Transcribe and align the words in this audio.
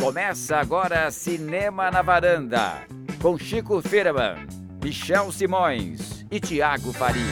Começa 0.00 0.58
agora 0.58 1.10
Cinema 1.10 1.90
na 1.90 2.02
Varanda, 2.02 2.86
com 3.20 3.36
Chico 3.36 3.82
Firman, 3.82 4.46
Michel 4.82 5.32
Simões 5.32 6.24
e 6.30 6.38
Tiago 6.38 6.92
Faria. 6.92 7.22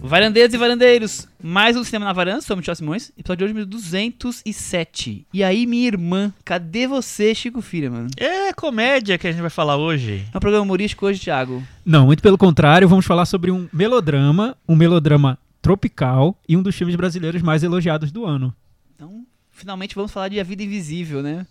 Varandeiros 0.00 0.54
e 0.54 0.56
varandeiros, 0.56 1.28
mais 1.42 1.76
um 1.76 1.82
Cinema 1.82 2.04
na 2.04 2.12
Varanda, 2.12 2.40
sou 2.40 2.54
o 2.54 2.58
Michel 2.58 2.76
Simões, 2.76 3.10
episódio 3.18 3.48
de 3.48 3.58
hoje 3.58 3.66
207. 3.66 5.26
E 5.34 5.42
aí, 5.42 5.66
minha 5.66 5.88
irmã, 5.88 6.32
cadê 6.44 6.86
você, 6.86 7.34
Chico 7.34 7.60
Firman? 7.60 8.06
É 8.16 8.52
comédia 8.52 9.18
que 9.18 9.26
a 9.26 9.32
gente 9.32 9.40
vai 9.40 9.50
falar 9.50 9.76
hoje. 9.76 10.24
É 10.32 10.36
um 10.36 10.40
programa 10.40 10.62
humorístico 10.62 11.06
hoje, 11.06 11.18
Tiago. 11.18 11.60
Não, 11.84 12.06
muito 12.06 12.22
pelo 12.22 12.38
contrário, 12.38 12.88
vamos 12.88 13.04
falar 13.04 13.26
sobre 13.26 13.50
um 13.50 13.68
melodrama, 13.72 14.56
um 14.68 14.76
melodrama 14.76 15.36
tropical 15.60 16.38
e 16.48 16.56
um 16.56 16.62
dos 16.62 16.74
filmes 16.74 16.96
brasileiros 16.96 17.42
mais 17.42 17.62
elogiados 17.62 18.12
do 18.12 18.24
ano. 18.24 18.54
Então, 18.94 19.26
finalmente 19.50 19.94
vamos 19.94 20.12
falar 20.12 20.28
de 20.28 20.38
A 20.40 20.44
Vida 20.44 20.62
Invisível, 20.62 21.22
né? 21.22 21.46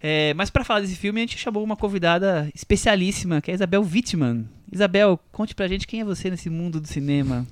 É, 0.00 0.34
mas 0.34 0.50
para 0.50 0.64
falar 0.64 0.80
desse 0.80 0.96
filme, 0.96 1.20
a 1.20 1.24
gente 1.24 1.38
chamou 1.38 1.64
uma 1.64 1.76
convidada 1.76 2.50
especialíssima, 2.54 3.40
que 3.40 3.50
é 3.50 3.52
a 3.52 3.56
Isabel 3.56 3.82
Wittmann. 3.82 4.46
Isabel, 4.70 5.18
conte 5.32 5.54
pra 5.54 5.68
gente 5.68 5.86
quem 5.86 6.00
é 6.00 6.04
você 6.04 6.30
nesse 6.30 6.50
mundo 6.50 6.80
do 6.80 6.86
cinema. 6.86 7.46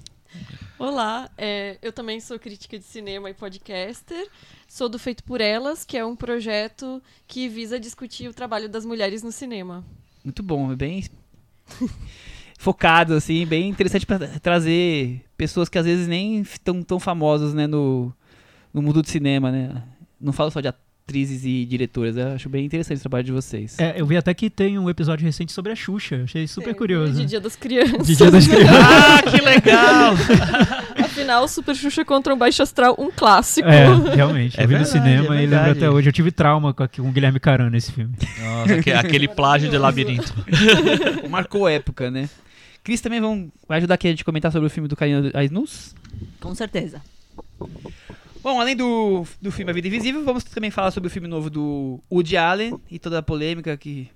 Olá, 0.78 1.30
é, 1.38 1.78
eu 1.80 1.92
também 1.92 2.20
sou 2.20 2.38
crítica 2.38 2.78
de 2.78 2.84
cinema 2.84 3.30
e 3.30 3.34
podcaster. 3.34 4.28
Sou 4.68 4.88
do 4.88 4.98
Feito 4.98 5.22
por 5.22 5.40
Elas, 5.40 5.84
que 5.84 5.96
é 5.96 6.04
um 6.04 6.16
projeto 6.16 7.02
que 7.26 7.48
visa 7.48 7.78
discutir 7.78 8.28
o 8.28 8.34
trabalho 8.34 8.68
das 8.68 8.84
mulheres 8.84 9.22
no 9.22 9.30
cinema. 9.30 9.84
Muito 10.22 10.42
bom, 10.42 10.72
é 10.72 10.76
bem 10.76 11.04
focado, 12.58 13.14
assim, 13.14 13.46
bem 13.46 13.68
interessante 13.68 14.04
para 14.04 14.26
trazer 14.40 15.24
pessoas 15.48 15.68
que 15.68 15.78
às 15.78 15.86
vezes 15.86 16.06
nem 16.08 16.40
estão 16.40 16.82
tão 16.82 16.98
famosas, 17.00 17.52
né, 17.54 17.66
no, 17.66 18.12
no 18.72 18.80
mundo 18.82 19.02
do 19.02 19.08
cinema, 19.08 19.50
né? 19.50 19.70
Não 20.20 20.32
falo 20.32 20.50
só 20.50 20.60
de 20.60 20.68
atrizes 20.68 21.44
e 21.44 21.66
diretoras, 21.66 22.16
eu 22.16 22.28
acho 22.28 22.48
bem 22.48 22.64
interessante 22.64 22.96
o 22.98 23.00
trabalho 23.02 23.24
de 23.24 23.32
vocês. 23.32 23.78
É, 23.78 23.94
eu 24.00 24.06
vi 24.06 24.16
até 24.16 24.32
que 24.32 24.48
tem 24.48 24.78
um 24.78 24.88
episódio 24.88 25.24
recente 25.24 25.52
sobre 25.52 25.70
a 25.70 25.76
Xuxa, 25.76 26.22
achei 26.24 26.46
super 26.46 26.70
É, 26.70 26.74
curioso. 26.74 27.12
De 27.20 27.26
Dia 27.26 27.40
das 27.40 27.54
Crianças. 27.56 28.06
De 28.06 28.16
Dia 28.16 28.30
das 28.30 28.46
Crianças. 28.48 28.76
Ah, 28.80 29.22
que 29.30 29.40
legal! 29.42 30.14
Afinal, 31.04 31.46
Super 31.46 31.74
Xuxa 31.76 32.04
contra 32.04 32.34
um 32.34 32.38
Baixo 32.38 32.62
Astral, 32.62 32.96
um 32.98 33.10
clássico. 33.10 33.68
É, 33.68 33.86
realmente. 34.16 34.58
É 34.58 34.64
eu 34.64 34.68
vi 34.68 34.74
verdade, 34.74 34.96
no 34.96 35.02
cinema 35.04 35.38
é 35.38 35.42
e 35.44 35.46
lembro 35.46 35.70
até 35.72 35.90
hoje. 35.90 36.08
Eu 36.08 36.12
tive 36.12 36.32
trauma 36.32 36.72
com, 36.74 36.88
com 36.88 37.02
o 37.08 37.12
Guilherme 37.12 37.38
Caran 37.38 37.68
nesse 37.70 37.92
filme. 37.92 38.14
Nossa, 38.40 38.74
aque- 38.74 38.90
aquele 38.92 39.28
plágio 39.28 39.68
de 39.70 39.76
labirinto. 39.78 40.34
Marcou 41.30 41.68
época, 41.68 42.10
né? 42.10 42.28
Cris 42.84 43.00
também 43.00 43.18
vão, 43.18 43.50
vai 43.66 43.78
ajudar 43.78 43.94
aqui 43.94 44.06
a 44.06 44.10
gente 44.10 44.20
a 44.20 44.24
comentar 44.26 44.52
sobre 44.52 44.66
o 44.66 44.70
filme 44.70 44.86
do 44.86 44.94
Karina 44.94 45.30
Aisnus? 45.32 45.94
Com 46.38 46.54
certeza. 46.54 47.02
Bom, 48.42 48.60
além 48.60 48.76
do, 48.76 49.26
do 49.40 49.50
filme 49.50 49.70
A 49.70 49.74
Vida 49.74 49.88
Invisível, 49.88 50.22
vamos 50.22 50.44
também 50.44 50.70
falar 50.70 50.90
sobre 50.90 51.08
o 51.08 51.10
filme 51.10 51.26
novo 51.26 51.48
do 51.48 51.98
Woody 52.12 52.36
Allen 52.36 52.78
e 52.90 52.98
toda 52.98 53.18
a 53.18 53.22
polêmica 53.22 53.74
que... 53.74 54.10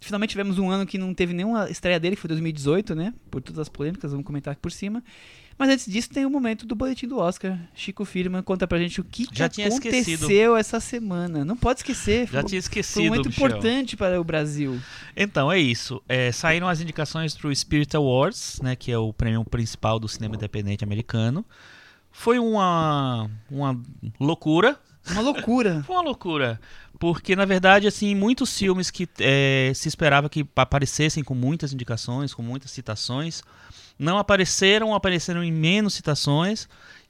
Finalmente 0.00 0.30
tivemos 0.30 0.58
um 0.58 0.70
ano 0.70 0.86
que 0.86 0.96
não 0.96 1.12
teve 1.12 1.34
nenhuma 1.34 1.68
estreia 1.68 2.00
dele, 2.00 2.16
que 2.16 2.22
foi 2.22 2.28
2018, 2.28 2.94
né? 2.94 3.12
Por 3.30 3.42
todas 3.42 3.58
as 3.58 3.68
polêmicas, 3.68 4.12
vamos 4.12 4.24
comentar 4.24 4.52
aqui 4.52 4.62
por 4.62 4.72
cima. 4.72 5.02
Mas 5.58 5.70
antes 5.70 5.86
disso 5.90 6.08
tem 6.10 6.24
o 6.24 6.30
momento 6.30 6.64
do 6.64 6.76
boletim 6.76 7.08
do 7.08 7.18
Oscar. 7.18 7.58
Chico 7.74 8.04
Firman 8.04 8.42
conta 8.42 8.66
pra 8.68 8.78
gente 8.78 9.00
o 9.00 9.04
que, 9.04 9.26
que 9.26 9.42
aconteceu 9.42 9.72
esquecido. 9.72 10.56
essa 10.56 10.78
semana. 10.78 11.44
Não 11.44 11.56
pode 11.56 11.80
esquecer. 11.80 12.28
Já 12.30 12.40
foi- 12.40 12.48
tinha 12.48 12.48
Foi 12.48 12.56
um 12.56 12.58
esquecido, 12.60 13.04
momento 13.06 13.26
Michel. 13.28 13.46
importante 13.48 13.96
para 13.96 14.20
o 14.20 14.24
Brasil. 14.24 14.80
Então, 15.16 15.50
é 15.50 15.58
isso. 15.58 16.00
É, 16.08 16.30
saíram 16.30 16.68
as 16.68 16.80
indicações 16.80 17.36
pro 17.36 17.54
Spirit 17.54 17.96
Awards, 17.96 18.60
né, 18.62 18.76
que 18.76 18.92
é 18.92 18.98
o 18.98 19.12
prêmio 19.12 19.44
principal 19.44 19.98
do 19.98 20.06
cinema 20.06 20.36
independente 20.36 20.84
americano. 20.84 21.44
Foi 22.12 22.38
uma, 22.38 23.28
uma 23.50 23.80
loucura, 24.20 24.78
Uma 25.10 25.20
loucura. 25.22 25.82
Foi 25.86 25.96
uma 25.96 26.02
loucura. 26.02 26.60
Porque, 27.00 27.36
na 27.36 27.44
verdade, 27.44 27.86
assim, 27.86 28.14
muitos 28.14 28.56
filmes 28.58 28.90
que 28.90 29.08
eh, 29.20 29.70
se 29.74 29.86
esperava 29.88 30.28
que 30.28 30.44
aparecessem 30.56 31.22
com 31.22 31.34
muitas 31.34 31.72
indicações, 31.72 32.34
com 32.34 32.42
muitas 32.42 32.72
citações, 32.72 33.40
não 33.98 34.18
apareceram, 34.18 34.94
apareceram 34.94 35.42
em 35.42 35.52
menos 35.52 35.94
citações. 35.94 36.68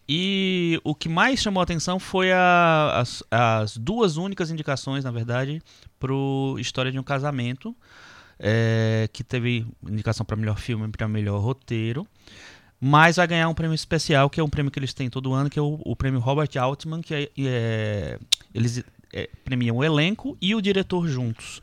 E 0.08 0.80
o 0.84 0.94
que 0.94 1.08
mais 1.08 1.38
chamou 1.40 1.60
a 1.60 1.64
atenção 1.64 1.98
foi 2.00 2.32
a- 2.32 2.92
as, 3.00 3.22
as 3.30 3.76
duas 3.76 4.16
únicas 4.16 4.50
indicações, 4.50 5.04
na 5.04 5.10
verdade, 5.10 5.60
pro 6.00 6.56
História 6.58 6.90
de 6.90 6.98
um 6.98 7.02
Casamento, 7.02 7.76
eh, 8.38 9.08
que 9.12 9.22
teve 9.22 9.66
indicação 9.86 10.24
para 10.24 10.36
melhor 10.36 10.58
filme 10.58 10.86
e 10.86 10.88
para 10.88 11.06
melhor 11.06 11.38
roteiro. 11.40 12.06
Mas 12.80 13.16
vai 13.16 13.26
ganhar 13.26 13.48
um 13.48 13.54
prêmio 13.54 13.74
especial, 13.74 14.30
que 14.30 14.40
é 14.40 14.42
um 14.44 14.48
prêmio 14.48 14.70
que 14.70 14.78
eles 14.78 14.94
têm 14.94 15.10
todo 15.10 15.34
ano, 15.34 15.50
que 15.50 15.58
é 15.58 15.62
o, 15.62 15.80
o 15.84 15.96
prêmio 15.96 16.20
Robert 16.20 16.48
Altman, 16.58 17.02
que 17.02 17.14
é, 17.14 17.28
é- 17.38 18.18
eles 18.54 18.82
é, 19.12 19.28
premiam 19.44 19.76
o 19.76 19.84
elenco 19.84 20.38
e 20.40 20.54
o 20.54 20.62
diretor 20.62 21.06
juntos. 21.08 21.60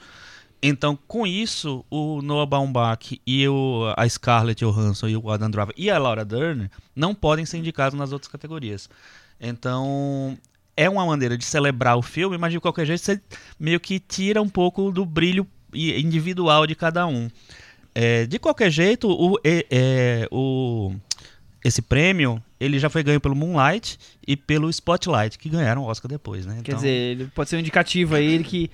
Então, 0.61 0.97
com 1.07 1.27
isso, 1.27 1.85
o 1.91 2.21
Noah 2.23 2.45
Baumbach 2.47 3.21
e 3.25 3.47
o, 3.47 3.93
a 3.95 4.07
Scarlett 4.09 4.63
Johansson 4.65 5.07
e 5.07 5.15
o 5.15 5.29
Adam 5.29 5.49
Driver 5.51 5.73
e 5.77 5.89
a 5.91 5.97
Laura 5.99 6.25
Dern 6.25 6.69
não 6.95 7.13
podem 7.13 7.45
ser 7.45 7.57
indicados 7.57 7.97
nas 7.97 8.11
outras 8.11 8.31
categorias. 8.31 8.89
Então, 9.39 10.37
é 10.75 10.89
uma 10.89 11.05
maneira 11.05 11.37
de 11.37 11.45
celebrar 11.45 11.97
o 11.97 12.01
filme, 12.01 12.37
mas 12.37 12.51
de 12.51 12.59
qualquer 12.59 12.85
jeito 12.85 13.01
você 13.03 13.21
meio 13.59 13.79
que 13.79 13.99
tira 13.99 14.41
um 14.41 14.49
pouco 14.49 14.91
do 14.91 15.05
brilho 15.05 15.45
individual 15.73 16.65
de 16.65 16.73
cada 16.73 17.05
um. 17.05 17.29
É, 17.93 18.25
de 18.25 18.39
qualquer 18.39 18.71
jeito, 18.71 19.07
o, 19.09 19.37
é- 19.43 20.27
o- 20.31 20.93
esse 21.63 21.81
prêmio 21.81 22.41
ele 22.59 22.79
já 22.79 22.89
foi 22.89 23.03
ganho 23.03 23.19
pelo 23.21 23.35
Moonlight 23.35 23.97
e 24.27 24.35
pelo 24.35 24.69
Spotlight, 24.69 25.37
que 25.37 25.49
ganharam 25.49 25.83
o 25.83 25.85
Oscar 25.85 26.09
depois, 26.09 26.45
né? 26.45 26.55
Quer 26.55 26.71
Então, 26.71 26.75
dizer, 26.75 26.89
ele 26.89 27.25
pode 27.35 27.49
ser 27.49 27.57
um 27.57 27.59
indicativo 27.59 28.15
aí 28.15 28.43
que 28.43 28.69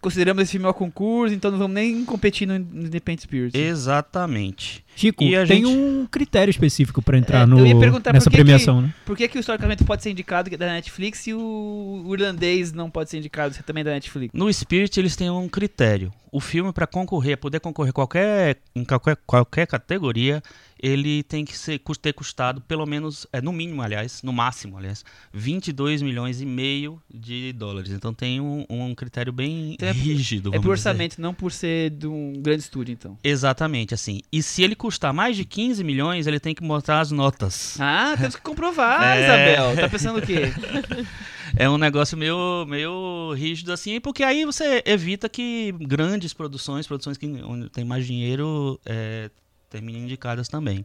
consideramos 0.00 0.42
esse 0.42 0.52
filme 0.52 0.66
ao 0.66 0.74
concurso, 0.74 1.34
então 1.34 1.50
não 1.50 1.58
vamos 1.58 1.74
nem 1.74 2.04
competir 2.04 2.46
no 2.46 2.56
Independent 2.56 3.20
Spirit. 3.20 3.56
Exatamente. 3.56 4.84
Chico, 4.96 5.22
E 5.24 5.30
tem 5.46 5.46
gente- 5.46 5.66
um 5.66 6.06
critério 6.10 6.50
específico 6.50 7.00
pra 7.00 7.16
entrar 7.16 7.42
É, 7.42 7.46
no, 7.46 7.58
eu 7.60 7.66
ia 7.66 7.78
perguntar 7.78 8.12
nessa 8.12 8.24
por 8.24 8.30
que 8.32 8.36
que- 8.38 8.42
premiação, 8.44 8.82
né? 8.82 8.94
Por 9.06 9.16
que, 9.16 9.28
que 9.28 9.38
o 9.38 9.40
historicamente 9.40 9.84
pode 9.84 10.02
ser 10.02 10.10
indicado 10.10 10.48
que 10.48 10.54
é 10.56 10.58
da 10.58 10.66
Netflix 10.66 11.26
e 11.26 11.34
o, 11.34 12.02
o 12.06 12.14
irlandês 12.14 12.72
não 12.72 12.90
pode 12.90 13.10
ser 13.10 13.18
indicado 13.18 13.54
se 13.54 13.60
é 13.60 13.62
também 13.62 13.84
da 13.84 13.90
Netflix? 13.92 14.32
No 14.34 14.52
Spirit 14.52 14.98
eles 14.98 15.16
têm 15.16 15.30
um 15.30 15.48
critério. 15.48 16.12
O 16.32 16.40
filme 16.40 16.72
para 16.72 16.86
concorrer, 16.86 17.36
poder 17.36 17.58
concorrer 17.60 17.92
qualquer, 17.92 18.58
em 18.74 18.84
qualquer, 18.84 19.16
qualquer 19.26 19.66
categoria, 19.66 20.40
ele 20.82 21.22
tem 21.22 21.44
que 21.44 21.56
ser, 21.56 21.80
ter 22.00 22.12
custado 22.12 22.60
pelo 22.62 22.86
menos, 22.86 23.26
é, 23.32 23.40
no 23.40 23.52
mínimo, 23.52 23.82
aliás, 23.82 24.22
no 24.22 24.32
máximo, 24.32 24.76
aliás, 24.78 25.04
22 25.32 26.02
milhões 26.02 26.40
e 26.40 26.46
meio 26.46 27.00
de 27.12 27.52
dólares. 27.52 27.90
Então 27.92 28.12
tem 28.14 28.40
um, 28.40 28.64
um 28.68 28.94
critério 28.94 29.32
bem 29.32 29.74
Então 29.74 29.88
é- 29.88 29.92
rígido. 29.92 30.50
É 30.50 30.52
por 30.52 30.62
vamos 30.62 30.62
dizer. 30.62 30.88
orçamento, 30.90 31.20
não 31.20 31.34
por 31.34 31.52
ser 31.52 31.90
de 31.90 32.06
um 32.06 32.32
grande 32.40 32.62
estúdio, 32.62 32.92
então. 32.92 33.18
Exatamente, 33.22 33.94
assim. 33.94 34.20
E 34.32 34.42
se 34.42 34.62
ele 34.62 34.74
custar 34.74 35.12
mais 35.12 35.36
de 35.36 35.44
15 35.44 35.82
milhões, 35.84 36.26
ele 36.26 36.40
tem 36.40 36.54
que 36.54 36.62
mostrar 36.62 37.00
as 37.00 37.10
notas. 37.10 37.76
Ah, 37.80 38.14
temos 38.16 38.36
que 38.36 38.42
comprovar, 38.42 39.02
É. 39.16 39.24
Isabel. 39.24 39.76
Tá 39.76 39.88
pensando 39.88 40.18
o 40.18 40.22
quê? 40.22 40.52
É 41.56 41.68
um 41.68 41.76
negócio 41.76 42.16
meio, 42.16 42.64
meio 42.68 43.32
rígido 43.34 43.72
assim, 43.72 44.00
porque 44.00 44.22
aí 44.22 44.44
você 44.44 44.84
evita 44.86 45.28
que 45.28 45.74
grandes 45.80 46.32
produções, 46.32 46.86
produções 46.86 47.16
que 47.16 47.26
onde 47.26 47.68
tem 47.68 47.84
mais 47.84 48.06
dinheiro, 48.06 48.80
é, 48.86 49.28
terminem 49.70 50.02
indicadas 50.02 50.48
também. 50.48 50.84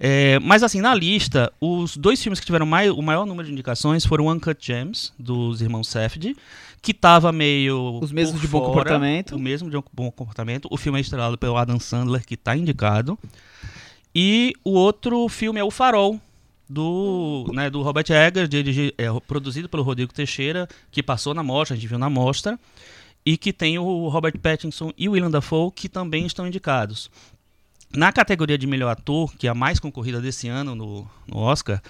É, 0.00 0.38
mas 0.40 0.62
assim, 0.62 0.80
na 0.80 0.94
lista, 0.94 1.52
os 1.60 1.96
dois 1.96 2.20
filmes 2.22 2.40
que 2.40 2.46
tiveram 2.46 2.66
mai- 2.66 2.90
o 2.90 3.00
maior 3.02 3.26
número 3.26 3.46
de 3.46 3.52
indicações 3.52 4.04
foram 4.04 4.26
Uncut 4.28 4.56
Gems, 4.64 5.12
dos 5.18 5.60
irmãos 5.60 5.86
Safdie, 5.88 6.36
que 6.82 6.92
tava 6.94 7.30
meio. 7.30 8.00
Os 8.02 8.10
mesmos 8.10 8.40
de 8.40 8.48
Bom 8.48 8.58
fora, 8.58 8.68
Comportamento. 8.70 9.36
O 9.36 9.38
mesmo 9.38 9.70
de 9.70 9.76
Bom 9.92 10.10
Comportamento. 10.10 10.68
O 10.70 10.76
filme 10.76 10.98
é 10.98 11.00
estrelado 11.00 11.38
pelo 11.38 11.56
Adam 11.56 11.78
Sandler, 11.78 12.24
que 12.26 12.36
tá 12.36 12.56
indicado. 12.56 13.18
E 14.14 14.52
o 14.64 14.72
outro 14.72 15.28
filme 15.28 15.58
é 15.60 15.64
O 15.64 15.70
Farol, 15.70 16.20
do, 16.68 17.50
né, 17.52 17.68
do 17.70 17.82
Robert 17.82 18.06
Eggers, 18.10 18.48
dirigi- 18.48 18.94
é, 18.98 19.06
produzido 19.26 19.68
pelo 19.68 19.82
Rodrigo 19.82 20.12
Teixeira, 20.12 20.68
que 20.90 21.02
passou 21.02 21.34
na 21.34 21.42
mostra, 21.42 21.74
a 21.74 21.78
gente 21.78 21.88
viu 21.88 21.98
na 21.98 22.08
mostra, 22.10 22.58
e 23.26 23.36
que 23.36 23.52
tem 23.52 23.78
o 23.78 24.08
Robert 24.08 24.38
Pattinson 24.38 24.92
e 24.96 25.08
o 25.08 25.12
Willem 25.12 25.30
Dafoe, 25.30 25.70
que 25.72 25.88
também 25.88 26.26
estão 26.26 26.46
indicados. 26.46 27.10
Na 27.96 28.12
categoria 28.12 28.58
de 28.58 28.66
melhor 28.66 28.90
ator, 28.90 29.34
que 29.36 29.46
é 29.46 29.50
a 29.50 29.54
mais 29.54 29.78
concorrida 29.78 30.20
desse 30.20 30.48
ano 30.48 30.74
no, 30.74 31.10
no 31.26 31.38
Oscar, 31.38 31.80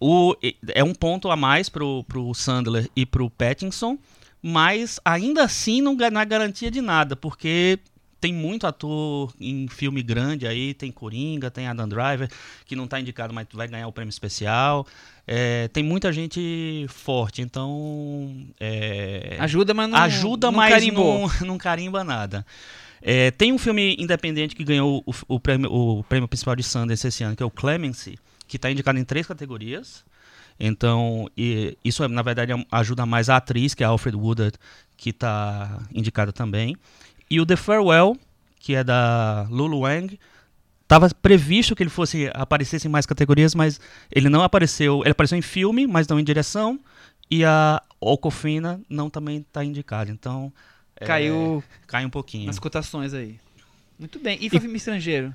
o, 0.00 0.34
é 0.68 0.82
um 0.84 0.94
ponto 0.94 1.30
a 1.30 1.36
mais 1.36 1.68
pro, 1.68 2.04
pro 2.04 2.32
Sandler 2.34 2.88
e 2.94 3.06
pro 3.06 3.30
Pattinson, 3.30 3.98
mas 4.42 5.00
ainda 5.04 5.44
assim 5.44 5.80
não, 5.80 5.94
não 5.94 6.20
é 6.20 6.24
garantia 6.24 6.70
de 6.70 6.80
nada, 6.80 7.16
porque 7.16 7.78
tem 8.20 8.32
muito 8.32 8.66
ator 8.66 9.32
em 9.40 9.68
filme 9.68 10.02
grande 10.02 10.46
aí, 10.46 10.74
tem 10.74 10.90
Coringa, 10.90 11.50
tem 11.50 11.66
Adam 11.66 11.88
Driver, 11.88 12.28
que 12.64 12.74
não 12.74 12.84
está 12.84 12.98
indicado, 12.98 13.32
mas 13.32 13.46
vai 13.52 13.68
ganhar 13.68 13.86
o 13.86 13.92
prêmio 13.92 14.10
especial. 14.10 14.86
É, 15.26 15.68
tem 15.68 15.82
muita 15.82 16.12
gente 16.12 16.86
forte, 16.88 17.42
então. 17.42 18.46
é, 18.58 19.36
Ajuda, 19.40 19.74
mas 19.74 19.88
não 19.88 19.98
ajuda, 19.98 20.50
não 20.50 20.56
mas 20.56 20.86
não, 20.92 21.28
não 21.46 21.58
carimba 21.58 22.02
nada. 22.02 22.44
É, 23.02 23.30
tem 23.30 23.52
um 23.52 23.58
filme 23.58 23.96
independente 23.98 24.54
que 24.54 24.64
ganhou 24.64 25.02
o, 25.06 25.14
o 25.28 25.40
prêmio, 25.40 25.70
o 25.72 26.04
prêmio 26.04 26.28
principal 26.28 26.56
de 26.56 26.62
Sundance 26.62 27.06
esse 27.06 27.22
ano, 27.22 27.36
que 27.36 27.42
é 27.42 27.46
o 27.46 27.50
Clemency, 27.50 28.18
que 28.46 28.56
está 28.56 28.70
indicado 28.70 28.98
em 28.98 29.04
três 29.04 29.26
categorias. 29.26 30.04
Então, 30.58 31.28
isso 31.84 32.06
na 32.08 32.22
verdade 32.22 32.52
ajuda 32.72 33.04
mais 33.04 33.28
a 33.28 33.36
atriz, 33.36 33.74
que 33.74 33.82
é 33.82 33.86
a 33.86 33.90
Alfred 33.90 34.16
Woodard, 34.16 34.56
que 34.96 35.10
está 35.10 35.82
indicada 35.94 36.32
também. 36.32 36.74
E 37.30 37.40
o 37.40 37.46
The 37.46 37.56
Farewell, 37.56 38.16
que 38.58 38.74
é 38.74 38.82
da 38.82 39.46
Lulu 39.50 39.80
Wang, 39.80 40.18
estava 40.82 41.10
previsto 41.10 41.74
que 41.76 41.82
ele 41.82 41.90
fosse 41.90 42.30
aparecesse 42.32 42.86
em 42.86 42.90
mais 42.90 43.04
categorias, 43.04 43.54
mas 43.54 43.78
ele 44.10 44.28
não 44.28 44.42
apareceu. 44.42 45.02
Ele 45.02 45.10
apareceu 45.10 45.36
em 45.36 45.42
filme, 45.42 45.86
mas 45.86 46.08
não 46.08 46.18
em 46.18 46.24
direção. 46.24 46.80
E 47.30 47.44
a 47.44 47.82
Ocofina 48.00 48.80
não 48.88 49.10
também 49.10 49.38
está 49.38 49.64
indicada. 49.64 50.10
Então 50.10 50.52
Caiu 51.04 51.62
é, 51.66 51.86
cai 51.86 52.04
um 52.06 52.10
pouquinho. 52.10 52.46
nas 52.46 52.58
cotações 52.58 53.12
aí. 53.12 53.38
Muito 53.98 54.18
bem. 54.18 54.38
E, 54.40 54.50
filme 54.50 54.76
estrangeiro? 54.76 55.34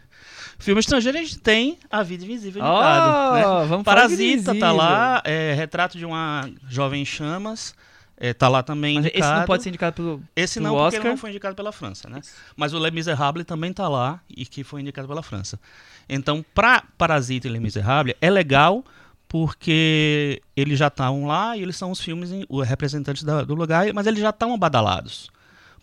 Filme 0.60 0.80
estrangeiro 0.80 1.18
a 1.18 1.22
gente 1.22 1.40
tem 1.40 1.80
A 1.90 2.04
Vida 2.04 2.24
Invisível 2.24 2.62
Oh, 2.64 2.68
indicado. 2.68 3.34
né? 3.34 3.42
vamos 3.68 3.78
de 3.80 3.84
Parasita 3.84 4.56
tá 4.60 4.72
lá, 4.72 5.22
é, 5.26 5.54
Retrato 5.56 5.98
de 5.98 6.06
uma 6.06 6.48
Jovem 6.70 7.02
em 7.02 7.06
Chamas, 7.06 7.74
é, 8.18 8.34
tá 8.36 8.48
lá 8.48 8.62
também 8.62 8.96
Mas 8.98 9.06
indicado. 9.06 9.26
esse 9.32 9.40
não 9.40 9.46
pode 9.48 9.64
ser 9.64 9.70
indicado 9.70 9.96
pelo. 9.96 10.24
Esse 10.36 10.54
pelo 10.60 10.66
não, 10.66 10.74
porque 10.76 10.88
Oscar. 10.88 11.02
ele 11.02 11.10
não 11.10 11.18
foi 11.18 11.30
indicado 11.32 11.56
pela 11.56 11.72
França, 11.72 12.08
né? 12.08 12.22
Mas 12.56 12.72
o 12.72 12.78
Les 12.78 12.94
Miserables 12.94 13.46
também 13.48 13.74
tá 13.74 13.88
lá 13.90 14.20
e 14.30 14.46
que 14.46 14.64
foi 14.64 14.82
indicado 14.82 15.08
pela 15.08 15.24
França. 15.24 15.60
Então, 16.08 16.46
pra 16.54 16.84
Parasita 17.00 17.48
e 17.48 17.50
Les 17.52 17.62
Miserables, 17.62 18.16
é 18.22 18.30
legal 18.30 18.86
porque 19.28 20.42
eles 20.56 20.78
já 20.78 20.88
estão 20.88 21.26
lá 21.26 21.58
e 21.58 21.64
eles 21.64 21.76
são 21.76 21.90
os 21.90 22.00
filmes, 22.00 22.30
os 22.48 22.68
representantes 22.68 23.24
da- 23.24 23.44
do 23.44 23.56
lugar, 23.56 23.92
mas 23.94 24.06
eles 24.06 24.20
já 24.20 24.30
estão 24.30 24.54
abadalados. 24.54 25.32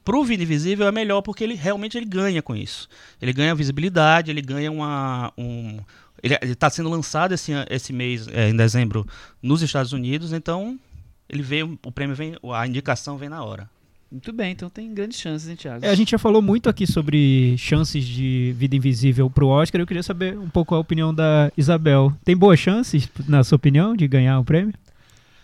Pro 0.09 0.25
Vida 0.25 0.43
Invisível 0.43 0.89
é 0.89 0.91
melhor 0.91 1.21
porque 1.21 1.45
ele 1.45 1.53
realmente 1.53 1.99
ele 1.99 2.07
ganha 2.07 2.41
com 2.41 2.57
isso. 2.57 2.89
Ele 3.21 3.31
ganha 3.31 3.55
visibilidade, 3.55 4.31
ele 4.31 4.41
ganha 4.41 4.73
uma. 4.73 5.31
Um, 5.37 5.81
ele 6.23 6.35
está 6.45 6.71
sendo 6.71 6.89
lançado 6.89 7.35
esse, 7.35 7.53
esse 7.69 7.93
mês, 7.93 8.27
é, 8.29 8.49
em 8.49 8.57
dezembro, 8.57 9.07
nos 9.43 9.61
Estados 9.61 9.93
Unidos, 9.93 10.33
então 10.33 10.81
ele 11.29 11.43
veio, 11.43 11.79
o 11.85 11.93
prêmio 11.93 12.17
vem, 12.17 12.35
a 12.55 12.67
indicação 12.67 13.19
vem 13.19 13.29
na 13.29 13.45
hora. 13.45 13.69
Muito 14.11 14.33
bem, 14.33 14.53
então 14.53 14.71
tem 14.71 14.95
grandes 14.95 15.21
chances, 15.21 15.47
hein, 15.47 15.57
Thiago? 15.57 15.85
É, 15.85 15.91
a 15.91 15.95
gente 15.95 16.13
já 16.13 16.19
falou 16.19 16.41
muito 16.41 16.71
aqui 16.71 16.87
sobre 16.87 17.55
chances 17.59 18.03
de 18.03 18.55
Vida 18.57 18.75
Invisível 18.77 19.29
pro 19.29 19.49
Oscar. 19.49 19.79
Eu 19.79 19.87
queria 19.87 20.03
saber 20.03 20.39
um 20.39 20.49
pouco 20.49 20.75
a 20.75 20.79
opinião 20.79 21.13
da 21.13 21.53
Isabel. 21.55 22.15
Tem 22.25 22.35
boas 22.35 22.59
chances, 22.59 23.11
na 23.29 23.45
sua 23.45 23.57
opinião, 23.57 23.95
de 23.95 24.09
ganhar 24.09 24.41
o 24.41 24.45
prêmio? 24.45 24.73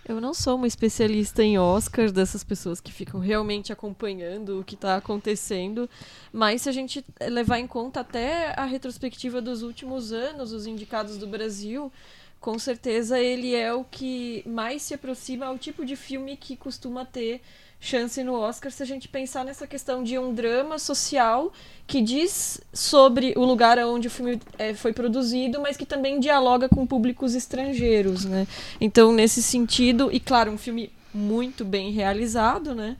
Eu 0.06 0.20
não 0.20 0.34
sou 0.34 0.56
uma 0.56 0.66
especialista 0.66 1.42
em 1.42 1.58
Oscar 1.58 2.12
dessas 2.12 2.44
pessoas 2.44 2.78
que 2.78 2.92
ficam 2.92 3.18
realmente 3.18 3.72
acompanhando 3.72 4.60
o 4.60 4.64
que 4.64 4.74
está 4.74 4.96
acontecendo, 4.96 5.88
mas 6.30 6.62
se 6.62 6.68
a 6.68 6.72
gente 6.72 7.02
levar 7.22 7.58
em 7.58 7.66
conta 7.66 8.00
até 8.00 8.52
a 8.54 8.66
retrospectiva 8.66 9.40
dos 9.40 9.62
últimos 9.62 10.12
anos, 10.12 10.52
os 10.52 10.66
indicados 10.66 11.16
do 11.16 11.26
Brasil, 11.26 11.90
com 12.38 12.58
certeza 12.58 13.18
ele 13.18 13.54
é 13.54 13.72
o 13.72 13.82
que 13.82 14.42
mais 14.46 14.82
se 14.82 14.92
aproxima 14.92 15.46
ao 15.46 15.56
tipo 15.56 15.86
de 15.86 15.96
filme 15.96 16.36
que 16.36 16.54
costuma 16.54 17.06
ter 17.06 17.40
chance 17.84 18.22
no 18.24 18.34
Oscar 18.34 18.72
se 18.72 18.82
a 18.82 18.86
gente 18.86 19.06
pensar 19.08 19.44
nessa 19.44 19.66
questão 19.66 20.02
de 20.02 20.18
um 20.18 20.32
drama 20.32 20.78
social 20.78 21.52
que 21.86 22.00
diz 22.00 22.60
sobre 22.72 23.34
o 23.36 23.44
lugar 23.44 23.78
onde 23.80 24.08
o 24.08 24.10
filme 24.10 24.40
eh, 24.58 24.72
foi 24.74 24.92
produzido, 24.92 25.60
mas 25.60 25.76
que 25.76 25.84
também 25.84 26.18
dialoga 26.18 26.68
com 26.68 26.86
públicos 26.86 27.34
estrangeiros, 27.34 28.24
né? 28.24 28.46
Então, 28.80 29.12
nesse 29.12 29.42
sentido, 29.42 30.10
e 30.10 30.18
claro, 30.18 30.50
um 30.50 30.58
filme 30.58 30.90
muito 31.12 31.64
bem 31.64 31.92
realizado, 31.92 32.74
né? 32.74 32.96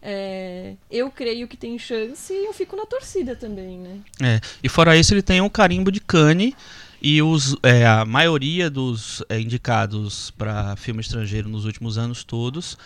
É, 0.00 0.74
eu 0.88 1.10
creio 1.10 1.48
que 1.48 1.56
tem 1.56 1.76
chance 1.76 2.32
e 2.32 2.46
eu 2.46 2.52
fico 2.52 2.76
na 2.76 2.86
torcida 2.86 3.34
também, 3.34 3.76
né? 3.78 3.98
É, 4.22 4.40
e 4.62 4.68
fora 4.68 4.96
isso, 4.96 5.12
ele 5.12 5.22
tem 5.22 5.40
um 5.40 5.48
carimbo 5.48 5.90
de 5.90 6.00
Cannes 6.00 6.54
e 7.02 7.20
os, 7.20 7.56
é, 7.62 7.84
a 7.84 8.04
maioria 8.04 8.70
dos 8.70 9.24
é, 9.28 9.40
indicados 9.40 10.30
para 10.32 10.76
filme 10.76 11.00
estrangeiro 11.00 11.48
nos 11.48 11.64
últimos 11.64 11.98
anos 11.98 12.22
todos 12.22 12.78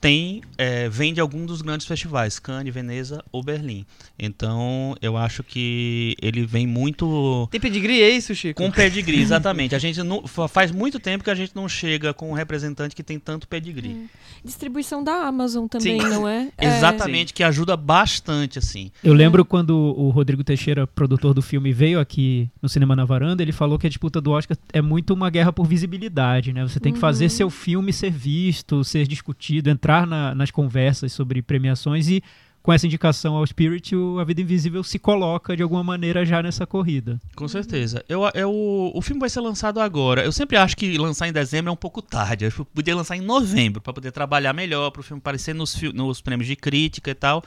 tem 0.00 0.42
é, 0.56 0.88
vem 0.88 1.12
de 1.12 1.20
algum 1.20 1.44
dos 1.44 1.60
grandes 1.62 1.86
festivais, 1.86 2.38
Cannes, 2.38 2.72
Veneza 2.72 3.22
ou 3.32 3.42
Berlim. 3.42 3.84
Então, 4.18 4.94
eu 5.02 5.16
acho 5.16 5.42
que 5.42 6.14
ele 6.22 6.44
vem 6.46 6.66
muito 6.66 7.48
Tem 7.50 7.60
pedigree, 7.60 8.00
é 8.02 8.10
isso, 8.10 8.34
Chico? 8.34 8.62
com 8.62 8.70
pedigree, 8.70 9.20
exatamente. 9.22 9.74
A 9.74 9.78
gente 9.78 10.02
não, 10.02 10.26
fa- 10.26 10.48
faz 10.48 10.70
muito 10.70 10.98
tempo 11.00 11.24
que 11.24 11.30
a 11.30 11.34
gente 11.34 11.54
não 11.54 11.68
chega 11.68 12.12
com 12.14 12.30
um 12.30 12.34
representante 12.34 12.94
que 12.94 13.02
tem 13.02 13.18
tanto 13.18 13.48
pedigree. 13.48 14.06
Distribuição 14.44 15.02
da 15.02 15.26
Amazon 15.26 15.66
também, 15.66 16.00
Sim. 16.00 16.08
não 16.08 16.28
é? 16.28 16.48
É. 16.58 16.66
Exatamente, 16.76 17.32
que 17.32 17.42
ajuda 17.42 17.76
bastante, 17.76 18.58
assim. 18.58 18.90
Eu 19.02 19.12
lembro 19.14 19.44
quando 19.44 19.70
o 19.70 20.10
Rodrigo 20.10 20.42
Teixeira, 20.44 20.86
produtor 20.86 21.32
do 21.34 21.42
filme, 21.42 21.72
veio 21.72 21.98
aqui 22.00 22.48
no 22.60 22.68
Cinema 22.68 22.94
na 22.94 23.04
Varanda, 23.04 23.42
ele 23.42 23.52
falou 23.52 23.78
que 23.78 23.86
a 23.86 23.90
disputa 23.90 24.20
do 24.20 24.30
Oscar 24.32 24.56
é 24.72 24.80
muito 24.82 25.14
uma 25.14 25.30
guerra 25.30 25.52
por 25.52 25.66
visibilidade, 25.66 26.52
né? 26.52 26.62
Você 26.66 26.78
tem 26.80 26.92
que 26.92 26.98
fazer 26.98 27.28
seu 27.28 27.48
filme 27.50 27.92
ser 27.92 28.10
visto, 28.10 28.82
ser 28.84 29.06
discutido, 29.06 29.70
entrar 29.70 29.87
na- 30.06 30.34
nas 30.34 30.50
conversas 30.50 31.12
sobre 31.12 31.40
premiações 31.42 32.08
e 32.08 32.22
com 32.62 32.72
essa 32.72 32.86
indicação 32.86 33.34
ao 33.34 33.46
Spirit, 33.46 33.96
o 33.96 34.18
A 34.18 34.24
Vida 34.24 34.42
Invisível 34.42 34.82
se 34.84 34.98
coloca 34.98 35.56
de 35.56 35.62
alguma 35.62 35.82
maneira 35.82 36.26
já 36.26 36.42
nessa 36.42 36.66
corrida. 36.66 37.18
Com 37.34 37.48
certeza. 37.48 38.04
Eu, 38.08 38.22
eu, 38.34 38.50
o 38.94 39.00
filme 39.00 39.20
vai 39.20 39.30
ser 39.30 39.40
lançado 39.40 39.80
agora. 39.80 40.22
Eu 40.22 40.32
sempre 40.32 40.56
acho 40.58 40.76
que 40.76 40.98
lançar 40.98 41.28
em 41.28 41.32
dezembro 41.32 41.70
é 41.70 41.72
um 41.72 41.76
pouco 41.76 42.02
tarde. 42.02 42.44
Eu 42.44 42.66
podia 42.66 42.94
lançar 42.94 43.16
em 43.16 43.22
novembro 43.22 43.80
para 43.80 43.92
poder 43.92 44.10
trabalhar 44.12 44.52
melhor, 44.52 44.90
para 44.90 45.00
o 45.00 45.02
filme 45.04 45.18
aparecer 45.18 45.54
nos, 45.54 45.80
nos 45.94 46.20
prêmios 46.20 46.46
de 46.46 46.56
crítica 46.56 47.10
e 47.10 47.14
tal. 47.14 47.42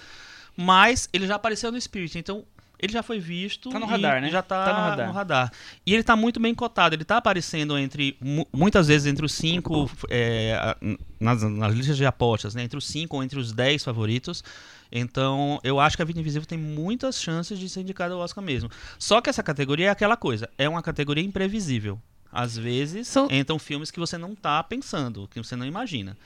Mas 0.58 1.08
ele 1.14 1.28
já 1.28 1.36
apareceu 1.36 1.72
no 1.72 1.80
Spirit, 1.80 2.18
então 2.18 2.44
ele 2.82 2.92
já 2.94 3.04
foi 3.04 3.20
visto. 3.20 3.70
Tá 3.70 3.80
no 3.80 3.86
e 3.86 3.90
radar, 3.90 4.22
né? 4.22 4.30
Já 4.30 4.42
tá, 4.42 4.96
Tá 4.96 5.06
no 5.08 5.12
radar. 5.14 5.52
E 5.86 5.94
ele 5.94 6.04
tá 6.04 6.16
muito 6.16 6.40
bem 6.40 6.54
cotado. 6.56 6.96
Ele 6.96 7.04
tá 7.06 7.18
aparecendo 7.18 7.78
entre 7.78 8.18
mu- 8.20 8.48
muitas 8.52 8.88
vezes 8.88 9.08
entre 9.08 9.26
os 9.26 9.32
cinco 9.34 9.90
é, 10.10 10.76
nas, 11.20 11.42
nas 11.44 11.74
listas 11.74 11.98
de 11.98 12.06
apostas, 12.06 12.56
né? 12.56 12.64
Entre 12.64 12.78
os 12.78 12.86
cinco 12.88 13.18
ou 13.18 13.24
entre 13.24 13.38
os 13.40 13.52
dez 13.54 13.84
favoritos. 13.84 14.44
Então, 14.92 15.60
eu 15.64 15.80
acho 15.80 15.96
que 15.96 16.02
a 16.02 16.06
Vida 16.06 16.20
Invisível 16.20 16.46
tem 16.46 16.58
muitas 16.58 17.22
chances 17.22 17.58
de 17.58 17.70
ser 17.70 17.82
indicada 17.82 18.14
ao 18.14 18.20
Oscar 18.20 18.44
mesmo. 18.44 18.70
Só 19.00 19.22
que 19.22 19.30
essa 19.30 19.42
categoria 19.42 19.88
é 19.88 19.90
aquela 19.90 20.18
coisa, 20.18 20.50
é 20.58 20.68
uma 20.68 20.82
categoria 20.82 21.24
imprevisível. 21.24 21.98
Às 22.34 22.58
vezes 22.58 23.08
São- 23.08 23.28
entram 23.32 23.58
filmes 23.60 23.90
que 23.92 24.00
você 24.00 24.18
não 24.18 24.36
tá 24.36 24.62
pensando, 24.64 25.28
que 25.30 25.42
você 25.42 25.56
não 25.56 25.66
imagina. 25.66 26.18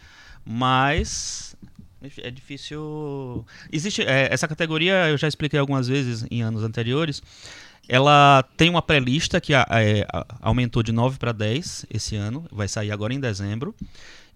Mas 0.44 1.56
é 2.22 2.30
difícil. 2.32 3.46
Existe 3.72 4.02
é, 4.04 4.28
essa 4.32 4.48
categoria, 4.48 5.08
eu 5.10 5.18
já 5.18 5.28
expliquei 5.28 5.60
algumas 5.60 5.88
vezes 5.88 6.26
em 6.30 6.42
anos 6.42 6.64
anteriores. 6.64 7.22
Ela 7.88 8.44
tem 8.58 8.70
uma 8.70 8.82
pré-lista 8.82 9.40
que 9.40 9.54
a- 9.54 9.66
é, 9.70 10.06
a- 10.12 10.26
aumentou 10.42 10.82
de 10.82 10.92
9 10.92 11.20
para 11.20 11.32
10 11.32 11.86
esse 11.90 12.16
ano, 12.16 12.46
vai 12.52 12.68
sair 12.68 12.92
agora 12.92 13.14
em 13.14 13.20
dezembro. 13.20 13.76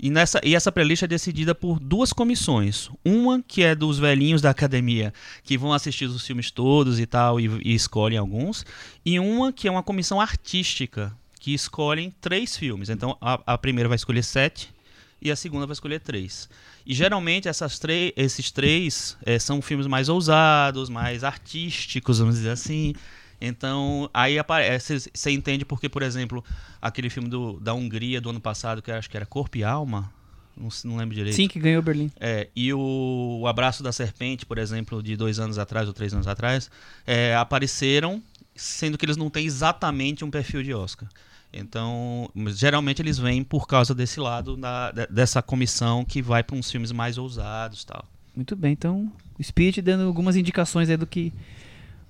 E, 0.01 0.09
nessa, 0.09 0.39
e 0.43 0.55
essa 0.55 0.71
pré-lista 0.71 1.05
é 1.05 1.07
decidida 1.07 1.53
por 1.55 1.79
duas 1.79 2.13
comissões. 2.13 2.89
Uma 3.03 3.41
que 3.45 3.63
é 3.63 3.73
dos 3.75 3.97
velhinhos 3.99 4.41
da 4.41 4.51
academia, 4.51 5.11
que 5.43 5.57
vão 5.57 5.73
assistir 5.73 6.05
os 6.05 6.25
filmes 6.25 6.51
todos 6.51 6.99
e 6.99 7.05
tal, 7.05 7.39
e, 7.39 7.47
e 7.65 7.73
escolhem 7.73 8.17
alguns. 8.19 8.63
E 9.05 9.19
uma 9.19 9.51
que 9.51 9.67
é 9.67 9.71
uma 9.71 9.83
comissão 9.83 10.21
artística, 10.21 11.11
que 11.39 11.53
escolhem 11.53 12.13
três 12.21 12.55
filmes. 12.55 12.89
Então 12.89 13.17
a, 13.19 13.41
a 13.53 13.57
primeira 13.57 13.89
vai 13.89 13.95
escolher 13.95 14.23
sete 14.23 14.71
e 15.21 15.31
a 15.31 15.35
segunda 15.35 15.65
vai 15.65 15.73
escolher 15.73 15.99
três. 15.99 16.49
E 16.85 16.93
geralmente 16.93 17.47
essas 17.47 17.79
esses 18.15 18.51
três 18.51 19.17
eh, 19.25 19.39
são 19.39 19.61
filmes 19.61 19.87
mais 19.87 20.09
ousados, 20.09 20.89
mais 20.89 21.23
artísticos, 21.23 22.19
vamos 22.19 22.35
dizer 22.35 22.51
assim. 22.51 22.93
Então, 23.41 24.09
aí 24.13 24.37
aparece, 24.37 25.09
você 25.13 25.31
entende 25.31 25.63
porque, 25.63 25.87
por 25.87 26.01
exemplo, 26.01 26.43
aquele 26.81 27.09
filme 27.09 27.29
do, 27.29 27.59
da 27.59 27.73
Hungria 27.73 28.19
do 28.19 28.29
ano 28.29 28.41
passado, 28.41 28.81
que 28.81 28.91
acho 28.91 29.09
que 29.09 29.15
era 29.15 29.25
Corpo 29.25 29.57
e 29.57 29.63
Alma, 29.63 30.11
não, 30.57 30.67
não 30.83 30.97
lembro 30.97 31.15
direito. 31.15 31.35
Sim, 31.35 31.47
que 31.47 31.57
ganhou 31.57 31.81
Berlim. 31.81 32.11
É, 32.19 32.49
e 32.53 32.73
o, 32.73 33.39
o 33.41 33.47
Abraço 33.47 33.81
da 33.81 33.93
Serpente, 33.93 34.45
por 34.45 34.57
exemplo, 34.57 35.01
de 35.01 35.15
dois 35.15 35.39
anos 35.39 35.57
atrás 35.57 35.87
ou 35.87 35.93
três 35.93 36.13
anos 36.13 36.27
atrás, 36.27 36.69
é, 37.07 37.33
apareceram, 37.35 38.21
sendo 38.53 38.97
que 38.97 39.05
eles 39.05 39.15
não 39.15 39.29
têm 39.29 39.45
exatamente 39.45 40.25
um 40.25 40.29
perfil 40.29 40.61
de 40.61 40.73
Oscar. 40.73 41.07
Então, 41.51 42.29
geralmente 42.49 43.01
eles 43.01 43.17
vêm 43.17 43.43
por 43.43 43.67
causa 43.67 43.95
desse 43.95 44.19
lado, 44.19 44.55
da, 44.55 44.91
de- 44.91 45.07
dessa 45.07 45.41
comissão 45.41 46.05
que 46.05 46.21
vai 46.21 46.43
para 46.43 46.55
uns 46.55 46.69
filmes 46.69 46.91
mais 46.91 47.17
ousados 47.17 47.83
tal. 47.83 48.05
Muito 48.35 48.55
bem, 48.55 48.71
então 48.73 49.11
o 49.37 49.43
Spirit 49.43 49.81
dando 49.81 50.03
algumas 50.03 50.35
indicações 50.35 50.89
aí 50.89 50.95
do 50.97 51.07
que, 51.07 51.33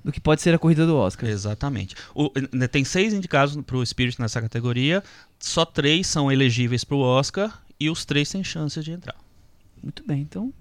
do 0.04 0.12
que 0.12 0.20
pode 0.20 0.42
ser 0.42 0.54
a 0.54 0.60
corrida 0.60 0.86
do 0.86 0.96
Oscar. 0.96 1.30
Exatamente. 1.30 1.96
O- 2.14 2.30
né, 2.52 2.68
tem 2.68 2.84
seis 2.84 3.14
indicados 3.14 3.56
para 3.66 3.78
o 3.78 3.86
Spirit 3.86 4.20
nessa 4.20 4.42
categoria, 4.42 5.02
só 5.40 5.64
três 5.64 6.06
são 6.08 6.30
elegíveis 6.32 6.84
para 6.84 6.98
o 6.98 7.00
Oscar 7.02 7.64
e 7.80 7.90
os 7.90 8.04
três 8.04 8.30
têm 8.30 8.44
chances 8.44 8.84
de 8.84 8.92
entrar. 8.92 9.16
Muito 9.82 10.04
bem, 10.06 10.22
então 10.22 10.54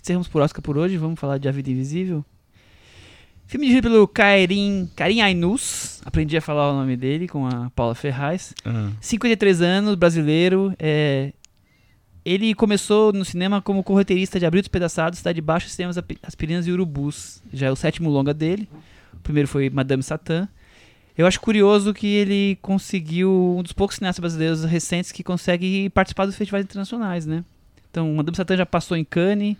encerramos 0.00 0.26
por 0.26 0.40
Oscar 0.40 0.62
por 0.62 0.78
hoje, 0.78 0.96
vamos 0.96 1.20
falar 1.20 1.36
de 1.36 1.48
A 1.48 1.52
Vida 1.52 1.70
Invisível. 1.70 2.24
Filme 3.46 3.66
dirigido 3.66 3.88
pelo 3.88 4.08
Karim, 4.08 4.90
Karim 4.96 5.20
Ainus, 5.20 6.00
aprendi 6.04 6.36
a 6.36 6.40
falar 6.40 6.72
o 6.72 6.74
nome 6.74 6.96
dele 6.96 7.28
com 7.28 7.46
a 7.46 7.70
Paula 7.70 7.94
Ferraz. 7.94 8.52
53 9.00 9.62
anos, 9.62 9.94
brasileiro. 9.94 10.74
é, 10.80 11.32
Ele 12.24 12.54
começou 12.54 13.12
no 13.12 13.24
cinema 13.24 13.62
como 13.62 13.84
correteirista 13.84 14.40
de 14.40 14.46
Abril 14.46 14.62
Despedaçados, 14.62 15.18
Cidade 15.20 15.40
Baixa, 15.40 15.68
Cinemas 15.68 15.96
Aspirinas 16.24 16.66
e 16.66 16.72
Urubus. 16.72 17.40
Já 17.52 17.68
é 17.68 17.70
o 17.70 17.76
sétimo 17.76 18.10
longa 18.10 18.34
dele. 18.34 18.68
O 19.14 19.18
primeiro 19.20 19.48
foi 19.48 19.70
Madame 19.70 20.02
Satã. 20.02 20.48
Eu 21.16 21.24
acho 21.26 21.40
curioso 21.40 21.94
que 21.94 22.06
ele 22.08 22.58
conseguiu 22.60 23.56
um 23.58 23.62
dos 23.62 23.72
poucos 23.72 23.96
cineastas 23.96 24.20
brasileiros 24.20 24.64
recentes 24.64 25.12
que 25.12 25.22
consegue 25.22 25.88
participar 25.90 26.26
dos 26.26 26.34
festivais 26.36 26.64
internacionais, 26.64 27.24
né? 27.24 27.44
Então, 27.90 28.12
Madame 28.12 28.36
Satã 28.36 28.56
já 28.56 28.66
passou 28.66 28.96
em 28.96 29.04
Cannes, 29.04 29.56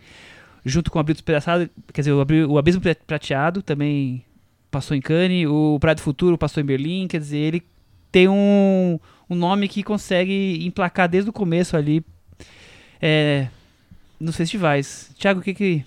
junto 0.69 0.91
com 0.91 0.99
o 0.99 1.01
Abismo 1.01 1.23
Prateado, 1.23 1.71
quer 1.93 2.01
dizer, 2.01 2.13
o 2.13 2.21
Abri- 2.21 2.45
o 2.45 2.59
Abismo 2.59 2.83
Prateado 3.07 3.63
também 3.63 4.23
passou 4.71 4.97
em 4.97 5.01
Cannes, 5.01 5.47
o 5.47 5.79
Praia 5.81 5.95
do 5.95 6.03
Futuro 6.03 6.37
passou 6.37 6.61
em 6.63 6.67
Berlim, 6.67 7.07
quer 7.09 7.21
dizer, 7.21 7.39
ele 7.39 7.63
tem 8.11 8.29
um, 8.29 8.99
um 9.31 9.35
nome 9.37 9.69
que 9.69 9.83
consegue 9.83 10.59
emplacar 10.67 11.09
desde 11.09 11.31
o 11.31 11.33
começo 11.33 11.77
ali 11.77 12.05
é, 13.01 13.49
nos 14.19 14.37
festivais. 14.37 15.11
Tiago, 15.17 15.41
o 15.41 15.43
que, 15.43 15.55
que 15.55 15.85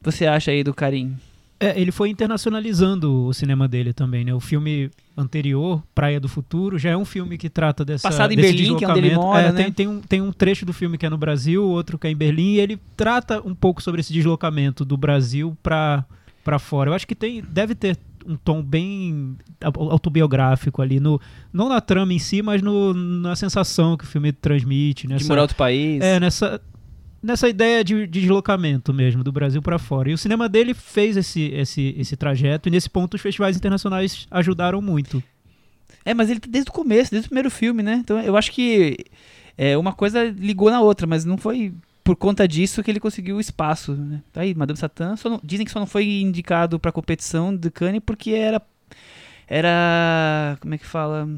você 0.00 0.26
acha 0.26 0.50
aí 0.50 0.64
do 0.64 0.72
Karim? 0.72 1.16
É, 1.60 1.80
ele 1.80 1.92
foi 1.92 2.08
internacionalizando 2.10 3.26
o 3.26 3.32
cinema 3.32 3.66
dele 3.68 3.92
também, 3.92 4.24
né? 4.24 4.34
O 4.34 4.40
filme 4.40 4.90
anterior, 5.16 5.82
Praia 5.94 6.18
do 6.20 6.28
Futuro, 6.28 6.78
já 6.78 6.90
é 6.90 6.96
um 6.96 7.04
filme 7.04 7.38
que 7.38 7.48
trata 7.48 7.84
dessa 7.84 8.08
Passado 8.08 8.32
em 8.32 8.36
Berlim, 8.36 8.76
que 8.76 8.84
é 8.84 8.88
onde 8.88 8.98
ele 8.98 9.14
mora, 9.14 9.40
É, 9.48 9.52
né? 9.52 9.62
tem, 9.62 9.72
tem 9.72 9.88
um, 9.88 10.00
tem 10.00 10.20
um 10.20 10.32
trecho 10.32 10.66
do 10.66 10.72
filme 10.72 10.98
que 10.98 11.06
é 11.06 11.10
no 11.10 11.16
Brasil, 11.16 11.62
outro 11.64 11.96
que 11.98 12.06
é 12.06 12.10
em 12.10 12.16
Berlim, 12.16 12.54
e 12.54 12.60
ele 12.60 12.78
trata 12.96 13.40
um 13.46 13.54
pouco 13.54 13.80
sobre 13.82 14.00
esse 14.00 14.12
deslocamento 14.12 14.84
do 14.84 14.96
Brasil 14.96 15.56
para 15.62 16.04
para 16.42 16.58
fora. 16.58 16.90
Eu 16.90 16.94
acho 16.94 17.06
que 17.06 17.14
tem 17.14 17.40
deve 17.40 17.74
ter 17.74 17.96
um 18.26 18.36
tom 18.36 18.62
bem 18.62 19.34
au- 19.62 19.90
autobiográfico 19.92 20.82
ali 20.82 21.00
no 21.00 21.18
não 21.52 21.68
na 21.70 21.80
trama 21.80 22.12
em 22.12 22.18
si, 22.18 22.42
mas 22.42 22.60
no, 22.60 22.92
na 22.92 23.34
sensação 23.36 23.96
que 23.96 24.04
o 24.04 24.06
filme 24.06 24.30
transmite, 24.32 25.06
De 25.06 25.12
nessa 25.14 25.28
morar 25.28 25.42
outro 25.42 25.56
país? 25.56 26.02
é, 26.02 26.20
nessa, 26.20 26.60
nessa 27.24 27.48
ideia 27.48 27.82
de, 27.82 28.06
de 28.06 28.20
deslocamento 28.20 28.92
mesmo, 28.92 29.24
do 29.24 29.32
Brasil 29.32 29.62
para 29.62 29.78
fora. 29.78 30.10
E 30.10 30.14
o 30.14 30.18
cinema 30.18 30.48
dele 30.48 30.74
fez 30.74 31.16
esse, 31.16 31.42
esse, 31.46 31.94
esse 31.98 32.16
trajeto, 32.16 32.68
e 32.68 32.72
nesse 32.72 32.88
ponto 32.90 33.14
os 33.14 33.20
festivais 33.20 33.56
internacionais 33.56 34.26
ajudaram 34.30 34.80
muito. 34.82 35.22
É, 36.04 36.12
mas 36.12 36.30
ele 36.30 36.40
tá 36.40 36.48
desde 36.50 36.70
o 36.70 36.74
começo, 36.74 37.10
desde 37.10 37.26
o 37.26 37.30
primeiro 37.30 37.50
filme, 37.50 37.82
né? 37.82 37.94
Então 37.94 38.20
eu 38.20 38.36
acho 38.36 38.52
que 38.52 38.96
é, 39.56 39.76
uma 39.76 39.92
coisa 39.92 40.24
ligou 40.24 40.70
na 40.70 40.80
outra, 40.80 41.06
mas 41.06 41.24
não 41.24 41.38
foi 41.38 41.72
por 42.02 42.14
conta 42.16 42.46
disso 42.46 42.82
que 42.82 42.90
ele 42.90 43.00
conseguiu 43.00 43.36
o 43.36 43.40
espaço. 43.40 43.92
Né? 43.94 44.20
Tá 44.30 44.42
aí, 44.42 44.54
Madame 44.54 44.78
Satã. 44.78 45.14
não- 45.24 45.40
dizem 45.42 45.64
que 45.64 45.72
só 45.72 45.80
não 45.80 45.86
foi 45.86 46.20
indicado 46.20 46.78
pra 46.78 46.92
competição 46.92 47.56
de 47.56 47.70
Cannes 47.70 48.02
porque 48.04 48.32
era. 48.32 48.60
Era. 49.48 50.56
Como 50.60 50.74
é 50.74 50.78
que 50.78 50.86
fala? 50.86 51.28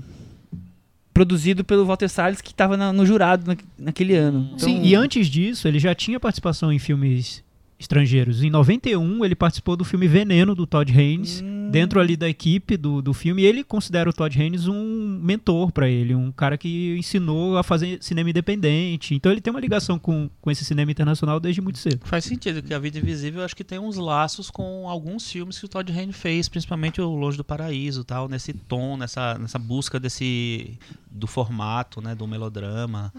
Produzido 1.16 1.64
pelo 1.64 1.86
Walter 1.86 2.08
Salles, 2.10 2.42
que 2.42 2.50
estava 2.50 2.76
no 2.92 3.06
jurado 3.06 3.46
na- 3.46 3.56
naquele 3.78 4.14
ano. 4.14 4.50
Então, 4.54 4.58
Sim, 4.68 4.82
e 4.82 4.94
antes 4.94 5.28
disso, 5.28 5.66
ele 5.66 5.78
já 5.78 5.94
tinha 5.94 6.20
participação 6.20 6.70
em 6.70 6.78
filmes 6.78 7.42
estrangeiros. 7.78 8.42
Em 8.42 8.48
91, 8.50 9.24
ele 9.24 9.34
participou 9.34 9.76
do 9.76 9.84
filme 9.84 10.06
Veneno, 10.08 10.54
do 10.54 10.66
Todd 10.66 10.90
Haynes, 10.98 11.42
Hum. 11.44 11.68
dentro 11.70 12.00
ali 12.00 12.16
da 12.16 12.26
equipe 12.26 12.74
do, 12.74 13.02
do 13.02 13.12
filme. 13.12 13.42
E 13.42 13.44
ele 13.44 13.62
considera 13.62 14.08
o 14.08 14.12
Todd 14.14 14.34
Haynes 14.40 14.66
um 14.66 15.20
mentor 15.22 15.70
para 15.72 15.86
ele, 15.86 16.14
um 16.14 16.32
cara 16.32 16.56
que 16.56 16.96
ensinou 16.98 17.58
a 17.58 17.62
fazer 17.62 17.98
cinema 18.00 18.30
independente. 18.30 19.14
Então 19.14 19.30
ele 19.30 19.42
tem 19.42 19.50
uma 19.52 19.60
ligação 19.60 19.98
com, 19.98 20.30
com 20.40 20.50
esse 20.50 20.64
cinema 20.64 20.90
internacional 20.90 21.38
desde 21.38 21.60
muito 21.60 21.78
cedo. 21.78 22.00
Faz 22.06 22.24
sentido, 22.24 22.62
que 22.62 22.72
a 22.72 22.78
Vida 22.78 22.98
Invisível 22.98 23.40
eu 23.40 23.44
acho 23.44 23.54
que 23.56 23.64
tem 23.64 23.78
uns 23.78 23.96
laços 23.96 24.50
com 24.50 24.88
alguns 24.88 25.30
filmes 25.30 25.58
que 25.58 25.66
o 25.66 25.68
Todd 25.68 25.92
Haynes 25.92 26.16
fez, 26.16 26.48
principalmente 26.48 26.98
o 27.02 27.10
Longe 27.14 27.36
do 27.36 27.44
Paraíso, 27.44 28.04
tal, 28.04 28.26
nesse 28.26 28.54
tom, 28.54 28.96
nessa, 28.96 29.36
nessa 29.38 29.58
busca 29.58 30.00
desse 30.00 30.78
do 31.16 31.26
formato, 31.26 32.00
né, 32.00 32.14
do 32.14 32.26
melodrama. 32.26 33.12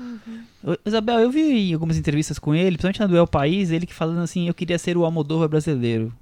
Ô, 0.64 0.76
Isabel, 0.86 1.20
eu 1.20 1.32
vi 1.32 1.74
algumas 1.74 1.98
entrevistas 1.98 2.38
com 2.38 2.54
ele, 2.54 2.78
principalmente 2.78 3.00
na 3.00 3.08
Duel 3.08 3.28
País, 3.28 3.72
ele 3.72 3.86
que 3.86 3.94
falando 3.94 4.20
assim, 4.20 4.48
eu 4.48 4.54
queria 4.54 4.78
ser 4.78 4.96
o 4.96 5.04
Almodóvar 5.04 5.50
brasileiro. 5.50 6.14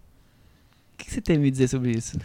O 0.93 0.97
que 0.97 1.11
você 1.11 1.21
tem 1.21 1.35
a 1.35 1.39
me 1.39 1.51
dizer 1.51 1.67
sobre 1.67 1.91
isso? 1.91 2.17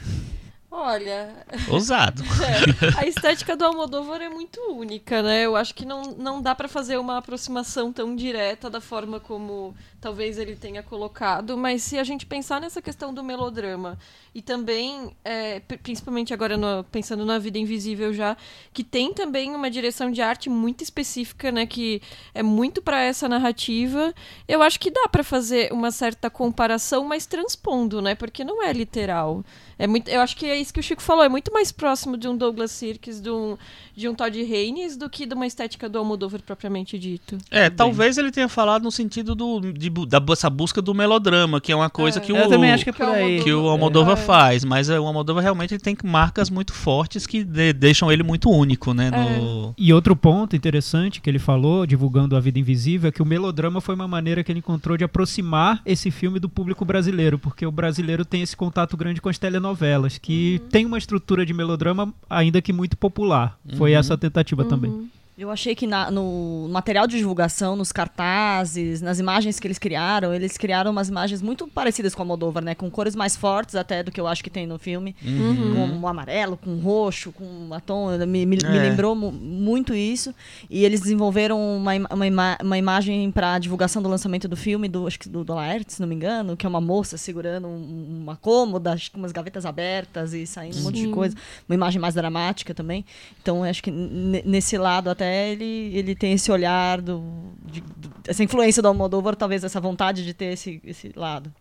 Olha, 0.82 1.34
Ousado. 1.68 2.22
é, 2.22 2.98
a 3.02 3.06
estética 3.06 3.54
do 3.54 3.64
Almodóvar 3.66 4.22
é 4.22 4.28
muito 4.30 4.58
única, 4.72 5.22
né? 5.22 5.42
Eu 5.44 5.54
acho 5.56 5.74
que 5.74 5.84
não, 5.84 6.02
não 6.16 6.40
dá 6.40 6.54
pra 6.54 6.68
fazer 6.68 6.96
uma 6.98 7.18
aproximação 7.18 7.92
tão 7.92 8.16
direta 8.16 8.70
da 8.70 8.80
forma 8.80 9.20
como 9.20 9.74
talvez 10.00 10.38
ele 10.38 10.56
tenha 10.56 10.82
colocado, 10.82 11.56
mas 11.58 11.82
se 11.82 11.98
a 11.98 12.04
gente 12.04 12.24
pensar 12.24 12.58
nessa 12.60 12.80
questão 12.80 13.12
do 13.12 13.22
melodrama 13.22 13.98
e 14.34 14.40
também, 14.40 15.14
é, 15.22 15.60
pri- 15.60 15.76
principalmente 15.76 16.32
agora 16.32 16.56
no- 16.56 16.82
pensando 16.84 17.26
na 17.26 17.38
Vida 17.38 17.58
Invisível 17.58 18.14
já, 18.14 18.34
que 18.72 18.82
tem 18.82 19.12
também 19.12 19.54
uma 19.54 19.70
direção 19.70 20.10
de 20.10 20.22
arte 20.22 20.48
muito 20.48 20.82
específica, 20.82 21.52
né? 21.52 21.66
Que 21.66 22.00
é 22.32 22.42
muito 22.42 22.80
pra 22.80 23.02
essa 23.02 23.28
narrativa. 23.28 24.14
Eu 24.48 24.62
acho 24.62 24.80
que 24.80 24.90
dá 24.90 25.06
pra 25.12 25.22
fazer 25.22 25.70
uma 25.72 25.90
certa 25.90 26.30
comparação, 26.30 27.04
mas 27.04 27.26
transpondo, 27.26 28.00
né? 28.00 28.14
Porque 28.14 28.42
não 28.42 28.62
é 28.62 28.72
literal. 28.72 29.44
É 29.80 29.86
muito, 29.86 30.08
eu 30.08 30.20
acho 30.20 30.36
que 30.36 30.44
é 30.46 30.60
isso 30.60 30.72
que 30.74 30.80
o 30.80 30.82
Chico 30.82 31.00
falou, 31.02 31.24
é 31.24 31.28
muito 31.28 31.50
mais 31.52 31.72
próximo 31.72 32.16
de 32.18 32.28
um 32.28 32.36
Douglas 32.36 32.70
Sirks, 32.70 33.20
de 33.20 33.30
um, 33.30 33.56
de 33.96 34.06
um 34.08 34.14
Todd 34.14 34.38
Haynes, 34.38 34.96
do 34.96 35.08
que 35.08 35.24
de 35.24 35.34
uma 35.34 35.46
estética 35.46 35.88
do 35.88 35.98
Almodóvar 35.98 36.42
propriamente 36.42 36.98
dito. 36.98 37.38
É, 37.50 37.70
talvez 37.70 38.18
ele 38.18 38.30
tenha 38.30 38.48
falado 38.48 38.82
no 38.82 38.92
sentido 38.92 39.34
do, 39.34 39.60
de, 39.72 39.88
da, 40.06 40.18
dessa 40.18 40.50
busca 40.50 40.82
do 40.82 40.94
melodrama, 40.94 41.60
que 41.62 41.72
é 41.72 41.76
uma 41.76 41.88
coisa 41.88 42.18
É. 42.18 42.22
que 42.22 42.30
o, 42.30 42.36
que 42.36 42.40
é 42.42 42.92
Que 42.92 43.02
é 43.02 43.06
o 43.06 43.12
aí. 43.12 43.42
que 43.42 43.52
o 43.54 43.68
Almodóvar 43.68 44.18
É. 44.18 44.20
faz, 44.20 44.64
mas 44.64 44.90
é, 44.90 45.00
o 45.00 45.06
Almodóvar 45.06 45.42
realmente 45.42 45.78
tem 45.78 45.96
marcas 46.04 46.50
muito 46.50 46.74
fortes 46.74 47.26
que 47.26 47.42
de- 47.42 47.72
deixam 47.72 48.12
ele 48.12 48.22
muito 48.22 48.50
único, 48.50 48.92
né? 48.92 49.10
No... 49.10 49.74
E 49.78 49.92
outro 49.94 50.14
ponto 50.14 50.54
interessante 50.54 51.22
que 51.22 51.30
ele 51.30 51.38
falou, 51.38 51.86
divulgando 51.86 52.36
A 52.36 52.40
Vida 52.40 52.58
Invisível, 52.58 53.08
é 53.08 53.12
que 53.12 53.22
o 53.22 53.26
melodrama 53.26 53.80
foi 53.80 53.94
uma 53.94 54.06
maneira 54.06 54.44
que 54.44 54.52
ele 54.52 54.58
encontrou 54.58 54.96
de 54.98 55.04
aproximar 55.04 55.80
esse 55.86 56.10
filme 56.10 56.38
do 56.38 56.48
público 56.50 56.84
brasileiro, 56.84 57.38
porque 57.38 57.64
o 57.64 57.72
brasileiro 57.72 58.24
tem 58.26 58.42
esse 58.42 58.54
contato 58.56 58.94
grande 58.96 59.20
com 59.22 59.28
as 59.30 59.38
telenovelas, 59.38 59.69
que 60.18 60.60
tem 60.70 60.86
uma 60.86 60.98
estrutura 60.98 61.44
de 61.46 61.52
melodrama 61.52 62.12
ainda 62.28 62.60
que 62.62 62.72
muito 62.72 62.96
popular. 62.96 63.58
Foi 63.76 63.92
Uhum. 63.92 63.98
essa 63.98 64.14
a 64.14 64.16
tentativa 64.16 64.64
também. 64.64 65.08
Eu 65.40 65.50
achei 65.50 65.74
que 65.74 65.86
na- 65.86 66.10
no 66.10 66.68
material 66.70 67.06
de 67.06 67.16
divulgação, 67.16 67.74
nos 67.74 67.90
cartazes, 67.92 69.00
nas 69.00 69.18
imagens 69.18 69.58
que 69.58 69.66
eles 69.66 69.78
criaram, 69.78 70.34
eles 70.34 70.58
criaram 70.58 70.90
umas 70.90 71.08
imagens 71.08 71.40
muito 71.40 71.66
parecidas 71.66 72.14
com 72.14 72.20
a 72.20 72.26
Moldova, 72.26 72.60
né? 72.60 72.74
Com 72.74 72.90
cores 72.90 73.16
mais 73.16 73.36
fortes 73.36 73.74
até 73.74 74.02
do 74.02 74.10
que 74.12 74.20
eu 74.20 74.26
acho 74.26 74.44
que 74.44 74.50
tem 74.50 74.66
no 74.66 74.78
filme. 74.78 75.16
Uhum. 75.24 75.74
Com 76.00 76.00
o 76.00 76.06
amarelo, 76.06 76.58
com 76.58 76.74
o 76.74 76.78
roxo, 76.80 77.32
com 77.32 77.70
o 77.70 77.80
tom. 77.80 78.10
Me, 78.26 78.44
me- 78.44 78.58
me 78.58 78.58
É. 78.62 78.82
lembrou 78.82 79.14
mu- 79.14 79.32
muito 79.32 79.94
isso. 79.94 80.34
E 80.68 80.84
eles 80.84 81.00
desenvolveram 81.00 81.58
uma, 81.58 81.92
uma, 82.12 82.26
ima- 82.26 82.58
uma 82.62 82.76
imagem 82.76 83.30
para 83.30 83.58
divulgação 83.58 84.02
do 84.02 84.10
lançamento 84.10 84.46
do 84.46 84.58
filme, 84.58 84.88
do, 84.88 85.06
acho 85.06 85.18
que 85.18 85.26
do, 85.30 85.42
do 85.42 85.54
Laerte, 85.54 85.94
se 85.94 86.00
não 86.02 86.06
me 86.08 86.14
engano, 86.14 86.54
que 86.54 86.66
é 86.66 86.68
uma 86.68 86.82
moça 86.82 87.16
segurando 87.16 87.66
um- 87.66 88.18
uma 88.24 88.36
cômoda, 88.36 88.92
acho 88.92 89.06
que 89.06 89.12
com 89.12 89.18
umas 89.20 89.32
gavetas 89.32 89.64
abertas 89.64 90.34
e 90.34 90.46
saindo 90.46 90.76
um 90.80 90.82
monte 90.82 90.96
de 90.96 91.04
Sim. 91.06 91.12
coisa. 91.12 91.34
Uma 91.66 91.74
imagem 91.76 91.98
mais 91.98 92.12
dramática 92.12 92.74
também. 92.74 93.06
Então, 93.40 93.64
eu 93.64 93.70
acho 93.70 93.82
que 93.82 93.90
nesse 93.90 94.76
lado 94.76 95.08
até 95.08 95.29
ele, 95.30 95.90
ele 95.94 96.14
tem 96.14 96.32
esse 96.32 96.50
olhar, 96.52 97.00
do, 97.00 97.22
de- 97.64 97.80
do- 97.80 98.10
essa 98.26 98.42
influência 98.44 98.82
do 98.82 98.88
Almodóvar, 98.88 99.34
talvez 99.36 99.64
essa 99.64 99.80
vontade 99.80 100.24
de 100.24 100.34
ter 100.34 100.46
esse, 100.52 100.80
esse 100.84 101.12
lado. 101.16 101.52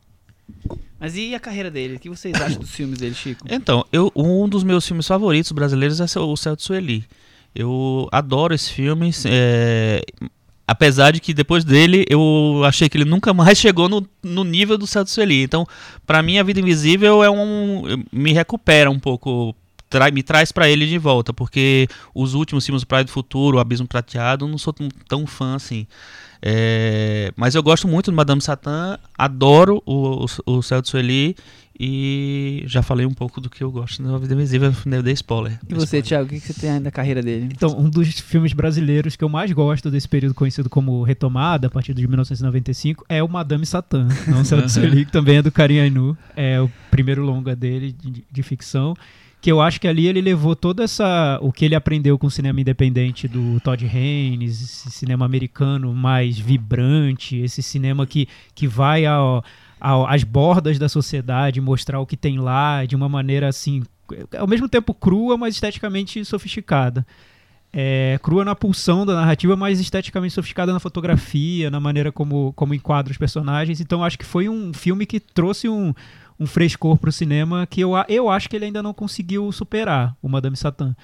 Mas 1.00 1.16
e 1.16 1.34
a 1.34 1.40
carreira 1.40 1.72
dele? 1.72 1.96
O 1.96 2.00
que 2.00 2.10
vocês 2.10 2.34
acham 2.36 2.60
dos 2.60 2.72
filmes 2.72 3.00
dele, 3.00 3.16
Chico? 3.16 3.46
Então, 3.50 3.86
eu, 3.92 4.12
um 4.16 4.50
dos 4.50 4.64
meus 4.64 4.86
filmes 4.86 5.08
favoritos 5.08 5.52
brasileiros 5.52 6.00
é 6.02 6.20
o 6.20 6.36
Céu 6.36 6.56
de 6.56 6.64
Sueli. 6.64 7.06
Eu 7.56 8.08
adoro 8.12 8.54
esse 8.54 8.72
filme, 8.72 9.10
é, 9.26 10.02
apesar 10.68 11.12
de 11.12 11.20
que 11.20 11.34
depois 11.34 11.64
dele 11.64 12.06
eu 12.10 12.62
achei 12.66 12.88
que 12.90 12.98
ele 12.98 13.06
nunca 13.06 13.34
mais 13.34 13.58
chegou 13.60 13.88
no, 13.88 14.06
no 14.22 14.44
nível 14.44 14.78
do 14.78 14.86
Céu 14.86 15.04
de 15.04 15.10
Sueli. 15.10 15.42
Então, 15.44 15.66
pra 16.06 16.22
mim, 16.22 16.38
A 16.38 16.44
Vida 16.44 16.60
Invisível 16.60 17.24
é 17.24 17.30
um 17.30 18.04
me 18.12 18.34
recupera 18.34 18.92
um 18.92 19.00
pouco, 19.00 19.56
tra- 19.90 20.12
me 20.12 20.24
traz 20.24 20.52
pra 20.52 20.70
ele 20.70 20.86
de 20.86 20.98
volta, 20.98 21.34
porque 21.34 21.88
os 22.14 22.34
últimos 22.34 22.66
filmes, 22.66 22.84
Praia 22.84 23.04
do 23.04 23.12
Futuro, 23.12 23.58
O 23.58 23.60
Abismo 23.60 23.88
Prateado, 23.88 24.46
eu 24.46 24.50
não 24.50 24.58
sou 24.58 24.74
tão, 25.08 25.26
fã 25.26 25.56
assim. 25.56 25.88
É, 26.42 27.34
mas 27.36 27.56
eu 27.56 27.62
gosto 27.62 27.88
muito 27.88 28.12
do 28.12 28.16
Madame 28.16 28.42
Satã, 28.42 28.98
adoro 29.18 29.84
o, 29.86 30.26
o, 30.46 30.58
o 30.58 30.64
Céu 30.64 30.82
de 30.82 30.88
Sueli 30.88 31.36
e 31.82 32.64
já 32.66 32.82
falei 32.82 33.06
um 33.06 33.14
pouco 33.14 33.40
do 33.40 33.50
que 33.50 33.64
eu 33.64 33.72
gosto 33.72 34.04
da 34.04 34.18
Vida 34.18 34.34
Invisível, 34.34 34.74
eu 34.86 35.02
dei 35.04 35.14
spoiler. 35.14 35.58
E 35.68 35.74
você, 35.74 36.02
Thiago, 36.02 36.26
o 36.26 36.30
que 36.30 36.40
você 36.40 36.54
tem 36.54 36.82
da 36.82 36.92
carreira 36.92 37.22
dele? 37.22 37.50
Então, 37.54 37.78
um 37.80 37.90
dos 37.90 38.08
filmes 38.20 38.52
brasileiros 38.52 39.16
que 39.16 39.24
eu 39.24 39.30
mais 39.30 39.50
gosto 39.54 39.90
desse 39.90 40.08
período 40.08 40.34
conhecido 40.34 40.70
como 40.70 41.04
Retomada, 41.04 41.68
a 41.68 41.70
partir 41.70 41.94
de 41.94 42.06
1995, 42.06 43.06
é 43.08 43.24
o 43.24 43.30
Madame 43.30 43.66
Satã. 43.66 44.08
Não 44.28 44.44
sei 44.44 44.68
se 44.68 44.82
que 45.06 45.06
também 45.06 45.38
é 45.38 45.42
do 45.42 45.52
Karim 45.52 45.80
Ainu. 45.80 46.18
É 46.36 46.60
o 46.60 46.70
primeiro 46.92 47.24
longa 47.24 47.56
dele 47.56 47.94
de, 47.94 48.26
de 48.30 48.44
ficção. 48.44 48.94
Que 49.42 49.50
eu 49.52 49.62
acho 49.62 49.80
que 49.80 49.88
ali 49.88 50.06
ele 50.06 50.20
levou 50.20 50.54
toda 50.54 50.84
essa. 50.84 51.40
o 51.42 51.52
que 51.52 51.64
ele 51.64 51.74
aprendeu 51.76 52.18
com 52.20 52.28
o 52.28 52.32
cinema 52.32 52.60
independente 52.60 53.26
do 53.28 53.58
Todd 53.62 53.86
Haynes, 53.86 54.62
esse 54.62 54.92
cinema 54.92 55.26
americano 55.26 55.94
mais 55.94 56.38
vibrante, 56.38 57.38
esse 57.38 57.64
cinema 57.64 58.06
que, 58.06 58.28
que 58.54 58.68
vai 58.68 59.06
ao, 59.06 59.42
ao- 59.80 60.06
às 60.08 60.26
bordas 60.26 60.78
da 60.78 60.90
sociedade, 60.90 61.62
mostrar 61.62 62.02
o 62.02 62.06
que 62.06 62.18
tem 62.18 62.38
lá 62.38 62.86
de 62.86 62.98
uma 62.98 63.08
maneira 63.08 63.48
assim, 63.48 63.82
ao 64.38 64.46
mesmo 64.48 64.68
tempo 64.68 64.94
crua, 64.94 65.38
mas 65.38 65.54
esteticamente 65.56 66.24
sofisticada. 66.26 67.06
É, 67.72 68.20
crua 68.24 68.44
na 68.44 68.56
pulsão 68.56 69.06
da 69.06 69.14
narrativa, 69.16 69.56
mas 69.56 69.80
esteticamente 69.80 70.34
sofisticada 70.34 70.74
na 70.74 70.80
fotografia, 70.80 71.70
na 71.70 71.80
maneira 71.80 72.12
como, 72.12 72.52
como 72.58 72.74
enquadra 72.74 73.12
os 73.12 73.18
personagens. 73.18 73.80
Então 73.80 74.04
acho 74.04 74.18
que 74.20 74.26
foi 74.26 74.50
um 74.50 74.74
filme 74.74 75.06
que 75.06 75.20
trouxe 75.20 75.70
um, 75.70 75.94
um 76.40 76.46
frescor 76.46 76.98
pro 76.98 77.12
cinema 77.12 77.68
que 77.68 77.82
eu, 77.82 77.92
eu 78.08 78.30
acho 78.30 78.50
que 78.50 78.56
ele 78.56 78.66
ainda 78.66 78.82
não 78.82 78.94
conseguiu 78.94 79.52
superar, 79.52 80.16
o 80.22 80.30
Madame 80.30 80.56
Satã. 80.56 80.96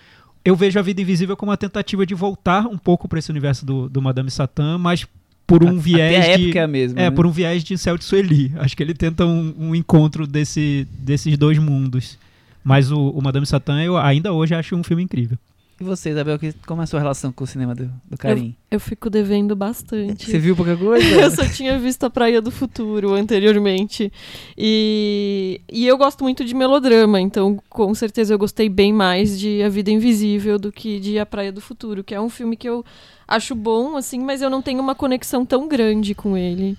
Eu 0.44 0.56
vejo 0.56 0.78
a 0.78 0.82
Vida 0.82 1.02
Invisível 1.02 1.36
como 1.36 1.52
uma 1.52 1.58
tentativa 1.58 2.06
de 2.06 2.14
voltar 2.14 2.68
um 2.68 2.78
pouco 2.78 3.08
para 3.08 3.20
esse 3.20 3.32
universo 3.32 3.66
do, 3.66 3.90
do 3.90 4.02
Madame 4.02 4.30
Satã, 4.30 4.78
mas 4.78 5.06
por 5.48 5.64
um 5.64 5.78
viés 5.78 6.20
Até 6.20 6.34
a 6.34 6.38
de... 6.38 6.44
época 6.46 6.60
é 6.60 6.64
a 6.64 6.68
mesma. 6.68 7.00
É, 7.00 7.04
né? 7.04 7.12
por 7.12 7.26
um 7.26 7.32
viés 7.32 7.64
de 7.64 7.78
Céu 7.78 7.98
de 7.98 8.04
Sueli. 8.04 8.52
Acho 8.58 8.76
que 8.78 8.82
ele 8.82 8.94
tenta 8.94 9.26
um, 9.26 9.54
um 9.58 9.76
encontro 9.76 10.26
desse, 10.26 10.88
desses 11.00 11.38
dois 11.38 11.58
mundos. 11.58 12.18
Mas 12.64 12.92
o, 12.92 13.10
o 13.10 13.22
Madame 13.22 13.46
Satã, 13.46 13.82
eu 13.82 13.98
ainda 13.98 14.34
hoje 14.34 14.56
acho 14.56 14.76
um 14.76 14.84
filme 14.84 15.04
incrível. 15.04 15.38
E 15.80 15.84
você, 15.84 16.12
Isabel, 16.12 16.40
que- 16.40 16.54
como 16.66 16.80
é 16.82 16.86
a 16.86 16.88
sua 16.88 17.00
relação 17.00 17.34
com 17.34 17.44
o 17.44 17.48
cinema 17.48 17.76
do, 17.76 17.92
do 18.10 18.18
Karim? 18.18 18.56
Eu 18.72 18.80
fico 18.80 19.10
devendo 19.10 19.56
bastante. 19.58 20.26
Você 20.32 20.40
viu 20.40 20.56
pouca 20.56 20.76
coisa? 20.78 21.06
Eu 21.06 21.30
só 21.32 21.46
tinha 21.48 21.78
visto 21.78 22.06
a 22.06 22.10
Praia 22.10 22.42
do 22.42 22.50
Futuro 22.50 23.14
anteriormente. 23.14 24.10
E, 24.58 25.60
e 25.70 25.86
eu 25.86 25.98
gosto 25.98 26.24
muito 26.24 26.46
de 26.46 26.54
melodrama, 26.54 27.20
então 27.20 27.60
com 27.70 27.94
certeza 27.94 28.34
eu 28.34 28.38
gostei 28.38 28.70
bem 28.70 28.94
mais 28.94 29.38
de 29.38 29.62
A 29.64 29.70
Vida 29.70 29.92
Invisível 29.92 30.58
do 30.58 30.72
que 30.72 31.00
de 31.00 31.20
A 31.20 31.26
Praia 31.26 31.52
do 31.52 31.60
Futuro, 31.60 32.04
que 32.06 32.16
é 32.16 32.22
um 32.22 32.30
filme 32.30 32.56
que 32.56 32.70
eu 32.70 32.84
acho 33.28 33.54
bom, 33.54 33.98
assim, 33.98 34.20
mas 34.20 34.42
eu 34.42 34.50
não 34.50 34.62
tenho 34.62 34.80
uma 34.80 34.96
conexão 34.96 35.46
tão 35.46 35.68
grande 35.68 36.16
com 36.16 36.38
ele. 36.38 36.78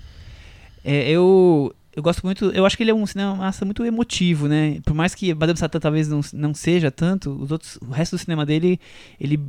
É, 0.84 1.10
eu, 1.10 1.74
eu 1.96 2.02
gosto 2.02 2.22
muito. 2.24 2.44
Eu 2.50 2.66
acho 2.66 2.76
que 2.76 2.82
ele 2.82 2.90
é 2.90 2.94
um 2.94 3.06
cinema 3.06 3.50
muito 3.64 3.82
emotivo, 3.82 4.46
né? 4.46 4.78
Por 4.84 4.94
mais 4.94 5.14
que 5.14 5.32
Madame 5.32 5.58
Satã 5.58 5.80
talvez 5.80 6.06
não, 6.06 6.20
não 6.34 6.52
seja 6.52 6.90
tanto, 6.90 7.30
os 7.30 7.50
outros, 7.50 7.78
o 7.80 7.90
resto 7.90 8.16
do 8.16 8.18
cinema 8.18 8.44
dele, 8.44 8.78
ele 9.18 9.40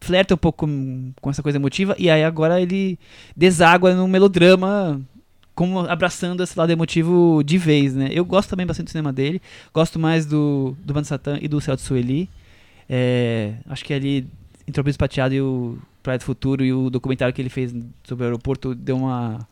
flerta 0.00 0.34
um 0.34 0.36
pouco 0.36 0.66
com, 0.66 1.12
com 1.20 1.30
essa 1.30 1.44
coisa 1.44 1.58
emotiva, 1.58 1.94
e 1.96 2.10
aí 2.10 2.24
agora 2.24 2.60
ele 2.60 2.98
deságua 3.36 3.94
num 3.94 4.08
melodrama. 4.08 5.00
Como 5.54 5.78
abraçando 5.80 6.42
esse 6.42 6.58
lado 6.58 6.70
emotivo 6.70 7.42
de 7.42 7.56
vez, 7.56 7.94
né? 7.94 8.10
Eu 8.12 8.26
gosto 8.26 8.50
também 8.50 8.66
bastante 8.66 8.88
do 8.88 8.90
cinema 8.90 9.10
dele. 9.10 9.40
Gosto 9.72 9.98
mais 9.98 10.26
do, 10.26 10.76
do 10.84 10.92
Bando 10.92 11.06
Satã 11.06 11.38
e 11.40 11.48
do 11.48 11.58
Céu 11.62 11.76
de 11.76 11.80
Sueli. 11.80 12.28
É, 12.90 13.54
acho 13.66 13.82
que 13.82 13.94
ali, 13.94 14.26
entre 14.68 14.82
o 14.82 14.84
Bispo 14.84 14.98
Prateado 14.98 15.34
e 15.34 15.40
o 15.40 15.78
Praia 16.02 16.18
do 16.18 16.24
Futuro 16.24 16.62
e 16.62 16.74
o 16.74 16.90
documentário 16.90 17.32
que 17.32 17.40
ele 17.40 17.48
fez 17.48 17.74
sobre 18.04 18.24
o 18.24 18.26
aeroporto 18.26 18.74
deu 18.74 18.98
uma, 18.98 19.46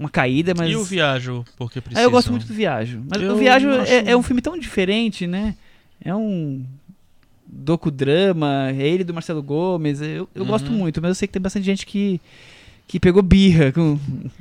uma 0.00 0.08
caída, 0.08 0.54
mas... 0.56 0.70
E 0.72 0.74
o 0.76 0.82
Viajo, 0.82 1.44
porque 1.58 1.80
precisa. 1.80 2.00
Ah, 2.00 2.04
eu 2.04 2.10
gosto 2.10 2.30
muito 2.30 2.46
do 2.46 2.54
Viajo. 2.54 3.02
Mas 3.08 3.20
Eu 3.22 3.34
o 3.34 3.36
Viajo 3.36 3.68
acho- 3.70 3.92
é, 3.92 4.10
é 4.12 4.16
um 4.16 4.22
filme 4.22 4.40
tão 4.42 4.58
diferente, 4.58 5.26
né? 5.26 5.54
É 6.02 6.14
um 6.14 6.64
docudrama, 7.46 8.70
é 8.70 8.86
ele 8.88 9.04
do 9.04 9.12
Marcelo 9.14 9.42
Gomes. 9.42 10.00
Eu, 10.00 10.28
eu 10.34 10.42
Uhum. 10.42 10.48
gosto 10.48 10.70
muito, 10.72 11.00
mas 11.02 11.10
eu 11.10 11.14
sei 11.14 11.28
que 11.28 11.32
tem 11.34 11.42
bastante 11.42 11.64
gente 11.66 11.84
que, 11.84 12.20
que 12.90 12.98
pegou 12.98 13.22
birra 13.22 13.70
com, 13.70 13.96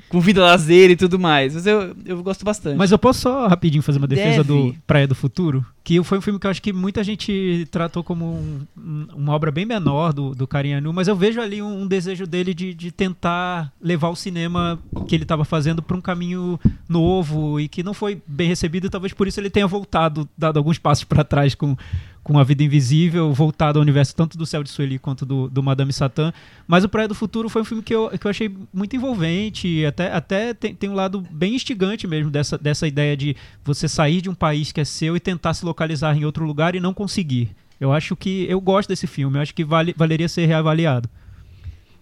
com 0.09 0.19
vida 0.19 0.41
lazer 0.41 0.89
e 0.89 0.95
tudo 0.95 1.19
mais. 1.19 1.53
Mas 1.53 1.67
eu, 1.67 1.95
eu 2.03 2.23
gosto 2.23 2.43
bastante. 2.43 2.75
Mas 2.77 2.91
eu 2.91 2.97
posso 2.97 3.21
só 3.21 3.45
rapidinho 3.47 3.83
fazer 3.83 3.99
uma 3.99 4.07
defesa 4.07 4.43
Deve. 4.43 4.71
do 4.71 4.75
Praia 4.87 5.07
do 5.07 5.13
Futuro? 5.13 5.63
Que 5.83 6.03
foi 6.03 6.17
um 6.17 6.21
filme 6.21 6.39
que 6.39 6.47
eu 6.47 6.51
acho 6.51 6.59
que 6.61 6.73
muita 6.73 7.03
gente 7.03 7.67
tratou 7.69 8.03
como 8.03 8.25
um- 8.25 8.61
um- 8.75 9.07
uma 9.15 9.33
obra 9.33 9.51
bem 9.51 9.67
menor 9.67 10.13
do, 10.13 10.33
do 10.33 10.47
Anu, 10.75 10.91
mas 10.91 11.07
eu 11.07 11.15
vejo 11.15 11.39
ali 11.39 11.61
um, 11.61 11.83
um 11.83 11.87
desejo 11.87 12.25
dele 12.25 12.55
de, 12.55 12.73
de 12.73 12.91
tentar 12.91 13.71
levar 13.79 14.09
o 14.09 14.15
cinema 14.15 14.79
que 15.07 15.15
ele 15.15 15.23
estava 15.25 15.45
fazendo 15.45 15.83
para 15.83 15.95
um 15.95 16.01
caminho 16.01 16.59
novo 16.87 17.59
e 17.59 17.67
que 17.67 17.83
não 17.83 17.93
foi 17.93 18.19
bem 18.25 18.47
recebido, 18.47 18.87
e 18.87 18.89
talvez 18.89 19.13
por 19.13 19.27
isso 19.27 19.39
ele 19.39 19.49
tenha 19.51 19.67
voltado, 19.67 20.27
dado 20.35 20.57
alguns 20.57 20.79
passos 20.79 21.03
para 21.03 21.23
trás 21.23 21.53
com, 21.53 21.77
com 22.23 22.37
A 22.37 22.43
Vida 22.43 22.63
Invisível, 22.63 23.33
voltado 23.33 23.79
ao 23.79 23.81
universo 23.81 24.15
tanto 24.15 24.37
do 24.37 24.45
Céu 24.45 24.63
de 24.63 24.69
Sueli 24.69 24.99
quanto 24.99 25.25
do, 25.25 25.49
do 25.49 25.63
Madame 25.63 25.91
Satã. 25.93 26.31
Mas 26.67 26.83
o 26.83 26.89
Praia 26.89 27.07
do 27.07 27.15
Futuro 27.15 27.49
foi 27.49 27.61
um 27.61 27.65
filme 27.65 27.81
que 27.83 27.93
eu, 27.93 28.09
que 28.09 28.25
eu 28.25 28.29
achei 28.29 28.53
muito 28.73 28.95
envolvente, 28.95 29.85
até, 29.85 30.11
até 30.13 30.53
tem, 30.53 30.75
tem 30.75 30.89
um 30.89 30.95
lado 30.95 31.21
bem 31.31 31.55
instigante 31.55 32.05
mesmo 32.07 32.29
dessa, 32.29 32.57
dessa 32.57 32.87
ideia 32.87 33.15
de 33.17 33.35
você 33.63 33.87
sair 33.87 34.21
de 34.21 34.29
um 34.29 34.35
país 34.35 34.71
que 34.71 34.81
é 34.81 34.85
seu 34.85 35.15
e 35.15 35.19
tentar 35.19 35.53
se 35.53 35.65
localizar 35.65 36.15
em 36.15 36.25
outro 36.25 36.45
lugar 36.45 36.75
e 36.75 36.79
não 36.79 36.93
conseguir. 36.93 37.55
Eu 37.79 37.93
acho 37.93 38.15
que 38.15 38.45
eu 38.49 38.59
gosto 38.59 38.89
desse 38.89 39.07
filme, 39.07 39.37
eu 39.37 39.41
acho 39.41 39.55
que 39.55 39.63
vale, 39.63 39.93
valeria 39.97 40.27
ser 40.27 40.45
reavaliado. 40.45 41.09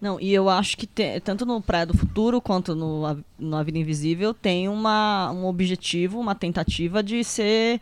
Não, 0.00 0.20
e 0.20 0.32
eu 0.32 0.48
acho 0.48 0.76
que 0.76 0.86
te- 0.86 1.18
tanto 1.20 1.44
no 1.44 1.60
Praia 1.60 1.84
do 1.86 1.96
Futuro 1.96 2.40
quanto 2.40 2.74
no, 2.74 3.18
no 3.38 3.64
Vida 3.64 3.78
Invisível 3.78 4.32
tem 4.32 4.68
uma, 4.68 5.32
um 5.32 5.44
objetivo, 5.46 6.20
uma 6.20 6.36
tentativa 6.36 7.02
de 7.02 7.24
ser 7.24 7.80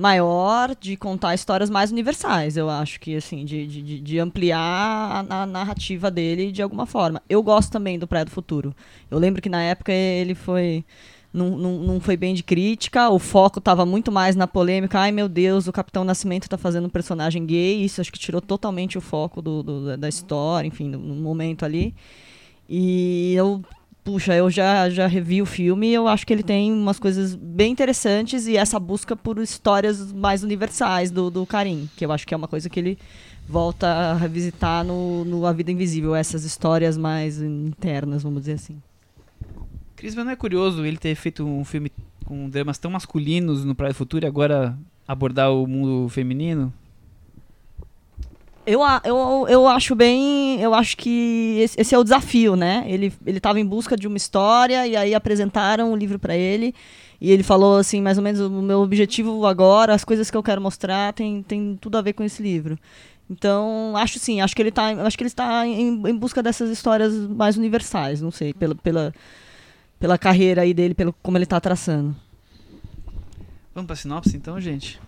maior, 0.00 0.74
de 0.80 0.96
contar 0.96 1.34
histórias 1.34 1.68
mais 1.68 1.92
universais, 1.92 2.56
eu 2.56 2.70
acho 2.70 2.98
que, 2.98 3.14
assim, 3.14 3.44
de, 3.44 3.66
de, 3.66 4.00
de- 4.00 4.18
ampliar 4.18 4.58
a, 4.58 5.42
a 5.42 5.46
narrativa 5.46 6.10
dele 6.10 6.50
de 6.50 6.62
alguma 6.62 6.86
forma. 6.86 7.22
Eu 7.28 7.42
gosto 7.42 7.70
também 7.70 7.98
do 7.98 8.06
Praia 8.06 8.24
do 8.24 8.30
Futuro. 8.30 8.74
Eu 9.10 9.18
lembro 9.18 9.42
que 9.42 9.48
na 9.48 9.62
época 9.62 9.92
ele 9.92 10.34
foi... 10.34 10.84
Não, 11.32 11.50
não, 11.56 11.78
não 11.78 12.00
foi 12.00 12.16
bem 12.16 12.34
de 12.34 12.42
crítica, 12.42 13.08
o 13.08 13.18
foco 13.20 13.60
estava 13.60 13.86
muito 13.86 14.10
mais 14.10 14.34
na 14.34 14.48
polêmica. 14.48 14.98
Ai 14.98 15.12
meu 15.12 15.28
Deus, 15.28 15.68
o 15.68 15.72
Capitão 15.72 16.02
Nascimento 16.02 16.42
está 16.42 16.58
fazendo 16.58 16.86
um 16.86 16.90
personagem 16.90 17.46
gay. 17.46 17.84
Isso 17.84 18.00
acho 18.00 18.10
que 18.10 18.18
tirou 18.18 18.40
totalmente 18.40 18.98
o 18.98 19.00
foco 19.00 19.40
do, 19.40 19.62
do- 19.62 19.96
da- 19.96 20.08
história, 20.08 20.66
enfim, 20.66 20.88
no 20.88 20.98
momento 20.98 21.64
ali. 21.64 21.94
E 22.68 23.32
eu, 23.34 23.62
puxa, 24.04 24.34
eu 24.34 24.50
já, 24.50 24.88
já 24.90 25.06
revi 25.06 25.42
o 25.42 25.46
filme 25.46 25.88
e 25.88 25.94
eu 25.94 26.08
acho 26.08 26.26
que 26.26 26.32
ele 26.32 26.42
tem 26.42 26.72
umas 26.72 26.98
coisas 26.98 27.34
bem 27.34 27.72
interessantes 27.72 28.46
e 28.46 28.56
essa 28.56 28.78
busca 28.78 29.14
por 29.14 29.38
histórias 29.38 30.12
mais 30.12 30.42
universais 30.42 31.10
do, 31.10 31.30
do 31.30 31.46
Karim, 31.46 31.88
que 31.96 32.04
eu 32.04 32.12
acho 32.12 32.26
que 32.26 32.34
é 32.34 32.36
uma 32.36 32.48
coisa 32.48 32.68
que 32.68 32.80
ele 32.80 32.98
volta 33.48 33.86
a 33.86 34.14
revisitar 34.14 34.84
no, 34.84 35.24
no 35.24 35.46
A 35.46 35.52
Vida 35.52 35.72
Invisível, 35.72 36.14
essas 36.14 36.44
histórias 36.44 36.96
mais 36.96 37.40
internas, 37.40 38.22
vamos 38.22 38.40
dizer 38.40 38.54
assim. 38.54 38.80
Cris, 39.96 40.14
mas 40.14 40.24
não 40.24 40.32
é 40.32 40.36
curioso 40.36 40.84
ele 40.84 40.96
ter 40.96 41.14
feito 41.14 41.44
um 41.44 41.64
filme 41.64 41.92
com 42.24 42.48
dramas 42.48 42.78
tão 42.78 42.90
masculinos 42.90 43.64
no 43.64 43.74
Praia 43.74 43.92
do 43.92 43.96
Futuro 43.96 44.24
e 44.24 44.28
agora 44.28 44.78
abordar 45.06 45.52
o 45.52 45.66
mundo 45.66 46.08
feminino? 46.08 46.72
Eu, 48.66 48.80
eu, 49.04 49.46
eu 49.48 49.68
acho 49.68 49.94
bem. 49.94 50.60
Eu 50.60 50.74
acho 50.74 50.96
que 50.96 51.58
esse, 51.60 51.80
esse 51.80 51.94
é 51.94 51.98
o 51.98 52.04
desafio, 52.04 52.56
né? 52.56 52.84
Ele, 52.86 53.12
estava 53.26 53.58
em 53.58 53.64
busca 53.64 53.96
de 53.96 54.06
uma 54.06 54.16
história 54.16 54.86
e 54.86 54.96
aí 54.96 55.14
apresentaram 55.14 55.92
o 55.92 55.96
livro 55.96 56.18
para 56.18 56.36
ele. 56.36 56.74
E 57.20 57.30
ele 57.30 57.42
falou 57.42 57.76
assim, 57.76 58.00
mais 58.00 58.16
ou 58.16 58.24
menos, 58.24 58.40
o 58.40 58.50
meu 58.50 58.80
objetivo 58.80 59.44
agora, 59.46 59.94
as 59.94 60.04
coisas 60.04 60.30
que 60.30 60.36
eu 60.36 60.42
quero 60.42 60.60
mostrar, 60.60 61.12
tem, 61.12 61.42
tem 61.42 61.76
tudo 61.78 61.98
a 61.98 62.02
ver 62.02 62.14
com 62.14 62.24
esse 62.24 62.42
livro. 62.42 62.78
Então, 63.28 63.94
acho 63.96 64.18
sim, 64.18 64.40
acho 64.40 64.56
que 64.56 64.62
ele 64.62 64.72
tá, 64.72 64.88
acho 65.06 65.16
que 65.16 65.22
ele 65.22 65.28
está 65.28 65.66
em, 65.66 66.02
em 66.08 66.16
busca 66.16 66.42
dessas 66.42 66.70
histórias 66.70 67.14
mais 67.14 67.56
universais, 67.56 68.20
não 68.20 68.30
sei, 68.30 68.52
pela, 68.52 68.74
pela, 68.74 69.14
pela 70.00 70.18
carreira 70.18 70.62
aí 70.62 70.74
dele, 70.74 70.94
pelo 70.94 71.12
como 71.22 71.36
ele 71.36 71.44
está 71.44 71.60
traçando. 71.60 72.16
Vamos 73.72 73.86
pra 73.86 73.94
sinopse 73.94 74.36
então, 74.36 74.60
gente? 74.60 75.00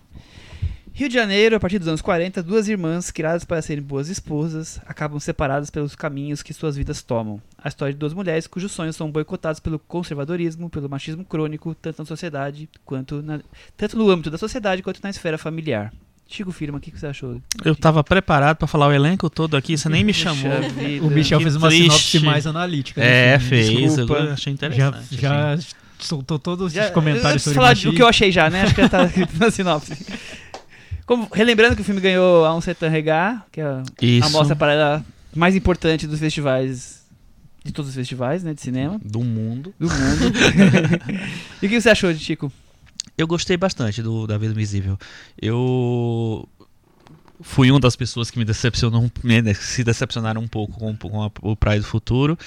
Rio 0.95 1.07
de 1.09 1.15
Janeiro, 1.15 1.55
a 1.55 1.59
partir 1.59 1.79
dos 1.79 1.87
anos 1.87 2.01
40, 2.03 2.43
duas 2.43 2.67
irmãs, 2.67 3.09
criadas 3.09 3.43
para 3.43 3.59
serem 3.63 3.83
boas 3.83 4.09
esposas, 4.09 4.79
acabam 4.85 5.19
separadas 5.19 5.71
pelos 5.71 5.95
caminhos 5.95 6.43
que 6.43 6.53
suas 6.53 6.75
vidas 6.77 7.01
tomam. 7.01 7.41
A 7.57 7.67
história 7.67 7.91
de 7.93 7.99
duas 7.99 8.13
mulheres 8.13 8.45
cujos 8.45 8.71
sonhos 8.71 8.95
são 8.95 9.09
boicotados 9.09 9.59
pelo 9.59 9.79
conservadorismo, 9.79 10.69
pelo 10.69 10.87
machismo 10.87 11.25
crônico, 11.25 11.73
tanto 11.73 11.97
na 11.99 12.05
sociedade 12.05 12.69
quanto 12.85 13.23
na, 13.23 13.39
tanto 13.75 13.97
no 13.97 14.07
âmbito 14.07 14.29
da 14.29 14.37
sociedade 14.37 14.83
quanto 14.83 14.99
na 15.01 15.09
esfera 15.09 15.35
familiar. 15.35 15.91
Chico 16.27 16.51
Firma, 16.51 16.77
o 16.77 16.81
que 16.81 16.91
que 16.91 16.99
você 16.99 17.07
achou? 17.07 17.41
Eu 17.65 17.75
tava 17.75 18.03
preparado 18.03 18.57
pra 18.57 18.67
falar 18.67 18.87
o 18.87 18.91
elenco 18.93 19.31
todo 19.31 19.57
aqui, 19.57 19.75
você 19.75 19.89
nem 19.89 20.03
me 20.03 20.13
chamou. 20.13 20.61
Vida. 20.61 21.03
O 21.05 21.09
Michel 21.09 21.39
que 21.39 21.45
fez 21.45 21.55
uma 21.55 21.69
triste. 21.69 21.89
sinopse 21.91 22.19
mais 22.19 22.45
analítica. 22.45 23.01
do 23.01 23.03
É, 23.03 23.39
filme. 23.39 23.63
fez. 23.63 23.95
desculpa. 23.95 24.13
Eu 24.21 24.33
achei 24.33 24.51
Já, 24.51 24.55
interessante. 24.55 24.95
assim. 24.97 25.17
já 25.17 25.57
soltou 25.97 26.37
todos 26.37 26.71
Já- 26.71 26.85
os 26.85 26.91
comentários 26.91 27.41
eu 27.41 27.51
sobre 27.51 27.55
falar 27.55 27.69
machismo. 27.69 27.91
do 27.91 27.95
que 27.95 28.01
eu 28.03 28.07
achei 28.07 28.31
já, 28.31 28.47
né? 28.49 28.61
Acho 28.61 28.75
que 28.75 28.81
já 28.81 28.89
tá 28.89 29.03
escrito 29.05 29.33
na 29.39 29.49
sinopse. 29.49 29.97
Como, 31.05 31.27
relembrando 31.33 31.75
que 31.75 31.81
o 31.81 31.85
filme 31.85 31.99
ganhou 32.01 32.45
a 32.45 32.55
Um 32.55 32.61
Certain 32.61 32.89
Regard, 32.89 33.41
que 33.51 33.59
é 33.61 33.65
a, 33.65 33.83
Isso. 34.01 34.29
mostra 34.31 34.55
paralela 34.55 35.05
mais 35.35 35.55
importante 35.55 36.07
dos 36.07 36.19
festivais, 36.19 37.03
de 37.63 37.71
todos 37.71 37.89
os 37.89 37.95
festivais, 37.95 38.43
né, 38.43 38.53
de 38.53 38.61
cinema 38.61 38.99
Do 39.03 39.19
mundo. 39.21 39.73
do 39.79 39.87
mundo. 39.89 40.31
e 41.61 41.65
o 41.65 41.69
que 41.69 41.81
você 41.81 41.89
achou 41.89 42.13
de 42.13 42.19
Chico? 42.19 42.51
Eu 43.17 43.27
gostei 43.27 43.57
bastante 43.57 44.01
do 44.01 44.25
da 44.25 44.37
Vida 44.37 44.53
Invisível. 44.53 44.97
Eu 45.39 46.47
fui 47.41 47.69
uma 47.69 47.79
das 47.79 47.95
pessoas 47.95 48.31
que 48.31 48.39
me 48.39 48.45
decepcionou, 48.45 49.11
me- 49.23 49.53
se 49.53 49.83
decepcionaram 49.83 50.41
um 50.41 50.47
pouco 50.47 50.79
com, 50.79 50.95
com 50.95 51.21
a- 51.21 51.31
o 51.41 51.55
Praia 51.55 51.79
do 51.79 51.85
Futuro. 51.85 52.37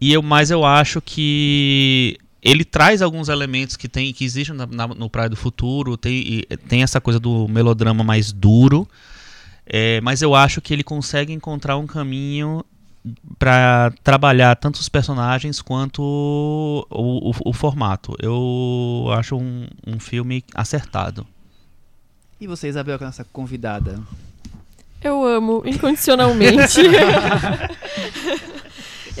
E 0.00 0.12
eu, 0.12 0.22
mas 0.22 0.50
eu 0.50 0.64
acho 0.64 1.00
que 1.02 2.16
ele 2.50 2.64
traz 2.64 3.02
alguns 3.02 3.28
elementos 3.28 3.76
que 3.76 3.88
tem 3.88 4.12
que 4.12 4.24
existem 4.24 4.56
na- 4.56 4.66
na- 4.66 4.86
no 4.88 5.08
Praia 5.10 5.28
do 5.28 5.36
Futuro. 5.36 5.96
Tem, 5.96 6.14
e 6.50 6.56
tem 6.68 6.82
essa 6.82 7.00
coisa 7.00 7.18
do 7.20 7.46
melodrama 7.48 8.02
mais 8.04 8.32
duro. 8.32 8.88
é, 9.70 10.00
mas 10.00 10.22
eu 10.22 10.34
acho 10.34 10.62
que 10.62 10.72
ele 10.72 10.82
consegue 10.82 11.30
encontrar 11.32 11.76
um 11.76 11.86
caminho 11.86 12.64
para 13.38 13.92
trabalhar 14.02 14.56
tanto 14.56 14.76
os 14.76 14.88
personagens 14.88 15.60
quanto 15.60 16.02
o, 16.02 17.30
o- 17.30 17.50
o 17.50 17.52
formato. 17.52 18.14
Eu 18.18 19.06
acho 19.12 19.36
um, 19.36 19.66
um 19.86 20.00
filme 20.00 20.42
acertado. 20.54 21.26
E 22.40 22.46
você, 22.46 22.68
Isabel, 22.68 22.96
que 22.96 23.04
é 23.04 23.06
a 23.06 23.08
nossa 23.10 23.24
convidada? 23.32 24.00
Eu 25.02 25.22
amo 25.24 25.62
incondicionalmente. 25.66 26.80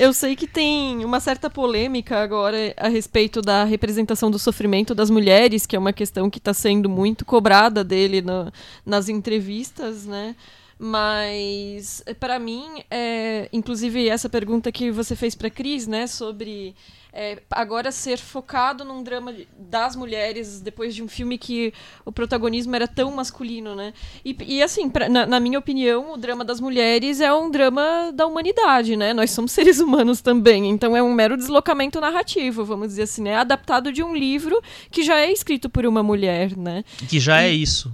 Eu 0.00 0.12
sei 0.12 0.36
que 0.36 0.46
tem 0.46 1.04
uma 1.04 1.18
certa 1.18 1.50
polêmica 1.50 2.22
agora 2.22 2.72
a 2.76 2.86
respeito 2.86 3.42
da 3.42 3.64
representação 3.64 4.30
do 4.30 4.38
sofrimento 4.38 4.94
das 4.94 5.10
mulheres, 5.10 5.66
que 5.66 5.74
é 5.74 5.78
uma 5.78 5.92
questão 5.92 6.30
que 6.30 6.38
está 6.38 6.54
sendo 6.54 6.88
muito 6.88 7.24
cobrada 7.24 7.82
dele 7.82 8.22
no- 8.22 8.52
nas 8.86 9.08
entrevistas, 9.08 10.06
né? 10.06 10.36
Mas 10.78 12.04
para 12.20 12.38
mim, 12.38 12.64
é, 12.88 13.48
inclusive 13.52 14.08
essa 14.08 14.28
pergunta 14.28 14.70
que 14.70 14.92
você 14.92 15.16
fez 15.16 15.34
para 15.34 15.50
Cris, 15.50 15.88
né, 15.88 16.06
sobre 16.06 16.76
é, 17.12 17.40
agora 17.50 17.90
ser 17.90 18.18
focado 18.18 18.84
num 18.84 19.02
drama 19.02 19.34
das 19.58 19.96
mulheres 19.96 20.60
depois 20.60 20.94
de 20.94 21.02
um 21.02 21.08
filme 21.08 21.38
que 21.38 21.72
o 22.04 22.12
protagonismo 22.12 22.76
era 22.76 22.86
tão 22.86 23.10
masculino, 23.10 23.74
né? 23.74 23.92
E, 24.24 24.36
e, 24.46 24.62
assim, 24.62 24.88
pra- 24.90 25.08
na, 25.08 25.26
na 25.26 25.40
minha 25.40 25.58
opinião, 25.58 26.12
o 26.12 26.16
drama 26.16 26.44
das 26.44 26.60
mulheres 26.60 27.20
é 27.20 27.32
um 27.32 27.50
drama 27.50 28.12
da 28.14 28.26
humanidade, 28.26 28.96
né? 28.96 29.12
Nós 29.12 29.30
somos 29.30 29.52
seres 29.58 29.80
humanos 29.80 30.20
também, 30.20 30.68
então 30.68 30.96
é 30.96 31.02
um 31.02 31.12
mero 31.12 31.36
deslocamento 31.36 32.00
narrativo, 32.00 32.64
vamos 32.64 32.88
dizer 32.88 33.02
assim, 33.02 33.22
né? 33.22 33.36
Adaptado 33.36 33.90
de 33.92 34.02
um 34.02 34.14
livro 34.14 34.60
que 34.90 35.02
já 35.02 35.18
é 35.18 35.32
escrito 35.32 35.68
por 35.70 35.86
uma 35.86 36.02
mulher, 36.02 36.56
né? 36.56 36.84
Que 37.08 37.18
já 37.18 37.40
é 37.42 37.50
isso, 37.50 37.90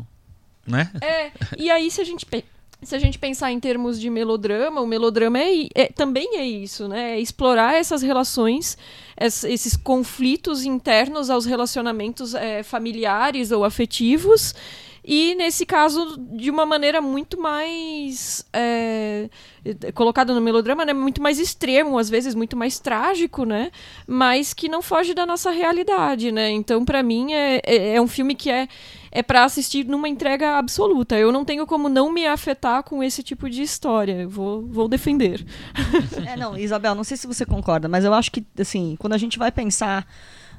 né? 0.67 0.91
É, 1.01 1.31
e 1.57 1.71
aí 1.71 1.91
se 1.91 2.01
a 2.01 2.05
gente 2.05 2.27
se 2.83 2.95
a 2.95 2.99
gente 2.99 3.19
pensar 3.19 3.51
em 3.51 3.59
termos 3.59 3.99
de 3.99 4.11
melodrama, 4.11 4.79
o 4.83 4.87
melodrama 4.87 5.39
é, 5.39 5.69
é- 5.75 5.87
também 5.87 6.37
é 6.37 6.45
isso, 6.45 6.87
né? 6.87 7.13
É 7.13 7.21
explorar 7.21 7.77
essas 7.77 8.03
relações, 8.03 8.65
es- 8.67 8.77
esses 9.19 9.77
conflitos 9.77 10.65
internos 10.65 11.31
aos 11.31 11.47
relacionamentos 11.47 12.35
é, 12.35 12.63
familiares 12.63 13.51
ou 13.51 13.65
afetivos. 13.65 14.55
E, 15.07 15.35
nesse 15.35 15.67
caso, 15.67 16.17
de 16.19 16.51
uma 16.51 16.65
maneira 16.65 16.99
muito 17.03 17.39
mais. 17.39 18.43
É, 18.51 19.29
colocada 19.95 20.33
no 20.33 20.41
melodrama, 20.41 20.83
né? 20.83 20.95
Muito 20.95 21.21
mais 21.21 21.39
extremo, 21.39 21.99
às 21.99 22.09
vezes 22.09 22.35
muito 22.35 22.57
mais 22.57 22.79
trágico, 22.79 23.45
né? 23.45 23.71
Mas 24.07 24.55
que 24.55 24.67
não 24.67 24.81
foge 24.81 25.13
da 25.13 25.27
nossa 25.27 25.51
realidade, 25.51 26.33
né? 26.33 26.51
Então, 26.51 26.87
pra 26.87 27.03
mim, 27.03 27.35
é, 27.35 27.61
é, 27.67 27.97
é 27.97 28.01
um 28.01 28.09
filme 28.09 28.35
que 28.35 28.51
é, 28.51 28.67
é 29.15 29.23
para 29.23 29.45
assistir 29.45 29.87
numa 29.87 30.09
entrega 30.09 30.59
absoluta. 30.59 31.17
Eu 31.17 31.31
não 31.31 31.45
tenho 31.45 31.65
como 31.69 31.89
não 31.89 32.13
me 32.13 32.27
afetar 32.27 32.83
com 32.83 33.01
esse 33.01 33.23
tipo 33.23 33.49
de 33.49 33.63
história. 33.63 34.27
Vou, 34.27 34.67
vou 34.67 34.89
defender. 34.89 35.47
É, 36.27 36.37
não, 36.37 36.57
Isabel, 36.57 36.95
não 36.95 37.05
sei 37.05 37.17
se 37.17 37.27
você 37.27 37.45
concorda, 37.45 37.87
mas 37.89 38.05
eu 38.05 38.13
acho 38.13 38.31
que, 38.33 38.45
assim, 38.59 38.97
quando 38.99 39.13
a 39.13 39.19
gente 39.19 39.39
vai 39.39 39.53
pensar 39.53 40.07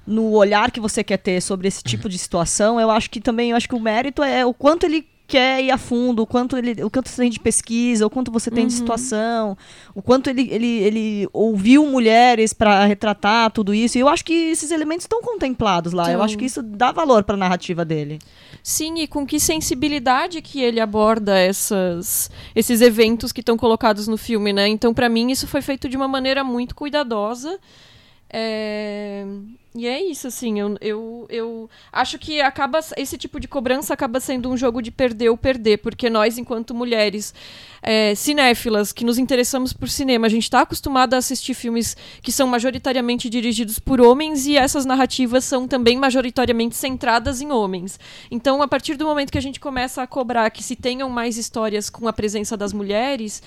no 0.05 0.31
olhar 0.31 0.71
que 0.71 0.79
você 0.79 1.03
quer 1.03 1.17
ter 1.17 1.41
sobre 1.41 1.67
esse 1.67 1.83
tipo 1.83 2.07
de 2.07 2.17
situação, 2.17 2.79
eu 2.79 2.89
acho 2.91 3.09
que 3.09 3.19
também, 3.19 3.49
eu 3.49 3.57
acho 3.57 3.67
que 3.67 3.75
o 3.75 3.79
mérito 3.79 4.23
é 4.23 4.45
o 4.45 4.53
quanto 4.53 4.85
ele 4.85 5.05
quer 5.27 5.63
ir 5.63 5.71
a 5.71 5.77
fundo, 5.77 6.21
o 6.21 6.27
quanto 6.27 6.55
ele, 6.57 6.83
o 6.83 6.89
quanto 6.89 7.09
você 7.09 7.21
tem 7.23 7.29
de 7.31 7.39
pesquisa, 7.39 8.05
o 8.05 8.09
quanto 8.09 8.31
você 8.31 8.51
tem 8.51 8.67
de 8.67 8.73
situação, 8.73 9.57
o 9.93 10.01
quanto 10.01 10.29
ele, 10.29 10.47
ele, 10.51 10.67
ele 10.83 11.29
ouviu 11.33 11.85
mulheres 11.87 12.53
para 12.53 12.85
retratar 12.85 13.49
tudo 13.51 13.73
isso. 13.73 13.97
E 13.97 14.01
eu 14.01 14.07
acho 14.07 14.23
que 14.23 14.33
esses 14.33 14.71
elementos 14.71 15.05
estão 15.05 15.21
contemplados 15.21 15.93
lá. 15.93 16.05
Eu 16.05 16.13
Então- 16.13 16.23
acho 16.25 16.37
que 16.37 16.45
isso 16.45 16.61
dá 16.61 16.91
valor 16.91 17.23
para 17.23 17.35
a 17.35 17.37
narrativa 17.37 17.83
dele. 17.83 18.19
Sim, 18.61 18.99
e 18.99 19.07
com 19.07 19.25
que 19.25 19.39
sensibilidade 19.39 20.41
que 20.41 20.61
ele 20.61 20.79
aborda 20.79 21.37
essas, 21.37 22.29
esses 22.55 22.81
eventos 22.81 23.31
que 23.31 23.39
estão 23.41 23.57
colocados 23.57 24.07
no 24.07 24.17
filme, 24.17 24.53
né? 24.53 24.67
Então, 24.67 24.93
pra 24.93 25.09
mim, 25.09 25.31
isso 25.31 25.47
foi 25.47 25.61
feito 25.61 25.89
de 25.89 25.97
uma 25.97 26.07
maneira 26.07 26.43
muito 26.43 26.75
cuidadosa. 26.75 27.59
É, 28.37 29.23
E 29.73 29.87
é 29.87 30.01
isso, 30.01 30.27
assim, 30.27 30.59
eu, 30.59 30.77
eu, 30.79 31.25
eu 31.29 31.69
acho 31.91 32.17
que 32.17 32.41
acaba 32.41 32.79
esse 32.95 33.17
tipo 33.17 33.41
de 33.41 33.47
cobrança 33.47 33.93
acaba 33.93 34.21
sendo 34.21 34.49
um 34.49 34.55
jogo 34.55 34.81
de 34.81 34.89
perder 34.89 35.29
ou 35.29 35.37
perder, 35.37 35.79
porque 35.79 36.09
nós, 36.09 36.37
enquanto 36.37 36.73
mulheres 36.73 37.33
é, 37.81 38.15
cinéfilas, 38.15 38.93
que 38.93 39.03
nos 39.03 39.17
interessamos 39.17 39.73
por 39.73 39.89
cinema, 39.89 40.27
a 40.27 40.29
gente 40.29 40.43
está 40.43 40.61
acostumada 40.61 41.17
a 41.17 41.19
assistir 41.19 41.53
filmes 41.53 41.95
que 42.21 42.31
são 42.31 42.47
majoritariamente 42.47 43.29
dirigidos 43.29 43.77
por 43.77 43.99
homens 43.99 44.45
e 44.45 44.57
essas 44.57 44.85
narrativas 44.85 45.43
são 45.43 45.67
também 45.67 45.97
majoritariamente 45.97 46.75
centradas 46.75 47.41
em 47.41 47.51
homens. 47.51 47.99
Então, 48.31 48.61
a 48.61 48.67
partir 48.67 48.95
do 48.95 49.05
momento 49.05 49.31
que 49.31 49.37
a 49.37 49.41
gente 49.41 49.59
começa 49.59 50.01
a 50.01 50.07
cobrar 50.07 50.49
que 50.51 50.63
se 50.63 50.75
tenham 50.75 51.09
mais 51.09 51.37
histórias 51.37 51.89
com 51.89 52.07
a 52.07 52.13
presença 52.13 52.55
das 52.55 52.71
mulheres, 52.71 53.43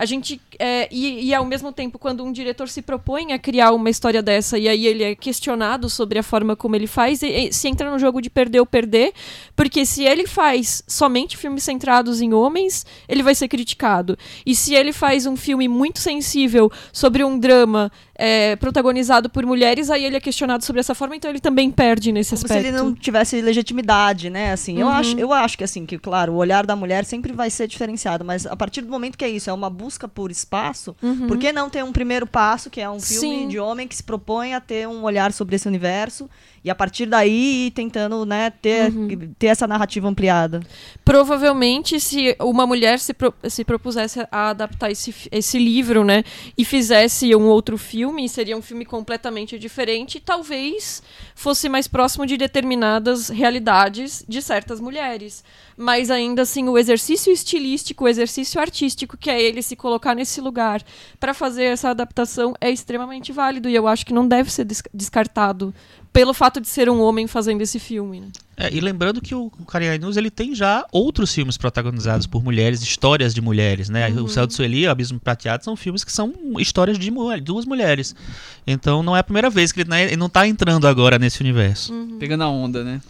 a 0.00 0.06
gente 0.06 0.40
é, 0.58 0.88
e, 0.90 1.26
e 1.28 1.34
ao 1.34 1.44
mesmo 1.44 1.70
tempo 1.72 1.98
quando 1.98 2.24
um 2.24 2.32
diretor 2.32 2.70
se 2.70 2.80
propõe 2.80 3.34
a 3.34 3.38
criar 3.38 3.72
uma 3.72 3.90
história 3.90 4.22
dessa 4.22 4.58
e 4.58 4.66
aí 4.66 4.86
ele 4.86 5.04
é 5.04 5.14
questionado 5.14 5.90
sobre 5.90 6.18
a 6.18 6.22
forma 6.22 6.56
como 6.56 6.74
ele 6.74 6.86
faz, 6.86 7.22
e- 7.22 7.26
e 7.48 7.52
se 7.52 7.68
entra 7.68 7.90
no 7.90 7.98
jogo 7.98 8.22
de 8.22 8.30
perder 8.30 8.60
ou 8.60 8.64
perder, 8.66 9.12
porque 9.54 9.84
se 9.84 10.02
ele 10.02 10.26
faz 10.26 10.82
somente 10.88 11.36
filmes 11.36 11.64
centrados 11.64 12.22
em 12.22 12.32
homens, 12.32 12.86
ele 13.06 13.22
vai 13.22 13.34
ser 13.34 13.46
criticado. 13.46 14.16
E 14.46 14.54
se 14.54 14.74
ele 14.74 14.90
faz 14.90 15.26
um 15.26 15.36
filme 15.36 15.68
muito 15.68 15.98
sensível 15.98 16.72
sobre 16.94 17.22
um 17.22 17.38
drama 17.38 17.92
é, 18.22 18.54
protagonizado 18.56 19.30
por 19.30 19.46
mulheres, 19.46 19.88
aí 19.88 20.04
ele 20.04 20.14
é 20.16 20.20
questionado 20.20 20.62
sobre 20.62 20.78
essa 20.80 20.94
forma, 20.94 21.16
então 21.16 21.30
ele 21.30 21.40
também 21.40 21.70
perde 21.70 22.12
nesse 22.12 22.34
Como 22.34 22.44
aspecto. 22.44 22.60
se 22.62 22.68
ele 22.68 22.76
não 22.76 22.94
tivesse 22.94 23.40
legitimidade, 23.40 24.28
né? 24.28 24.52
Assim, 24.52 24.78
eu 24.78 24.86
Uhum. 24.86 24.92
acho, 24.92 25.18
eu 25.18 25.32
acho 25.32 25.56
que 25.56 25.64
assim, 25.64 25.86
que 25.86 25.98
claro, 25.98 26.32
o 26.34 26.36
olhar 26.36 26.66
da 26.66 26.76
mulher 26.76 27.06
sempre 27.06 27.32
vai 27.32 27.48
ser 27.48 27.66
diferenciado, 27.66 28.22
mas 28.22 28.44
a 28.46 28.54
partir 28.54 28.82
do 28.82 28.90
momento 28.90 29.16
que 29.16 29.24
é 29.24 29.28
isso, 29.30 29.48
é 29.48 29.52
uma 29.52 29.70
busca 29.70 30.06
por 30.06 30.30
espaço, 30.30 30.94
Uhum. 31.02 31.26
por 31.28 31.38
que 31.38 31.50
não 31.50 31.70
ter 31.70 31.82
um 31.82 31.92
primeiro 31.92 32.26
passo, 32.26 32.68
que 32.68 32.80
é 32.80 32.90
um 32.90 33.00
filme 33.00 33.38
Sim. 33.42 33.48
de 33.48 33.58
homem 33.58 33.88
que 33.88 33.96
se 33.96 34.02
propõe 34.02 34.52
a 34.54 34.60
ter 34.60 34.86
um 34.86 35.02
olhar 35.02 35.32
sobre 35.32 35.56
esse 35.56 35.66
universo 35.66 36.28
e 36.64 36.70
a 36.70 36.74
partir 36.74 37.06
daí 37.06 37.70
tentando, 37.74 38.24
né, 38.26 38.50
ter, 38.50 38.92
Uhum. 38.92 39.32
ter 39.38 39.46
essa 39.48 39.66
narrativa 39.66 40.08
ampliada. 40.08 40.60
provavelmente 41.04 41.98
se 42.00 42.36
uma 42.40 42.66
mulher 42.66 42.98
se, 43.00 43.12
pro- 43.12 43.34
se 43.48 43.64
propusesse 43.64 44.20
a 44.30 44.50
adaptar 44.50 44.90
esse, 44.90 45.12
esse 45.32 45.58
livro, 45.58 46.04
né, 46.04 46.22
e 46.56 46.64
fizesse 46.64 47.34
um 47.34 47.46
outro 47.46 47.76
filme, 47.76 48.28
seria 48.28 48.56
um 48.56 48.62
filme 48.62 48.84
completamente 48.84 49.58
diferente, 49.58 50.18
e 50.18 50.20
talvez 50.20 51.02
fosse 51.34 51.68
mais 51.68 51.88
próximo 51.88 52.24
de 52.26 52.36
determinadas 52.36 53.28
realidades 53.28 54.24
de 54.28 54.40
certas 54.40 54.80
mulheres. 54.80 55.42
Mas 55.76 56.10
ainda 56.10 56.42
assim, 56.42 56.68
o 56.68 56.76
exercício 56.78 57.32
estilístico, 57.32 58.04
o 58.04 58.08
exercício 58.08 58.60
artístico, 58.60 59.16
que 59.16 59.30
é 59.30 59.40
ele 59.42 59.62
se 59.62 59.74
colocar 59.74 60.14
nesse 60.14 60.40
lugar 60.40 60.82
para 61.18 61.34
fazer 61.34 61.64
essa 61.64 61.88
adaptação, 61.90 62.54
é 62.60 62.70
extremamente 62.70 63.32
válido 63.32 63.68
e 63.68 63.74
eu 63.74 63.88
acho 63.88 64.04
que 64.06 64.12
não 64.12 64.28
deve 64.28 64.52
ser 64.52 64.64
des- 64.64 64.82
descartado 64.92 65.74
pelo 66.12 66.34
fato 66.34 66.60
de 66.60 66.68
ser 66.68 66.88
um 66.90 67.00
homem 67.00 67.26
fazendo 67.26 67.60
esse 67.62 67.78
filme. 67.78 68.20
Né? 68.20 68.26
É, 68.56 68.74
e 68.74 68.80
lembrando 68.80 69.20
que 69.20 69.34
o 69.34 69.50
News 69.98 70.16
ele 70.16 70.30
tem 70.30 70.54
já 70.54 70.84
outros 70.92 71.32
filmes 71.32 71.56
protagonizados 71.56 72.26
por 72.26 72.42
mulheres, 72.44 72.82
histórias 72.82 73.32
de 73.32 73.40
mulheres, 73.40 73.88
né? 73.88 74.10
O 74.10 74.28
Céu 74.28 74.46
de 74.46 74.52
Sueli 74.52 74.82
e 74.82 74.86
o 74.86 74.90
Abismo 74.90 75.18
Prateado 75.18 75.64
são 75.64 75.74
filmes 75.76 76.04
que 76.04 76.12
são 76.12 76.34
histórias 76.58 76.98
de 76.98 77.10
mu- 77.10 77.40
duas 77.40 77.64
mulheres. 77.64 78.14
Então 78.66 79.02
não 79.02 79.16
é 79.16 79.20
a 79.20 79.24
primeira 79.24 79.48
vez 79.48 79.72
que 79.72 79.80
ele, 79.80 79.88
né, 79.88 80.04
ele 80.04 80.16
não 80.16 80.28
tá 80.28 80.46
entrando 80.46 80.86
agora 80.86 81.18
nesse 81.18 81.40
universo. 81.40 81.94
Pegando 82.18 82.44
a 82.44 82.48
onda, 82.48 82.84
né? 82.84 83.00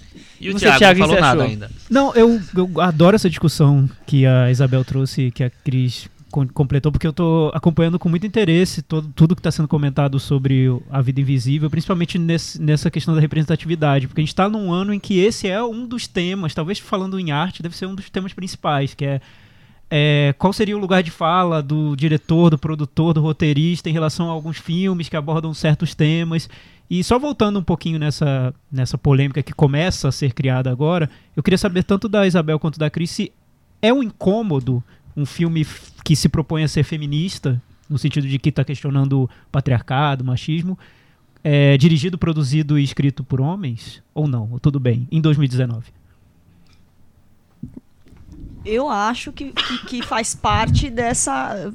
E 0.40 0.50
o 0.50 0.54
Thiago, 0.54 0.78
Thiago, 0.78 1.00
não 1.00 1.06
falou 1.08 1.20
nada 1.20 1.40
achou? 1.42 1.50
ainda. 1.50 1.70
Não, 1.90 2.14
eu, 2.14 2.40
eu 2.56 2.80
adoro 2.80 3.16
essa 3.16 3.28
discussão 3.28 3.90
que 4.06 4.24
a 4.24 4.50
Isabel 4.50 4.84
trouxe, 4.84 5.30
que 5.32 5.42
a 5.42 5.50
Cris 5.50 6.08
completou, 6.30 6.92
porque 6.92 7.06
eu 7.06 7.12
tô 7.12 7.50
acompanhando 7.52 7.98
com 7.98 8.08
muito 8.08 8.26
interesse 8.26 8.82
todo, 8.82 9.08
tudo 9.14 9.34
que 9.34 9.40
está 9.40 9.50
sendo 9.50 9.68
comentado 9.68 10.18
sobre 10.18 10.66
a 10.90 11.02
vida 11.02 11.20
invisível, 11.20 11.68
principalmente 11.68 12.18
nesse- 12.18 12.60
nessa 12.60 12.90
questão 12.90 13.14
da 13.14 13.20
representatividade, 13.20 14.06
porque 14.06 14.20
a 14.20 14.22
gente 14.22 14.28
está 14.28 14.48
num 14.48 14.72
ano 14.72 14.94
em 14.94 15.00
que 15.00 15.18
esse 15.18 15.48
é 15.48 15.62
um 15.62 15.86
dos 15.86 16.06
temas, 16.06 16.54
talvez 16.54 16.78
falando 16.78 17.18
em 17.18 17.30
arte, 17.30 17.62
deve 17.62 17.76
ser 17.76 17.86
um 17.86 17.94
dos 17.94 18.08
temas 18.08 18.32
principais, 18.32 18.94
que 18.94 19.04
é, 19.04 19.20
é, 19.90 20.34
qual 20.38 20.52
seria 20.52 20.76
o 20.76 20.80
lugar 20.80 21.02
de 21.02 21.10
fala 21.10 21.60
do 21.62 21.96
diretor, 21.96 22.50
do 22.50 22.58
produtor, 22.58 23.12
do 23.12 23.20
roteirista 23.20 23.90
em 23.90 23.92
relação 23.92 24.28
a 24.28 24.32
alguns 24.32 24.56
filmes 24.58 25.08
que 25.08 25.16
abordam 25.16 25.52
certos 25.52 25.94
temas. 25.94 26.48
E 26.88 27.04
só 27.04 27.18
voltando 27.18 27.58
um 27.58 27.62
pouquinho 27.62 27.98
nessa, 27.98 28.54
nessa 28.70 28.96
polêmica 28.96 29.42
que 29.42 29.52
começa 29.52 30.08
a 30.08 30.12
ser 30.12 30.32
criada 30.32 30.70
agora, 30.70 31.10
eu 31.36 31.42
queria 31.42 31.58
saber 31.58 31.84
tanto 31.84 32.08
da 32.08 32.26
Isabel 32.26 32.58
quanto 32.58 32.78
da 32.78 32.90
Cris 32.90 33.10
se 33.10 33.32
é 33.82 33.92
um 33.92 34.02
incômodo 34.02 34.82
um 35.16 35.26
filme 35.26 35.66
que 36.04 36.14
se 36.16 36.28
propõe 36.28 36.62
a 36.64 36.68
ser 36.68 36.82
feminista, 36.84 37.60
no 37.88 37.98
sentido 37.98 38.26
de 38.28 38.38
que 38.38 38.48
está 38.50 38.64
questionando 38.64 39.28
patriarcado, 39.50 40.24
machismo, 40.24 40.78
é, 41.42 41.76
dirigido, 41.76 42.16
produzido 42.18 42.78
e 42.78 42.84
escrito 42.84 43.24
por 43.24 43.40
homens? 43.40 44.02
Ou 44.14 44.28
não? 44.28 44.58
Tudo 44.60 44.78
bem? 44.78 45.08
Em 45.10 45.20
2019. 45.20 45.86
Eu 48.64 48.88
acho 48.88 49.32
que, 49.32 49.52
que, 49.52 49.86
que 49.86 50.02
faz 50.02 50.34
parte 50.34 50.90
dessa. 50.90 51.72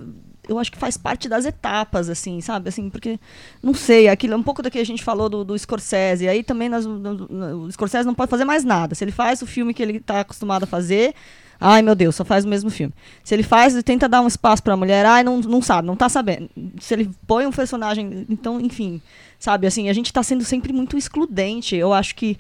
Eu 0.48 0.60
acho 0.60 0.72
que 0.72 0.78
faz 0.78 0.96
parte 0.96 1.28
das 1.28 1.44
etapas, 1.44 2.08
assim, 2.08 2.40
sabe? 2.40 2.70
Assim, 2.70 2.88
porque, 2.92 3.20
não 3.64 3.74
sei, 3.74 4.08
aquilo 4.08 4.36
é 4.36 4.38
um 4.38 4.44
pouco 4.44 4.62
do 4.62 4.70
que 4.70 4.78
a 4.78 4.84
gente 4.86 5.04
falou 5.04 5.28
do, 5.28 5.44
do 5.44 5.58
Scorsese. 5.58 6.28
Aí 6.30 6.44
também 6.44 6.70
nós- 6.70 6.86
o 6.86 7.72
Scorsese 7.72 8.06
não 8.06 8.14
pode 8.14 8.30
fazer 8.30 8.46
mais 8.46 8.64
nada. 8.64 8.94
Se 8.94 9.04
ele 9.04 9.12
faz 9.12 9.42
o 9.42 9.48
filme 9.48 9.74
que 9.74 9.82
ele 9.82 9.98
está 9.98 10.20
acostumado 10.20 10.64
a 10.64 10.68
fazer, 10.68 11.16
ai 11.60 11.82
meu 11.82 11.96
Deus, 11.96 12.16
só 12.16 12.24
faz 12.26 12.46
o 12.46 12.48
mesmo 12.48 12.70
filme. 12.70 12.94
Se 13.24 13.34
ele 13.34 13.44
faz, 13.44 13.74
ele 13.74 13.84
tenta 13.84 14.08
dar 14.10 14.22
um 14.22 14.28
espaço 14.28 14.62
pra 14.64 14.76
mulher, 14.78 15.06
ai, 15.06 15.24
não, 15.24 15.40
não 15.42 15.62
sabe, 15.62 15.88
não 15.88 15.96
tá 15.96 16.10
sabendo. 16.10 16.50
Se 16.80 16.94
ele 16.94 17.10
põe 17.28 17.46
um 17.46 17.52
personagem. 17.52 18.26
Então, 18.30 18.60
enfim, 18.62 19.02
sabe, 19.40 19.68
assim, 19.68 19.90
a 19.90 19.94
gente 19.94 20.12
tá 20.14 20.22
sendo 20.24 20.44
sempre 20.44 20.72
muito 20.74 20.98
excludente. 20.98 21.76
Eu 21.76 21.94
acho 21.94 22.16
que. 22.16 22.38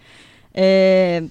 é, 0.53 1.23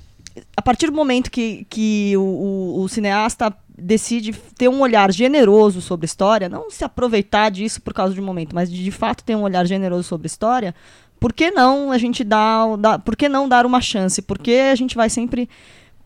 a 0.57 0.63
partir 0.63 0.87
do 0.87 0.93
momento 0.97 1.31
que, 1.31 1.65
que 1.71 2.17
o, 2.17 2.21
o- 2.21 2.83
o 2.83 2.89
cineasta 2.89 3.55
decide 3.77 4.33
ter 4.57 4.69
um 4.69 4.81
olhar 4.81 5.13
generoso 5.13 5.81
sobre 5.81 6.05
a 6.05 6.09
história, 6.09 6.49
não 6.49 6.71
se 6.71 6.85
aproveitar 6.85 7.51
disso 7.51 7.81
por 7.83 7.93
causa 7.95 8.15
de 8.15 8.21
um 8.21 8.25
momento, 8.25 8.55
mas 8.55 8.71
de, 8.71 8.83
de 8.83 8.91
fato 8.91 9.23
ter 9.25 9.37
um 9.37 9.43
olhar 9.43 9.65
generoso 9.67 10.05
sobre 10.05 10.27
a 10.27 10.29
história, 10.29 10.75
por 11.21 11.33
que 11.33 11.51
não 11.51 11.91
a 11.93 11.99
gente 11.99 12.23
dá, 12.25 12.65
dá 12.77 12.99
por 12.99 13.17
que 13.17 13.29
não 13.29 13.49
dar 13.49 13.65
uma 13.65 13.81
chance? 13.81 14.21
Por 14.23 14.39
que 14.39 14.57
a 14.57 14.75
gente 14.75 14.95
vai 14.97 15.09
sempre 15.09 15.49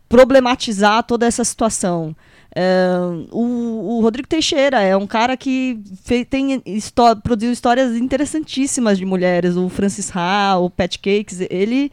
problematizar 0.09 1.03
toda 1.03 1.27
essa 1.27 1.45
situação? 1.45 2.15
É, 2.55 2.89
o, 3.31 3.99
o 3.99 4.01
Rodrigo 4.01 4.27
Teixeira 4.27 4.81
é 4.81 4.97
um 4.97 5.07
cara 5.07 5.37
que 5.37 5.79
fe, 6.03 6.25
tem 6.25 6.63
histó 6.67 7.15
produziu 7.15 7.53
histórias 7.53 7.95
interessantíssimas 7.97 8.97
de 8.99 9.05
mulheres. 9.05 9.57
O 9.57 9.69
Francis 9.69 10.11
Ha, 10.15 10.57
o 10.59 10.71
Pat 10.71 10.97
Cakes, 10.97 11.41
ele 11.51 11.93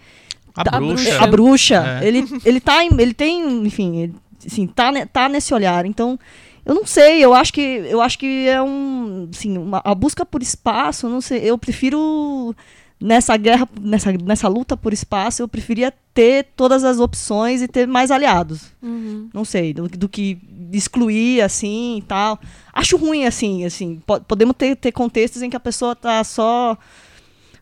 A 0.56 0.64
tá- 0.64 0.80
bruxa. 0.80 1.24
a 1.24 1.28
bruxa. 1.28 2.00
É. 2.02 2.08
Ele, 2.08 2.26
ele 2.46 2.60
tá 2.60 2.84
em- 2.84 3.00
ele 3.02 3.14
tem, 3.14 3.66
enfim, 3.66 3.98
ele, 3.98 4.16
assim, 4.46 4.66
tá, 4.66 4.92
tá 5.12 5.28
nesse 5.30 5.54
olhar. 5.54 5.86
Então, 5.86 6.18
eu 6.66 6.74
não 6.74 6.86
sei, 6.86 7.24
eu 7.24 7.34
acho 7.34 7.52
que 7.54 7.62
eu 7.90 8.02
acho 8.02 8.18
que 8.18 8.48
é 8.48 8.60
um, 8.62 9.28
assim, 9.32 9.58
uma, 9.58 9.82
a 9.84 9.94
busca 9.94 10.26
por 10.26 10.42
espaço, 10.42 11.08
não 11.10 11.22
sei, 11.22 11.42
eu 11.44 11.58
prefiro 11.58 12.56
nessa 13.00 13.36
guerra, 13.38 13.68
nessa, 13.80 14.12
nessa 14.14 14.48
luta 14.48 14.76
por 14.78 14.94
espaço, 14.94 15.42
eu 15.42 15.48
preferia 15.48 15.94
ter 16.14 16.48
todas 16.56 16.84
as 16.84 17.00
opções 17.00 17.62
e 17.62 17.68
ter 17.68 17.88
mais 17.88 18.10
aliados. 18.12 18.72
Uhum. 18.82 19.30
Não 19.34 19.44
sei, 19.46 19.74
do, 19.74 19.88
do 19.88 20.08
que 20.10 20.38
excluir 20.72 21.42
assim 21.42 21.98
e 21.98 22.02
tal. 22.02 22.40
Acho 22.74 22.98
ruim 22.98 23.26
assim, 23.26 23.66
assim, 23.66 24.02
po- 24.06 24.22
podemos 24.22 24.56
ter, 24.58 24.76
ter 24.76 24.92
contextos 24.92 25.42
em 25.42 25.50
que 25.50 25.56
a 25.58 25.60
pessoa 25.60 25.96
tá 25.96 26.24
só 26.24 26.78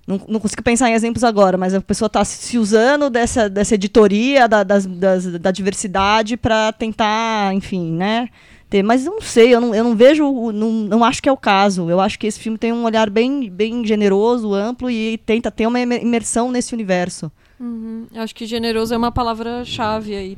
não, 0.06 0.20
não 0.28 0.40
consigo 0.40 0.62
pensar 0.62 0.90
em 0.90 0.94
exemplos 0.94 1.24
agora, 1.24 1.58
mas 1.58 1.74
a 1.74 1.80
pessoa 1.82 2.08
está 2.08 2.24
se 2.26 2.58
usando 2.58 3.10
dessa, 3.10 3.50
dessa 3.50 3.76
editoria 3.76 4.48
da, 4.48 4.62
das, 4.64 4.86
das- 4.86 5.26
da 5.40 5.50
diversidade 5.52 6.36
para 6.38 6.72
tentar, 6.74 7.54
enfim, 7.56 7.94
né? 7.94 8.30
Ter, 8.74 8.82
mas 8.82 9.06
não 9.06 9.22
sei, 9.22 9.54
eu 9.54 9.62
não, 9.62 9.76
eu 9.76 9.84
não 9.84 9.96
vejo, 9.96 10.52
não, 10.52 10.72
não 10.72 11.04
acho 11.04 11.22
que 11.22 11.30
é 11.30 11.32
o 11.32 11.38
caso. 11.38 11.92
Eu 11.92 12.00
acho 12.00 12.18
que 12.18 12.26
esse 12.26 12.40
filme 12.40 12.58
tem 12.58 12.74
um 12.74 12.86
olhar 12.86 13.08
bem, 13.08 13.48
bem 13.48 13.86
generoso, 13.86 14.52
amplo 14.52 14.90
e 14.90 15.16
tenta 15.20 15.52
ter 15.52 15.68
uma 15.68 15.80
imer- 15.80 16.02
imersão 16.02 16.52
nesse 16.52 16.74
universo. 16.74 17.32
Uhum. 17.60 18.08
Acho 18.16 18.34
que 18.34 18.48
generoso 18.48 18.92
é 18.92 18.98
uma 18.98 19.12
palavra-chave 19.12 20.16
aí 20.16 20.36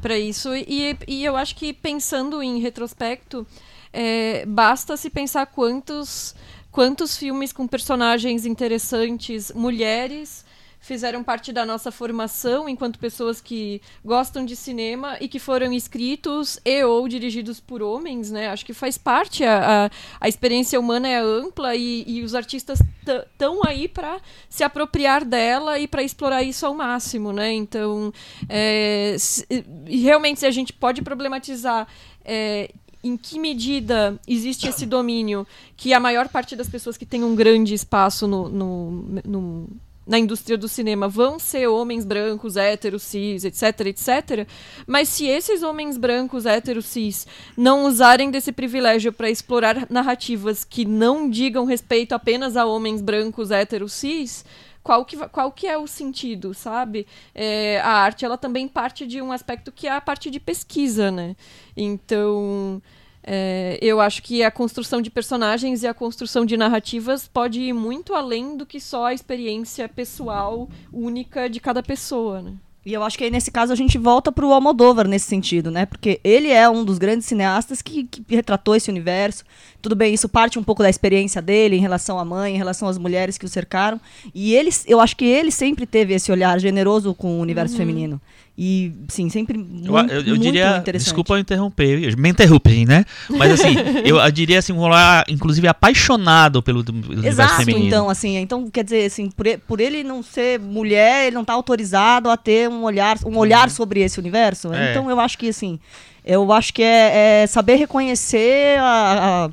pra 0.00 0.18
isso. 0.18 0.48
E, 0.56 0.96
e 1.06 1.22
eu 1.22 1.36
acho 1.36 1.54
que 1.54 1.74
pensando 1.74 2.42
em 2.42 2.58
retrospecto, 2.58 3.46
é, 3.92 4.46
basta 4.46 4.96
se 4.96 5.10
pensar 5.10 5.44
quantos, 5.44 6.34
quantos 6.70 7.18
filmes 7.18 7.52
com 7.52 7.66
personagens 7.66 8.46
interessantes, 8.46 9.52
mulheres, 9.54 10.42
fizeram 10.82 11.22
parte 11.22 11.52
da 11.52 11.64
nossa 11.64 11.92
formação 11.92 12.68
enquanto 12.68 12.98
pessoas 12.98 13.40
que 13.40 13.80
gostam 14.04 14.44
de 14.44 14.56
cinema 14.56 15.16
e 15.20 15.28
que 15.28 15.38
foram 15.38 15.72
escritos 15.72 16.58
e 16.64 16.82
ou 16.84 17.06
dirigidos 17.06 17.60
por 17.60 17.80
homens, 17.80 18.32
né? 18.32 18.48
Acho 18.48 18.66
que 18.66 18.74
faz 18.74 18.98
parte, 18.98 19.44
a, 19.44 19.86
a, 19.86 19.90
a 20.20 20.28
experiência 20.28 20.78
humana 20.80 21.08
é 21.08 21.20
ampla 21.20 21.76
e, 21.76 22.02
e 22.06 22.22
os 22.22 22.34
artistas 22.34 22.80
estão 23.06 23.60
aí 23.64 23.86
para 23.86 24.20
se 24.48 24.64
apropriar 24.64 25.24
dela 25.24 25.78
e 25.78 25.86
para 25.86 26.02
explorar 26.02 26.42
isso 26.42 26.66
ao 26.66 26.74
máximo, 26.74 27.32
né? 27.32 27.52
Então, 27.52 28.12
é, 28.48 29.14
se- 29.18 29.46
realmente, 29.86 30.40
se 30.40 30.46
a 30.46 30.50
gente 30.50 30.72
pode 30.72 31.00
problematizar 31.00 31.86
é, 32.24 32.70
em 33.04 33.16
que 33.16 33.38
medida 33.38 34.18
existe 34.26 34.66
esse 34.68 34.84
domínio 34.84 35.46
que 35.76 35.94
a 35.94 36.00
maior 36.00 36.28
parte 36.28 36.56
das 36.56 36.68
pessoas 36.68 36.96
que 36.96 37.06
têm 37.06 37.22
um 37.22 37.36
grande 37.36 37.72
espaço 37.72 38.26
no- 38.26 38.48
no- 38.48 39.68
na 40.06 40.18
indústria 40.18 40.58
do 40.58 40.68
cinema 40.68 41.08
vão 41.08 41.38
ser 41.38 41.66
homens 41.68 42.04
brancos, 42.04 42.56
héteros, 42.56 43.02
cis, 43.02 43.44
etc, 43.44 43.86
etc. 43.86 44.48
Mas 44.86 45.08
se 45.08 45.26
esses 45.26 45.62
homens 45.62 45.96
brancos, 45.96 46.46
héteros, 46.46 46.86
cis 46.86 47.26
não 47.56 47.84
usarem 47.86 48.30
desse 48.30 48.52
privilégio 48.52 49.12
para 49.12 49.30
explorar 49.30 49.86
narrativas 49.88 50.64
que 50.64 50.84
não 50.84 51.30
digam 51.30 51.64
respeito 51.64 52.14
apenas 52.14 52.56
a 52.56 52.66
homens 52.66 53.00
brancos, 53.00 53.50
héteros, 53.50 53.92
cis, 53.92 54.44
qual 54.82 55.04
que, 55.04 55.16
qual 55.28 55.52
que 55.52 55.66
é 55.66 55.78
o 55.78 55.86
sentido, 55.86 56.52
sabe? 56.52 57.06
É, 57.34 57.80
a 57.80 57.90
arte, 57.90 58.24
ela 58.24 58.36
também 58.36 58.66
parte 58.66 59.06
de 59.06 59.22
um 59.22 59.30
aspecto 59.30 59.70
que 59.70 59.86
é 59.86 59.92
a 59.92 60.00
parte 60.00 60.28
de 60.30 60.40
pesquisa, 60.40 61.10
né? 61.10 61.36
Então, 61.76 62.82
é, 63.24 63.78
eu 63.80 64.00
acho 64.00 64.22
que 64.22 64.42
a 64.42 64.50
construção 64.50 65.00
de 65.00 65.10
personagens 65.10 65.82
e 65.82 65.86
a 65.86 65.94
construção 65.94 66.44
de 66.44 66.56
narrativas 66.56 67.28
pode 67.28 67.60
ir 67.60 67.72
muito 67.72 68.14
além 68.14 68.56
do 68.56 68.66
que 68.66 68.80
só 68.80 69.06
a 69.06 69.14
experiência 69.14 69.88
pessoal 69.88 70.68
única 70.92 71.48
de 71.48 71.60
cada 71.60 71.82
pessoa, 71.82 72.42
né? 72.42 72.54
E 72.84 72.92
eu 72.92 73.02
acho 73.04 73.16
que 73.16 73.22
aí, 73.22 73.30
nesse 73.30 73.48
caso, 73.48 73.72
a 73.72 73.76
gente 73.76 73.96
volta 73.96 74.32
pro 74.32 74.52
Almodóvar 74.52 75.06
nesse 75.06 75.26
sentido, 75.26 75.70
né? 75.70 75.86
Porque 75.86 76.20
ele 76.24 76.48
é 76.48 76.68
um 76.68 76.84
dos 76.84 76.98
grandes 76.98 77.26
cineastas 77.26 77.80
que, 77.80 78.02
que 78.04 78.24
retratou 78.28 78.74
esse 78.74 78.90
universo. 78.90 79.44
Tudo 79.80 79.94
bem, 79.94 80.12
isso 80.12 80.28
parte 80.28 80.58
um 80.58 80.64
pouco 80.64 80.82
da 80.82 80.90
experiência 80.90 81.40
dele 81.40 81.76
em 81.76 81.80
relação 81.80 82.18
à 82.18 82.24
mãe, 82.24 82.54
em 82.54 82.58
relação 82.58 82.88
às 82.88 82.98
mulheres 82.98 83.38
que 83.38 83.44
o 83.44 83.48
cercaram. 83.48 84.00
E 84.34 84.52
ele, 84.54 84.70
eu 84.88 84.98
acho 84.98 85.16
que 85.16 85.24
ele 85.24 85.52
sempre 85.52 85.86
teve 85.86 86.12
esse 86.12 86.32
olhar 86.32 86.58
generoso 86.58 87.14
com 87.14 87.38
o 87.38 87.40
universo 87.40 87.76
feminino. 87.76 88.20
E, 88.56 88.92
sim, 89.08 89.30
sempre 89.30 89.56
muito, 89.56 89.88
eu- 90.12 90.26
eu 90.26 90.36
diria, 90.36 90.76
interessante. 90.76 91.04
desculpa 91.06 91.34
eu 91.34 91.38
interromper, 91.38 92.14
me 92.18 92.28
interrompe, 92.28 92.84
né? 92.84 93.02
Mas 93.30 93.52
assim, 93.52 93.74
eu, 94.04 94.18
eu 94.18 94.30
diria 94.30 94.58
assim, 94.58 94.74
um 94.74 94.78
olhar, 94.80 95.24
inclusive, 95.26 95.66
apaixonado 95.66 96.62
pelo, 96.62 96.80
universo 96.86 97.26
Exato, 97.26 97.54
feminino. 97.56 97.86
então, 97.86 98.10
assim, 98.10 98.36
então 98.36 98.68
quer 98.70 98.84
dizer, 98.84 99.06
assim, 99.06 99.30
por, 99.30 99.46
por 99.66 99.80
ele 99.80 100.04
não 100.04 100.22
ser 100.22 100.60
mulher, 100.60 101.26
ele 101.28 101.34
não 101.34 101.46
tá 101.46 101.54
autorizado 101.54 102.28
a 102.28 102.36
ter 102.36 102.68
um 102.68 102.82
olhar, 102.82 103.16
um 103.24 103.38
olhar 103.38 103.70
sobre 103.70 104.00
esse 104.02 104.20
universo. 104.20 104.70
É. 104.74 104.90
Então 104.90 105.08
eu 105.10 105.18
acho 105.18 105.38
que 105.38 105.48
assim, 105.48 105.80
eu 106.22 106.52
acho 106.52 106.74
que 106.74 106.82
é, 106.82 107.42
é 107.42 107.46
saber 107.46 107.76
reconhecer 107.76 108.78
a- 108.80 109.48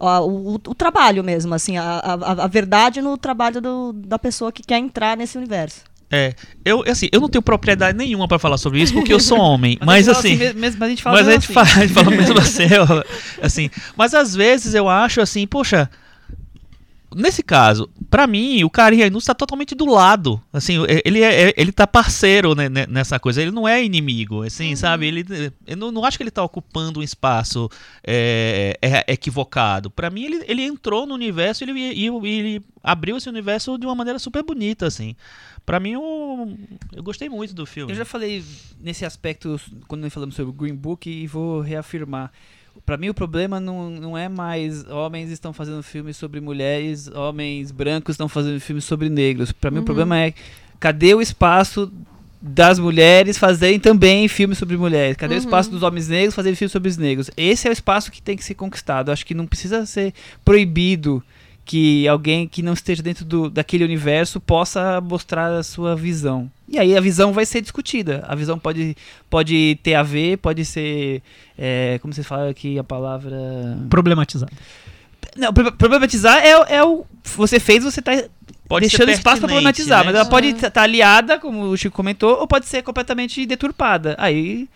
a- 0.00 0.06
a- 0.16 0.20
o, 0.20 0.54
o 0.54 0.74
trabalho 0.74 1.22
mesmo, 1.22 1.54
assim, 1.54 1.76
a, 1.76 1.84
a, 1.84 2.44
a 2.44 2.46
verdade 2.48 3.00
no 3.00 3.16
trabalho 3.16 3.60
do- 3.60 3.92
da 3.92 4.18
pessoa 4.18 4.50
que 4.50 4.64
quer 4.64 4.78
entrar 4.78 5.16
nesse 5.16 5.38
universo. 5.38 5.82
É, 6.14 6.34
eu, 6.62 6.84
assim, 6.86 7.08
eu 7.10 7.22
não 7.22 7.28
tenho 7.28 7.40
propriedade 7.40 7.96
nenhuma 7.96 8.28
pra 8.28 8.38
falar 8.38 8.58
sobre 8.58 8.82
isso, 8.82 8.92
porque 8.92 9.14
eu 9.14 9.18
sou 9.18 9.38
homem. 9.38 9.78
mas 9.82 10.06
a 10.06 10.12
gente 10.12 10.14
fala 10.14 10.18
assim, 10.18 10.60
mesmo, 10.60 10.78
mas 10.78 10.82
a 10.82 10.88
gente 10.90 11.02
fala 11.02 11.16
mas 11.16 11.28
a 11.28 11.32
gente 11.32 11.44
assim. 11.44 11.52
fala, 11.54 11.66
a 11.66 11.86
gente 11.86 11.94
fala 11.94 12.10
mesmo 12.10 12.38
assim, 12.38 12.64
assim. 13.40 13.70
Mas 13.96 14.12
às 14.12 14.34
vezes 14.34 14.74
eu 14.74 14.90
acho 14.90 15.22
assim, 15.22 15.46
poxa. 15.46 15.88
Nesse 17.14 17.42
caso, 17.42 17.88
pra 18.10 18.26
mim, 18.26 18.62
o 18.64 18.70
Karim 18.70 19.02
Ainus 19.02 19.24
tá 19.24 19.34
totalmente 19.34 19.74
do 19.74 19.86
lado. 19.86 20.42
Assim, 20.52 20.76
ele, 21.04 21.22
é, 21.22 21.52
ele 21.56 21.72
tá 21.72 21.86
parceiro 21.86 22.54
né, 22.54 22.68
né, 22.68 22.86
nessa 22.88 23.18
coisa. 23.18 23.42
Ele 23.42 23.50
não 23.50 23.66
é 23.66 23.82
inimigo, 23.84 24.42
assim, 24.42 24.74
sabe? 24.76 25.06
Ele, 25.06 25.52
eu 25.66 25.76
não, 25.76 25.92
não 25.92 26.04
acho 26.04 26.16
que 26.16 26.22
ele 26.22 26.30
tá 26.30 26.42
ocupando 26.42 27.00
um 27.00 27.02
espaço 27.02 27.68
é, 28.06 28.78
é, 28.80 29.12
equivocado. 29.12 29.90
Pra 29.90 30.10
mim, 30.10 30.24
ele, 30.24 30.44
ele 30.46 30.62
entrou 30.62 31.06
no 31.06 31.14
universo 31.14 31.64
e 31.64 31.70
ele, 31.70 31.80
e 31.80 32.06
ele 32.06 32.62
abriu 32.82 33.16
esse 33.16 33.28
universo 33.28 33.78
de 33.78 33.86
uma 33.86 33.94
maneira 33.94 34.18
super 34.18 34.42
bonita, 34.42 34.86
assim. 34.86 35.14
Pra 35.64 35.78
mim, 35.78 35.92
eu, 35.92 36.58
eu 36.92 37.02
gostei 37.02 37.28
muito 37.28 37.54
do 37.54 37.64
filme. 37.64 37.92
Eu 37.92 37.96
já 37.96 38.04
falei 38.04 38.44
nesse 38.80 39.04
aspecto 39.04 39.60
quando 39.86 40.02
nós 40.02 40.12
falamos 40.12 40.34
sobre 40.34 40.50
o 40.50 40.54
Green 40.54 40.74
Book 40.74 41.08
e 41.08 41.26
vou 41.26 41.60
reafirmar. 41.60 42.32
Pra 42.84 42.96
mim 42.96 43.08
o 43.08 43.14
problema 43.14 43.60
não, 43.60 43.90
não 43.90 44.18
é 44.18 44.28
mais 44.28 44.84
homens 44.88 45.30
estão 45.30 45.52
fazendo 45.52 45.82
filmes 45.82 46.16
sobre 46.16 46.40
mulheres, 46.40 47.08
homens 47.08 47.70
brancos 47.70 48.14
estão 48.14 48.28
fazendo 48.28 48.60
filmes 48.60 48.84
sobre 48.84 49.08
negros. 49.08 49.52
Pra 49.52 49.70
mim 49.70 49.78
o 49.78 49.84
problema 49.84 50.18
é 50.18 50.34
cadê 50.80 51.14
o 51.14 51.20
espaço 51.20 51.92
das 52.40 52.78
mulheres 52.78 53.38
fazerem 53.38 53.78
também 53.78 54.26
filmes 54.26 54.58
sobre 54.58 54.76
mulheres? 54.76 55.16
Cadê 55.16 55.36
o 55.36 55.38
espaço 55.38 55.70
dos 55.70 55.84
homens 55.84 56.08
negros 56.08 56.34
fazerem 56.34 56.56
filmes 56.56 56.72
sobre 56.72 56.88
os 56.88 56.96
negros? 56.96 57.30
Esse 57.36 57.68
é 57.68 57.70
o 57.70 57.72
espaço 57.72 58.10
que 58.10 58.20
tem 58.20 58.36
que 58.36 58.44
ser 58.44 58.54
conquistado. 58.54 59.08
Eu 59.08 59.12
acho 59.12 59.24
que 59.24 59.34
não 59.34 59.46
precisa 59.46 59.86
ser 59.86 60.12
proibido 60.44 61.22
que 61.64 62.06
alguém 62.08 62.46
que 62.48 62.62
não 62.62 62.72
esteja 62.72 63.02
dentro 63.02 63.24
do, 63.24 63.48
daquele 63.48 63.84
universo 63.84 64.40
possa 64.40 65.00
mostrar 65.00 65.46
a 65.52 65.62
sua 65.62 65.94
visão. 65.94 66.50
E 66.68 66.78
aí 66.78 66.96
a 66.96 67.00
visão 67.00 67.32
vai 67.32 67.46
ser 67.46 67.60
discutida. 67.60 68.24
A 68.26 68.34
visão 68.34 68.58
pode, 68.58 68.96
pode 69.30 69.78
ter 69.82 69.94
a 69.94 70.02
ver, 70.02 70.38
pode 70.38 70.64
ser. 70.64 71.22
é, 71.58 71.98
como 72.00 72.12
você 72.12 72.22
fala 72.22 72.50
aqui 72.50 72.78
a 72.78 72.84
palavra. 72.84 73.36
Problematizado. 73.88 74.52
Não, 75.36 75.52
pro- 75.52 75.72
problematizar 75.72 76.38
é, 76.44 76.76
é 76.76 76.84
o. 76.84 77.04
Você 77.36 77.60
fez, 77.60 77.84
você 77.84 78.02
tá 78.02 78.12
Pode 78.68 78.88
ser 78.88 78.98
deixando 78.98 79.10
espaço 79.10 79.40
pra 79.40 79.48
pertinente, 79.48 79.82
problematizar. 79.82 79.98
né? 80.00 80.06
Mas 80.06 80.14
ela 80.14 80.24
pode 80.24 80.48
estar 80.48 80.82
aliada, 80.82 81.38
como 81.38 81.64
o 81.64 81.76
Chico 81.76 81.94
comentou, 81.94 82.38
ou 82.38 82.46
pode 82.46 82.66
ser 82.66 82.82
completamente 82.82 83.44
deturpada. 83.44 84.14
Aí 84.18 84.68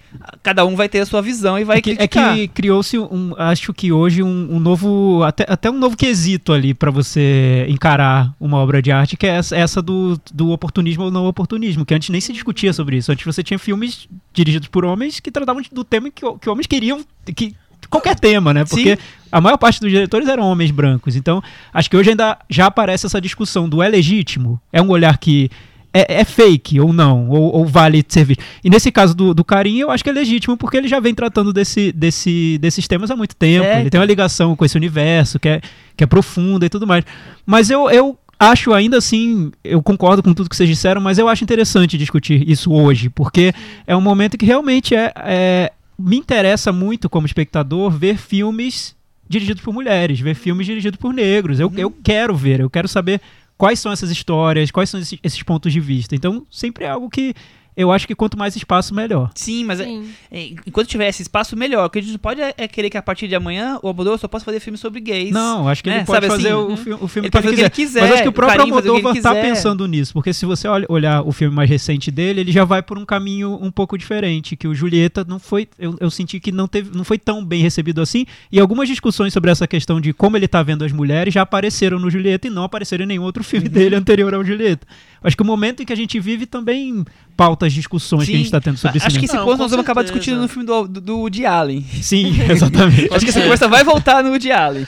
cada 0.42 0.64
um 0.64 0.77
vai 0.77 0.88
ter 0.88 1.01
a 1.01 1.07
sua 1.07 1.22
visão 1.22 1.59
e 1.59 1.64
vai 1.64 1.79
é 1.79 1.81
que, 1.81 1.90
é 1.92 1.96
criticar. 1.96 2.35
que 2.35 2.49
criou-se 2.49 2.99
um, 2.99 3.35
acho 3.38 3.72
que 3.72 3.92
hoje 3.92 4.22
um, 4.22 4.49
um 4.51 4.59
novo, 4.59 5.22
até, 5.22 5.46
até 5.49 5.70
um 5.70 5.79
novo 5.79 5.96
quesito 5.96 6.53
ali 6.53 6.75
pra 6.75 6.90
você 6.90 7.66
encarar 7.68 8.35
uma 8.40 8.59
obra 8.59 8.83
de 8.83 8.92
arte, 8.92 9.16
que 9.16 9.27
é 9.27 9.31
essa, 9.31 9.57
essa 9.57 9.81
do, 9.81 10.20
do 10.33 10.51
oportunismo 10.51 11.05
ou 11.05 11.11
não 11.11 11.27
oportunismo, 11.27 11.85
que 11.85 11.94
antes 11.94 12.11
nem 12.11 12.20
se 12.20 12.33
discutia 12.33 12.72
sobre 12.72 12.96
isso. 12.96 13.11
Antes 13.11 13.25
você 13.25 13.42
tinha 13.42 13.59
filmes 13.59 14.09
dirigidos 14.33 14.68
por 14.68 14.85
homens 14.85 15.20
que 15.20 15.31
tratavam 15.31 15.62
do 15.72 15.85
tema 15.85 16.11
que, 16.11 16.22
que 16.38 16.51
homens 16.51 16.66
queriam, 16.66 17.05
que 17.35 17.55
qualquer 17.88 18.18
tema, 18.18 18.53
né? 18.53 18.64
Porque 18.64 18.99
a 19.31 19.40
maior 19.40 19.57
parte 19.57 19.81
dos 19.81 19.90
diretores 19.90 20.29
eram 20.29 20.44
homens 20.44 20.70
brancos. 20.70 21.16
Então, 21.16 21.42
acho 21.72 21.90
que 21.90 21.96
hoje 21.96 22.11
ainda 22.11 22.38
já 22.49 22.66
aparece 22.66 23.07
essa 23.07 23.20
discussão 23.20 23.68
do 23.68 23.83
é 23.83 23.88
legítimo, 23.88 24.61
é 24.72 24.81
um 24.81 24.88
olhar 24.88 25.18
que 25.18 25.51
é, 25.96 26.20
é 26.20 26.25
fake 26.25 26.79
ou 26.79 26.92
não, 26.92 27.29
ou, 27.31 27.55
ou 27.55 27.66
vale 27.66 28.05
ser 28.07 28.25
visto. 28.25 28.42
E 28.62 28.68
nesse 28.68 28.92
caso 28.92 29.14
do, 29.14 29.33
do 29.33 29.42
Carinho, 29.42 29.85
eu 29.85 29.90
acho 29.90 30.05
que 30.05 30.11
é 30.11 30.12
legítimo, 30.12 30.57
porque 30.57 30.77
ele 30.77 30.88
já 30.88 31.01
vem 31.01 31.14
tratando 31.14 31.53
desse, 31.53 31.90
desse, 31.90 32.59
desses 32.59 32.87
temas 32.87 33.11
há 33.11 33.16
muito 33.16 33.35
tempo. 33.35 33.64
É, 33.64 33.81
ele 33.81 33.90
tem 33.90 33.99
uma 33.99 34.07
ligação 34.07 34.55
com 34.55 34.64
esse 34.64 34.77
universo 34.77 35.38
que 35.38 35.49
é, 35.49 35.61
que 35.96 36.05
é 36.05 36.07
profunda 36.07 36.66
e 36.66 36.68
tudo 36.68 36.87
mais. 36.87 37.05
Mas 37.46 37.70
eu, 37.70 37.88
eu 37.90 38.18
acho 38.38 38.75
ainda 38.75 38.99
assim, 38.99 39.51
eu 39.64 39.83
concordo 39.83 40.22
com 40.22 40.35
tudo 40.35 40.51
que 40.51 40.57
vocês 40.57 40.68
disseram, 40.68 41.01
mas 41.01 41.18
eu 41.18 41.29
acho 41.29 41.42
interessante 41.42 41.96
discutir 41.96 42.46
isso 42.49 42.72
hoje, 42.72 43.09
porque 43.09 43.55
é 43.87 43.96
um 43.96 44.01
momento 44.01 44.37
que 44.37 44.44
realmente 44.44 44.94
é, 44.94 45.12
é 45.16 45.72
me 45.99 46.17
interessa 46.17 46.73
muito 46.73 47.09
como 47.09 47.27
espectador 47.27 47.91
ver 47.91 48.17
filmes 48.19 48.95
dirigidos 49.29 49.63
por 49.63 49.73
mulheres, 49.73 50.21
ver 50.21 50.35
filmes 50.35 50.67
dirigidos 50.67 50.99
por 50.99 51.13
negros. 51.13 51.59
Eu, 51.59 51.73
eu 51.77 51.91
quero 51.91 52.35
ver, 52.35 52.61
eu 52.61 52.71
quero 52.71 52.87
saber 52.87 53.21
quais 53.57 53.81
são 53.81 53.91
essas 53.91 54.11
histórias, 54.11 54.71
quais 54.71 54.91
são 54.91 55.01
esses, 55.01 55.19
esses 55.23 55.43
pontos 55.43 55.73
de 55.73 55.81
vista. 55.81 56.15
Então, 56.15 56.47
sempre 56.51 56.85
é 56.85 56.89
algo 56.89 57.11
que 57.11 57.35
eu 57.77 57.93
acho 57.93 58.07
que 58.07 58.15
quanto 58.15 58.39
mais 58.39 58.57
espaço, 58.57 58.95
melhor. 58.95 59.31
Sim, 59.35 59.65
mas 59.65 59.81
é- 59.81 59.85
Sim. 59.85 60.09
é, 60.33 60.47
enquanto 60.67 60.89
tiver 60.89 61.09
esse 61.09 61.23
espaço, 61.23 61.57
melhor. 61.57 61.87
O 61.87 61.91
que 61.91 61.99
a 61.99 62.03
gente 62.03 62.12
não 62.12 62.19
pode 62.19 62.41
é, 62.41 62.55
é 62.57 62.67
querer 62.69 62.89
que 62.91 62.97
a 62.97 63.03
partir 63.03 63.29
de 63.29 63.35
amanhã 63.35 63.79
o 63.83 63.89
Almodóvar 63.89 64.19
só 64.19 64.27
possa 64.29 64.45
fazer 64.45 64.61
filme 64.61 64.79
sobre 64.79 65.01
gays. 65.01 65.31
Não, 65.31 65.69
acho 65.69 65.83
que 65.83 65.91
ele 65.91 65.99
né? 65.99 66.05
pode 66.05 66.27
Sabe 66.27 66.27
fazer 66.43 66.49
assim? 66.49 66.57
o, 66.57 66.69
Uhum. 66.69 66.77
fi- 66.77 66.93
o 66.93 67.09
filme 67.09 67.27
Ele 67.29 67.31
que 67.31 67.37
ele 67.39 67.43
fazer 67.43 67.49
o 67.49 67.51
quiser. 67.57 67.71
que 67.71 67.81
ele 67.83 67.87
quiser, 67.89 68.01
Mas 68.01 68.12
acho 68.12 68.23
que 68.23 68.29
o 68.29 68.33
próprio 68.33 68.59
Carinho 68.59 68.75
fazer 68.75 68.89
o 68.89 68.93
que 68.95 68.99
ele 69.01 69.07
Almodóvar 69.09 69.23
tá 69.35 69.39
quiser. 69.41 69.55
pensando 69.55 69.87
nisso, 69.87 70.12
porque 70.12 70.33
se 70.33 70.47
você 70.47 70.67
olha- 70.69 70.87
olhar 70.89 71.23
o 71.23 71.33
filme 71.33 71.55
mais 71.55 71.69
recente 71.69 72.11
dele, 72.11 72.41
ele 72.41 72.53
já 72.53 72.65
vai 72.65 72.83
por 72.83 72.97
um 72.99 73.05
caminho 73.05 73.59
um 73.61 73.71
pouco 73.71 73.99
diferente, 73.99 74.57
que 74.57 74.67
o 74.67 74.75
Julieta 74.75 75.25
não 75.29 75.39
foi, 75.39 75.69
eu, 75.79 75.97
eu 76.01 76.11
senti 76.11 76.41
que 76.41 76.51
não 76.51 76.67
teve, 76.67 76.97
não 76.97 77.05
foi 77.05 77.19
tão 77.19 77.45
bem 77.45 77.61
recebido 77.62 78.01
assim, 78.01 78.25
e 78.51 78.59
algumas 78.59 78.89
discussões 78.89 79.33
sobre 79.33 79.51
essa 79.51 79.67
questão 79.67 80.01
de 80.01 80.12
como 80.12 80.37
ele 80.37 80.49
tá 80.49 80.62
vendo 80.62 80.85
as 80.85 80.93
mulheres 80.93 81.35
já 81.35 81.43
apareceram 81.43 81.99
no 81.99 82.11
Julieta 82.11 82.47
e 82.47 82.51
não 82.51 82.62
apareceram 82.65 83.05
em 83.05 83.09
nenhum 83.09 83.23
outro 83.23 83.45
filme 83.45 83.69
dele 83.69 83.95
anterior 83.97 84.33
ao 84.35 84.45
Julieta. 84.45 84.87
Acho 85.22 85.37
que 85.37 85.42
o 85.42 85.46
momento 85.46 85.83
em 85.83 85.87
que 85.87 85.92
a 85.92 85.96
gente 85.96 86.18
vive 86.20 86.46
também 86.46 87.05
pauta 87.37 87.66
as 87.66 87.72
discussões 87.72 88.26
que 88.26 88.35
a 88.35 88.37
gente 88.37 88.46
Sim. 88.46 88.50
tá 88.52 88.61
tendo 88.61 88.76
sobre 88.76 88.98
Acho 88.98 89.07
cinema. 89.11 89.20
que 89.20 89.26
esse 89.26 89.37
ponto 89.44 89.59
nós 89.59 89.70
vamos 89.70 89.85
acabar 89.85 90.02
discutindo 90.02 90.40
no 90.40 90.48
filme 90.48 90.64
do, 90.66 90.87
do, 90.87 91.00
do 91.00 91.18
Woody 91.18 91.44
Allen. 91.46 91.83
Sim, 92.02 92.35
exatamente. 92.50 93.12
Acho 93.12 93.24
que 93.24 93.31
essa 93.31 93.40
conversa 93.42 93.68
vai 93.68 93.83
voltar 93.85 94.22
no 94.22 94.31
Woody 94.31 94.52
Allen. 94.52 94.87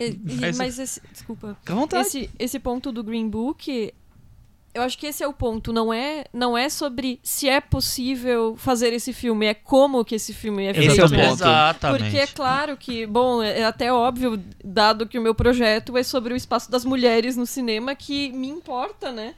E- 0.00 0.18
Mas- 0.56 0.78
esse, 0.78 1.00
desculpa. 1.12 1.56
Fica 1.60 1.72
à 1.72 1.76
vontade. 1.76 2.06
Esse, 2.08 2.30
esse 2.38 2.58
ponto 2.58 2.90
do 2.90 3.04
Green 3.04 3.28
Book, 3.28 3.92
eu 4.74 4.82
acho 4.82 4.98
que 4.98 5.06
esse 5.06 5.22
é 5.22 5.26
o 5.28 5.32
ponto. 5.32 5.72
Não 5.72 5.92
é, 5.92 6.24
não 6.32 6.58
é 6.58 6.68
sobre 6.68 7.20
se 7.22 7.48
é 7.48 7.60
possível 7.60 8.56
fazer 8.56 8.92
esse 8.92 9.12
filme, 9.12 9.46
é 9.46 9.54
como 9.54 10.04
que 10.04 10.14
esse 10.16 10.34
filme 10.34 10.64
é 10.66 10.70
Esse 10.70 10.80
feito. 10.80 11.00
é 11.00 11.04
o 11.04 11.08
ponto. 11.08 11.42
Exatamente. 11.42 12.02
Porque 12.02 12.18
é 12.18 12.26
claro 12.26 12.76
que, 12.76 13.06
bom, 13.06 13.42
é 13.42 13.60
é 13.60 13.64
até 13.64 13.92
óbvio, 13.92 14.42
dado 14.64 15.06
que 15.06 15.18
o 15.18 15.22
meu 15.22 15.34
projeto 15.34 15.96
é 15.96 16.02
sobre 16.02 16.34
o 16.34 16.36
espaço 16.36 16.70
das 16.70 16.84
mulheres 16.84 17.36
no 17.36 17.46
cinema, 17.46 17.94
que 17.94 18.32
me 18.32 18.48
importa, 18.48 19.12
né? 19.12 19.34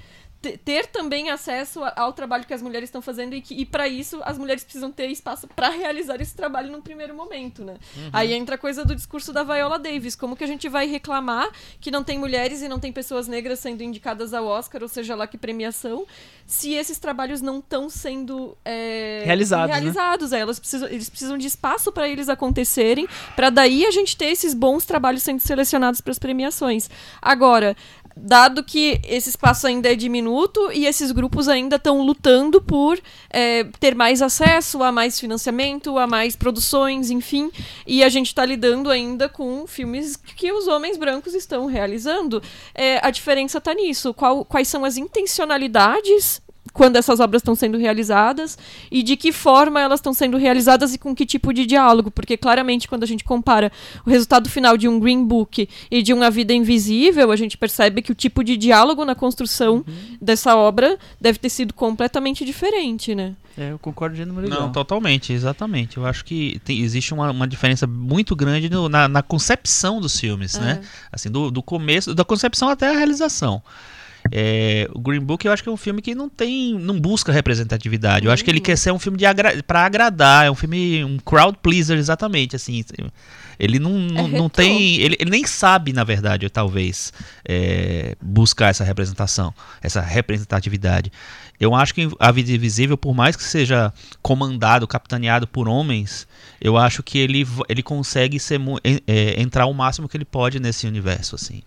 Te- 0.51 0.57
Ter 0.59 0.87
também 0.87 1.31
acesso 1.31 1.81
ao 1.97 2.13
trabalho 2.13 2.45
que 2.45 2.55
as 2.55 2.63
mulheres 2.63 2.89
estão 2.89 3.03
fazendo 3.03 3.35
e, 3.35 3.41
que, 3.41 3.55
e 3.55 3.65
para 3.67 3.87
isso 3.89 4.21
as 4.25 4.37
mulheres 4.39 4.63
precisam 4.65 4.91
ter 4.91 5.07
espaço 5.09 5.47
para 5.49 5.69
realizar 5.71 6.21
esse 6.21 6.35
trabalho 6.35 6.71
num 6.71 6.81
primeiro 6.81 7.15
momento, 7.15 7.65
né? 7.65 7.77
Aí 8.13 8.33
entra 8.33 8.55
a 8.55 8.59
coisa 8.59 8.85
do 8.85 8.95
discurso 8.95 9.33
da 9.33 9.43
Viola 9.43 9.79
Davis, 9.79 10.15
como 10.17 10.37
que 10.37 10.45
a 10.45 10.47
gente 10.47 10.69
vai 10.69 10.87
reclamar 10.87 11.49
que 11.81 11.91
não 11.91 12.03
tem 12.05 12.19
mulheres 12.19 12.63
e 12.63 12.69
não 12.69 12.79
tem 12.79 12.93
pessoas 12.93 13.27
negras 13.29 13.59
sendo 13.61 13.83
indicadas 13.83 14.33
ao 14.35 14.47
Oscar, 14.47 14.83
ou 14.83 14.89
seja 14.89 15.15
lá 15.15 15.27
que 15.27 15.37
premiação, 15.39 16.07
se 16.47 16.73
esses 16.75 16.99
trabalhos 16.99 17.41
não 17.41 17.59
estão 17.59 17.89
sendo 17.91 18.57
é, 18.65 19.23
Realizados, 19.25 19.69
né? 19.69 19.75
realizados. 19.75 20.33
É, 20.33 20.39
elas 20.41 20.59
precisam, 20.59 20.89
eles 20.89 21.09
precisam 21.09 21.37
de 21.39 21.47
espaço 21.47 21.91
para 21.93 22.09
eles 22.09 22.29
acontecerem, 22.29 23.07
para 23.35 23.51
daí 23.51 23.85
a 23.87 23.91
gente 23.91 24.17
ter 24.17 24.27
esses 24.27 24.55
bons 24.55 24.85
trabalhos 24.85 25.23
sendo 25.23 25.41
selecionados 25.41 26.01
para 26.01 26.11
as 26.11 26.19
premiações. 26.19 26.89
Agora, 27.21 27.77
dado 28.17 28.65
que 28.65 28.99
esse 29.05 29.29
espaço 29.29 29.67
ainda 29.67 29.93
é 29.93 29.95
diminuto 29.95 30.73
e 30.73 30.87
esses 30.87 31.13
grupos 31.13 31.49
ainda 31.49 31.77
estão 31.77 32.01
lutando 32.03 32.63
por 32.63 32.99
é, 33.29 33.65
ter 33.79 33.95
mais 33.95 34.23
acesso 34.23 34.83
a 34.83 34.91
mais 34.91 35.21
financiamento, 35.21 35.99
a 35.99 36.07
mais 36.07 36.35
produções, 36.35 37.11
enfim, 37.11 37.51
e 37.87 38.03
a 38.03 38.09
gente 38.09 38.29
está 38.29 38.45
lidando 38.45 38.91
ainda 38.91 39.29
com 39.29 39.67
filmes 39.67 40.17
que 40.17 40.51
os 40.51 40.67
homens 40.67 40.97
brancos 40.97 41.35
estão 41.35 41.67
realizando. 41.67 42.43
É, 42.75 42.99
a 43.07 43.11
diferença 43.11 43.59
está 43.59 43.75
nisso. 43.75 44.15
Qual- 44.15 44.45
quais 44.45 44.69
são 44.69 44.85
as 44.85 44.97
intencionalidades 44.97 46.41
quando 46.77 46.97
essas 46.97 47.19
obras 47.21 47.41
estão 47.41 47.55
sendo 47.55 47.79
realizadas 47.79 48.59
e 48.91 49.03
de 49.03 49.17
que 49.17 49.33
forma 49.33 49.81
elas 49.81 49.99
estão 49.99 50.13
sendo 50.13 50.37
realizadas 50.37 50.93
e 50.95 50.99
com 50.99 51.15
que 51.15 51.25
tipo 51.25 51.53
de 51.53 51.65
diálogo, 51.67 52.11
porque 52.11 52.37
claramente 52.37 52.87
quando 52.87 53.03
a 53.03 53.07
gente 53.07 53.25
compara 53.25 53.73
o 54.07 54.11
resultado 54.11 54.49
final 54.51 54.77
de 54.77 54.87
um 54.87 55.01
Green 55.01 55.25
Book 55.25 55.69
e 55.91 56.03
de 56.03 56.13
uma 56.13 56.31
Vida 56.31 56.53
Invisível, 56.53 57.33
a 57.33 57.37
gente 57.37 57.57
percebe 57.57 58.03
que 58.03 58.13
o 58.13 58.15
tipo 58.15 58.45
de 58.45 58.57
diálogo 58.57 59.05
na 59.05 59.15
construção 59.15 59.85
dessa 60.21 60.55
obra 60.57 60.99
deve 61.21 61.39
ter 61.39 61.49
sido 61.49 61.73
completamente 61.73 62.45
diferente, 62.45 63.15
né? 63.15 63.35
É, 63.59 63.71
eu 63.73 63.79
concordo 63.79 64.15
de 64.15 64.23
número. 64.27 64.49
Não, 64.51 64.71
totalmente, 64.71 65.33
exatamente. 65.33 65.97
Eu 65.97 66.05
acho 66.05 66.23
que 66.27 66.61
tem- 66.63 66.83
existe 66.83 67.15
uma, 67.15 67.31
uma 67.31 67.49
diferença 67.49 67.87
muito 67.87 68.37
grande 68.37 68.69
no- 68.69 68.87
na, 68.87 69.09
na 69.09 69.23
concepção 69.23 69.99
dos 69.99 70.21
filmes, 70.21 70.59
né? 70.59 70.83
Assim, 71.11 71.31
do, 71.31 71.51
do 71.51 71.63
começo, 71.63 72.15
da 72.15 72.23
concepção 72.23 72.69
até 72.69 72.91
a 72.91 72.93
realização. 72.99 73.63
É, 74.33 74.89
o 74.93 75.01
Green 75.01 75.21
Book 75.21 75.47
eu 75.47 75.53
acho 75.53 75.63
que 75.63 75.69
é 75.69 75.73
um 75.73 75.77
filme 75.77 76.03
que 76.03 76.15
não 76.15 76.29
tem, 76.29 76.75
não 76.79 76.99
busca 76.99 77.33
representatividade. 77.33 78.27
Eu 78.27 78.33
acho 78.33 78.45
que 78.45 78.51
ele 78.51 78.61
quer 78.61 78.77
ser 78.77 78.93
um 78.93 78.99
filme 78.99 79.19
de 79.19 79.27
agra 79.27 79.63
para 79.63 79.85
agradar, 79.85 80.47
é 80.47 80.51
um 80.51 80.55
filme 80.55 81.05
um 81.05 81.19
crowd 81.19 81.59
pleaser 81.63 81.99
exatamente, 81.99 82.57
assim. 82.57 82.85
Ele 83.59 83.79
não, 83.79 83.93
não, 83.93 84.29
não 84.29 84.43
retrô. 84.45 84.51
tem, 84.51 84.97
ele, 84.97 85.17
ele 85.19 85.31
nem 85.31 85.47
sabe 85.47 85.93
na 85.93 86.05
verdade, 86.05 86.49
talvez, 86.51 87.13
é, 87.45 88.17
buscar 88.21 88.69
essa 88.69 88.85
representação, 88.85 89.55
essa 89.81 90.01
representatividade. 90.01 91.11
Eu 91.59 91.75
acho 91.75 91.95
que 91.95 92.09
a 92.19 92.31
Vida 92.31 92.53
Invisível, 92.53 92.99
por 92.99 93.15
mais 93.15 93.35
que 93.35 93.43
seja 93.43 93.93
comandado, 94.21 94.87
capitaneado 94.87 95.47
por 95.47 95.69
homens, 95.69 96.27
eu 96.61 96.77
acho 96.77 97.03
que 97.03 97.19
ele, 97.19 97.47
ele 97.69 97.83
consegue 97.83 98.39
ser, 98.39 98.61
é, 99.07 99.41
entrar 99.41 99.67
o 99.67 99.73
máximo 99.73 100.09
que 100.09 100.17
ele 100.17 100.25
pode 100.25 100.61
nesse 100.61 100.87
universo, 100.87 101.35
assim. 101.35 101.63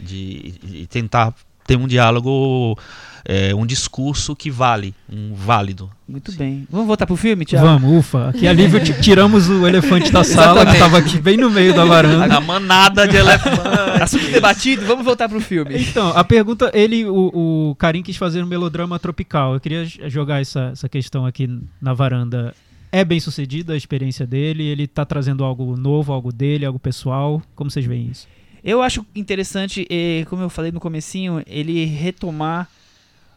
De, 0.00 0.52
de 0.62 0.86
tentar 0.86 1.34
ter 1.68 1.76
um 1.76 1.86
diálogo, 1.86 2.76
é, 3.24 3.54
um 3.54 3.66
discurso 3.66 4.34
que 4.34 4.50
vale, 4.50 4.94
um 5.12 5.34
válido. 5.34 5.90
Muito 6.08 6.32
bem. 6.32 6.66
Vamos 6.70 6.86
voltar 6.86 7.06
pro 7.06 7.14
filme, 7.14 7.44
Thiago? 7.44 7.66
Vamos, 7.66 7.98
ufa. 7.98 8.32
Que 8.32 8.48
alívio, 8.48 8.80
ti- 8.82 8.98
tiramos 9.02 9.50
o 9.50 9.66
elefante 9.66 10.10
da 10.10 10.24
sala, 10.24 10.64
que 10.64 10.72
estava 10.72 10.96
aqui 10.96 11.18
bem 11.20 11.36
no 11.36 11.50
meio 11.50 11.74
da 11.74 11.84
varanda. 11.84 12.34
A 12.38 12.40
manada 12.40 13.06
de 13.06 13.16
elefante. 13.16 14.02
Assunto 14.02 14.30
debatido, 14.30 14.86
vamos 14.86 15.04
voltar 15.04 15.28
pro 15.28 15.40
filme. 15.42 15.76
Então, 15.78 16.08
a 16.16 16.24
pergunta, 16.24 16.70
ele, 16.72 17.04
o, 17.04 17.70
o 17.70 17.74
Karim 17.74 18.02
quis 18.02 18.16
fazer 18.16 18.42
um 18.42 18.46
melodrama 18.46 18.98
tropical. 18.98 19.52
Eu 19.54 19.60
queria 19.60 19.84
jogar 20.08 20.40
essa, 20.40 20.70
essa 20.72 20.88
questão 20.88 21.26
aqui 21.26 21.46
na 21.82 21.92
varanda. 21.92 22.54
É 22.90 23.04
bem 23.04 23.20
sucedida 23.20 23.74
a 23.74 23.76
experiência 23.76 24.26
dele? 24.26 24.62
Ele 24.64 24.86
tá 24.86 25.04
trazendo 25.04 25.44
algo 25.44 25.76
novo, 25.76 26.10
algo 26.10 26.32
dele, 26.32 26.64
algo 26.64 26.78
pessoal? 26.78 27.42
Como 27.54 27.70
vocês 27.70 27.84
veem 27.84 28.08
isso? 28.10 28.26
Eu 28.62 28.82
acho 28.82 29.06
interessante, 29.14 29.86
eh, 29.90 30.24
como 30.28 30.42
eu 30.42 30.50
falei 30.50 30.72
no 30.72 30.80
comecinho, 30.80 31.42
ele 31.46 31.84
retomar 31.84 32.68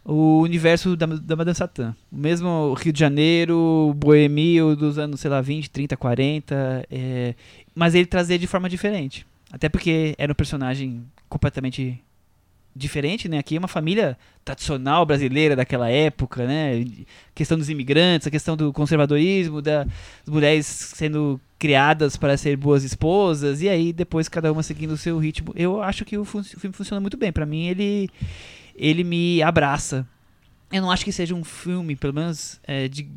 o 0.03 0.41
universo 0.41 0.95
da, 0.95 1.05
da 1.05 1.35
Madame 1.35 1.55
Satã. 1.55 1.95
O 2.11 2.17
mesmo 2.17 2.73
Rio 2.73 2.91
de 2.91 2.99
Janeiro, 2.99 3.93
boemio 3.95 4.75
dos 4.75 4.97
anos, 4.97 5.19
sei 5.19 5.29
lá, 5.29 5.41
20, 5.41 5.69
30, 5.69 5.95
40, 5.95 6.85
eh, 6.89 7.35
mas 7.75 7.93
ele 7.93 8.05
trazer 8.05 8.37
de 8.37 8.47
forma 8.47 8.67
diferente. 8.67 9.25
Até 9.51 9.69
porque 9.69 10.15
era 10.17 10.31
um 10.31 10.35
personagem 10.35 11.03
completamente 11.29 12.01
diferente, 12.75 13.27
né? 13.27 13.37
Aqui 13.39 13.55
é 13.55 13.59
uma 13.59 13.67
família 13.67 14.17
tradicional 14.45 15.05
brasileira 15.05 15.55
daquela 15.55 15.89
época, 15.89 16.45
né? 16.47 16.73
A 16.81 17.05
questão 17.35 17.57
dos 17.57 17.69
imigrantes, 17.69 18.27
a 18.27 18.31
questão 18.31 18.55
do 18.57 18.71
conservadorismo, 18.73 19.61
da- 19.61 19.83
das 19.83 19.93
mulheres 20.27 20.65
sendo 20.65 21.39
criadas 21.59 22.15
para 22.17 22.35
ser 22.37 22.55
boas 22.57 22.83
esposas, 22.83 23.61
e 23.61 23.69
aí 23.69 23.93
depois 23.93 24.27
cada 24.27 24.51
uma 24.51 24.63
seguindo 24.63 24.91
o 24.91 24.97
seu 24.97 25.17
ritmo. 25.19 25.53
Eu 25.55 25.81
acho 25.81 26.03
que 26.05 26.17
o, 26.17 26.25
fun- 26.25 26.39
o 26.39 26.43
filme 26.59 26.75
funciona 26.75 26.99
muito 26.99 27.17
bem. 27.17 27.31
Pra 27.31 27.45
mim, 27.45 27.67
ele, 27.67 28.09
ele 28.75 29.03
me 29.03 29.43
abraça. 29.43 30.07
Eu 30.71 30.81
não 30.81 30.89
acho 30.89 31.03
que 31.03 31.11
seja 31.11 31.35
um 31.35 31.43
filme, 31.43 31.95
pelo 31.95 32.13
menos, 32.13 32.59
é, 32.65 32.87
de 32.87 33.07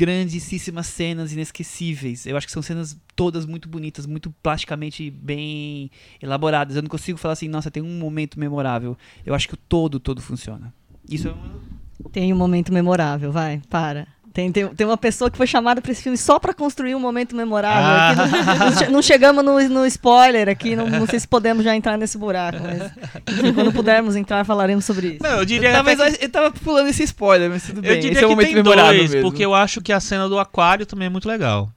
grandíssimas 0.00 0.86
cenas 0.86 1.30
inesquecíveis. 1.30 2.24
Eu 2.24 2.34
acho 2.34 2.46
que 2.46 2.52
são 2.52 2.62
cenas 2.62 2.98
todas 3.14 3.44
muito 3.44 3.68
bonitas, 3.68 4.06
muito 4.06 4.30
plasticamente 4.42 5.10
bem 5.10 5.90
elaboradas. 6.22 6.74
Eu 6.74 6.80
não 6.80 6.88
consigo 6.88 7.18
falar 7.18 7.32
assim, 7.34 7.48
nossa, 7.48 7.70
tem 7.70 7.82
um 7.82 7.98
momento 7.98 8.40
memorável. 8.40 8.96
Eu 9.26 9.34
acho 9.34 9.46
que 9.46 9.52
o 9.52 9.58
todo, 9.58 10.00
todo 10.00 10.22
funciona. 10.22 10.72
Isso 11.06 11.28
é 11.28 11.32
um... 11.32 12.10
Tem 12.10 12.32
um 12.32 12.36
momento 12.36 12.72
memorável, 12.72 13.30
vai, 13.30 13.60
para. 13.68 14.08
Tem, 14.32 14.52
tem, 14.52 14.68
tem 14.68 14.86
uma 14.86 14.96
pessoa 14.96 15.28
que 15.28 15.36
foi 15.36 15.46
chamada 15.46 15.82
pra 15.82 15.90
esse 15.90 16.02
filme 16.04 16.16
só 16.16 16.38
pra 16.38 16.54
construir 16.54 16.94
um 16.94 17.00
momento 17.00 17.34
memorável. 17.34 17.82
Ah. 17.84 18.10
Aqui 18.10 18.30
não, 18.46 18.58
não 18.70 18.76
che- 18.78 18.88
não 18.88 19.02
chegamos 19.02 19.44
no, 19.44 19.68
no 19.68 19.86
spoiler 19.86 20.48
aqui, 20.48 20.76
não, 20.76 20.88
não 20.88 21.04
sei 21.06 21.18
se 21.18 21.26
podemos 21.26 21.64
já 21.64 21.74
entrar 21.74 21.98
nesse 21.98 22.16
buraco, 22.16 22.58
mas 22.62 22.92
enfim, 23.28 23.52
quando 23.52 23.72
pudermos 23.72 24.14
entrar 24.14 24.44
falaremos 24.46 24.84
sobre 24.84 25.08
isso. 25.14 25.22
Não, 25.22 25.30
eu 25.30 25.38
Eu 25.38 25.44
diria 25.44 25.72
tava, 25.72 25.92
até 25.92 26.12
que- 26.12 26.24
eu 26.24 26.28
tava 26.28 26.52
pulando 26.52 26.88
esse 26.88 27.02
spoiler, 27.02 27.50
mas 27.50 27.64
tudo 27.66 27.82
bem. 27.82 27.90
Eu 27.90 27.96
diria 28.00 28.12
Esse 28.12 28.22
é 28.22 28.26
um 28.26 28.30
que 28.30 28.34
momento 28.36 28.46
tem 28.46 28.54
memorável 28.62 28.98
dois, 28.98 29.10
mesmo. 29.10 29.28
porque 29.28 29.44
eu 29.44 29.52
acho 29.52 29.80
que 29.80 29.92
a 29.92 29.98
cena 29.98 30.28
do 30.28 30.38
aquário 30.38 30.86
também 30.86 31.06
é 31.06 31.10
muito 31.10 31.26
legal. 31.28 31.68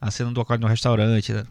A 0.00 0.10
cena 0.10 0.30
do 0.32 0.40
aquário 0.40 0.62
no 0.62 0.68
restaurante, 0.68 1.32
né? 1.32 1.44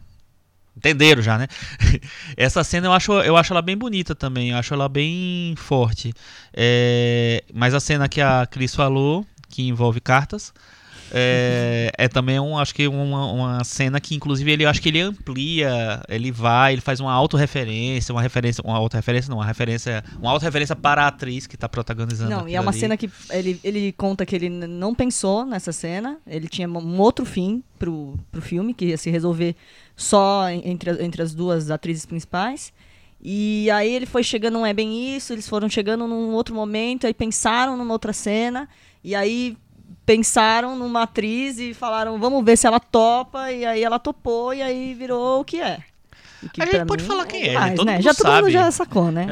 entenderam 0.75 1.21
já, 1.21 1.37
né? 1.37 1.47
Essa 2.35 2.63
cena 2.63 2.87
eu 2.87 2.93
acho, 2.93 3.11
eu 3.13 3.37
acho 3.37 3.53
ela 3.53 3.61
bem 3.61 3.77
bonita 3.77 4.15
também, 4.15 4.49
eu 4.51 4.57
acho 4.57 4.73
ela 4.73 4.89
bem 4.89 5.53
forte. 5.57 6.13
É, 6.51 7.43
mas 7.53 7.73
a 7.75 7.79
cena 7.79 8.07
que 8.09 8.21
a 8.21 8.47
Cris 8.49 8.73
falou, 8.73 9.25
que 9.51 9.67
envolve 9.67 9.99
cartas, 9.99 10.51
é, 11.13 11.91
é 11.97 12.07
também 12.07 12.39
um, 12.39 12.57
acho 12.57 12.73
que 12.73 12.87
uma, 12.87 13.31
uma 13.33 13.63
cena 13.65 13.99
que 13.99 14.15
inclusive 14.15 14.49
ele 14.49 14.65
acho 14.65 14.81
que 14.81 14.87
ele 14.87 15.01
amplia, 15.01 16.01
ele 16.07 16.31
vai, 16.31 16.71
ele 16.71 16.81
faz 16.81 17.01
uma 17.01 17.11
autorreferência, 17.11 18.13
uma 18.13 18.21
referência, 18.21 18.63
uma 18.65 18.77
autorreferência, 18.77 19.29
não, 19.29 19.37
uma 19.37 19.45
referência, 19.45 20.03
uma 20.21 20.31
autorreferência 20.31 20.73
para 20.73 21.03
a 21.03 21.07
atriz 21.07 21.47
que 21.47 21.55
está 21.55 21.67
protagonizando. 21.67 22.29
Não, 22.29 22.47
e 22.47 22.55
é 22.55 22.61
uma 22.61 22.71
ali. 22.71 22.79
cena 22.79 22.95
que 22.95 23.09
ele, 23.29 23.59
ele 23.61 23.91
conta 23.91 24.25
que 24.25 24.35
ele 24.35 24.49
não 24.49 24.95
pensou 24.95 25.45
nessa 25.45 25.73
cena, 25.73 26.17
ele 26.25 26.47
tinha 26.47 26.69
um 26.69 26.99
outro 27.01 27.25
fim 27.25 27.61
pro, 27.77 28.17
pro 28.31 28.41
filme, 28.41 28.73
que 28.73 28.85
ia 28.85 28.97
se 28.97 29.09
resolver 29.09 29.53
só 29.97 30.49
en- 30.49 30.61
entre, 30.63 31.03
entre 31.03 31.21
as 31.21 31.33
duas 31.33 31.69
atrizes 31.69 32.05
principais. 32.05 32.71
E 33.21 33.69
aí 33.69 33.93
ele 33.93 34.05
foi 34.05 34.23
chegando, 34.23 34.53
não 34.53 34.65
é 34.65 34.73
bem 34.73 35.15
isso, 35.15 35.33
eles 35.33 35.47
foram 35.47 35.69
chegando 35.69 36.07
num 36.07 36.31
outro 36.31 36.55
momento, 36.55 37.05
aí 37.05 37.13
pensaram 37.13 37.77
numa 37.77 37.93
outra 37.93 38.13
cena, 38.13 38.67
e 39.03 39.15
aí 39.15 39.57
pensaram 40.05 40.75
numa 40.75 41.03
atriz 41.03 41.57
e 41.59 41.73
falaram, 41.73 42.19
vamos 42.19 42.43
ver 42.43 42.57
se 42.57 42.67
ela 42.67 42.79
topa, 42.79 43.51
e 43.51 43.65
aí 43.65 43.83
ela 43.83 43.99
topou, 43.99 44.53
e 44.53 44.61
aí 44.61 44.93
virou 44.93 45.41
o 45.41 45.45
que 45.45 45.61
é. 45.61 45.79
E 46.43 46.49
que 46.49 46.61
A 46.61 46.65
gente 46.65 46.85
pode 46.85 47.03
falar 47.03 47.25
quem 47.25 47.43
é, 47.43 47.45
né? 47.45 47.51
demais, 47.53 47.75
Todo 47.75 47.91
mundo 47.91 48.01
já 48.01 48.13
todo 48.13 48.27
sabe. 48.27 48.41
mundo 48.41 48.51
já 48.51 48.71
sacou, 48.71 49.11
né? 49.11 49.27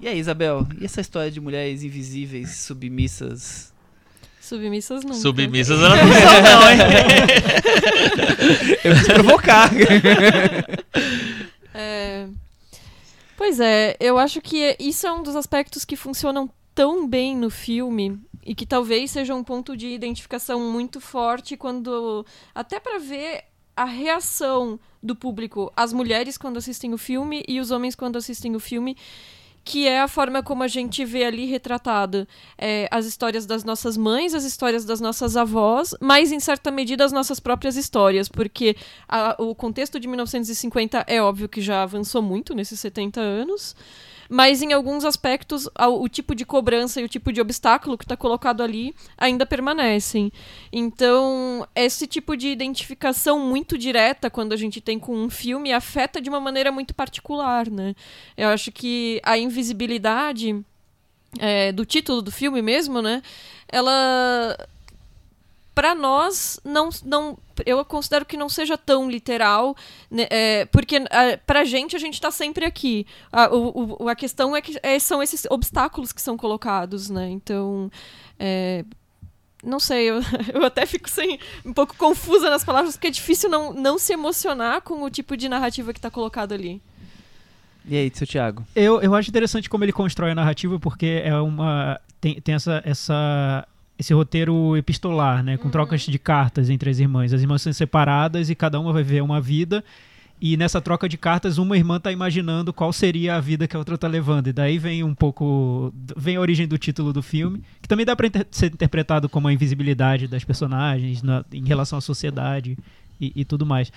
E 0.00 0.08
aí, 0.08 0.18
Isabel, 0.18 0.66
e 0.80 0.84
essa 0.84 1.00
história 1.00 1.30
de 1.30 1.40
mulheres 1.40 1.82
invisíveis, 1.82 2.56
submissas? 2.56 3.72
Submissas 4.40 5.04
nunca. 5.04 5.16
Submissas 5.16 5.78
ela 5.82 5.96
não 5.96 6.12
são, 6.12 6.42
não, 6.42 6.70
hein? 6.70 6.78
Eu 8.82 8.94
quis 8.94 9.06
provocar. 9.08 9.70
É, 11.74 12.26
Pois 13.36 13.58
é, 13.58 13.96
eu 13.98 14.18
acho 14.18 14.38
que 14.42 14.76
isso 14.78 15.06
é 15.06 15.12
um 15.12 15.22
dos 15.22 15.34
aspectos 15.34 15.82
que 15.82 15.96
funcionam 15.96 16.50
tão 16.74 17.06
bem 17.06 17.36
no 17.36 17.50
filme 17.50 18.18
e 18.44 18.54
que 18.54 18.64
talvez 18.66 19.10
seja 19.10 19.34
um 19.34 19.44
ponto 19.44 19.76
de 19.76 19.88
identificação 19.88 20.60
muito 20.72 21.00
forte 21.00 21.56
quando 21.56 22.24
até 22.54 22.80
para 22.80 22.98
ver 22.98 23.44
a 23.76 23.84
reação 23.84 24.78
do 25.02 25.14
público, 25.16 25.72
as 25.76 25.92
mulheres 25.92 26.36
quando 26.36 26.56
assistem 26.58 26.92
o 26.92 26.98
filme 26.98 27.42
e 27.48 27.60
os 27.60 27.70
homens 27.70 27.94
quando 27.94 28.16
assistem 28.16 28.54
o 28.54 28.60
filme, 28.60 28.96
que 29.64 29.86
é 29.86 30.00
a 30.00 30.08
forma 30.08 30.42
como 30.42 30.62
a 30.62 30.68
gente 30.68 31.04
vê 31.04 31.24
ali 31.24 31.44
retratado 31.46 32.26
é, 32.58 32.88
as 32.90 33.04
histórias 33.06 33.44
das 33.46 33.62
nossas 33.62 33.96
mães, 33.96 34.34
as 34.34 34.44
histórias 34.44 34.84
das 34.84 35.00
nossas 35.00 35.36
avós, 35.36 35.94
mas 36.00 36.32
em 36.32 36.40
certa 36.40 36.70
medida 36.70 37.04
as 37.04 37.12
nossas 37.12 37.38
próprias 37.38 37.76
histórias, 37.76 38.28
porque 38.28 38.74
a- 39.08 39.36
o 39.38 39.54
contexto 39.54 40.00
de 40.00 40.08
1950 40.08 41.04
é 41.06 41.20
óbvio 41.22 41.48
que 41.48 41.60
já 41.60 41.82
avançou 41.82 42.22
muito 42.22 42.54
nesses 42.54 42.80
70 42.80 43.20
anos, 43.20 43.76
mas 44.30 44.62
em 44.62 44.72
alguns 44.72 45.04
aspectos 45.04 45.68
o 45.76 46.08
tipo 46.08 46.36
de 46.36 46.46
cobrança 46.46 47.00
e 47.00 47.04
o 47.04 47.08
tipo 47.08 47.32
de 47.32 47.40
obstáculo 47.40 47.98
que 47.98 48.04
está 48.04 48.16
colocado 48.16 48.62
ali 48.62 48.94
ainda 49.18 49.44
permanecem. 49.44 50.32
Então, 50.72 51.66
esse 51.74 52.06
tipo 52.06 52.36
de 52.36 52.46
identificação 52.46 53.40
muito 53.40 53.76
direta 53.76 54.30
quando 54.30 54.52
a 54.52 54.56
gente 54.56 54.80
tem 54.80 55.00
com 55.00 55.16
um 55.16 55.28
filme 55.28 55.72
afeta 55.72 56.20
de 56.20 56.30
uma 56.30 56.38
maneira 56.38 56.70
muito 56.70 56.94
particular, 56.94 57.68
né? 57.68 57.96
Eu 58.36 58.50
acho 58.50 58.70
que 58.70 59.20
a 59.24 59.36
invisibilidade 59.36 60.64
é, 61.40 61.72
do 61.72 61.84
título 61.84 62.22
do 62.22 62.30
filme 62.30 62.62
mesmo, 62.62 63.02
né? 63.02 63.22
Ela 63.68 64.56
para 65.74 65.94
nós 65.94 66.60
não, 66.64 66.88
não 67.04 67.38
eu 67.64 67.84
considero 67.84 68.24
que 68.24 68.36
não 68.36 68.48
seja 68.48 68.76
tão 68.76 69.10
literal 69.10 69.76
né, 70.10 70.26
é, 70.30 70.64
porque 70.66 70.96
é, 71.10 71.36
pra 71.36 71.64
gente 71.64 71.94
a 71.94 71.98
gente 71.98 72.20
tá 72.20 72.30
sempre 72.30 72.64
aqui 72.64 73.06
a, 73.32 73.54
o, 73.54 74.08
a 74.08 74.14
questão 74.14 74.56
é 74.56 74.60
que 74.60 74.78
é, 74.82 74.98
são 74.98 75.22
esses 75.22 75.46
obstáculos 75.48 76.12
que 76.12 76.20
são 76.20 76.36
colocados 76.36 77.08
né 77.08 77.30
então 77.30 77.90
é, 78.38 78.84
não 79.62 79.78
sei, 79.78 80.10
eu, 80.10 80.20
eu 80.54 80.64
até 80.64 80.86
fico 80.86 81.08
sem, 81.08 81.38
um 81.64 81.72
pouco 81.72 81.94
confusa 81.96 82.48
nas 82.48 82.64
palavras, 82.64 82.94
porque 82.94 83.08
é 83.08 83.10
difícil 83.10 83.50
não, 83.50 83.72
não 83.72 83.98
se 83.98 84.12
emocionar 84.12 84.80
com 84.80 85.02
o 85.02 85.10
tipo 85.10 85.36
de 85.36 85.48
narrativa 85.48 85.92
que 85.92 86.00
tá 86.00 86.10
colocado 86.10 86.52
ali. 86.52 86.80
E 87.86 87.96
aí, 87.96 88.10
seu 88.14 88.26
Thiago? 88.26 88.64
Eu, 88.74 89.00
eu 89.00 89.14
acho 89.14 89.30
interessante 89.30 89.68
como 89.68 89.84
ele 89.84 89.92
constrói 89.92 90.30
a 90.30 90.34
narrativa, 90.34 90.78
porque 90.78 91.22
é 91.24 91.34
uma. 91.36 92.00
Tem, 92.20 92.40
tem 92.40 92.54
essa, 92.54 92.82
essa, 92.84 93.66
esse 94.00 94.14
roteiro 94.14 94.76
epistolar, 94.78 95.42
né? 95.44 95.56
Com 95.58 95.68
trocas 95.68 96.00
de 96.00 96.18
cartas 96.18 96.70
entre 96.70 96.88
as 96.88 96.98
irmãs. 96.98 97.32
As 97.34 97.42
irmãs 97.42 97.60
são 97.60 97.72
separadas 97.72 98.48
e 98.48 98.54
cada 98.54 98.80
uma 98.80 98.92
vai 98.92 99.02
ver 99.02 99.22
uma 99.22 99.40
vida. 99.40 99.84
E 100.40 100.56
nessa 100.56 100.80
troca 100.80 101.06
de 101.06 101.18
cartas, 101.18 101.58
uma 101.58 101.76
irmã 101.76 102.00
tá 102.00 102.10
imaginando 102.10 102.72
qual 102.72 102.94
seria 102.94 103.36
a 103.36 103.40
vida 103.40 103.68
que 103.68 103.76
a 103.76 103.78
outra 103.78 103.98
tá 103.98 104.08
levando. 104.08 104.46
E 104.46 104.54
daí 104.54 104.78
vem 104.78 105.04
um 105.04 105.14
pouco. 105.14 105.92
Vem 106.16 106.36
a 106.36 106.40
origem 106.40 106.66
do 106.66 106.78
título 106.78 107.12
do 107.12 107.22
filme, 107.22 107.62
que 107.82 107.86
também 107.86 108.06
dá 108.06 108.16
pra 108.16 108.26
inter- 108.26 108.46
ser 108.50 108.72
interpretado 108.72 109.28
como 109.28 109.48
a 109.48 109.52
invisibilidade 109.52 110.26
das 110.26 110.42
personagens 110.42 111.22
na- 111.22 111.44
em 111.52 111.66
relação 111.66 111.98
à 111.98 112.00
sociedade 112.00 112.78
e, 113.20 113.32
e 113.36 113.44
tudo 113.44 113.66
mais. 113.66 113.92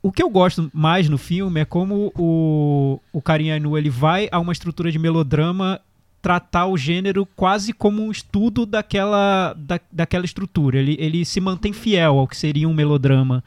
O 0.00 0.10
que 0.10 0.22
eu 0.22 0.30
gosto 0.30 0.70
mais 0.72 1.06
no 1.06 1.18
filme 1.18 1.60
é 1.60 1.64
como 1.66 2.12
o, 2.16 2.98
o 3.12 3.20
Karim 3.20 3.50
Ainu 3.50 3.76
ele 3.76 3.90
vai 3.90 4.26
a 4.32 4.38
uma 4.40 4.52
estrutura 4.52 4.90
de 4.90 4.98
melodrama 4.98 5.78
tratar 6.20 6.66
o 6.66 6.76
gênero 6.76 7.24
quase 7.24 7.72
como 7.72 8.02
um 8.02 8.10
estudo 8.10 8.66
daquela, 8.66 9.54
da, 9.54 9.80
daquela 9.90 10.24
estrutura. 10.24 10.78
Ele, 10.78 10.96
ele 10.98 11.24
se 11.24 11.40
mantém 11.40 11.72
fiel 11.72 12.18
ao 12.18 12.26
que 12.26 12.36
seria 12.36 12.68
um 12.68 12.74
melodrama. 12.74 13.42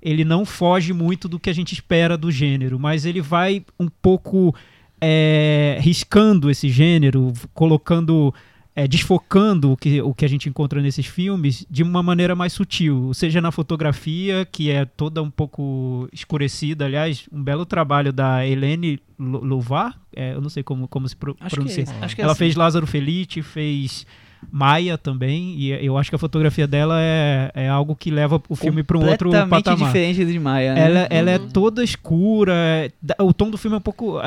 Ele 0.00 0.24
não 0.24 0.44
foge 0.44 0.92
muito 0.92 1.28
do 1.28 1.38
que 1.38 1.50
a 1.50 1.52
gente 1.52 1.72
espera 1.72 2.16
do 2.16 2.30
gênero, 2.30 2.78
mas 2.78 3.04
ele 3.04 3.20
vai 3.20 3.64
um 3.78 3.88
pouco 3.88 4.54
é, 5.00 5.78
riscando 5.80 6.50
esse 6.50 6.68
gênero, 6.68 7.32
colocando 7.52 8.32
é, 8.78 8.86
desfocando 8.86 9.72
o 9.72 9.76
que, 9.76 10.02
o 10.02 10.12
que 10.14 10.22
a 10.24 10.28
gente 10.28 10.50
encontra 10.50 10.82
nesses 10.82 11.06
filmes 11.06 11.64
de 11.70 11.82
uma 11.82 12.02
maneira 12.02 12.36
mais 12.36 12.52
sutil, 12.52 13.10
seja 13.14 13.40
na 13.40 13.50
fotografia, 13.50 14.44
que 14.44 14.70
é 14.70 14.84
toda 14.84 15.22
um 15.22 15.30
pouco 15.30 16.06
escurecida. 16.12 16.84
Aliás, 16.84 17.26
um 17.32 17.42
belo 17.42 17.64
trabalho 17.64 18.12
da 18.12 18.46
Helene 18.46 19.00
Louvar, 19.18 19.98
é, 20.14 20.34
eu 20.34 20.42
não 20.42 20.50
sei 20.50 20.62
como, 20.62 20.86
como 20.86 21.08
se 21.08 21.16
pro, 21.16 21.34
que, 21.34 21.48
pronuncia. 21.48 21.84
é- 21.84 21.86
é 21.86 22.22
Ela 22.22 22.32
assim. 22.32 22.38
fez 22.38 22.54
Lázaro 22.54 22.86
Felice, 22.86 23.40
fez 23.40 24.06
Maia 24.52 24.98
também, 24.98 25.56
e 25.58 25.70
eu 25.84 25.96
acho 25.96 26.10
que 26.10 26.14
a 26.16 26.18
fotografia 26.18 26.66
dela 26.66 26.98
é, 27.00 27.50
é 27.54 27.68
algo 27.70 27.96
que 27.96 28.10
leva 28.10 28.40
o 28.46 28.54
filme 28.54 28.82
para 28.82 28.98
um 28.98 29.08
outro 29.08 29.30
patamar. 29.48 29.86
diferente 29.86 30.22
de 30.24 30.38
Maia, 30.38 30.74
né? 30.74 30.80
Ela, 30.84 30.98
ela 31.10 31.30
é 31.30 31.38
Uhum. 31.38 31.48
toda 31.48 31.82
escura. 31.82 32.52
é- 32.54 32.92
O 33.22 33.32
tom 33.32 33.48
do 33.48 33.56
filme 33.56 33.74
é 33.74 33.78
um 33.78 33.80
pouco. 33.80 34.18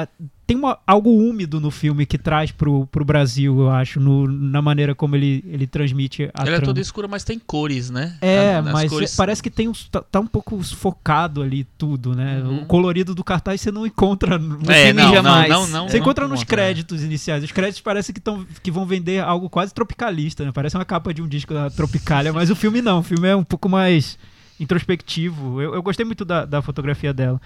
Tem 0.50 0.58
uma- 0.58 0.80
algo 0.88 1.12
úmido 1.12 1.60
no 1.60 1.70
filme 1.70 2.08
que 2.08 2.18
traz 2.18 2.50
pro, 2.52 2.88
pro 2.88 3.06
Brasil, 3.06 3.60
eu 3.60 3.70
acho, 3.70 4.00
no- 4.00 4.26
na 4.28 4.64
maneira 4.64 4.95
como 4.95 5.16
ele, 5.16 5.45
ele 5.47 5.68
transmite 5.68 6.24
a 6.34 6.41
Ela 6.41 6.41
é 6.41 6.45
trama. 6.54 6.66
toda 6.66 6.82
escura, 6.82 7.08
mas 7.08 7.24
tem 7.24 7.38
cores, 7.38 7.91
né? 7.91 8.18
É, 8.20 8.56
As 8.56 8.66
mas 8.66 8.89
cores- 8.89 9.16
parece 9.16 9.43
que 9.43 9.52
tem 9.52 9.68
uns, 9.68 9.88
tá, 9.89 10.02
tá 10.02 10.20
um 10.20 10.26
pouco 10.26 10.60
focado 10.64 11.43
ali 11.43 11.68
tudo, 11.78 12.16
né? 12.16 12.41
Uhum. 12.43 12.64
O 12.64 12.66
colorido 12.66 13.14
do 13.14 13.24
cartaz 13.24 13.62
você 13.62 13.72
não 13.72 13.86
encontra 13.86 14.39
no 14.39 14.56
É, 14.72 14.86
filme 14.88 14.93
não, 15.04 15.14
jamais. 15.14 15.50
não, 15.50 15.68
não. 15.68 15.88
você 15.88 15.97
não 15.97 16.02
encontra 16.02 16.28
nos 16.28 16.39
né? 16.39 16.45
créditos 16.47 17.04
iniciais. 17.04 17.43
Os 17.43 17.52
créditos 17.52 17.82
parece 17.82 18.12
que, 18.12 18.20
tão, 18.20 18.43
que 18.64 18.72
vão 18.72 18.88
vender 18.88 19.22
algo 19.24 19.52
quase 19.52 19.72
tropicalista, 19.72 20.43
né? 20.43 20.52
Parece 20.52 20.76
uma 20.76 20.84
capa 20.84 21.14
de 21.14 21.22
um 21.22 21.28
disco 21.28 21.54
da 21.54 21.70
Tropicália, 21.70 22.34
mas 22.34 22.50
o 22.50 22.56
filme 22.56 22.82
não. 22.82 23.02
O 23.02 23.04
filme 23.04 23.28
é 23.28 23.36
um 23.36 23.43
pouco 23.43 23.70
mais 23.70 24.18
introspectivo. 24.60 25.62
Eu, 25.62 25.74
eu 25.76 25.84
gostei 25.84 26.06
muito 26.06 26.26
da, 26.26 26.45
da 26.45 26.62
fotografia 26.62 27.14
dela. 27.14 27.39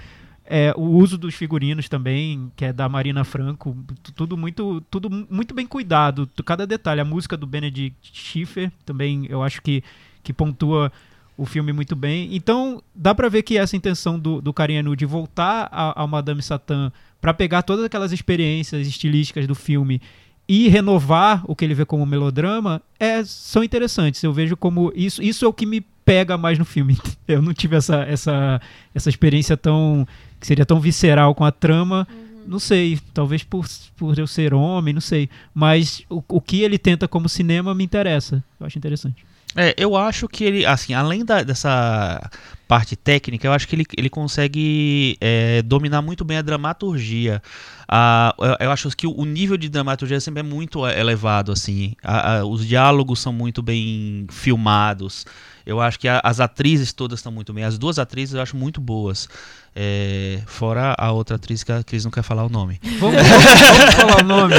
É, 0.46 0.74
o 0.76 0.82
uso 0.82 1.18
dos 1.18 1.34
figurinos 1.34 1.88
também, 1.88 2.52
que 2.56 2.66
é 2.66 2.74
da 2.74 2.90
Marina 2.90 3.24
Franco, 3.24 3.76
tu- 4.04 4.12
tudo 4.12 4.36
muito, 4.38 4.82
tudo 4.92 5.10
muito 5.30 5.54
bem 5.54 5.66
cuidado, 5.66 6.30
cada 6.46 6.68
detalhe. 6.68 7.00
A 7.00 7.06
música 7.06 7.38
do 7.38 7.48
Benedict 7.48 7.96
Schiffer 8.14 8.72
também, 8.86 9.26
eu 9.30 9.42
acho 9.42 9.62
que, 9.62 9.82
que 10.22 10.34
pontua 10.34 10.92
o 11.38 11.46
filme 11.46 11.72
muito 11.72 11.96
bem. 11.96 12.36
Então, 12.36 12.84
dá 12.94 13.16
pra 13.16 13.30
ver 13.30 13.42
que 13.44 13.58
essa 13.58 13.76
intenção 13.78 14.20
do, 14.20 14.42
do 14.42 14.54
Karim 14.54 14.78
Anu 14.78 14.96
de 14.96 15.06
voltar 15.06 15.70
ao 15.72 16.08
Madame 16.08 16.42
Satã 16.42 16.92
para 17.22 17.34
pegar 17.34 17.62
todas 17.64 17.86
aquelas 17.86 18.12
experiências 18.12 18.86
estilísticas 18.86 19.48
do 19.48 19.56
filme 19.56 20.02
e 20.48 20.68
renovar 20.68 21.42
o 21.48 21.56
que 21.56 21.64
ele 21.64 21.74
vê 21.74 21.86
como 21.86 22.06
melodrama 22.06 22.82
é, 23.00 23.24
são 23.24 23.64
interessantes. 23.64 24.22
Eu 24.22 24.34
vejo 24.34 24.58
como 24.58 24.92
isso, 24.94 25.24
isso 25.24 25.46
é 25.46 25.48
o 25.48 25.54
que 25.54 25.66
me 25.66 25.80
pega 26.04 26.38
mais 26.38 26.60
no 26.60 26.66
filme. 26.66 26.98
Eu 27.26 27.42
não 27.42 27.54
tive 27.54 27.78
essa, 27.78 28.04
essa, 28.04 28.62
essa 28.94 29.08
experiência 29.10 29.56
tão 29.56 30.06
que 30.44 30.48
seria 30.48 30.66
tão 30.66 30.78
visceral 30.78 31.34
com 31.34 31.46
a 31.46 31.52
trama. 31.54 32.06
Não 32.46 32.60
sei, 32.60 33.00
talvez 33.14 33.42
por, 33.42 33.66
por 33.96 34.20
eu 34.20 34.28
ser 34.28 34.54
homem, 34.54 34.94
não 34.94 35.00
sei. 35.00 35.30
Mas 35.54 36.04
o, 36.10 36.22
o 36.28 36.42
que 36.42 36.62
ele 36.62 36.78
tenta 36.78 37.08
como 37.08 37.30
cinema 37.30 37.74
me 37.74 37.86
interessa. 37.86 38.44
Eu 38.60 38.66
acho 38.66 38.78
interessante. 38.78 39.26
É, 39.56 39.74
eu 39.78 39.96
acho 39.96 40.28
que 40.28 40.44
ele, 40.44 40.66
assim, 40.66 40.94
além 40.94 41.24
da- 41.24 41.44
dessa 41.44 42.30
parte 42.68 42.98
técnica, 42.98 43.48
eu 43.48 43.54
acho 43.54 43.66
que 43.68 43.76
ele, 43.76 43.86
ele 43.98 44.10
consegue 44.10 45.16
é, 45.22 45.62
dominar 45.62 46.02
muito 46.02 46.26
bem 46.26 46.36
a 46.38 46.42
dramaturgia. 46.42 47.42
A, 47.88 48.36
eu, 48.38 48.68
eu 48.68 48.72
acho 48.72 48.90
que 48.90 49.08
o 49.08 49.24
nível 49.24 49.56
de 49.56 49.70
dramaturgia 49.70 50.20
sempre 50.20 50.42
é 50.42 50.44
muito 50.44 50.86
elevado, 50.86 51.52
assim. 51.54 51.94
A, 52.04 52.40
a, 52.40 52.46
os 52.46 52.68
diálogos 52.68 53.22
são 53.22 53.32
muito 53.32 53.62
bem 53.62 54.26
filmados. 54.30 55.26
Eu 55.66 55.80
acho 55.80 56.00
que 56.00 56.08
a, 56.08 56.20
as 56.24 56.40
atrizes 56.40 56.94
todas 56.94 57.20
estão 57.20 57.32
muito 57.32 57.54
bem. 57.54 57.64
As 57.64 57.78
duas 57.78 58.00
atrizes 58.00 58.36
eu 58.36 58.42
acho 58.42 58.56
muito 58.56 58.82
boas. 58.82 59.28
É, 59.76 60.40
fora 60.46 60.94
a 60.98 61.12
outra 61.12 61.36
atriz 61.36 61.64
que 61.64 61.72
a 61.72 61.84
Cris 61.84 62.04
não 62.04 62.12
quer 62.12 62.22
falar 62.22 62.46
o 62.46 62.50
nome. 62.50 62.80
Vamos, 63.00 63.22
vamos, 63.22 63.96
falar 63.96 64.22
o 64.22 64.24
nome. 64.24 64.54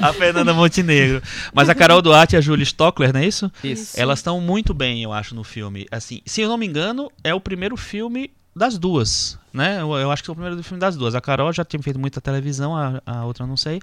a 0.00 0.12
Fernanda 0.12 0.54
Montenegro. 0.54 1.22
Mas 1.52 1.68
a 1.68 1.74
Carol 1.74 2.00
Duarte 2.00 2.36
e 2.36 2.38
a 2.38 2.40
Julie 2.40 2.62
Stockler, 2.62 3.12
não 3.12 3.20
é 3.20 3.26
isso? 3.26 3.50
Isso. 3.64 3.98
Elas 3.98 4.20
estão 4.20 4.40
muito 4.40 4.72
bem, 4.72 5.02
eu 5.02 5.12
acho, 5.12 5.34
no 5.34 5.42
filme. 5.42 5.86
Assim, 5.90 6.20
se 6.24 6.40
eu 6.40 6.48
não 6.48 6.56
me 6.56 6.66
engano, 6.66 7.10
é 7.22 7.34
o 7.34 7.40
primeiro 7.40 7.76
filme 7.76 8.30
das 8.54 8.78
duas, 8.78 9.36
né? 9.52 9.80
Eu, 9.80 9.92
eu 9.94 10.10
acho 10.10 10.22
que 10.22 10.30
é 10.30 10.32
o 10.32 10.36
primeiro 10.36 10.62
filme 10.62 10.80
das 10.80 10.96
duas. 10.96 11.14
A 11.14 11.20
Carol 11.20 11.52
já 11.52 11.64
tinha 11.64 11.82
feito 11.82 11.98
muita 11.98 12.20
televisão, 12.20 12.76
a, 12.76 13.02
a 13.04 13.24
outra 13.24 13.46
não 13.46 13.56
sei. 13.56 13.80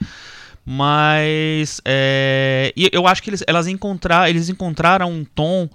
Mas 0.66 1.82
é, 1.84 2.72
eu 2.76 3.08
acho 3.08 3.22
que 3.22 3.30
eles, 3.30 3.44
elas 3.48 3.68
encontrar, 3.68 4.30
eles 4.30 4.48
encontraram 4.48 5.12
um 5.12 5.26
tom 5.26 5.68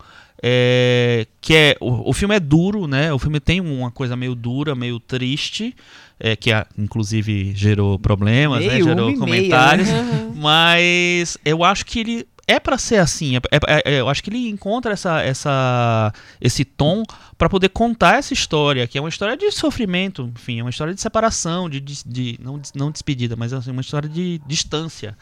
é, 0.43 1.27
que 1.41 1.55
é 1.55 1.77
o, 1.81 2.11
o 2.11 2.13
filme 2.13 2.35
é 2.37 2.41
duro, 2.41 2.87
né? 2.87 3.13
O 3.13 3.19
filme 3.19 3.41
tem 3.41 3.61
uma 3.61 3.91
coisa 3.91 4.17
meio 4.17 4.35
dura, 4.35 4.75
meio 4.75 4.99
triste, 5.01 5.75
é, 6.19 6.37
que 6.37 6.53
a, 6.53 6.67
inclusive 6.79 7.53
gerou 7.55 7.99
problemas, 7.99 8.61
né? 8.65 8.73
Meio, 8.73 8.85
gerou 8.85 9.11
e 9.11 9.17
meia, 9.17 9.19
comentários. 9.19 9.89
Mas 10.35 11.39
eu 11.45 11.65
acho 11.65 11.85
que 11.87 12.01
ele 12.01 12.27
é 12.49 12.61
para 12.61 12.79
ser 12.79 12.99
assim. 12.99 13.37
É, 13.37 13.41
é- 13.51 13.83
é- 13.97 14.01
eu 14.01 14.09
acho 14.09 14.23
que 14.23 14.31
ele 14.31 14.49
encontra 14.49 14.93
essa, 14.93 15.21
essa, 15.21 16.13
esse 16.41 16.65
tom 16.65 17.03
para 17.37 17.49
poder 17.49 17.71
contar 17.71 18.19
essa 18.19 18.33
história, 18.33 18.87
que 18.87 18.97
é 18.97 19.01
uma 19.01 19.09
história 19.09 19.37
de 19.37 19.51
sofrimento, 19.51 20.31
enfim, 20.35 20.61
é 20.61 20.63
uma 20.63 20.71
história 20.71 20.95
de 20.95 21.01
separação, 21.01 21.69
de, 21.69 21.81
de, 21.81 22.03
de- 22.07 22.39
não, 22.41 22.61
não 22.75 22.91
despedida, 22.93 23.35
mas 23.37 23.53
assim, 23.53 23.71
uma 23.73 23.81
história 23.81 24.09
de 24.09 24.41
distância. 24.47 25.17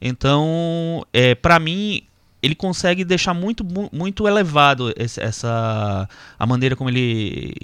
Então, 0.00 1.04
é, 1.12 1.34
para 1.34 1.58
mim, 1.58 2.02
ele 2.42 2.54
consegue 2.54 3.04
deixar 3.04 3.34
muito, 3.34 3.64
mu- 3.64 3.90
muito 3.92 4.26
elevado 4.26 4.92
esse- 4.96 5.20
essa 5.20 6.08
a 6.38 6.46
maneira 6.46 6.74
como 6.76 6.88
ele 6.90 7.54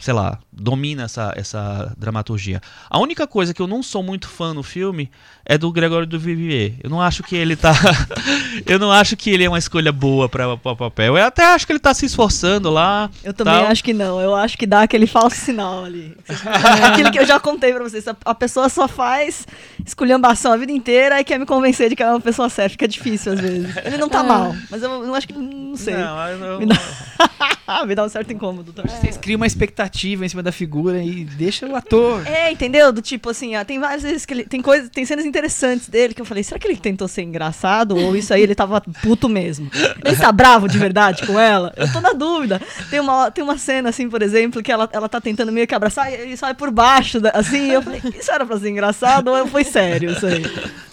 sei 0.00 0.12
lá, 0.12 0.38
domina 0.56 1.04
essa, 1.04 1.32
essa 1.36 1.92
dramaturgia. 1.98 2.60
A 2.88 2.98
única 3.00 3.26
coisa 3.26 3.52
que 3.52 3.60
eu 3.60 3.66
não 3.66 3.82
sou 3.82 4.02
muito 4.02 4.28
fã 4.28 4.54
no 4.54 4.62
filme 4.62 5.10
é 5.44 5.58
do 5.58 5.70
Gregório 5.72 6.06
do 6.06 6.18
Vivier. 6.18 6.74
Eu 6.82 6.88
não 6.88 7.00
acho 7.00 7.22
que 7.22 7.34
ele 7.36 7.56
tá. 7.56 7.72
eu 8.66 8.78
não 8.78 8.90
acho 8.92 9.16
que 9.16 9.30
ele 9.30 9.44
é 9.44 9.48
uma 9.48 9.58
escolha 9.58 9.90
boa 9.92 10.28
para 10.28 10.52
o 10.52 10.58
papel. 10.76 11.18
Eu 11.18 11.24
até 11.24 11.44
acho 11.54 11.66
que 11.66 11.72
ele 11.72 11.80
tá 11.80 11.92
se 11.92 12.06
esforçando 12.06 12.70
lá. 12.70 13.10
Eu 13.22 13.34
também 13.34 13.52
tal. 13.54 13.66
acho 13.66 13.82
que 13.82 13.92
não. 13.92 14.20
Eu 14.20 14.34
acho 14.34 14.56
que 14.56 14.66
dá 14.66 14.82
aquele 14.82 15.06
falso 15.06 15.36
sinal 15.36 15.84
ali. 15.84 16.16
É 16.28 16.84
Aquilo 16.86 17.10
que 17.10 17.18
eu 17.18 17.26
já 17.26 17.38
contei 17.40 17.72
pra 17.72 17.82
vocês. 17.82 18.04
A- 18.24 18.34
pessoa 18.34 18.68
só 18.68 18.86
faz 18.86 19.46
esculhambação 19.84 20.52
a 20.52 20.56
vida 20.56 20.70
inteira 20.72 21.20
e 21.20 21.24
quer 21.24 21.38
me 21.38 21.46
convencer 21.46 21.88
de 21.88 21.96
que 21.96 22.02
ela 22.02 22.12
é 22.12 22.14
uma 22.14 22.20
pessoa 22.20 22.48
certa. 22.48 22.70
Fica 22.70 22.86
difícil 22.88 23.32
às 23.32 23.40
vezes. 23.40 23.76
Ele 23.84 23.96
não 23.96 24.08
tá 24.08 24.20
Ah. 24.20 24.24
mal, 24.24 24.54
mas 24.70 24.82
eu 24.82 25.04
não 25.06 25.14
acho 25.14 25.26
que. 25.26 25.32
Não 25.34 25.76
sei. 25.76 25.94
Não, 25.94 26.28
eu 26.28 26.38
não- 26.38 26.58
Me 26.60 26.66
dá- 26.66 27.84
me 27.86 27.94
dá 27.94 28.04
um 28.04 28.08
certo 28.08 28.32
incômodo 28.32 28.72
também. 28.72 28.94
Vocês 29.00 29.16
criam 29.16 29.36
uma 29.38 29.46
expectativa 29.46 30.24
em 30.24 30.28
cima 30.28 30.42
da 30.44 30.52
figura 30.52 31.02
e 31.02 31.24
deixa 31.24 31.66
o 31.66 31.74
ator. 31.74 32.24
É, 32.26 32.52
entendeu? 32.52 32.92
Do 32.92 33.02
tipo 33.02 33.30
assim, 33.30 33.56
ó, 33.56 33.64
tem 33.64 33.80
várias 33.80 34.02
vezes 34.02 34.24
que 34.24 34.32
ele. 34.34 34.44
Tem 34.44 34.60
coisas, 34.62 34.88
tem 34.90 35.04
cenas 35.04 35.24
interessantes 35.24 35.88
dele 35.88 36.14
que 36.14 36.20
eu 36.20 36.24
falei, 36.26 36.44
será 36.44 36.58
que 36.60 36.68
ele 36.68 36.76
tentou 36.76 37.08
ser 37.08 37.22
engraçado? 37.22 37.96
Ou 37.96 38.14
isso 38.16 38.32
aí 38.32 38.42
ele 38.42 38.54
tava 38.54 38.80
puto 39.02 39.28
mesmo? 39.28 39.70
Ele 40.04 40.16
tá 40.16 40.30
bravo 40.30 40.68
de 40.68 40.78
verdade 40.78 41.26
com 41.26 41.38
ela? 41.40 41.72
Eu 41.76 41.90
tô 41.92 42.00
na 42.00 42.12
dúvida. 42.12 42.60
Tem 42.90 43.00
uma, 43.00 43.30
tem 43.30 43.42
uma 43.42 43.58
cena, 43.58 43.88
assim, 43.88 44.08
por 44.08 44.22
exemplo, 44.22 44.62
que 44.62 44.70
ela, 44.70 44.88
ela 44.92 45.08
tá 45.08 45.20
tentando 45.20 45.50
meio 45.50 45.66
que 45.66 45.74
abraçar 45.74 46.10
e 46.12 46.14
ele 46.14 46.36
sai 46.36 46.54
por 46.54 46.70
baixo, 46.70 47.18
da- 47.20 47.30
assim, 47.30 47.70
eu 47.70 47.82
falei, 47.82 48.00
isso 48.18 48.30
era 48.30 48.44
pra 48.46 48.58
ser 48.58 48.68
engraçado 48.68 49.28
ou 49.28 49.46
foi 49.46 49.64
sério 49.64 50.10
isso 50.12 50.26
aí? 50.26 50.42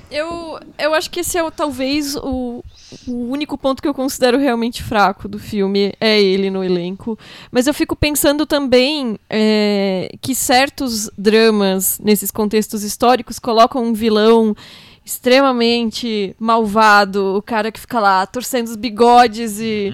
Eu, 0.09 0.59
eu 0.77 0.93
acho 0.93 1.09
que 1.09 1.21
esse 1.21 1.37
é 1.37 1.43
o- 1.43 1.49
talvez 1.51 2.15
o, 2.17 2.63
o 3.07 3.29
único 3.29 3.57
ponto 3.57 3.81
que 3.81 3.87
eu 3.87 3.93
considero 3.93 4.37
realmente 4.37 4.83
fraco 4.83 5.27
do 5.27 5.39
filme, 5.39 5.93
é 5.99 6.21
ele 6.21 6.49
no 6.49 6.63
elenco. 6.63 7.17
Mas 7.51 7.67
eu 7.67 7.73
fico 7.73 7.95
pensando 7.95 8.45
também 8.45 9.17
é, 9.29 10.09
que 10.21 10.35
certos 10.35 11.09
dramas, 11.17 11.99
nesses 12.03 12.31
contextos 12.31 12.83
históricos, 12.83 13.39
colocam 13.39 13.83
um 13.83 13.93
vilão 13.93 14.55
extremamente 15.03 16.35
malvado, 16.39 17.35
o 17.35 17.41
cara 17.41 17.71
que 17.71 17.79
fica 17.79 17.99
lá 17.99 18.25
torcendo 18.25 18.67
os 18.67 18.75
bigodes 18.75 19.59
e, 19.59 19.91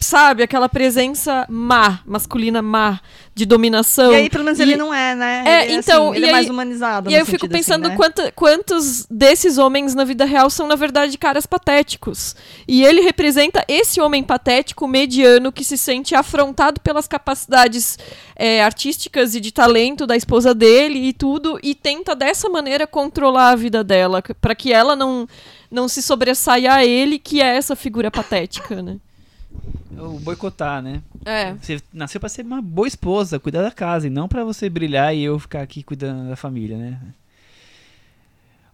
sabe, 0.00 0.42
aquela 0.42 0.68
presença 0.68 1.46
má, 1.48 2.00
masculina 2.04 2.60
má, 2.60 3.00
de 3.34 3.46
dominação. 3.46 4.12
E 4.12 4.16
aí, 4.16 4.30
pelo 4.30 4.44
menos, 4.44 4.58
E- 4.58 4.62
ele 4.62 4.76
não 4.76 4.92
é, 4.92 5.14
né? 5.14 5.42
É, 5.46 5.64
Ele 5.64 5.76
então, 5.76 6.08
assim, 6.10 6.16
ele 6.16 6.26
e 6.26 6.28
é 6.28 6.32
mais 6.32 6.44
aí- 6.46 6.50
humanizado. 6.52 7.10
E 7.10 7.14
aí 7.14 7.20
eu 7.20 7.24
fico 7.26 7.46
assim, 7.46 7.52
pensando 7.54 7.88
né? 7.88 7.96
quanta- 7.96 8.30
quantos 8.32 9.06
desses 9.10 9.56
homens 9.56 9.94
na 9.94 10.04
vida 10.04 10.24
real 10.26 10.50
são, 10.50 10.66
na 10.66 10.76
verdade, 10.76 11.16
caras 11.16 11.46
patéticos. 11.46 12.36
E 12.68 12.84
ele 12.84 13.00
representa 13.00 13.64
esse 13.66 14.00
homem 14.02 14.22
patético, 14.22 14.86
mediano, 14.86 15.50
que 15.50 15.64
se 15.64 15.78
sente 15.78 16.14
afrontado 16.14 16.80
pelas 16.80 17.08
capacidades 17.08 17.98
é, 18.36 18.62
artísticas 18.62 19.34
e 19.34 19.40
de 19.40 19.50
talento 19.52 20.06
da 20.06 20.16
esposa 20.16 20.52
dele 20.54 20.98
e 20.98 21.12
tudo, 21.12 21.58
e 21.62 21.74
tenta 21.74 22.14
dessa 22.14 22.48
maneira 22.48 22.86
controlar 22.86 23.50
a 23.50 23.56
vida 23.56 23.82
dela, 23.84 24.22
para 24.40 24.54
que 24.54 24.72
ela 24.72 24.94
não, 24.96 25.26
não 25.70 25.88
se 25.88 26.02
sobressaia 26.02 26.72
a 26.74 26.84
ele, 26.84 27.18
que 27.18 27.40
é 27.40 27.56
essa 27.56 27.74
figura 27.76 28.10
patética, 28.10 28.82
né? 28.82 28.96
O 29.98 30.18
boicotar, 30.18 30.82
né? 30.82 31.02
É. 31.24 31.52
Você 31.54 31.80
nasceu 31.92 32.18
pra 32.18 32.28
ser 32.28 32.44
uma 32.44 32.60
boa 32.62 32.88
esposa, 32.88 33.38
cuidar 33.38 33.62
da 33.62 33.70
casa, 33.70 34.06
e 34.06 34.10
não 34.10 34.26
pra 34.26 34.42
você 34.44 34.68
brilhar 34.68 35.14
e 35.14 35.22
eu 35.22 35.38
ficar 35.38 35.60
aqui 35.62 35.82
cuidando 35.82 36.28
da 36.28 36.36
família, 36.36 36.76
né? 36.76 36.98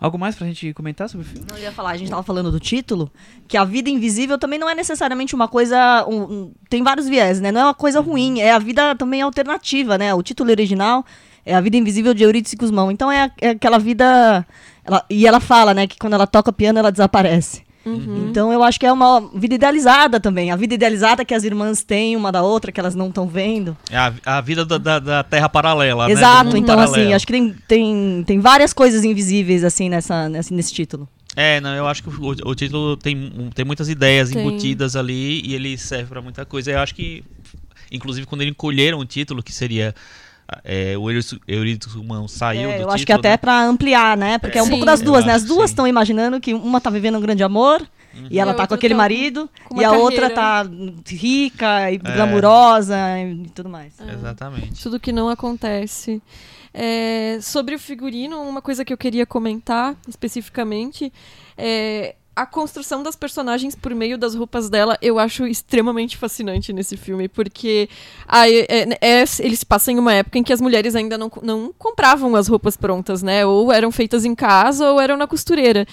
Algo 0.01 0.17
mais 0.17 0.37
pra 0.37 0.47
gente 0.47 0.73
comentar 0.75 1.09
sobre 1.09 1.27
o 1.27 1.29
filme? 1.29 1.45
Eu 1.51 1.59
ia 1.59 1.73
falar, 1.73 1.91
a 1.91 1.97
gente 1.97 2.09
tava 2.09 2.23
falando 2.23 2.53
do 2.53 2.61
título, 2.61 3.11
que 3.49 3.57
a 3.57 3.65
vida 3.65 3.91
invisível 3.91 4.39
também 4.39 4.57
não 4.59 4.71
é 4.71 4.75
necessariamente 4.75 5.35
uma 5.35 5.49
coisa. 5.49 6.07
um- 6.09 6.23
um- 6.23 6.53
tem 6.71 6.85
vários 6.85 7.09
viés, 7.09 7.41
né? 7.41 7.51
Não 7.51 7.61
é 7.63 7.65
uma 7.65 7.75
coisa 7.75 8.01
ruim, 8.01 8.39
é 8.39 8.53
a 8.53 8.59
vida 8.61 8.95
também 8.95 9.21
alternativa, 9.23 9.99
né? 9.99 10.15
O 10.15 10.23
título 10.23 10.51
original 10.51 11.05
é 11.45 11.53
A 11.53 11.61
Vida 11.61 11.77
Invisível 11.77 12.15
de 12.15 12.23
Eurídice 12.23 12.55
Guzmão. 12.55 12.93
Então 12.93 13.11
é, 13.11 13.31
é 13.41 13.51
aquela 13.51 13.79
vida. 13.79 14.47
ela- 14.85 15.05
e 15.11 15.27
ela 15.27 15.41
fala, 15.41 15.75
né, 15.75 15.87
que 15.89 15.99
quando 15.99 16.15
ela 16.15 16.27
toca 16.29 16.53
piano 16.53 16.79
ela 16.79 16.93
desaparece. 16.93 17.63
Então 17.87 18.53
eu 18.53 18.63
acho 18.63 18.79
que 18.79 18.85
é 18.85 18.93
uma 18.93 19.21
vida 19.35 19.55
idealizada 19.55 20.21
também. 20.21 20.51
A 20.51 20.57
vida 20.57 20.75
idealizada 20.75 21.25
que 21.25 21.33
as 21.33 21.43
irmãs 21.45 21.83
têm 21.83 22.17
uma 22.17 22.31
da 22.31 22.43
outra, 22.43 22.71
que 22.71 22.79
elas 22.79 22.95
não 22.95 23.09
estão 23.09 23.27
vendo. 23.27 23.75
É 23.91 23.97
a, 23.97 24.13
a 24.27 24.41
vida 24.43 24.65
da, 24.65 24.77
da- 24.77 24.99
da 24.99 25.23
Terra 25.23 25.49
paralela, 25.49 26.07
né? 26.07 26.13
Exato, 26.13 26.47
mundo 26.47 26.57
então 26.59 26.77
paralelo. 26.77 27.03
assim, 27.05 27.15
acho 27.15 27.27
que 27.27 27.33
tem, 27.33 27.55
tem, 27.67 28.25
tem 28.27 28.41
várias 28.41 28.73
coisas 28.75 29.05
invisíveis 29.05 29.65
assim 29.65 29.89
nessa, 29.89 30.29
nesse, 30.29 30.53
nesse 30.53 30.73
título. 30.75 31.09
É, 31.35 31.61
não, 31.61 31.75
eu 31.75 31.87
acho 31.87 32.03
que 32.03 32.09
o, 32.11 32.35
o 32.51 32.55
título 32.55 32.97
tem, 32.97 33.51
tem 33.55 33.65
muitas 33.65 33.89
ideias 33.89 34.31
Tem. 34.31 34.41
embutidas 34.45 34.97
ali 34.97 35.41
e 35.47 35.55
ele 35.55 35.79
serve 35.79 36.07
pra 36.11 36.21
muita 36.21 36.45
coisa. 36.45 36.73
Eu 36.73 36.81
acho 36.81 36.95
que, 36.95 37.23
inclusive, 37.93 38.27
quando 38.27 38.43
eles 38.43 38.51
encolheram 38.53 38.99
o 38.99 39.05
título, 39.05 39.43
que 39.43 39.53
seria 39.53 39.95
é, 40.65 40.97
o 40.97 41.11
Eurídice- 41.11 41.39
Guzmão 41.95 42.27
saiu 42.29 42.71
É, 42.71 42.77
do 42.79 42.83
eu 42.83 42.89
acho 42.89 42.99
que 43.05 43.13
título, 43.13 43.19
até 43.21 43.29
né? 43.29 43.35
é 43.35 43.37
pra 43.37 43.65
ampliar, 43.65 44.17
né? 44.17 44.39
Porque 44.39 44.59
é, 44.59 44.63
um 44.63 44.65
Sim. 44.67 44.71
pouco 44.71 44.85
das 44.87 45.01
duas, 45.01 45.25
né? 45.25 45.33
As 45.35 45.45
duas 45.45 45.71
estão 45.71 45.87
imaginando 45.87 46.41
que 46.41 46.55
uma 46.55 46.81
tá 46.81 46.91
vivendo 46.91 47.19
um 47.19 47.21
grande 47.21 47.43
amor 47.43 47.81
e 48.31 48.39
ela 48.39 48.51
E 48.51 48.55
a 48.55 48.55
tá 48.55 48.55
com 48.55 48.63
outra 48.63 48.75
aquele 48.77 48.95
tá 48.95 48.99
marido 48.99 49.49
com 49.69 49.81
e 49.81 49.85
a 49.85 49.93
outra 49.93 50.31
carreira. 50.31 50.35
tá 50.35 50.71
rica 51.11 51.93
e 51.93 51.99
glamurosa 51.99 52.97
e 53.21 53.49
tudo 53.55 53.69
mais. 53.69 53.93
Exatamente. 54.01 54.83
Tudo 54.83 54.99
que 54.99 55.13
não 55.13 55.29
acontece. 55.29 56.21
É, 56.75 57.39
sobre 57.41 57.75
o 57.75 57.79
figurino, 57.79 58.41
uma 58.43 58.61
coisa 58.63 58.85
que 58.85 58.93
eu 58.93 58.99
queria 58.99 59.25
comentar 59.27 59.97
especificamente 60.07 61.13
é 61.57 62.15
a 62.43 62.47
construção 62.47 63.03
das 63.03 63.17
personagens 63.17 63.75
por 63.75 63.95
meio 63.95 64.17
das 64.17 64.35
roupas 64.35 64.71
dela, 64.71 64.97
eu 65.03 65.19
acho 65.19 65.47
extremamente 65.47 66.17
fascinante 66.17 66.73
nesse 66.73 66.97
filme, 66.97 67.29
porque 67.29 67.89
a- 68.27 68.49
é- 68.49 68.97
é- 69.01 69.25
eles 69.41 69.65
passam 69.65 69.95
em 69.95 69.99
uma 69.99 70.13
época 70.15 70.39
em 70.39 70.43
que 70.43 70.53
as 70.53 70.61
mulheres 70.61 70.95
ainda 70.95 71.19
não, 71.19 71.31
não 71.43 71.73
compravam 71.77 72.37
as 72.37 72.47
roupas 72.47 72.77
prontas, 72.77 73.23
né? 73.23 73.45
Ou 73.45 73.73
eram 73.73 73.91
feitas 73.91 74.25
em 74.25 74.35
casa 74.35 74.91
ou 74.93 75.01
eram 75.01 75.17
na 75.17 75.27
costureira. 75.27 75.87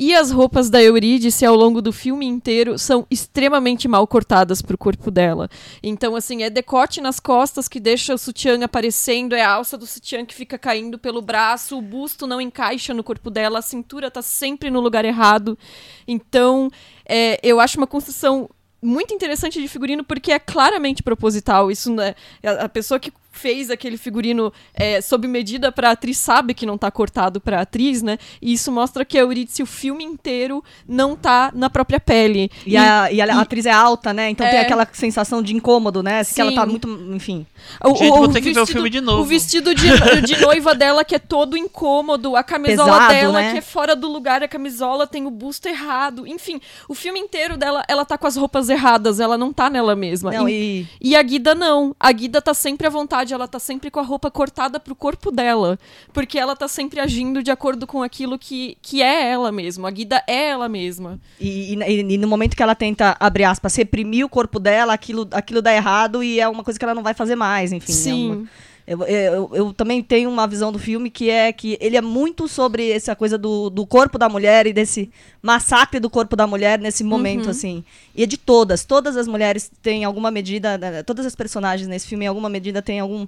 E 0.00 0.14
as 0.14 0.30
roupas 0.30 0.70
da 0.70 0.80
Eurídice, 0.80 1.44
ao 1.44 1.56
longo 1.56 1.82
do 1.82 1.92
filme 1.92 2.24
inteiro, 2.24 2.78
são 2.78 3.04
extremamente 3.10 3.88
mal 3.88 4.06
cortadas 4.06 4.62
pro 4.62 4.78
corpo 4.78 5.10
dela. 5.10 5.50
Então, 5.82 6.14
assim, 6.14 6.44
é 6.44 6.48
decote 6.48 7.00
nas 7.00 7.18
costas 7.18 7.66
que 7.66 7.80
deixa 7.80 8.14
o 8.14 8.18
sutiã 8.18 8.62
aparecendo, 8.62 9.34
é 9.34 9.42
a 9.42 9.50
alça 9.50 9.76
do 9.76 9.88
sutiã 9.88 10.24
que 10.24 10.36
fica 10.36 10.56
caindo 10.56 11.00
pelo 11.00 11.20
braço, 11.20 11.76
o 11.76 11.82
busto 11.82 12.28
não 12.28 12.40
encaixa 12.40 12.94
no 12.94 13.02
corpo 13.02 13.28
dela, 13.28 13.58
a 13.58 13.62
cintura 13.62 14.08
tá 14.08 14.22
sempre 14.22 14.70
no 14.70 14.78
lugar 14.78 15.04
errado. 15.04 15.58
Então, 16.06 16.70
é, 17.04 17.40
eu 17.42 17.58
acho 17.58 17.76
uma 17.76 17.86
construção 17.88 18.48
muito 18.80 19.12
interessante 19.12 19.60
de 19.60 19.66
figurino 19.66 20.04
porque 20.04 20.30
é 20.30 20.38
claramente 20.38 21.02
proposital. 21.02 21.70
Isso 21.70 21.92
né, 21.92 22.14
a, 22.44 22.68
pessoa 22.68 23.00
que 23.00 23.12
fez 23.38 23.70
aquele 23.70 23.96
figurino 23.96 24.52
é, 24.74 25.00
sob 25.00 25.26
medida 25.28 25.70
pra 25.70 25.92
atriz 25.92 26.18
sabe 26.18 26.54
que 26.54 26.66
não 26.66 26.76
tá 26.76 26.90
cortado 26.90 27.40
pra 27.40 27.60
atriz, 27.60 28.02
né? 28.02 28.18
E 28.42 28.52
isso 28.52 28.72
mostra 28.72 29.04
que 29.04 29.16
a 29.16 29.20
Eurídice 29.20 29.62
o 29.62 29.66
filme 29.66 30.02
inteiro 30.04 30.62
não 30.88 31.14
tá 31.16 31.50
na 31.54 31.70
própria 31.70 32.00
pele. 32.00 32.50
E, 32.66 32.76
a, 32.76 33.10
e 33.12 33.20
a, 33.20 33.34
a 33.36 33.40
atriz 33.40 33.66
é 33.66 33.70
alta, 33.70 34.12
né? 34.12 34.30
Então 34.30 34.46
tem 34.48 34.58
É. 34.58 34.62
aquela 34.62 34.86
sensação 34.92 35.42
de 35.42 35.54
incômodo, 35.54 36.02
né? 36.02 36.24
Que 36.24 36.40
ela 36.40 36.52
tá 36.54 36.64
Sim. 36.64 36.70
muito. 36.70 36.88
Enfim. 37.14 37.46
O, 37.84 37.94
Gente, 37.94 38.08
vou 38.08 38.28
ter 38.28 38.40
que 38.40 38.52
ver 38.52 38.60
o 38.60 38.66
filme 38.66 38.90
de 38.90 39.00
novo. 39.00 39.22
O 39.22 39.24
vestido 39.24 39.74
de, 39.74 39.86
de 40.26 40.40
noiva 40.40 40.74
dela 40.74 41.04
que 41.04 41.14
é 41.14 41.18
todo 41.18 41.56
incômodo, 41.56 42.34
a 42.36 42.42
camisola 42.42 42.92
Pesado, 42.92 43.12
dela 43.14 43.40
né? 43.40 43.52
que 43.52 43.58
é 43.58 43.62
fora 43.62 43.94
do 43.94 44.08
lugar, 44.08 44.42
a 44.42 44.48
camisola 44.48 45.06
tem 45.06 45.26
o 45.26 45.30
busto 45.30 45.68
errado. 45.68 46.26
Enfim, 46.26 46.60
o 46.88 46.94
filme 46.94 47.18
inteiro 47.20 47.56
dela, 47.56 47.84
ela 47.88 48.04
tá 48.04 48.18
com 48.18 48.26
as 48.26 48.36
roupas 48.36 48.68
erradas, 48.68 49.20
ela 49.20 49.38
não 49.38 49.52
tá 49.52 49.70
nela 49.70 49.94
mesma. 49.94 50.32
Não, 50.32 50.48
E- 50.48 50.86
e. 51.02 51.08
E 51.10 51.16
a 51.16 51.22
Guida 51.22 51.54
não. 51.54 51.94
A 51.98 52.10
Guida 52.12 52.40
tá 52.42 52.52
sempre 52.54 52.86
à 52.86 52.90
vontade, 52.90 53.27
ela 53.34 53.48
tá 53.48 53.58
sempre 53.58 53.90
com 53.90 54.00
a 54.00 54.02
roupa 54.02 54.30
cortada 54.30 54.78
pro 54.80 54.94
corpo 54.94 55.30
dela. 55.30 55.78
Porque 56.12 56.38
ela 56.38 56.54
tá 56.56 56.68
sempre 56.68 57.00
agindo 57.00 57.42
de 57.42 57.50
acordo 57.50 57.86
com 57.86 58.02
aquilo 58.02 58.38
que, 58.38 58.76
que 58.82 59.02
é 59.02 59.30
ela 59.30 59.50
mesma. 59.52 59.88
A 59.88 59.90
Guida 59.90 60.22
é 60.26 60.48
ela 60.48 60.68
mesma. 60.68 61.18
E, 61.40 61.74
e- 61.74 62.00
e 62.14 62.18
no 62.18 62.28
momento 62.28 62.56
que 62.56 62.62
ela 62.62 62.74
tenta, 62.74 63.16
abre 63.18 63.44
aspas, 63.44 63.74
reprimir 63.76 64.24
o 64.24 64.28
corpo 64.28 64.58
dela, 64.58 64.92
aquilo, 64.92 65.28
aquilo 65.32 65.60
dá 65.62 65.74
errado 65.74 66.22
e 66.22 66.40
é 66.40 66.48
uma 66.48 66.62
coisa 66.64 66.78
que 66.78 66.84
ela 66.84 66.94
não 66.94 67.02
vai 67.02 67.14
fazer 67.14 67.36
mais, 67.36 67.72
enfim. 67.72 67.92
é 67.92 67.94
Sim. 67.94 68.30
uma- 68.32 68.48
eu, 68.88 69.02
eu, 69.02 69.50
eu 69.52 69.74
também 69.74 70.02
tenho 70.02 70.30
uma 70.30 70.46
visão 70.46 70.72
do 70.72 70.78
filme 70.78 71.10
que 71.10 71.28
é 71.28 71.52
que 71.52 71.76
ele 71.78 71.94
é 71.94 72.00
muito 72.00 72.48
sobre 72.48 72.90
essa 72.90 73.14
coisa 73.14 73.36
do, 73.36 73.68
do 73.68 73.86
corpo 73.86 74.16
da 74.16 74.30
mulher 74.30 74.66
e 74.66 74.72
desse 74.72 75.10
massacre 75.42 76.00
do 76.00 76.08
corpo 76.08 76.34
da 76.34 76.46
mulher 76.46 76.78
nesse 76.78 77.04
momento, 77.04 77.50
assim. 77.50 77.84
E 78.14 78.22
é 78.22 78.26
de 78.26 78.38
todas. 78.38 78.86
Todas 78.86 79.14
as 79.18 79.28
mulheres 79.28 79.70
têm 79.82 80.06
alguma 80.06 80.30
medida, 80.30 80.78
né, 80.78 81.02
todas 81.02 81.26
as 81.26 81.34
personagens 81.34 81.86
nesse 81.86 82.08
filme, 82.08 82.24
em 82.24 82.28
alguma 82.28 82.48
medida, 82.48 82.80
têm 82.80 82.98
algum, 82.98 83.26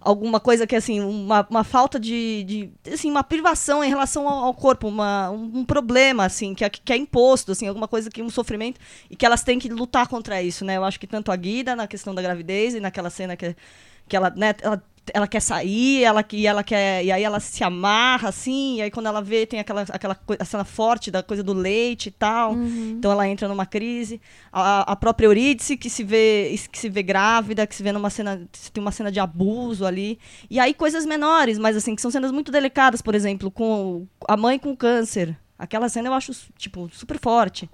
alguma 0.00 0.40
coisa 0.40 0.66
que, 0.66 0.74
assim, 0.74 1.00
uma, 1.00 1.46
uma 1.50 1.62
falta 1.62 2.00
de, 2.00 2.44
de. 2.44 2.70
Assim, 2.90 3.10
uma 3.10 3.22
privação 3.22 3.84
em 3.84 3.90
relação 3.90 4.26
ao, 4.26 4.44
ao 4.44 4.54
corpo, 4.54 4.88
uma, 4.88 5.30
um, 5.30 5.58
um 5.58 5.64
problema, 5.66 6.24
assim, 6.24 6.54
que 6.54 6.64
é, 6.64 6.70
que 6.70 6.90
é 6.90 6.96
imposto, 6.96 7.52
assim, 7.52 7.68
alguma 7.68 7.86
coisa 7.86 8.08
que. 8.08 8.22
um 8.22 8.30
sofrimento, 8.30 8.80
e 9.10 9.14
que 9.14 9.26
elas 9.26 9.42
têm 9.42 9.58
que 9.58 9.68
lutar 9.68 10.08
contra 10.08 10.42
isso, 10.42 10.64
né? 10.64 10.78
Eu 10.78 10.84
acho 10.84 10.98
que 10.98 11.06
tanto 11.06 11.30
a 11.30 11.36
Guida, 11.36 11.76
na 11.76 11.86
questão 11.86 12.14
da 12.14 12.22
gravidez, 12.22 12.74
e 12.74 12.80
naquela 12.80 13.10
cena 13.10 13.36
que, 13.36 13.54
que 14.08 14.16
ela, 14.16 14.30
né, 14.30 14.54
ela 14.62 14.82
ela 15.12 15.26
quer 15.26 15.40
sair, 15.40 16.04
ela, 16.04 16.24
e 16.32 16.46
ela 16.46 16.62
quer. 16.62 17.04
E 17.04 17.10
aí 17.10 17.22
ela 17.24 17.40
se 17.40 17.64
amarra, 17.64 18.28
assim, 18.28 18.76
e 18.76 18.82
aí 18.82 18.90
quando 18.90 19.06
ela 19.06 19.20
vê, 19.20 19.44
tem 19.46 19.58
aquela, 19.58 19.82
aquela 19.82 20.16
a 20.38 20.44
cena 20.44 20.64
forte 20.64 21.10
da 21.10 21.22
coisa 21.22 21.42
do 21.42 21.52
leite 21.52 22.06
e 22.06 22.12
tal. 22.12 22.54
Então 22.98 23.10
ela 23.10 23.26
entra 23.28 23.48
numa 23.48 23.66
crise. 23.66 24.20
A, 24.52 24.92
a 24.92 24.96
própria 24.96 25.26
Eurídice, 25.26 25.76
que 25.76 25.90
se 25.90 26.04
vê, 26.04 26.54
que 26.70 26.78
se 26.78 26.88
vê 26.88 27.02
grávida, 27.02 27.66
que 27.66 27.74
se 27.74 27.82
vê 27.82 27.90
numa 27.92 28.10
cena. 28.10 28.42
Tem 28.72 28.80
uma 28.82 28.92
cena 28.92 29.10
de 29.10 29.18
abuso 29.18 29.84
ali. 29.84 30.18
E 30.50 30.60
aí 30.60 30.72
coisas 30.74 31.04
menores, 31.06 31.58
mas 31.58 31.76
assim, 31.76 31.94
que 31.94 32.02
são 32.02 32.10
cenas 32.10 32.30
muito 32.30 32.52
delicadas, 32.52 33.02
por 33.02 33.14
exemplo, 33.14 33.50
com 33.50 34.06
a 34.28 34.36
mãe 34.36 34.58
com 34.58 34.76
câncer. 34.76 35.36
Aquela 35.58 35.88
cena 35.88 36.08
eu 36.08 36.14
acho, 36.14 36.32
tipo, 36.58 36.88
super 36.92 37.18
forte. 37.20 37.70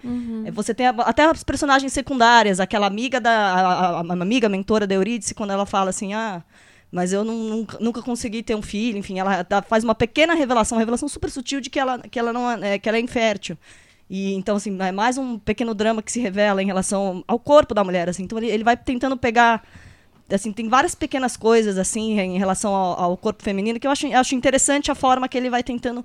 É, 0.46 0.50
Você 0.50 0.74
tem 0.74 0.86
a- 0.86 0.90
até 0.98 1.24
as 1.24 1.42
personagens 1.42 1.90
secundárias, 1.92 2.60
aquela 2.60 2.86
amiga 2.86 3.18
da. 3.18 3.30
A, 3.30 3.60
a- 3.60 4.00
a 4.00 4.12
amiga 4.12 4.46
mentora 4.48 4.86
da 4.86 4.94
Eurídice, 4.94 5.34
quando 5.34 5.52
ela 5.52 5.64
fala 5.66 5.88
assim, 5.90 6.12
ah. 6.12 6.42
Mas 6.90 7.12
eu 7.12 7.22
não- 7.22 7.34
nunca, 7.36 7.78
nunca 7.80 8.02
consegui 8.02 8.42
ter 8.42 8.54
um 8.54 8.62
filho, 8.62 8.96
enfim, 8.98 9.18
ela 9.18 9.42
dá- 9.42 9.60
faz 9.62 9.84
uma 9.84 9.94
pequena 9.94 10.34
revelação, 10.34 10.76
uma 10.76 10.80
revelação 10.80 11.08
super 11.08 11.30
sutil 11.30 11.60
de 11.60 11.68
que 11.68 11.78
ela, 11.78 11.98
que 11.98 12.18
ela, 12.18 12.32
não, 12.32 12.50
é, 12.50 12.78
que 12.78 12.88
ela 12.88 12.96
é 12.98 13.00
infértil. 13.00 13.58
E 14.08 14.32
então, 14.32 14.56
assim, 14.56 14.74
é 14.80 14.90
mais 14.90 15.18
um 15.18 15.38
pequeno 15.38 15.74
drama 15.74 16.02
que 16.02 16.10
se 16.10 16.18
revela 16.18 16.62
em 16.62 16.66
relação 16.66 17.22
ao 17.28 17.38
corpo 17.38 17.74
da 17.74 17.84
mulher, 17.84 18.08
assim. 18.08 18.22
Então 18.22 18.38
ele, 18.38 18.46
ele 18.48 18.64
vai 18.64 18.76
tentando 18.76 19.16
pegar 19.18 19.62
assim, 20.30 20.52
tem 20.52 20.68
várias 20.68 20.94
pequenas 20.94 21.36
coisas 21.36 21.78
assim 21.78 22.18
em 22.20 22.38
relação 22.38 22.74
ao, 22.74 23.00
ao 23.00 23.16
corpo 23.16 23.42
feminino 23.42 23.80
que 23.80 23.86
eu 23.86 23.90
acho, 23.90 24.06
acho 24.14 24.34
interessante 24.34 24.90
a 24.90 24.94
forma 24.94 25.28
que 25.28 25.38
ele 25.38 25.48
vai 25.48 25.62
tentando 25.62 26.04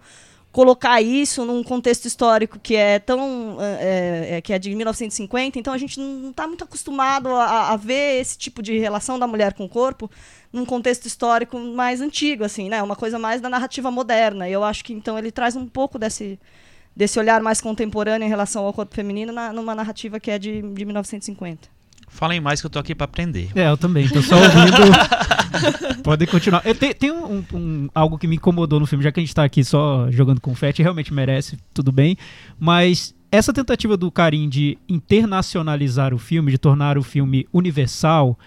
colocar 0.52 1.02
isso 1.02 1.44
num 1.44 1.64
contexto 1.64 2.06
histórico 2.06 2.58
que 2.58 2.76
é 2.76 3.00
tão 3.00 3.58
é, 3.60 4.38
é, 4.38 4.42
que 4.42 4.54
é 4.54 4.60
de 4.60 4.74
1950 4.74 5.60
então 5.60 5.74
a 5.74 5.78
gente 5.78 6.00
não 6.00 6.30
está 6.30 6.48
muito 6.48 6.64
acostumado 6.64 7.28
a, 7.30 7.72
a 7.72 7.76
ver 7.76 8.22
esse 8.22 8.38
tipo 8.38 8.62
de 8.62 8.78
relação 8.78 9.20
da 9.20 9.28
mulher 9.28 9.54
com 9.54 9.66
o 9.66 9.70
corpo 9.70 10.10
num 10.54 10.64
contexto 10.66 11.08
histórico 11.08 11.60
mais 11.60 12.00
antigo 12.00 12.44
assim 12.44 12.70
né 12.70 12.82
uma 12.84 12.96
coisa 12.96 13.18
mais 13.18 13.42
da 13.42 13.50
narrativa 13.50 13.90
moderna 13.90 14.48
e 14.48 14.54
eu 14.54 14.64
acho 14.64 14.86
que 14.86 14.94
então 14.94 15.18
ele 15.18 15.32
traz 15.32 15.56
um 15.56 15.66
pouco 15.68 15.98
desse 16.00 16.40
desse 16.96 17.18
olhar 17.20 17.42
mais 17.42 17.60
contemporâneo 17.60 18.26
em 18.26 18.30
relação 18.30 18.64
ao 18.64 18.72
corpo 18.72 18.94
feminino 18.94 19.34
na, 19.34 19.52
numa 19.52 19.74
narrativa 19.74 20.20
que 20.20 20.30
é 20.30 20.38
de, 20.38 20.62
de 20.62 20.86
1950 20.86 21.68
Falem 22.08 22.40
mais 22.40 22.62
que 22.62 22.68
eu 22.68 22.70
tô 22.70 22.78
aqui 22.78 22.94
pra 22.94 23.06
aprender. 23.06 23.50
É, 23.56 23.68
eu 23.68 23.76
também, 23.76 24.08
tô 24.08 24.22
só 24.22 24.36
ouvindo. 24.36 24.78
Podem 26.04 26.28
continuar. 26.28 26.62
Eu 26.64 26.76
te- 26.76 26.94
tem 26.94 27.10
um, 27.12 27.38
um- 27.38 27.46
um- 27.58 27.90
algo 27.96 28.20
que 28.20 28.28
me 28.28 28.36
incomodou 28.36 28.80
no 28.80 28.86
filme, 28.86 29.04
já 29.04 29.12
que 29.12 29.20
a 29.20 29.24
gente 29.24 29.34
tá 29.34 29.44
aqui 29.44 29.64
só 29.64 30.12
jogando 30.12 30.40
confete, 30.40 30.84
realmente 30.84 31.12
merece, 31.12 31.58
tudo 31.74 31.92
bem. 31.92 32.16
Mas 32.60 33.16
essa 33.32 33.52
tentativa 33.52 33.98
do 33.98 34.12
Karim 34.12 34.48
de 34.48 34.78
internacionalizar 34.88 36.14
o 36.14 36.20
filme, 36.20 36.52
de 36.52 36.60
tornar 36.60 37.00
o 37.00 37.04
filme 37.04 37.48
universal, 37.52 38.38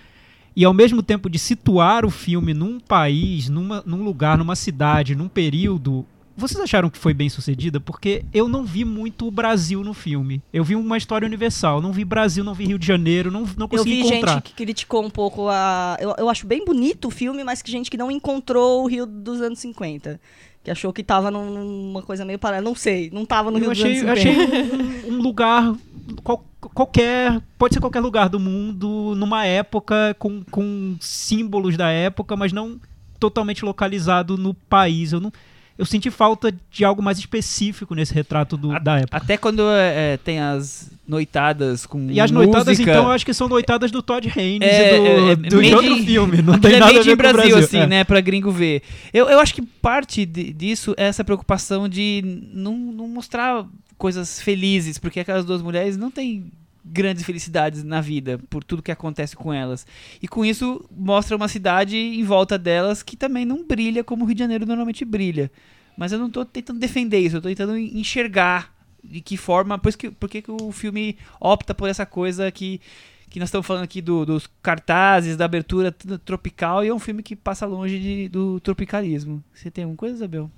e 0.56 0.64
ao 0.64 0.72
mesmo 0.72 1.02
tempo 1.02 1.28
de 1.28 1.38
situar 1.38 2.04
o 2.06 2.10
filme 2.10 2.54
num 2.54 2.80
país, 2.80 3.48
numa, 3.48 3.82
num 3.86 4.02
lugar, 4.02 4.38
numa 4.38 4.56
cidade, 4.56 5.14
num 5.14 5.28
período. 5.28 6.04
Vocês 6.38 6.60
acharam 6.60 6.90
que 6.90 6.98
foi 6.98 7.14
bem 7.14 7.28
sucedida? 7.30 7.80
Porque 7.80 8.22
eu 8.32 8.46
não 8.46 8.62
vi 8.64 8.84
muito 8.84 9.26
o 9.26 9.30
Brasil 9.30 9.82
no 9.82 9.94
filme. 9.94 10.42
Eu 10.52 10.62
vi 10.64 10.74
uma 10.76 10.98
história 10.98 11.24
universal. 11.24 11.80
Não 11.80 11.92
vi 11.92 12.04
Brasil, 12.04 12.44
não 12.44 12.52
vi 12.52 12.66
Rio 12.66 12.78
de 12.78 12.86
Janeiro, 12.86 13.30
não, 13.30 13.42
não 13.56 13.64
Eu 13.64 13.68
consegui 13.68 14.02
vi 14.02 14.08
encontrar. 14.08 14.34
gente 14.34 14.42
que 14.42 14.52
criticou 14.54 15.02
um 15.04 15.08
pouco 15.08 15.48
a. 15.48 15.96
Eu, 15.98 16.14
eu 16.18 16.28
acho 16.28 16.46
bem 16.46 16.62
bonito 16.64 17.08
o 17.08 17.10
filme, 17.10 17.42
mas 17.42 17.62
que 17.62 17.70
gente 17.70 17.90
que 17.90 17.96
não 17.96 18.10
encontrou 18.10 18.82
o 18.84 18.86
Rio 18.86 19.06
dos 19.06 19.40
anos 19.40 19.58
50. 19.60 20.20
Que 20.62 20.70
achou 20.70 20.92
que 20.92 21.02
tava 21.02 21.30
num- 21.30 21.50
numa 21.88 22.02
coisa 22.02 22.22
meio 22.24 22.38
paralela. 22.38 22.68
Não 22.68 22.74
sei, 22.74 23.08
não 23.12 23.24
tava 23.24 23.50
no 23.50 23.56
Rio 23.58 23.68
Eu 23.68 23.72
dos 23.72 23.80
achei, 23.82 23.98
anos 24.00 24.24
eu 24.24 24.32
50. 24.32 24.42
achei 24.42 25.10
um, 25.10 25.14
um 25.14 25.22
lugar 25.22 25.74
qual- 26.22 26.44
qualquer, 26.60 27.40
pode 27.58 27.74
ser 27.74 27.80
qualquer 27.80 28.00
lugar 28.00 28.28
do 28.28 28.38
mundo, 28.40 29.14
numa 29.16 29.44
época 29.46 30.14
com, 30.18 30.42
com 30.50 30.96
símbolos 31.00 31.76
da 31.76 31.88
época, 31.90 32.36
mas 32.36 32.52
não 32.52 32.78
totalmente 33.18 33.64
localizado 33.64 34.36
no 34.36 34.52
país. 34.52 35.12
Eu 35.12 35.20
não, 35.20 35.32
eu 35.78 35.84
senti 35.84 36.10
falta 36.10 36.52
de 36.70 36.84
algo 36.84 37.02
mais 37.02 37.18
específico 37.18 37.94
nesse 37.94 38.12
retrato 38.14 38.56
do- 38.56 38.72
A- 38.72 38.78
da 38.78 38.98
época. 38.98 39.16
Até 39.16 39.36
quando 39.36 39.62
é, 39.70 40.14
é, 40.14 40.16
tem 40.18 40.40
as 40.40 40.90
noitadas 41.08 41.86
com 41.86 42.10
E 42.10 42.20
as 42.20 42.30
noitadas, 42.30 42.66
música, 42.78 42.90
então, 42.90 43.04
eu 43.04 43.10
acho 43.12 43.24
que 43.24 43.32
são 43.32 43.48
noitadas 43.48 43.90
do 43.92 44.02
Todd 44.02 44.26
Haynes 44.36 44.68
É, 44.68 44.96
e 44.96 44.98
do, 44.98 45.06
é, 45.06 45.30
é, 45.32 45.36
do- 45.36 45.62
de 45.62 45.74
outro 45.74 45.92
in- 45.92 46.04
filme. 46.04 46.42
Não 46.42 46.58
tem 46.58 46.74
é 46.74 46.78
nada 46.78 46.98
a 46.98 47.02
ver 47.02 47.10
com 47.10 47.16
Brasil, 47.16 47.38
Brasil. 47.38 47.58
assim, 47.58 47.78
é. 47.78 47.86
né? 47.86 48.04
Pra 48.04 48.20
gringo 48.20 48.50
ver. 48.50 48.82
Eu, 49.14 49.28
eu 49.28 49.38
acho 49.38 49.54
que 49.54 49.62
parte 49.62 50.26
de- 50.26 50.52
disso 50.52 50.94
é 50.96 51.04
essa 51.04 51.22
preocupação 51.24 51.88
de 51.88 52.40
não, 52.52 52.76
não 52.76 53.06
mostrar 53.08 53.64
coisas 53.98 54.40
felizes, 54.40 54.98
porque 54.98 55.20
aquelas 55.20 55.44
duas 55.44 55.62
mulheres 55.62 55.96
não 55.96 56.10
têm 56.10 56.50
grandes 56.84 57.24
felicidades 57.24 57.82
na 57.82 58.00
vida 58.00 58.38
por 58.48 58.62
tudo 58.62 58.82
que 58.82 58.92
acontece 58.92 59.34
com 59.34 59.52
elas. 59.52 59.86
E 60.22 60.28
com 60.28 60.44
isso 60.44 60.84
mostra 60.90 61.36
uma 61.36 61.48
cidade 61.48 61.96
em 61.96 62.22
volta 62.22 62.56
delas 62.56 63.02
que 63.02 63.16
também 63.16 63.44
não 63.44 63.66
brilha 63.66 64.04
como 64.04 64.22
o 64.22 64.26
Rio 64.26 64.34
de 64.36 64.40
Janeiro 64.40 64.66
normalmente 64.66 65.04
brilha. 65.04 65.50
Mas 65.96 66.12
eu 66.12 66.18
não 66.18 66.30
tô 66.30 66.44
tentando 66.44 66.78
defender 66.78 67.18
isso, 67.18 67.36
eu 67.36 67.42
tô 67.42 67.48
tentando 67.48 67.76
enxergar 67.76 68.72
de 69.02 69.20
que 69.20 69.36
forma, 69.36 69.78
por, 69.78 69.92
que, 69.96 70.10
por 70.10 70.28
que 70.28 70.42
que 70.42 70.50
o 70.50 70.70
filme 70.70 71.16
opta 71.40 71.74
por 71.74 71.88
essa 71.88 72.06
coisa 72.06 72.50
que 72.50 72.80
que 73.28 73.40
nós 73.40 73.48
estamos 73.48 73.66
falando 73.66 73.82
aqui 73.82 74.00
do- 74.00 74.24
dos 74.24 74.48
cartazes, 74.62 75.36
da 75.36 75.44
abertura 75.46 75.90
tropical, 76.24 76.84
e 76.84 76.88
é 76.88 76.94
um 76.94 76.98
filme 76.98 77.24
que 77.24 77.34
passa 77.34 77.66
longe 77.66 77.98
de- 77.98 78.28
do 78.28 78.60
tropicalismo. 78.60 79.42
Você 79.52 79.68
tem 79.68 79.82
alguma 79.82 79.96
coisa, 79.96 80.14
Isabel? 80.14 80.48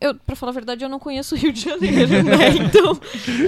Eu, 0.00 0.14
pra 0.14 0.34
falar 0.36 0.50
a 0.50 0.54
verdade, 0.54 0.84
eu 0.84 0.88
não 0.88 0.98
conheço 0.98 1.34
o 1.34 1.38
Rio 1.38 1.52
de 1.52 1.60
Janeiro, 1.62 2.22
né? 2.22 2.36
Então, 2.58 2.98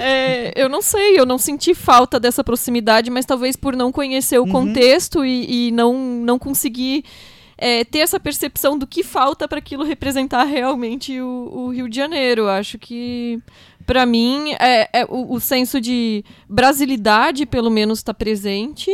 é, 0.00 0.52
eu 0.56 0.68
não 0.68 0.80
sei, 0.80 1.18
eu 1.18 1.26
não 1.26 1.38
senti 1.38 1.74
falta 1.74 2.18
dessa 2.20 2.44
proximidade, 2.44 3.10
mas 3.10 3.24
talvez 3.26 3.56
por 3.56 3.74
não 3.76 3.90
conhecer 3.92 4.38
o 4.38 4.44
Uhum. 4.44 4.52
contexto 4.52 5.24
e, 5.24 5.68
e 5.68 5.70
não, 5.72 5.94
não 5.98 6.38
conseguir 6.38 7.04
é, 7.56 7.84
ter 7.84 7.98
essa 8.00 8.20
percepção 8.20 8.78
do 8.78 8.86
que 8.86 9.02
falta 9.02 9.48
para 9.48 9.58
aquilo 9.58 9.82
representar 9.84 10.44
realmente 10.44 11.20
o, 11.20 11.50
o 11.52 11.68
Rio 11.70 11.88
de 11.88 11.96
Janeiro. 11.96 12.48
Acho 12.48 12.78
que, 12.78 13.40
pra 13.84 14.06
mim, 14.06 14.52
é, 14.60 15.00
é 15.00 15.04
o, 15.08 15.32
o 15.34 15.40
senso 15.40 15.80
de 15.80 16.24
brasilidade, 16.48 17.46
pelo 17.46 17.70
menos, 17.70 17.98
está 17.98 18.14
presente. 18.14 18.90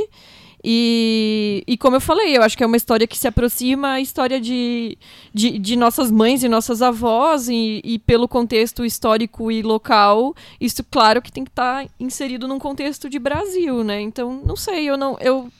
E, 0.66 1.62
e 1.66 1.76
como 1.76 1.96
eu 1.96 2.00
falei, 2.00 2.34
eu 2.36 2.42
acho 2.42 2.56
que 2.56 2.64
é 2.64 2.66
uma 2.66 2.76
história 2.76 3.06
que 3.06 3.18
se 3.18 3.28
aproxima 3.28 3.92
à 3.92 4.00
história 4.00 4.40
de, 4.40 4.96
de, 5.32 5.58
de 5.58 5.76
nossas 5.76 6.10
mães 6.10 6.42
e 6.42 6.48
nossas 6.48 6.80
avós, 6.80 7.48
e, 7.48 7.82
e 7.84 7.98
pelo 7.98 8.26
contexto 8.26 8.82
histórico 8.84 9.52
e 9.52 9.60
local, 9.62 10.34
isso, 10.58 10.82
claro, 10.90 11.20
que 11.20 11.30
tem 11.30 11.44
que 11.44 11.50
estar 11.50 11.86
inserido 12.00 12.48
num 12.48 12.58
contexto 12.58 13.10
de 13.10 13.18
Brasil, 13.18 13.84
né? 13.84 14.00
Então, 14.00 14.40
não 14.44 14.56
sei, 14.56 14.88
eu 14.88 14.96
não. 14.96 15.18
Eu, 15.20 15.50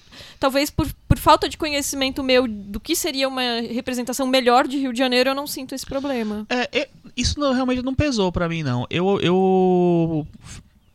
talvez 0.41 0.71
por, 0.71 0.87
por 1.07 1.19
falta 1.19 1.49
de 1.49 1.59
conhecimento 1.59 2.23
meu 2.23 2.47
do 2.49 2.81
que 2.81 2.97
seria 2.97 3.29
uma 3.29 3.43
representação 3.71 4.27
melhor 4.27 4.67
de 4.67 4.79
Rio 4.79 4.93
de 4.93 4.99
Janeiro, 4.99 5.31
eu 5.31 5.35
não 5.35 5.47
sinto 5.47 5.75
esse 5.75 5.85
problema. 5.85 6.47
É, 6.49 6.81
é, 6.81 6.89
isso 7.17 7.39
não- 7.39 7.53
realmente 7.53 7.83
não 7.83 7.95
pesou 7.95 8.33
pra 8.33 8.49
mim, 8.49 8.63
não. 8.63 8.87
Eu, 8.89 9.21
eu 9.21 10.27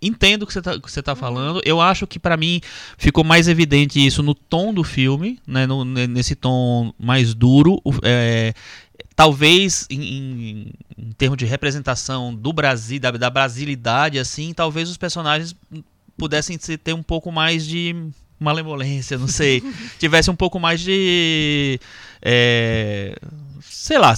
entendo 0.02 0.44
o 0.44 0.48
que 0.48 0.54
você 0.54 0.62
tá, 0.62 0.80
que 0.80 0.92
você 0.92 1.02
tá 1.02 1.16
falando. 1.16 1.62
Eu 1.66 1.82
acho 1.82 2.08
que 2.08 2.20
para 2.20 2.38
mim 2.38 2.62
ficou 2.98 3.24
mais 3.24 3.48
evidente 3.48 4.06
isso 4.06 4.24
no 4.24 4.34
tom 4.34 4.74
do 4.74 4.84
filme, 4.84 5.40
né? 5.46 5.66
No, 5.66 5.84
nesse 5.84 6.36
tom 6.36 6.94
mais 6.98 7.34
duro. 7.34 7.82
É, 8.04 8.54
talvez 9.16 9.86
em, 9.90 10.02
em, 10.02 10.72
em, 10.98 11.12
termos 11.18 11.38
de 11.38 11.46
representação 11.46 12.34
do 12.34 12.54
Brasil, 12.54 13.00
da, 13.00 13.12
da 13.12 13.30
brasilidade, 13.30 14.18
assim, 14.18 14.54
talvez 14.54 14.90
os 14.90 14.98
personagens 14.98 15.56
pudessem 16.18 16.58
ter 16.58 16.94
um 16.94 17.04
pouco 17.04 17.32
mais 17.32 17.66
de 17.66 17.96
malemolência, 18.40 19.18
não 19.18 19.28
sei, 19.28 19.62
tivesse 20.00 20.32
um 20.32 20.36
pouco 20.36 20.60
mais 20.60 20.80
de 20.80 21.80
é, 22.22 23.14
sei 23.62 23.98
lá, 23.98 24.14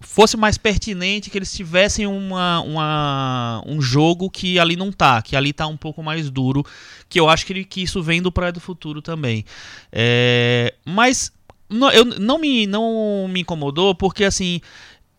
fosse 0.00 0.36
mais 0.36 0.56
pertinente 0.56 1.30
que 1.30 1.38
eles 1.38 1.52
tivessem 1.52 2.06
uma, 2.06 2.60
uma, 2.60 3.62
um 3.66 3.80
jogo 3.80 4.30
que 4.30 4.58
ali 4.58 4.76
não 4.76 4.92
tá, 4.92 5.20
que 5.22 5.36
ali 5.36 5.52
tá 5.52 5.66
um 5.66 5.76
pouco 5.76 6.02
mais 6.02 6.30
duro, 6.30 6.64
que 7.08 7.18
eu 7.18 7.28
acho 7.28 7.44
que, 7.46 7.52
ele, 7.52 7.64
que 7.64 7.82
isso 7.82 8.02
vem 8.02 8.22
do 8.22 8.32
Praia 8.32 8.52
do 8.52 8.60
Futuro 8.60 9.02
também. 9.02 9.44
É, 9.92 10.74
mas 10.84 11.32
não, 11.68 11.90
eu, 11.90 12.04
não, 12.04 12.38
me, 12.38 12.66
não 12.66 13.26
me 13.28 13.40
incomodou 13.40 13.94
porque 13.94 14.24
assim. 14.24 14.60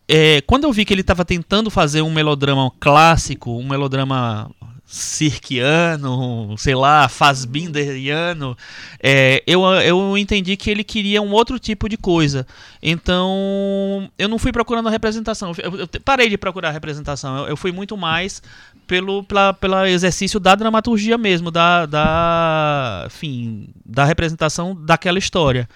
É, 0.08 0.40
quando 0.42 0.62
eu 0.62 0.72
vi 0.72 0.84
que 0.84 0.94
ele 0.94 1.00
estava 1.00 1.24
tentando 1.24 1.68
fazer 1.68 2.00
um 2.00 2.12
melodrama 2.12 2.70
clássico, 2.78 3.50
um 3.58 3.66
melodrama 3.66 4.48
cirquiano, 4.86 6.54
sei 6.56 6.76
lá, 6.76 7.08
fazbinderiano, 7.08 8.56
é, 9.02 9.42
eu, 9.44 9.64
eu 9.64 10.16
entendi 10.16 10.56
que 10.56 10.70
ele 10.70 10.84
queria 10.84 11.20
um 11.20 11.32
outro 11.32 11.58
tipo 11.58 11.88
de 11.88 11.96
coisa. 11.96 12.46
Então, 12.80 14.08
eu 14.16 14.28
não 14.28 14.38
fui 14.38 14.52
procurando 14.52 14.86
a 14.86 14.90
representação. 14.90 15.52
Eu, 15.58 15.80
eu 15.80 15.88
parei 16.04 16.28
de 16.28 16.38
procurar 16.38 16.68
a 16.68 16.72
representação. 16.72 17.36
Eu, 17.38 17.48
eu 17.48 17.56
fui 17.56 17.72
muito 17.72 17.96
mais 17.96 18.40
pelo 18.86 19.24
pela, 19.24 19.52
pela 19.52 19.90
exercício 19.90 20.38
da 20.38 20.54
dramaturgia 20.54 21.18
mesmo, 21.18 21.50
da, 21.50 21.84
da, 21.84 23.04
enfim, 23.08 23.68
da 23.84 24.04
representação 24.04 24.72
daquela 24.74 25.18
história. 25.18 25.68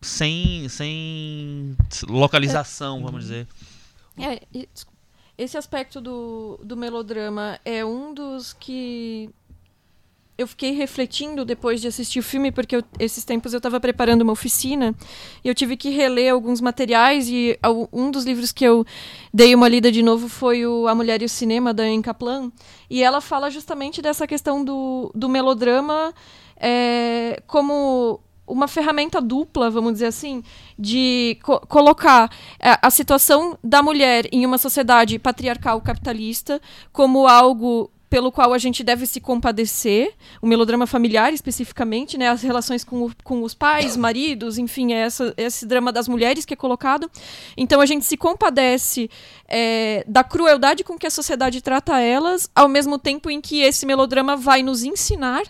Sem, 0.00 0.68
sem 0.68 1.76
localização, 2.08 3.02
vamos 3.02 3.22
dizer. 3.22 3.46
É, 4.18 4.40
esse 5.38 5.56
aspecto 5.56 6.00
do, 6.00 6.58
do 6.62 6.76
melodrama 6.76 7.58
é 7.64 7.84
um 7.84 8.14
dos 8.14 8.52
que 8.52 9.30
eu 10.38 10.46
fiquei 10.46 10.72
refletindo 10.72 11.44
depois 11.44 11.80
de 11.80 11.88
assistir 11.88 12.18
o 12.18 12.22
filme, 12.22 12.52
porque 12.52 12.76
eu, 12.76 12.84
esses 12.98 13.24
tempos 13.24 13.54
eu 13.54 13.56
estava 13.56 13.80
preparando 13.80 14.20
uma 14.20 14.32
oficina 14.32 14.94
e 15.42 15.48
eu 15.48 15.54
tive 15.54 15.76
que 15.76 15.88
reler 15.88 16.32
alguns 16.32 16.60
materiais. 16.60 17.28
E 17.28 17.58
um 17.92 18.10
dos 18.10 18.24
livros 18.24 18.52
que 18.52 18.64
eu 18.64 18.84
dei 19.32 19.54
uma 19.54 19.66
lida 19.66 19.90
de 19.90 20.02
novo 20.02 20.28
foi 20.28 20.66
o 20.66 20.86
A 20.88 20.94
Mulher 20.94 21.22
e 21.22 21.24
o 21.24 21.28
Cinema, 21.28 21.72
da 21.72 21.84
Anne 21.84 22.02
Kaplan. 22.02 22.52
E 22.90 23.02
ela 23.02 23.20
fala 23.20 23.50
justamente 23.50 24.02
dessa 24.02 24.26
questão 24.26 24.62
do, 24.62 25.10
do 25.14 25.28
melodrama 25.28 26.12
é, 26.58 27.42
como 27.46 28.20
uma 28.46 28.68
ferramenta 28.68 29.20
dupla, 29.20 29.70
vamos 29.70 29.94
dizer 29.94 30.06
assim, 30.06 30.42
de 30.78 31.38
co 31.42 31.60
colocar 31.66 32.30
a, 32.60 32.70
é, 32.70 32.78
a, 32.80 32.90
situação 32.90 33.58
da 33.62 33.82
mulher 33.82 34.28
em 34.30 34.46
uma 34.46 34.58
sociedade 34.58 35.18
patriarcal 35.18 35.80
capitalista 35.80 36.60
como 36.92 37.26
algo 37.26 37.90
pelo 38.08 38.30
qual 38.30 38.52
a 38.52 38.58
gente 38.58 38.84
deve 38.84 39.04
se 39.04 39.20
compadecer, 39.20 40.14
o 40.40 40.46
melodrama 40.46 40.86
familiar 40.86 41.32
especificamente, 41.32 42.16
né, 42.16 42.28
as 42.28 42.40
relações 42.40 42.84
com, 42.84 43.06
o, 43.06 43.12
com 43.24 43.42
os 43.42 43.52
pais, 43.52 43.96
maridos, 43.96 44.58
enfim, 44.58 44.92
é 44.92 44.98
essa, 44.98 45.34
esse 45.36 45.66
drama 45.66 45.92
das 45.92 46.06
mulheres 46.06 46.44
que 46.44 46.54
é 46.54 46.56
colocado. 46.56 47.10
Então 47.56 47.80
a 47.80 47.86
gente 47.86 48.04
se 48.04 48.16
compadece 48.16 49.10
é, 49.48 50.04
da 50.06 50.22
crueldade 50.22 50.84
com 50.84 50.96
que 50.96 51.06
a 51.06 51.10
sociedade 51.10 51.60
trata 51.60 52.00
elas, 52.00 52.48
ao 52.54 52.68
mesmo 52.68 52.98
tempo 52.98 53.28
em 53.28 53.40
que 53.40 53.60
esse 53.60 53.84
melodrama 53.84 54.36
vai 54.36 54.62
nos 54.62 54.84
ensinar 54.84 55.42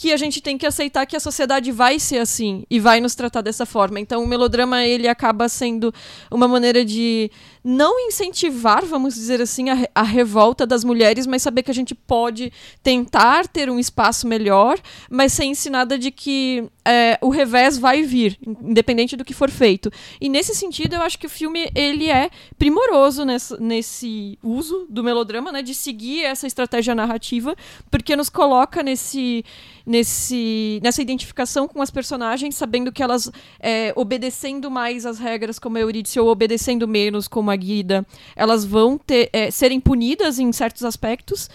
que 0.00 0.14
a 0.14 0.16
gente 0.16 0.40
tem 0.40 0.56
que 0.56 0.64
aceitar 0.64 1.04
que 1.04 1.14
a 1.14 1.20
sociedade 1.20 1.70
vai 1.70 1.98
ser 1.98 2.20
assim 2.20 2.64
e 2.70 2.80
vai 2.80 3.02
nos 3.02 3.14
tratar 3.14 3.42
dessa 3.42 3.66
forma. 3.66 4.00
Então 4.00 4.24
o 4.24 4.26
melodrama 4.26 4.82
ele 4.82 5.06
acaba 5.06 5.46
sendo 5.46 5.92
uma 6.30 6.48
maneira 6.48 6.82
de 6.82 7.30
não 7.62 8.00
incentivar, 8.00 8.82
vamos 8.82 9.14
dizer 9.14 9.42
assim, 9.42 9.68
a, 9.68 9.86
a, 9.94 10.02
revolta 10.02 10.66
das 10.66 10.84
mulheres, 10.84 11.26
mas 11.26 11.42
saber 11.42 11.62
que 11.62 11.70
a 11.70 11.74
gente 11.74 11.94
pode 11.94 12.50
tentar 12.82 13.46
ter 13.46 13.68
um 13.68 13.78
espaço 13.78 14.26
melhor, 14.26 14.78
mas 15.10 15.34
sem 15.34 15.50
ensinada 15.50 15.98
de 15.98 16.10
que 16.10 16.66
é, 16.84 17.18
o 17.20 17.28
revés 17.28 17.78
vai 17.78 18.02
vir, 18.02 18.38
independente 18.62 19.16
do 19.16 19.24
que 19.24 19.34
for 19.34 19.50
feito. 19.50 19.90
E 20.20 20.28
nesse 20.28 20.54
sentido, 20.54 20.94
eu 20.94 21.02
acho 21.02 21.18
que 21.18 21.26
o 21.26 21.30
filme 21.30 21.70
ele 21.74 22.10
é 22.10 22.30
primoroso 22.58 23.24
nesse, 23.24 23.60
nesse 23.60 24.38
uso 24.42 24.86
do 24.88 25.04
melodrama, 25.04 25.52
né, 25.52 25.62
de 25.62 25.74
seguir 25.74 26.24
essa 26.24 26.46
estratégia 26.46 26.94
narrativa, 26.94 27.54
porque 27.90 28.16
nos 28.16 28.28
coloca 28.28 28.82
nesse 28.82 29.44
nesse, 29.84 30.78
nessa 30.82 31.02
identificação 31.02 31.66
com 31.66 31.82
as 31.82 31.90
personagens, 31.90 32.54
sabendo 32.54 32.92
que 32.92 33.02
elas 33.02 33.30
é, 33.58 33.92
obedecendo 33.96 34.70
mais 34.70 35.04
as 35.04 35.18
regras 35.18 35.58
como 35.58 35.78
a 35.78 35.80
Eurídice 35.80 36.20
ou 36.20 36.28
obedecendo 36.28 36.86
menos 36.86 37.26
como 37.26 37.48
uma 37.48 37.56
guida, 37.56 38.06
elas 38.36 38.64
vão 38.64 38.96
ter, 38.96 39.30
é, 39.32 39.50
serem 39.50 39.80
punidas 39.80 40.38
em 40.38 40.52
certos 40.52 40.84
aspectos. 40.84 41.48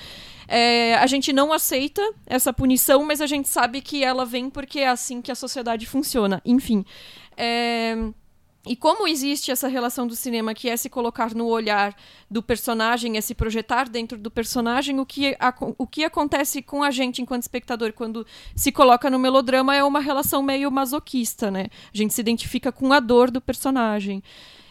É, 0.48 0.96
a 0.96 1.08
gente 1.08 1.34
não 1.34 1.52
aceita 1.52 2.02
essa 2.26 2.54
punição, 2.54 3.04
mas 3.06 3.22
a 3.22 3.28
gente 3.28 3.48
sabe 3.48 3.82
que 3.82 4.04
ela 4.04 4.26
vem 4.26 4.50
porque 4.50 4.80
é 4.80 4.88
assim 4.88 5.22
que 5.22 5.32
a 5.32 5.36
sociedade 5.36 5.86
funciona. 5.86 6.42
Enfim. 6.46 6.86
É, 7.38 7.96
e 8.68 8.76
como 8.76 9.08
existe 9.08 9.52
essa 9.52 9.68
relação 9.68 10.08
do 10.08 10.16
cinema 10.16 10.54
que 10.54 10.68
é 10.68 10.76
se 10.76 10.90
colocar 10.90 11.36
no 11.36 11.46
olhar 11.46 11.96
do 12.30 12.42
personagem, 12.42 13.16
é 13.16 13.22
se 13.22 13.36
projetar 13.36 13.88
dentro 13.88 14.18
do 14.18 14.32
personagem, 14.32 15.00
o 15.00 15.06
que, 15.06 15.36
a, 15.40 15.54
o 15.78 15.86
que 15.86 16.04
acontece 16.04 16.64
com 16.64 16.82
a 16.82 16.90
gente 16.90 17.22
enquanto 17.22 17.44
espectador 17.44 17.94
quando 17.94 18.26
se 18.56 18.72
coloca 18.72 19.10
no 19.10 19.20
melodrama 19.20 19.76
é 19.76 19.84
uma 19.84 20.00
relação 20.00 20.42
meio 20.42 20.72
masoquista, 20.72 21.52
né? 21.52 21.68
A 21.94 21.98
gente 21.98 22.14
se 22.14 22.22
identifica 22.22 22.72
com 22.72 22.92
a 22.92 23.00
dor 23.00 23.30
do 23.30 23.40
personagem. 23.40 24.24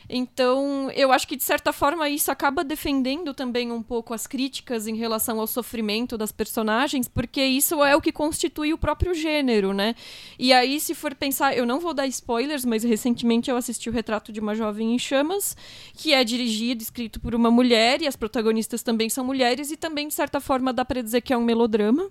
Então, 0.08 0.90
eu 0.90 1.10
acho 1.10 1.26
que 1.26 1.36
de 1.36 1.44
certa 1.44 1.72
forma 1.72 2.08
isso 2.08 2.30
acaba 2.30 2.62
defendendo 2.62 3.32
também 3.32 3.72
um 3.72 3.82
pouco 3.82 4.12
as 4.12 4.26
críticas 4.26 4.86
em 4.86 4.94
relação 4.96 5.40
ao 5.40 5.46
sofrimento 5.46 6.18
das 6.18 6.30
personagens, 6.30 7.08
porque 7.08 7.42
isso 7.42 7.82
é 7.82 7.96
o 7.96 8.00
que 8.00 8.12
constitui 8.12 8.72
o 8.72 8.78
próprio 8.78 9.14
gênero, 9.14 9.72
né? 9.72 9.94
E 10.38 10.52
aí, 10.52 10.78
se 10.78 10.94
for 10.94 11.14
pensar, 11.14 11.56
eu 11.56 11.64
não 11.64 11.80
vou 11.80 11.94
dar 11.94 12.06
spoilers, 12.06 12.64
mas 12.64 12.84
recentemente 12.84 13.50
eu 13.50 13.56
assisti 13.56 13.88
o 13.88 13.92
Retrato 13.92 14.32
de 14.32 14.40
uma 14.40 14.54
Jovem 14.54 14.94
em 14.94 14.98
Chamas, 14.98 15.56
que 15.94 16.12
é 16.12 16.22
dirigido, 16.22 16.82
escrito 16.82 17.18
por 17.20 17.34
uma 17.34 17.50
mulher, 17.50 18.02
e 18.02 18.06
as 18.06 18.16
protagonistas 18.16 18.82
também 18.82 19.08
são 19.08 19.24
mulheres, 19.24 19.70
e 19.70 19.76
também, 19.76 20.08
de 20.08 20.14
certa 20.14 20.40
forma, 20.40 20.72
dá 20.72 20.84
para 20.84 21.02
dizer 21.02 21.22
que 21.22 21.32
é 21.32 21.36
um 21.36 21.44
melodrama. 21.44 22.10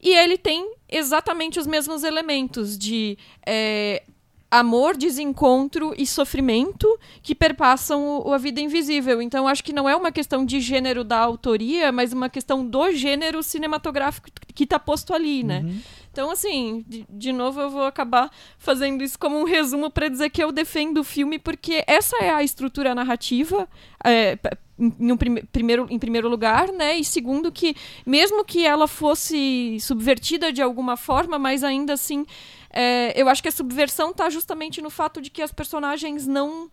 E 0.00 0.10
ele 0.10 0.36
tem 0.36 0.72
exatamente 0.88 1.58
os 1.58 1.66
mesmos 1.66 2.04
elementos 2.04 2.76
de 2.76 3.18
é, 3.44 4.02
amor, 4.50 4.96
desencontro 4.96 5.92
e 5.96 6.06
sofrimento 6.06 6.86
que 7.22 7.34
perpassam 7.34 8.22
o, 8.24 8.32
a 8.32 8.38
vida 8.38 8.60
invisível. 8.60 9.20
Então, 9.20 9.48
acho 9.48 9.62
que 9.62 9.72
não 9.72 9.88
é 9.88 9.96
uma 9.96 10.12
questão 10.12 10.44
de 10.44 10.60
gênero 10.60 11.02
da 11.02 11.18
autoria, 11.18 11.90
mas 11.90 12.12
uma 12.12 12.28
questão 12.28 12.64
do 12.66 12.92
gênero 12.92 13.42
cinematográfico 13.42 14.28
que 14.54 14.64
está 14.64 14.78
posto 14.78 15.12
ali, 15.12 15.42
né? 15.42 15.60
Uhum. 15.64 15.80
Então, 16.16 16.30
assim, 16.30 16.82
de, 16.88 17.06
de, 17.10 17.30
novo 17.30 17.60
eu 17.60 17.68
vou 17.68 17.84
acabar 17.84 18.30
fazendo 18.56 19.04
isso 19.04 19.18
como 19.18 19.38
um 19.38 19.44
resumo 19.44 19.90
para 19.90 20.08
dizer 20.08 20.30
que 20.30 20.42
eu 20.42 20.50
defendo 20.50 21.00
o 21.00 21.04
filme 21.04 21.38
porque 21.38 21.84
essa 21.86 22.16
é 22.16 22.30
a 22.30 22.42
estrutura 22.42 22.94
narrativa, 22.94 23.68
é, 24.02 24.38
em, 24.78 25.12
um 25.12 25.16
prim 25.18 25.36
primeiro, 25.52 25.86
em 25.90 25.98
primeiro 25.98 26.26
lugar, 26.26 26.72
né? 26.72 26.96
E 26.96 27.04
segundo 27.04 27.52
que, 27.52 27.76
mesmo 28.06 28.46
que 28.46 28.64
ela 28.64 28.88
fosse 28.88 29.76
subvertida 29.78 30.50
de 30.50 30.62
alguma 30.62 30.96
forma, 30.96 31.38
mas 31.38 31.62
ainda 31.62 31.92
assim 31.92 32.24
é, 32.70 33.12
eu 33.14 33.28
acho 33.28 33.42
que 33.42 33.48
a 33.50 33.52
subversão 33.52 34.10
está 34.12 34.30
justamente 34.30 34.80
no 34.80 34.88
fato 34.88 35.20
de 35.20 35.28
que 35.28 35.42
as 35.42 35.52
personagens 35.52 36.26
não. 36.26 36.70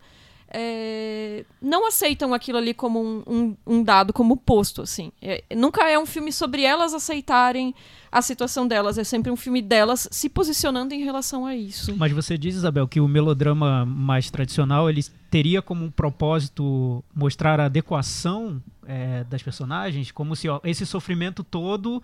É, 0.56 1.44
não 1.60 1.88
aceitam 1.88 2.32
aquilo 2.32 2.58
ali 2.58 2.72
como 2.72 3.02
um, 3.02 3.22
um, 3.26 3.56
um 3.66 3.82
dado, 3.82 4.12
como 4.12 4.36
posto, 4.36 4.82
assim. 4.82 5.10
É, 5.20 5.42
nunca 5.56 5.88
é 5.90 5.98
um 5.98 6.06
filme 6.06 6.32
sobre 6.32 6.62
elas 6.62 6.94
aceitarem 6.94 7.74
a 8.12 8.22
situação 8.22 8.68
delas, 8.68 8.96
é 8.96 9.02
sempre 9.02 9.32
um 9.32 9.36
filme 9.36 9.60
delas 9.60 10.06
se 10.12 10.28
posicionando 10.28 10.94
em 10.94 11.02
relação 11.02 11.44
a 11.44 11.56
isso. 11.56 11.96
Mas 11.96 12.12
você 12.12 12.38
diz, 12.38 12.54
Isabel, 12.54 12.86
que 12.86 13.00
o 13.00 13.08
melodrama 13.08 13.84
mais 13.84 14.30
tradicional, 14.30 14.88
ele 14.88 15.04
teria 15.28 15.60
como 15.60 15.84
um 15.84 15.90
propósito 15.90 17.02
mostrar 17.12 17.58
a 17.58 17.64
adequação 17.64 18.62
é, 18.86 19.24
das 19.24 19.42
personagens, 19.42 20.12
como 20.12 20.36
se 20.36 20.48
ó, 20.48 20.60
esse 20.62 20.86
sofrimento 20.86 21.42
todo 21.42 22.00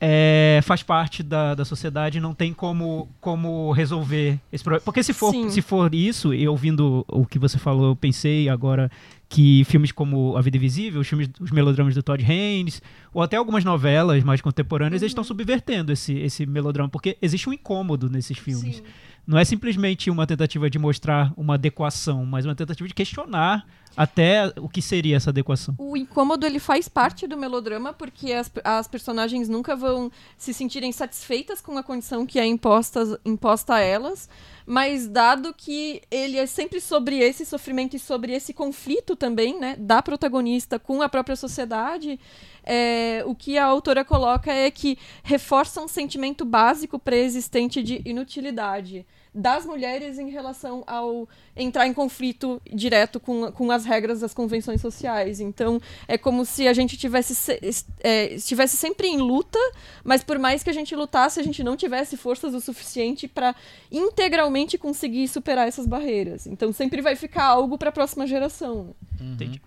é, 0.00 0.60
faz 0.62 0.82
parte 0.82 1.22
da, 1.22 1.54
da 1.54 1.64
sociedade 1.64 2.18
não 2.20 2.32
tem 2.32 2.54
como, 2.54 3.08
como 3.20 3.70
resolver 3.72 4.40
esse 4.50 4.64
problema. 4.64 4.82
Porque 4.82 5.02
se 5.02 5.12
for, 5.12 5.34
se 5.50 5.60
for 5.60 5.94
isso, 5.94 6.32
e 6.32 6.48
ouvindo 6.48 7.04
o 7.06 7.26
que 7.26 7.38
você 7.38 7.58
falou, 7.58 7.90
eu 7.90 7.96
pensei 7.96 8.48
agora 8.48 8.90
que 9.28 9.62
filmes 9.64 9.92
como 9.92 10.36
A 10.36 10.40
Vida 10.40 10.56
Invisível, 10.56 11.02
os, 11.02 11.06
filmes, 11.06 11.28
os 11.38 11.50
melodramas 11.50 11.94
do 11.94 12.02
Todd 12.02 12.24
Haynes, 12.24 12.82
ou 13.12 13.22
até 13.22 13.36
algumas 13.36 13.62
novelas 13.62 14.24
mais 14.24 14.40
contemporâneas, 14.40 15.02
uhum. 15.02 15.04
eles 15.04 15.10
estão 15.10 15.22
subvertendo 15.22 15.92
esse, 15.92 16.14
esse 16.14 16.46
melodrama, 16.46 16.88
porque 16.88 17.18
existe 17.20 17.48
um 17.48 17.52
incômodo 17.52 18.08
nesses 18.08 18.38
filmes. 18.38 18.76
Sim. 18.76 18.82
Não 19.26 19.38
é 19.38 19.44
simplesmente 19.44 20.10
uma 20.10 20.26
tentativa 20.26 20.68
de 20.68 20.78
mostrar 20.78 21.32
uma 21.36 21.54
adequação, 21.54 22.24
mas 22.26 22.44
uma 22.44 22.54
tentativa 22.54 22.88
de 22.88 22.94
questionar 22.94 23.66
até 23.96 24.52
o 24.58 24.68
que 24.68 24.80
seria 24.80 25.16
essa 25.16 25.30
adequação. 25.30 25.74
O 25.78 25.96
incômodo 25.96 26.46
ele 26.46 26.58
faz 26.58 26.88
parte 26.88 27.26
do 27.26 27.36
melodrama 27.36 27.92
porque 27.92 28.32
as, 28.32 28.50
as 28.64 28.86
personagens 28.86 29.48
nunca 29.48 29.74
vão 29.74 30.10
se 30.36 30.54
sentirem 30.54 30.92
satisfeitas 30.92 31.60
com 31.60 31.76
a 31.76 31.82
condição 31.82 32.24
que 32.24 32.38
é 32.38 32.46
imposta, 32.46 33.20
imposta 33.24 33.74
a 33.74 33.80
elas, 33.80 34.28
mas 34.70 35.08
dado 35.08 35.52
que 35.52 36.00
ele 36.08 36.38
é 36.38 36.46
sempre 36.46 36.80
sobre 36.80 37.18
esse 37.18 37.44
sofrimento 37.44 37.96
e 37.96 37.98
sobre 37.98 38.32
esse 38.32 38.54
conflito 38.54 39.16
também, 39.16 39.58
né, 39.58 39.74
da 39.76 40.00
protagonista 40.00 40.78
com 40.78 41.02
a 41.02 41.08
própria 41.08 41.34
sociedade, 41.34 42.20
é, 42.62 43.24
o 43.26 43.34
que 43.34 43.58
a 43.58 43.64
autora 43.64 44.04
coloca 44.04 44.52
é 44.52 44.70
que 44.70 44.96
reforça 45.24 45.80
um 45.80 45.88
sentimento 45.88 46.44
básico 46.44 47.00
pré-existente 47.00 47.82
de 47.82 48.00
inutilidade 48.04 49.04
das 49.34 49.64
mulheres 49.64 50.18
em 50.18 50.28
relação 50.28 50.82
ao 50.86 51.28
entrar 51.56 51.86
em 51.86 51.94
conflito 51.94 52.60
direto 52.72 53.20
com, 53.20 53.52
com 53.52 53.70
as 53.70 53.84
regras 53.84 54.20
das 54.20 54.34
convenções 54.34 54.80
sociais. 54.80 55.40
Então, 55.40 55.80
é 56.08 56.18
como 56.18 56.44
se 56.44 56.66
a 56.66 56.72
gente 56.72 56.96
tivesse 56.96 57.34
se, 57.34 57.60
é, 58.00 58.34
estivesse 58.34 58.76
sempre 58.76 59.06
em 59.06 59.18
luta, 59.18 59.58
mas 60.02 60.24
por 60.24 60.38
mais 60.38 60.62
que 60.62 60.70
a 60.70 60.72
gente 60.72 60.94
lutasse, 60.96 61.38
a 61.38 61.42
gente 61.42 61.62
não 61.62 61.76
tivesse 61.76 62.16
forças 62.16 62.54
o 62.54 62.60
suficiente 62.60 63.28
para 63.28 63.54
integralmente 63.90 64.76
conseguir 64.76 65.28
superar 65.28 65.68
essas 65.68 65.86
barreiras. 65.86 66.46
Então, 66.46 66.72
sempre 66.72 67.00
vai 67.00 67.14
ficar 67.14 67.44
algo 67.44 67.78
para 67.78 67.90
a 67.90 67.92
próxima 67.92 68.26
geração. 68.26 68.94
Entendi. 69.20 69.60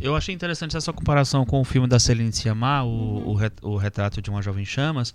Eu 0.00 0.14
achei 0.14 0.34
interessante 0.34 0.76
essa 0.76 0.92
comparação 0.92 1.44
com 1.44 1.60
o 1.60 1.64
filme 1.64 1.88
da 1.88 1.98
Celine 1.98 2.32
Sciamma, 2.32 2.84
o, 2.84 2.88
Uhum. 2.88 3.36
o, 3.62 3.70
o 3.70 3.76
Retrato 3.76 4.20
de 4.20 4.30
uma 4.30 4.42
Jovem 4.42 4.64
Chamas, 4.64 5.12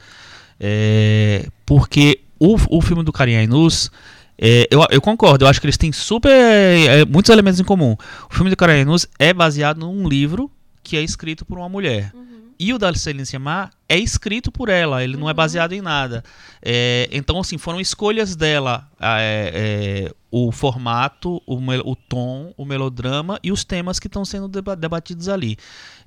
é, 0.65 1.45
porque 1.65 2.21
o, 2.39 2.55
o 2.69 2.81
filme 2.81 3.03
do 3.03 3.11
Karim 3.11 3.35
Ainus, 3.35 3.91
é, 4.37 4.65
eu, 4.71 4.81
eu 4.89 5.01
concordo, 5.01 5.43
eu 5.43 5.49
acho 5.49 5.59
que 5.59 5.65
eles 5.65 5.77
têm 5.77 5.91
super 5.91 6.31
é, 6.31 7.03
muitos 7.03 7.29
elementos 7.29 7.59
em 7.59 7.65
comum. 7.65 7.97
O 8.31 8.33
filme 8.33 8.49
do 8.49 8.55
Karim 8.55 8.79
Ainus 8.79 9.05
é 9.19 9.33
baseado 9.33 9.79
num 9.79 10.07
livro 10.07 10.49
que 10.81 10.95
é 10.95 11.01
escrito 11.01 11.43
por 11.43 11.57
uma 11.57 11.67
mulher. 11.67 12.13
E 12.57 12.71
o 12.71 12.77
da 12.77 12.93
Celine 12.93 13.25
Sciamma 13.25 13.71
é 13.89 13.97
escrito 13.97 14.51
por 14.51 14.69
ela, 14.69 15.03
ele 15.03 15.17
não 15.17 15.29
é 15.29 15.33
baseado 15.33 15.73
em 15.73 15.81
nada. 15.81 16.23
É, 16.61 17.09
então, 17.11 17.37
assim, 17.39 17.57
foram 17.57 17.81
escolhas 17.81 18.37
dela 18.37 18.87
é, 19.01 20.05
é, 20.07 20.13
o 20.31 20.49
formato, 20.49 21.41
o, 21.45 21.57
o 21.57 21.95
tom, 21.95 22.53
o 22.55 22.63
melodrama 22.63 23.37
e 23.43 23.51
os 23.51 23.65
temas 23.65 23.99
que 23.99 24.07
estão 24.07 24.23
sendo 24.23 24.47
deba- 24.47 24.75
debatidos 24.75 25.27
ali. 25.27 25.57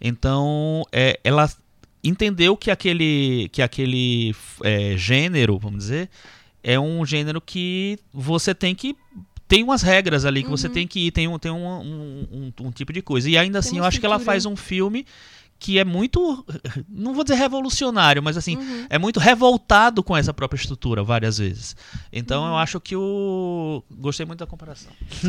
Então, 0.01 0.83
é, 0.91 1.21
ela 1.23 1.51
entendeu 2.09 2.57
que 2.57 2.71
aquele, 2.71 3.49
que 3.53 3.63
aquele 3.63 4.35
é, 4.63 4.97
gênero, 4.97 5.59
vamos 5.59 5.79
dizer, 5.85 6.09
é 6.63 6.79
um 6.79 7.05
gênero 7.05 7.41
que 7.41 7.99
você 8.13 8.55
tem 8.55 8.75
que. 8.75 8.97
Tem 9.49 9.63
umas 9.63 9.81
regras 9.83 10.25
ali 10.25 10.43
que 10.43 10.51
você 10.51 10.69
tem 10.69 10.89
que 10.89 11.07
ir, 11.07 11.11
tem 11.13 11.29
um, 11.29 11.39
tem 11.39 11.53
um, 11.53 11.65
um, 11.67 12.29
um- 12.33 12.67
um 12.67 12.71
tipo 12.73 12.93
de 12.93 13.01
coisa. 13.01 13.31
E 13.31 13.39
ainda 13.39 13.61
Tem 13.61 13.69
assim, 13.69 13.79
eu 13.79 13.85
acho 13.85 14.01
que 14.01 14.07
ela 14.07 14.19
faz 14.19 14.45
um 14.45 14.57
filme 14.57 15.07
que 15.59 15.79
é 15.79 15.85
muito. 15.85 16.45
Não 16.89 17.15
vou 17.15 17.25
dizer 17.25 17.37
revolucionário, 17.37 18.23
mas 18.23 18.37
assim, 18.37 18.57
Uhum. 18.57 18.87
é 18.91 18.99
muito 18.99 19.19
revoltado 19.19 20.03
com 20.03 20.17
essa 20.17 20.33
própria 20.35 20.59
estrutura 20.59 21.03
várias 21.03 21.39
vezes. 21.39 21.75
Então 22.13 22.43
Uhum. 22.43 22.49
eu 22.51 22.57
acho 22.57 22.79
que 22.81 22.95
o. 22.95 23.83
Gostei 23.91 24.27
muito 24.27 24.41
da 24.41 24.47
comparação. 24.47 24.93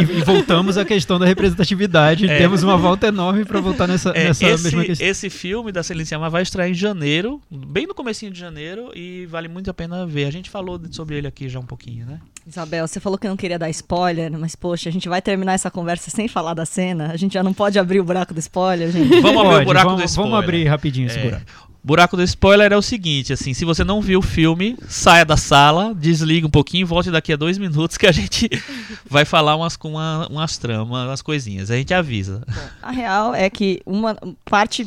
e, 0.00 0.18
e 0.18 0.22
voltamos 0.22 0.76
à 0.76 0.84
questão 0.84 1.18
da 1.18 1.26
representatividade. 1.26 2.28
É. 2.28 2.38
Temos 2.38 2.62
uma 2.62 2.76
volta 2.76 3.06
enorme 3.08 3.44
para 3.44 3.60
voltar 3.60 3.86
nessa, 3.86 4.10
É, 4.10 4.24
nessa 4.28 4.44
esse, 4.46 4.64
mesma 4.64 4.84
questão. 4.84 5.06
esse 5.06 5.30
filme 5.30 5.72
da 5.72 5.82
Celine 5.82 6.04
Sciamma 6.06 6.28
vai 6.30 6.42
estrear 6.42 6.68
em 6.68 6.74
janeiro, 6.74 7.40
bem 7.50 7.86
no 7.86 7.94
comecinho 7.94 8.32
de 8.32 8.38
janeiro, 8.38 8.90
e 8.94 9.26
vale 9.26 9.48
muito 9.48 9.70
a 9.70 9.74
pena 9.74 10.06
ver. 10.06 10.24
A 10.26 10.30
gente 10.32 10.50
falou 10.50 10.80
sobre 10.90 11.16
ele 11.16 11.26
aqui 11.26 11.48
já 11.48 11.58
um 11.60 11.66
pouquinho, 11.66 12.06
né? 12.06 12.20
Isabel, 12.46 12.86
você 12.88 12.98
falou 13.00 13.18
que 13.18 13.28
não 13.28 13.36
queria 13.36 13.58
dar 13.58 13.68
spoiler, 13.70 14.30
mas 14.38 14.56
poxa, 14.56 14.88
a 14.88 14.92
gente 14.92 15.08
vai 15.08 15.20
terminar 15.20 15.52
essa 15.52 15.70
conversa 15.70 16.10
sem 16.10 16.28
falar 16.28 16.54
da 16.54 16.64
cena. 16.64 17.10
A 17.12 17.16
gente 17.16 17.34
já 17.34 17.42
não 17.42 17.52
pode 17.52 17.78
abrir 17.78 18.00
o 18.00 18.04
buraco 18.04 18.32
do 18.32 18.40
spoiler, 18.40 18.90
gente. 18.90 19.20
Vamos 19.20 19.44
abrir 19.44 19.62
o 19.62 19.64
buraco 19.66 19.86
vamos, 19.90 20.02
do 20.02 20.06
spoiler. 20.06 20.30
Vamos 20.32 20.44
abrir 20.44 20.64
rapidinho 20.66 21.06
esse 21.08 21.18
É, 21.18 21.22
buraco. 21.24 21.44
buraco 21.84 22.16
do 22.16 22.22
spoiler 22.22 22.72
é 22.72 22.76
o 22.76 22.80
seguinte, 22.82 23.32
assim, 23.34 23.52
se 23.52 23.64
você 23.66 23.84
não 23.84 24.00
viu 24.00 24.20
o 24.20 24.22
filme, 24.22 24.76
saia 24.88 25.24
da 25.26 25.36
sala, 25.36 25.94
desliga 25.94 26.46
um 26.46 26.50
pouquinho, 26.50 26.86
volte 26.86 27.10
daqui 27.10 27.32
a 27.32 27.36
dois 27.36 27.58
minutos 27.58 27.98
que 27.98 28.06
a 28.06 28.12
gente 28.12 28.48
vai 29.08 29.24
falar 29.26 29.54
umas, 29.56 29.76
com 29.76 29.90
uma- 29.90 30.26
umas 30.28 30.56
tramas, 30.56 31.06
umas 31.06 31.20
coisinhas. 31.22 31.70
A 31.70 31.76
gente 31.76 31.92
avisa. 31.92 32.42
A 32.82 32.90
real 32.90 33.34
é 33.34 33.50
que 33.50 33.80
uma 33.84 34.16
parte 34.46 34.86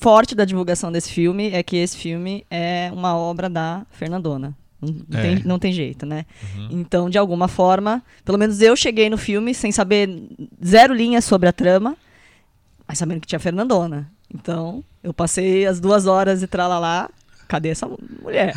forte 0.00 0.36
da 0.36 0.44
divulgação 0.44 0.92
desse 0.92 1.10
filme 1.10 1.50
é 1.50 1.60
que 1.64 1.76
esse 1.76 1.96
filme 1.96 2.44
é 2.48 2.88
uma 2.92 3.16
obra 3.16 3.48
da 3.50 3.82
Fernandona. 3.90 4.54
Não, 4.80 5.18
É. 5.18 5.22
tem, 5.22 5.42
não 5.44 5.58
tem 5.58 5.72
jeito, 5.72 6.06
né? 6.06 6.24
Uhum. 6.56 6.68
Então, 6.72 7.10
de 7.10 7.18
alguma 7.18 7.48
forma, 7.48 8.02
pelo 8.24 8.38
menos 8.38 8.60
eu 8.62 8.74
cheguei 8.74 9.10
no 9.10 9.18
filme 9.18 9.52
sem 9.54 9.70
saber 9.70 10.08
zero 10.64 10.94
linhas 10.94 11.24
sobre 11.24 11.48
a 11.48 11.52
trama, 11.52 11.96
mas 12.88 12.98
sabendo 12.98 13.20
que 13.20 13.26
tinha 13.26 13.38
Fernandona. 13.38 14.10
Então, 14.34 14.82
eu 15.02 15.12
passei 15.12 15.66
as 15.66 15.80
duas 15.80 16.06
horas 16.06 16.42
e 16.42 16.46
tralalá. 16.46 17.10
Cadê 17.48 17.70
essa 17.70 17.88
mulher? 18.22 18.54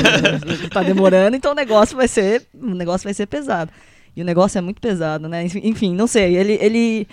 tá 0.72 0.82
demorando, 0.82 1.36
então 1.36 1.50
o 1.52 1.54
negócio 1.54 1.96
vai 1.96 2.06
ser, 2.06 2.46
o 2.54 2.74
negócio 2.74 3.04
vai 3.04 3.12
ser 3.14 3.26
pesado. 3.26 3.72
E 4.16 4.22
o 4.22 4.24
negócio 4.24 4.58
é 4.58 4.60
muito 4.60 4.80
pesado, 4.80 5.28
né? 5.28 5.44
Enfim, 5.44 5.60
Enfim, 5.64 5.94
não 5.94 6.06
sei. 6.06 6.36
Ele, 6.36 6.58
ele 6.60 7.08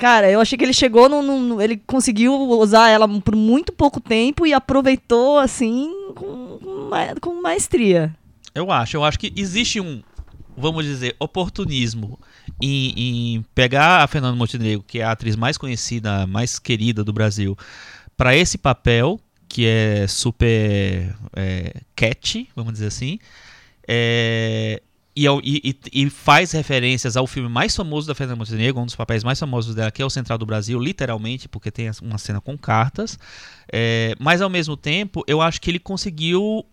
Cara, 0.00 0.30
eu 0.30 0.40
achei 0.40 0.56
que 0.56 0.64
ele 0.64 0.72
chegou 0.72 1.08
num, 1.10 1.22
num- 1.22 1.60
Ele 1.60 1.76
conseguiu 1.86 2.32
usar 2.34 2.88
ela 2.88 3.06
por 3.20 3.36
muito 3.36 3.70
pouco 3.70 4.00
tempo 4.00 4.46
e 4.46 4.52
aproveitou, 4.54 5.38
assim, 5.38 5.92
com, 6.14 6.58
com 6.58 6.88
ma- 6.88 7.14
com 7.20 7.40
maestria. 7.42 8.16
Eu 8.54 8.72
acho, 8.72 8.96
eu 8.96 9.04
acho 9.04 9.18
que 9.18 9.30
existe 9.36 9.78
um, 9.78 10.02
vamos 10.56 10.84
dizer, 10.86 11.14
oportunismo 11.20 12.18
em, 12.62 13.34
em 13.36 13.44
pegar 13.54 14.02
a 14.02 14.06
Fernanda 14.06 14.34
Montenegro, 14.36 14.82
que 14.86 15.00
é 15.00 15.04
a 15.04 15.12
atriz 15.12 15.36
mais 15.36 15.58
conhecida, 15.58 16.26
mais 16.26 16.58
querida 16.58 17.04
do 17.04 17.12
Brasil, 17.12 17.54
para 18.16 18.34
esse 18.34 18.56
papel 18.56 19.20
que 19.46 19.66
é 19.66 20.06
super 20.06 21.14
é, 21.36 21.74
catchy, 21.94 22.48
vamos 22.56 22.72
dizer 22.72 22.86
assim, 22.86 23.18
é, 23.86 24.80
e, 25.20 25.26
ao- 25.26 25.40
e- 25.42 25.60
e- 25.92 26.02
e 26.04 26.08
faz 26.10 26.52
referências 26.52 27.14
ao 27.14 27.26
filme 27.26 27.48
mais 27.48 27.76
famoso 27.76 28.06
da 28.06 28.14
Fernanda 28.14 28.38
Montenegro, 28.38 28.80
um 28.80 28.86
dos 28.86 28.96
papéis 28.96 29.22
mais 29.22 29.38
famosos 29.38 29.74
dela, 29.74 29.90
que 29.90 30.00
é 30.00 30.04
o 30.04 30.08
Central 30.08 30.38
do 30.38 30.46
Brasil, 30.46 30.80
literalmente, 30.80 31.46
porque 31.46 31.70
tem 31.70 31.90
uma 32.02 32.16
cena 32.16 32.40
com 32.40 32.56
cartas. 32.56 33.18
É, 33.70 34.14
mas 34.18 34.40
ao 34.40 34.48
mesmo 34.48 34.76
tempo, 34.78 35.22
eu 35.26 35.42
acho 35.42 35.60
que 35.60 35.70
ele 35.70 35.78
conseguiu 35.78 36.64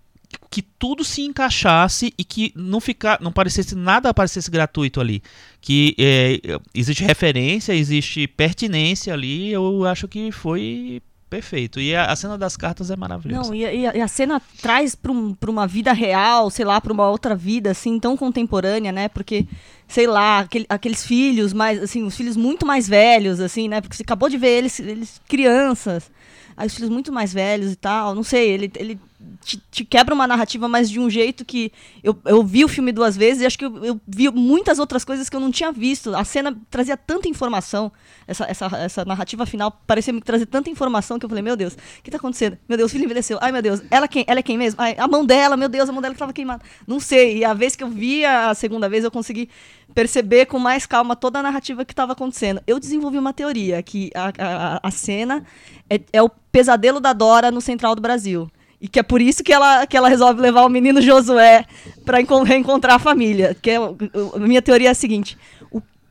que 0.50 0.62
tudo 0.62 1.04
se 1.04 1.22
encaixasse 1.22 2.14
e 2.18 2.24
que 2.24 2.52
não 2.56 2.80
ficar, 2.82 3.20
não 3.22 3.32
parecesse 3.32 3.76
nada 3.76 4.14
parecesse 4.14 4.52
gratuito 4.52 5.00
ali, 5.00 5.22
que 5.62 5.96
é, 5.98 6.40
existe 6.74 7.04
referência, 7.04 7.74
existe 7.74 8.28
pertinência 8.28 9.14
ali. 9.14 9.52
Eu 9.52 9.86
acho 9.86 10.08
que 10.08 10.32
foi 10.32 11.02
perfeito. 11.30 11.80
E 11.80 11.96
a, 11.96 12.06
a 12.06 12.16
cena 12.16 12.38
das 12.38 12.56
cartas 12.58 12.90
é 12.92 12.96
maravilhosa. 12.96 13.50
Não, 13.50 13.56
e, 13.56 13.66
a- 13.66 13.74
e 13.74 13.88
a, 13.88 13.96
e 13.98 14.02
a 14.02 14.08
cena 14.08 14.42
traz 14.62 14.96
pra, 14.96 15.12
um- 15.12 15.36
uma 15.48 15.68
vida 15.68 15.92
real, 15.94 16.50
sei 16.50 16.66
lá, 16.66 16.80
pra 16.80 16.94
uma 16.94 17.10
outra 17.10 17.36
vida, 17.36 17.72
assim, 17.72 18.00
tão 18.00 18.16
contemporânea, 18.18 18.92
né? 18.92 19.08
Porque, 19.10 19.46
sei 19.88 20.08
lá, 20.08 20.40
aquele- 20.40 20.66
aqueles 20.70 21.06
filhos 21.06 21.54
mais, 21.54 21.82
assim, 21.84 22.04
os 22.04 22.16
filhos 22.16 22.38
muito 22.38 22.66
mais 22.66 22.88
velhos, 22.88 23.40
assim, 23.40 23.68
né? 23.68 23.82
Porque 23.82 23.96
você 23.96 24.04
acabou 24.04 24.30
de 24.30 24.38
ver 24.38 24.58
eles, 24.58 24.80
eles 24.80 25.22
crianças, 25.28 26.10
aí 26.56 26.68
os 26.68 26.74
filhos 26.76 26.90
muito 26.90 27.12
mais 27.12 27.34
velhos 27.34 27.72
e 27.72 27.76
tal, 27.76 28.16
não 28.16 28.24
sei, 28.24 28.50
ele, 28.50 28.72
ele 28.78 29.00
te, 29.44 29.62
te 29.72 29.86
quebra 29.86 30.14
uma 30.14 30.28
narrativa, 30.28 30.68
mas 30.68 30.90
de 30.90 31.00
um 31.00 31.10
jeito 31.10 31.46
que 31.46 31.72
eu, 32.04 32.18
eu 32.26 32.44
vi 32.44 32.64
o 32.64 32.68
filme 32.68 32.92
duas 32.92 33.16
vezes 33.16 33.42
e 33.42 33.46
acho 33.46 33.58
que 33.58 33.66
eu, 33.66 33.86
eu 33.86 34.02
vi 34.08 34.30
muitas 34.30 34.80
outras 34.80 35.04
coisas 35.06 35.30
que 35.30 35.36
eu 35.36 35.40
não 35.40 35.52
tinha 35.52 35.72
visto. 35.72 36.16
A 36.16 36.24
cena 36.24 36.58
trazia 36.70 36.98
tanta 36.98 37.28
informação, 37.28 37.92
essa, 38.28 38.46
essa, 38.46 38.66
essa 38.78 39.06
narrativa 39.06 39.46
final 39.46 39.72
parecia 39.86 40.14
me 40.14 40.22
trazer 40.22 40.46
tanta 40.46 40.70
informação 40.70 41.18
que 41.18 41.26
eu 41.26 41.30
falei, 41.30 41.44
meu 41.44 41.56
Deus, 41.56 41.74
o 41.74 42.04
que 42.04 42.12
tá 42.12 42.18
acontecendo? 42.18 42.58
Meu 42.68 42.78
Deus, 42.78 42.92
o 42.92 42.94
filho 42.94 43.06
envelheceu. 43.06 43.38
Ai, 43.42 43.52
meu 43.52 43.62
Deus, 43.62 43.82
ela, 43.90 44.08
quem, 44.08 44.26
ela 44.28 44.40
é 44.40 44.44
quem 44.44 44.58
mesmo? 44.58 44.82
Ai, 44.82 44.96
a 44.98 45.08
mão 45.08 45.26
dela, 45.26 45.56
meu 45.56 45.70
Deus, 45.70 45.90
a 45.90 45.92
mão 45.92 46.02
dela 46.02 46.14
que 46.14 46.20
tava 46.20 46.34
queimada. 46.34 46.64
Não 46.86 47.00
sei. 47.00 47.40
E 47.40 47.46
a 47.46 47.54
vez 47.54 47.76
que 47.76 47.84
eu 47.84 47.90
vi 47.90 48.26
a 48.26 48.54
segunda 48.54 48.90
vez, 48.90 49.04
eu 49.04 49.12
consegui 49.12 49.50
perceber 49.94 50.46
com 50.46 50.60
mais 50.60 50.86
calma 50.86 51.16
toda 51.16 51.40
a 51.40 51.44
narrativa 51.44 51.86
que 51.86 51.94
estava 51.94 52.14
acontecendo. 52.14 52.62
Eu 52.68 52.80
desenvolvi 52.80 53.18
uma 53.18 53.34
teoria 53.34 53.82
que 53.82 54.12
a, 54.14 54.32
a, 54.38 54.80
a 54.88 54.92
cena 54.92 55.44
é, 55.90 56.00
é 56.14 56.22
o 56.22 56.30
pesadelo 56.52 57.00
da 57.00 57.14
Dora 57.14 57.52
no 57.52 57.62
Central 57.62 57.96
do 57.96 58.02
Brasil. 58.02 58.50
E 58.80 58.88
que 58.88 59.00
é 59.00 59.04
por 59.04 59.22
isso 59.22 59.44
que 59.44 59.52
ela, 59.52 59.88
que 59.88 59.98
ela 59.98 60.08
resolve 60.08 60.40
levar 60.40 60.64
o 60.64 60.70
menino 60.70 61.02
Josué 61.02 61.66
para 62.06 62.20
reencontrar 62.46 62.96
a 62.96 63.00
família. 63.00 63.58
Que 63.60 63.72
é, 63.72 63.78
a 63.78 64.40
minha 64.40 64.62
teoria 64.62 64.90
é 64.90 64.92
a 64.92 64.96
seguinte: 64.96 65.38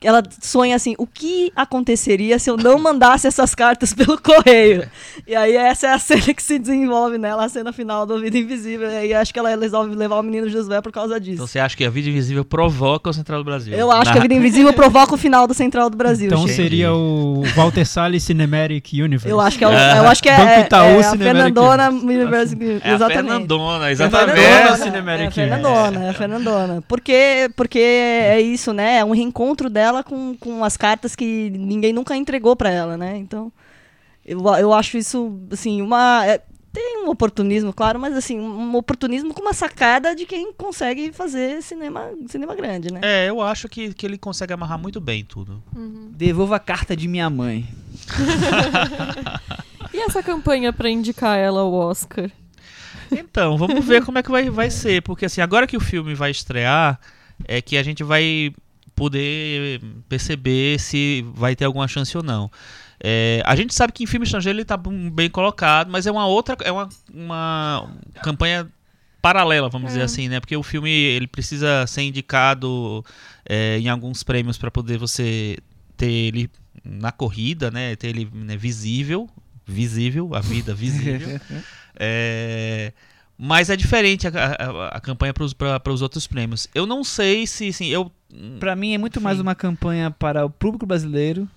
ela 0.02 0.22
sonha 0.40 0.76
assim: 0.76 0.94
o 0.98 1.06
que 1.06 1.52
aconteceria 1.56 2.38
se 2.38 2.50
eu 2.50 2.56
não 2.56 2.78
mandasse 2.78 3.26
essas 3.26 3.54
cartas 3.54 3.92
pelo 3.94 4.20
correio? 4.20 4.88
E 5.26 5.34
aí 5.34 5.56
essa 5.56 5.86
é 5.88 5.92
a 5.92 5.98
cena 6.00 6.32
que 6.34 6.42
se 6.42 6.58
desenvolve 6.58 7.18
nela, 7.18 7.44
a 7.44 7.48
cena 7.48 7.72
final 7.72 8.04
do 8.06 8.20
Vida 8.20 8.36
Invisível. 8.38 8.90
E 8.90 8.96
aí 8.96 9.14
acho 9.14 9.32
que 9.32 9.38
ela 9.38 9.54
resolve 9.56 9.94
levar 9.94 10.18
o 10.20 10.22
menino 10.22 10.48
Josué 10.48 10.80
por 10.80 10.92
causa 10.92 11.18
disso. 11.18 11.34
Então 11.36 11.46
você 11.46 11.58
acha 11.58 11.76
que 11.76 11.84
a 11.84 11.90
vida 11.90 12.08
invisível 12.08 12.44
provoca 12.44 13.10
o 13.10 13.12
Central 13.12 13.38
do 13.40 13.44
Brasil? 13.44 13.74
Eu 13.74 13.90
acho 13.90 14.04
que 14.12 14.18
a 14.18 14.20
Na- 14.20 14.22
Vida 14.22 14.34
Invisível 14.36 14.72
provoca 14.72 15.14
o 15.14 15.18
final 15.18 15.46
do 15.46 15.54
Central 15.54 15.88
do 15.90 15.96
Brasil. 15.96 16.26
Então 16.26 16.46
gente. 16.46 16.54
seria 16.56 16.92
o 16.92 17.42
Walter 17.54 17.84
Salles 17.86 18.22
Cinematic 18.22 18.92
Universe. 18.92 19.28
Eu 19.28 19.40
acho 19.40 19.58
que 19.58 19.64
é, 19.64 19.68
o- 19.68 19.70
Ah. 19.72 19.96
eu 19.98 20.08
acho 20.08 20.22
que 20.22 20.28
é, 20.28 20.36
Banco 20.36 20.50
é, 20.50 20.60
Itaú 20.60 20.84
é 20.86 20.98
a 20.98 21.02
Cinematic 21.10 21.24
Fernandona 21.54 21.88
Universe. 21.90 22.54
Universe. 22.54 22.86
É 22.86 22.90
a 22.90 22.94
exatamente. 22.94 23.16
Fernandona, 23.26 23.84
É 23.84 23.88
a 23.88 23.92
exatamente. 23.92 24.36
Fernandona, 24.40 24.76
Cinematic 24.76 25.24
é 25.24 25.26
a 25.26 25.30
Fernandona, 25.30 26.04
é 26.04 26.08
a 26.10 26.12
Fernandona. 26.14 26.84
Porque, 26.86 27.50
porque 27.56 27.78
é 27.78 28.40
isso, 28.40 28.72
né? 28.72 28.98
É 28.98 29.04
um 29.04 29.12
reencontro 29.12 29.68
dela 29.70 29.95
ela 29.96 30.04
com, 30.04 30.36
com 30.36 30.64
as 30.64 30.76
cartas 30.76 31.16
que 31.16 31.50
ninguém 31.50 31.92
nunca 31.92 32.16
entregou 32.16 32.54
pra 32.54 32.70
ela, 32.70 32.96
né? 32.96 33.16
Então, 33.16 33.52
eu, 34.24 34.40
eu 34.56 34.72
acho 34.72 34.96
isso, 34.96 35.40
assim, 35.50 35.82
uma. 35.82 36.24
é, 36.26 36.42
tem 36.72 37.04
um 37.04 37.08
oportunismo, 37.08 37.72
claro, 37.72 37.98
mas 37.98 38.14
assim, 38.14 38.38
um 38.38 38.74
oportunismo 38.76 39.32
com 39.32 39.40
uma 39.40 39.54
sacada 39.54 40.14
de 40.14 40.26
quem 40.26 40.52
consegue 40.52 41.10
fazer 41.10 41.62
cinema, 41.62 42.10
cinema 42.28 42.54
grande, 42.54 42.92
né? 42.92 43.00
É, 43.02 43.30
eu 43.30 43.40
acho 43.40 43.66
que, 43.66 43.94
que 43.94 44.04
ele 44.04 44.18
consegue 44.18 44.52
amarrar 44.52 44.78
muito 44.78 45.00
bem 45.00 45.24
tudo. 45.24 45.62
Devolva 46.10 46.56
a 46.56 46.60
carta 46.60 46.94
de 46.94 47.08
minha 47.08 47.30
mãe. 47.30 47.66
E 49.96 49.98
essa 50.00 50.22
campanha 50.22 50.74
pra 50.74 50.90
indicar 50.90 51.38
ela 51.38 51.60
ao 51.60 51.72
Oscar? 51.72 52.30
Então, 53.10 53.56
vamos 53.56 53.82
ver 53.82 54.04
como 54.04 54.18
é 54.18 54.22
que 54.22 54.30
vai, 54.30 54.50
vai 54.50 54.70
ser. 54.70 55.00
Porque 55.00 55.24
assim, 55.24 55.40
agora 55.40 55.66
que 55.66 55.76
o 55.76 55.80
filme 55.80 56.14
vai 56.14 56.30
estrear, 56.30 57.00
é 57.46 57.62
que 57.62 57.78
a 57.78 57.82
gente 57.82 58.04
vai 58.04 58.52
poder 58.96 59.80
perceber 60.08 60.80
se 60.80 61.24
vai 61.34 61.54
ter 61.54 61.64
alguma 61.66 61.86
chance 61.86 62.16
ou 62.16 62.22
não. 62.22 62.50
É, 62.98 63.42
a 63.44 63.54
gente 63.54 63.74
sabe 63.74 63.92
que 63.92 64.02
em 64.02 64.06
filme 64.06 64.24
estrangeiro 64.24 64.56
ele 64.56 64.62
está 64.62 64.76
bem 64.76 65.28
colocado, 65.30 65.90
mas 65.90 66.06
é 66.06 66.10
uma 66.10 66.26
outra, 66.26 66.56
é 66.64 66.72
uma, 66.72 66.88
uma 67.12 67.90
campanha 68.22 68.66
paralela, 69.20 69.68
vamos 69.68 69.88
dizer 69.88 70.00
assim, 70.02 70.28
né? 70.28 70.40
Porque 70.40 70.56
o 70.56 70.62
filme 70.62 70.90
ele 70.90 71.26
precisa 71.26 71.86
ser 71.86 72.02
indicado 72.02 73.04
é, 73.44 73.78
em 73.78 73.88
alguns 73.88 74.22
prêmios 74.22 74.56
para 74.56 74.70
poder 74.70 74.98
você 74.98 75.58
ter 75.96 76.10
ele 76.10 76.50
na 76.84 77.12
corrida, 77.12 77.70
né? 77.70 77.94
Ter 77.96 78.08
ele 78.08 78.28
né, 78.32 78.56
visível, 78.56 79.28
visível, 79.66 80.34
a 80.34 80.40
vida 80.40 80.74
visível. 80.74 81.38
É, 81.98 82.92
mas 83.38 83.70
é 83.70 83.76
diferente 83.76 84.26
a, 84.26 84.30
a- 84.30 84.88
a 84.96 85.00
campanha 85.00 85.32
para 85.32 85.92
os 85.92 86.02
outros 86.02 86.26
prêmios. 86.26 86.68
Eu 86.74 86.84
não 86.86 87.02
sei 87.02 87.46
se, 87.46 87.68
assim, 87.68 87.86
eu 87.86 88.12
Pra 88.58 88.74
mim 88.74 88.94
é 88.94 88.98
muito 88.98 89.20
mais 89.20 89.36
Sim. 89.36 89.42
uma 89.42 89.54
campanha 89.54 90.10
para 90.10 90.44
o 90.44 90.50
público 90.50 90.84
brasileiro, 90.86 91.48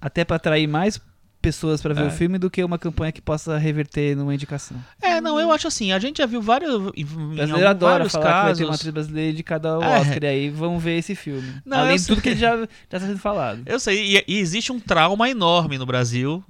até 0.00 0.24
pra 0.24 0.36
atrair 0.36 0.66
mais 0.66 1.00
pessoas 1.48 1.80
pra 1.80 1.94
ver 1.94 2.02
É. 2.04 2.06
o 2.06 2.10
filme 2.10 2.38
do 2.38 2.50
que 2.50 2.62
uma 2.62 2.78
campanha 2.78 3.10
que 3.12 3.20
possa 3.20 3.56
reverter 3.58 4.14
numa 4.16 4.34
indicação. 4.34 4.76
É, 5.00 5.20
não, 5.20 5.40
eu 5.40 5.50
acho 5.50 5.66
assim, 5.68 5.92
a 5.92 5.98
gente 5.98 6.18
já 6.18 6.26
viu 6.26 6.42
vários, 6.42 6.70
em, 6.94 7.00
em 7.02 7.04
brasileiro 7.04 7.52
algum- 7.54 7.66
adora 7.68 7.92
vários 7.94 8.12
falar 8.12 8.24
que 8.24 8.30
vai 8.32 8.42
ter 8.42 8.48
casos. 8.48 8.68
uma 8.68 8.74
atriz 8.74 8.92
brasileira 8.92 9.30
indicada 9.32 9.68
ao 9.70 9.82
É. 9.82 10.00
Oscar, 10.00 10.24
e 10.24 10.26
aí 10.26 10.50
vão 10.50 10.78
ver 10.78 10.98
esse 10.98 11.14
filme. 11.14 11.54
Não, 11.64 11.78
Além 11.78 11.96
de 11.96 12.06
tudo 12.06 12.20
que 12.20 12.28
ele 12.30 12.40
já 12.40 12.54
está 12.84 13.00
sendo 13.00 13.18
falado. 13.18 13.62
Eu 13.66 13.80
sei, 13.80 14.16
e, 14.18 14.24
e 14.28 14.38
existe 14.38 14.70
um 14.72 14.78
trauma 14.78 15.28
enorme 15.28 15.78
no 15.78 15.86
Brasil 15.86 16.42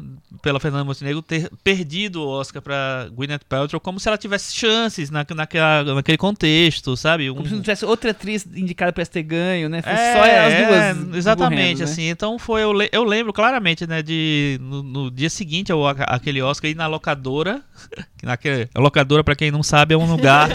pela 0.43 0.61
Fernanda 0.61 0.85
Montenegro 0.85 1.23
ter 1.23 1.51
perdido 1.65 2.23
o 2.23 2.29
Oscar 2.29 2.61
pra 2.63 3.09
Gwyneth 3.13 3.41
Paltrow 3.49 3.81
como 3.81 3.99
se 4.01 4.09
ela 4.09 4.17
tivesse 4.19 4.55
chances 4.55 5.11
na, 5.11 5.25
naquela, 5.35 5.95
naquele 5.95 6.19
contexto, 6.19 6.97
sabe? 6.97 7.31
Um- 7.31 7.35
Como 7.35 7.47
se 7.49 7.55
não 7.55 7.61
tivesse 7.61 7.85
outra 7.85 8.11
atriz 8.11 8.47
indicada 8.55 8.93
pra 8.93 9.05
ter 9.07 9.23
ganho, 9.23 9.69
né? 9.69 9.83
Fosse 9.83 9.95
É, 9.95 10.13
só 10.13 10.21
as 10.21 10.29
é, 10.53 10.95
duas. 10.95 11.17
exatamente, 11.17 11.51
concorrendo, 11.57 11.79
né? 11.79 11.85
assim. 11.85 12.09
Então 12.09 12.39
foi, 12.39 12.63
eu, 12.63 12.73
le- 12.73 12.89
eu 12.93 13.05
lembro 13.05 13.33
claramente, 13.33 13.87
né, 13.87 14.03
de 14.03 14.59
no, 14.61 14.83
no 14.89 15.11
dia 15.11 15.31
seguinte 15.31 15.71
ao 15.71 15.87
aquele 15.87 16.43
Oscar 16.43 16.71
ir 16.71 16.75
na 16.75 16.87
locadora, 16.87 17.63
que 18.19 18.27
naquele, 18.27 18.69
a 18.75 18.81
locadora 18.81 19.23
pra 19.23 19.37
quem 19.37 19.51
não 19.51 19.63
sabe 19.63 19.95
é 19.95 19.97
um 19.97 20.11
lugar 20.11 20.49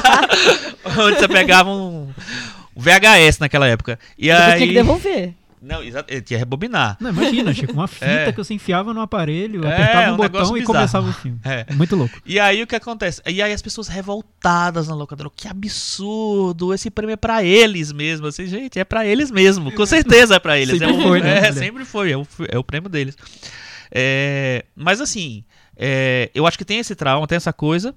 onde 0.98 1.18
você 1.18 1.26
pegava 1.26 1.70
um, 1.70 2.08
VHS 2.76 3.38
naquela 3.40 3.66
época. 3.66 3.98
E 4.18 4.28
Depois 4.28 4.44
aí 4.44 4.56
tinha 4.58 4.68
que 4.68 4.74
devolver. 4.74 5.34
Não, 5.60 5.82
exato, 5.82 6.12
ele 6.12 6.22
tinha 6.22 6.36
que 6.38 6.40
rebobinar. 6.40 6.96
Não, 7.00 7.10
imagina, 7.10 7.52
Chico, 7.54 7.72
uma 7.72 7.88
fita 7.88 8.04
É. 8.06 8.32
que 8.32 8.38
você 8.38 8.54
enfiava 8.54 8.92
no 8.94 9.00
aparelho, 9.00 9.64
É, 9.66 9.72
apertava 9.74 10.10
um, 10.10 10.14
um 10.14 10.16
botão 10.16 10.56
e 10.56 10.60
bizarro. 10.60 10.64
começava 10.66 11.08
o 11.08 11.12
filme. 11.14 11.40
É. 11.44 11.66
Muito 11.74 11.96
louco. 11.96 12.20
E 12.24 12.38
aí 12.38 12.62
o 12.62 12.66
que 12.66 12.76
acontece? 12.76 13.20
E 13.26 13.40
aí 13.42 13.52
as 13.52 13.62
pessoas 13.62 13.88
revoltadas 13.88 14.88
na 14.88 14.94
locadora, 14.94 15.30
que 15.34 15.48
absurdo, 15.48 16.72
esse 16.74 16.90
prêmio 16.90 17.14
é 17.14 17.16
pra 17.16 17.42
eles 17.44 17.92
mesmo, 17.92 18.26
assim, 18.26 18.46
gente, 18.46 18.78
é 18.78 18.84
pra 18.84 19.06
eles 19.06 19.30
mesmo, 19.30 19.72
com 19.72 19.86
certeza 19.86 20.36
é 20.36 20.38
pra 20.38 20.58
eles. 20.58 20.78
Sempre 20.78 20.94
é 20.94 20.98
um- 20.98 21.02
foi, 21.02 21.20
né, 21.20 21.38
É, 21.48 21.52
sempre 21.52 21.84
foi, 21.84 22.12
é 22.12 22.16
o, 22.16 22.26
é 22.50 22.58
o 22.58 22.64
prêmio 22.64 22.88
deles. 22.88 23.16
É, 23.90 24.64
mas 24.74 25.00
assim, 25.00 25.44
é, 25.76 26.30
eu 26.34 26.46
acho 26.46 26.58
que 26.58 26.64
tem 26.64 26.78
esse 26.78 26.94
trauma, 26.94 27.26
tem 27.26 27.36
essa 27.36 27.52
coisa. 27.52 27.94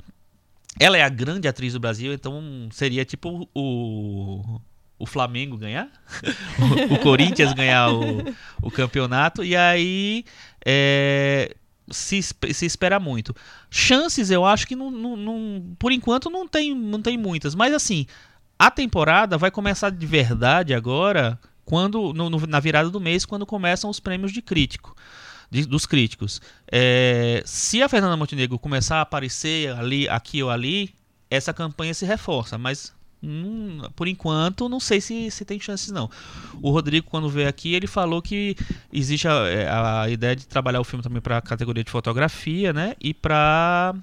Ela 0.79 0.97
é 0.97 1.01
a 1.03 1.09
grande 1.09 1.47
atriz 1.47 1.73
do 1.73 1.79
Brasil, 1.79 2.13
então 2.13 2.69
seria 2.71 3.03
tipo 3.03 3.49
o, 3.53 4.59
o 4.99 5.05
Flamengo 5.05 5.57
ganhar, 5.57 5.89
o, 6.91 6.93
o 6.95 6.99
Corinthians 6.99 7.53
ganhar 7.53 7.89
o, 7.91 8.23
o 8.61 8.69
campeonato, 8.69 9.43
e 9.43 9.55
aí 9.55 10.25
é, 10.65 11.55
se, 11.89 12.21
se 12.21 12.65
espera 12.65 12.99
muito. 12.99 13.35
Chances 13.71 14.29
eu 14.29 14.45
acho 14.45 14.67
que 14.67 14.75
não, 14.75 14.91
não- 14.91 15.15
não- 15.17 15.75
por 15.79 15.91
enquanto 15.91 16.29
não 16.29 16.47
tem, 16.47 16.75
não 16.75 17.01
tem 17.01 17.17
muitas, 17.17 17.55
mas 17.55 17.73
assim, 17.73 18.05
a 18.57 18.69
temporada 18.69 19.37
vai 19.37 19.49
começar 19.49 19.89
de 19.89 20.05
verdade 20.05 20.73
agora, 20.73 21.39
quando 21.65 22.13
no- 22.13 22.29
no- 22.29 22.45
na 22.47 22.59
virada 22.59 22.89
do 22.89 22.99
mês, 22.99 23.25
quando 23.25 23.45
começam 23.45 23.89
os 23.89 23.99
prêmios 23.99 24.31
de 24.31 24.41
crítico. 24.41 24.95
de- 25.51 25.65
dos 25.65 25.87
críticos. 25.87 26.39
É, 26.71 27.41
se 27.43 27.81
a 27.81 27.89
Fernanda 27.89 28.15
Montenegro 28.15 28.59
começar 28.59 28.97
a 28.97 29.01
aparecer 29.01 29.71
ali, 29.75 30.07
aqui 30.07 30.43
ou 30.43 30.49
ali, 30.51 30.93
essa 31.27 31.51
campanha 31.51 31.91
se 31.91 32.05
reforça, 32.05 32.55
mas 32.55 32.93
hum, 33.23 33.81
por 33.95 34.07
enquanto 34.07 34.69
não 34.69 34.79
sei 34.79 35.01
se, 35.01 35.29
se 35.31 35.45
tem 35.45 35.59
chances 35.59 35.91
não. 35.91 36.09
O 36.61 36.71
Rodrigo 36.71 37.07
quando 37.09 37.29
veio 37.29 37.47
aqui 37.47 37.73
ele 37.73 37.87
falou 37.87 38.21
que 38.21 38.55
existe 38.91 39.27
a, 39.27 39.47
é, 39.47 39.69
a 39.69 40.09
ideia 40.09 40.35
de 40.35 40.47
trabalhar 40.47 40.79
o 40.79 40.83
filme 40.83 41.03
também 41.03 41.21
para 41.21 41.37
a 41.37 41.41
categoria 41.41 41.83
de 41.83 41.91
fotografia, 41.91 42.73
né? 42.73 42.95
E 42.99 43.13
para 43.13 43.95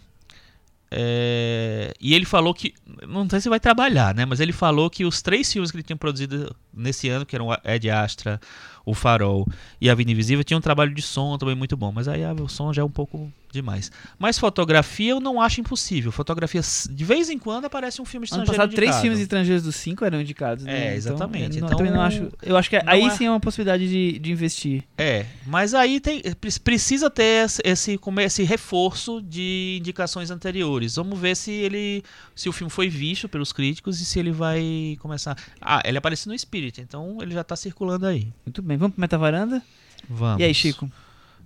e 2.00 2.14
ele 2.14 2.24
falou 2.24 2.54
que 2.54 2.72
não 3.06 3.28
sei 3.28 3.40
se 3.40 3.48
vai 3.48 3.60
trabalhar, 3.60 4.14
né? 4.14 4.24
Mas 4.24 4.40
ele 4.40 4.52
falou 4.52 4.88
que 4.88 5.04
os 5.04 5.20
três 5.20 5.52
filmes 5.52 5.70
que 5.70 5.76
ele 5.76 5.82
tinha 5.82 5.96
produzido 5.96 6.54
nesse 6.72 7.08
ano, 7.08 7.26
que 7.26 7.34
eram 7.34 7.48
Ed 7.64 7.90
Astra, 7.90 8.40
o 8.86 8.94
Farol 8.94 9.46
e 9.80 9.90
a 9.90 9.94
Vida 9.94 10.10
Invisível, 10.12 10.42
tinham 10.44 10.58
um 10.58 10.62
trabalho 10.62 10.94
de 10.94 11.02
som 11.02 11.36
também 11.36 11.54
muito 11.56 11.76
bom. 11.76 11.92
Mas 11.92 12.06
aí 12.08 12.24
ah, 12.24 12.32
o 12.32 12.48
som 12.48 12.72
já 12.72 12.80
é 12.80 12.84
um 12.84 12.90
pouco 12.90 13.30
demais. 13.52 13.90
Mas 14.18 14.38
fotografia 14.38 15.10
eu 15.12 15.20
não 15.20 15.40
acho 15.40 15.60
impossível. 15.60 16.12
Fotografia 16.12 16.60
de 16.90 17.04
vez 17.04 17.28
em 17.30 17.38
quando 17.38 17.64
aparece 17.64 18.00
um 18.02 18.04
filme 18.04 18.24
Ano 18.30 18.42
estrangeiro 18.42 18.56
passado, 18.58 18.74
três 18.74 18.88
indicado. 18.90 19.02
filmes 19.02 19.20
estrangeiros 19.20 19.62
dos 19.64 19.76
cinco 19.76 20.04
eram 20.04 20.20
indicados. 20.20 20.64
né? 20.64 20.72
É, 20.72 20.84
Então, 20.84 20.96
exatamente. 20.96 21.56
eu 21.56 21.60
não- 21.62 21.66
Então, 21.68 21.78
também 21.78 21.92
não 21.92 22.00
acho. 22.00 22.28
Eu 22.42 22.56
acho 22.56 22.68
que 22.70 22.76
aí 22.86 23.02
é- 23.04 23.10
sim 23.10 23.24
é 23.26 23.30
uma 23.30 23.40
possibilidade 23.40 23.88
de, 23.88 24.18
de 24.18 24.30
investir. 24.30 24.84
É, 24.98 25.24
mas 25.46 25.74
aí 25.74 25.98
tem, 26.00 26.20
pre- 26.34 26.60
precisa 26.62 27.08
ter 27.10 27.44
esse, 27.46 27.62
é, 27.64 28.24
esse 28.24 28.42
reforço 28.44 29.20
de 29.22 29.78
indicações 29.80 30.30
anteriores. 30.30 30.96
Vamos 30.96 31.18
ver 31.18 31.34
se 31.34 31.50
ele, 31.50 32.02
se 32.34 32.48
o 32.48 32.52
filme 32.52 32.70
foi 32.70 32.88
visto 32.88 33.28
pelos 33.28 33.52
críticos 33.52 34.00
e 34.00 34.04
se 34.04 34.18
ele 34.18 34.32
vai 34.32 34.96
começar. 35.00 35.36
Ah, 35.60 35.80
ele 35.84 35.96
apareceu 35.98 36.30
no 36.30 36.38
Spirit, 36.38 36.80
então 36.82 37.18
ele 37.22 37.32
já 37.32 37.42
tá 37.42 37.56
circulando 37.56 38.06
aí. 38.06 38.28
Muito 38.44 38.60
bem, 38.60 38.75
vamos 38.76 38.94
pro 38.94 39.00
Metavaranda? 39.00 39.62
Vamos. 40.08 40.40
E 40.40 40.44
aí, 40.44 40.54
Chico? 40.54 40.90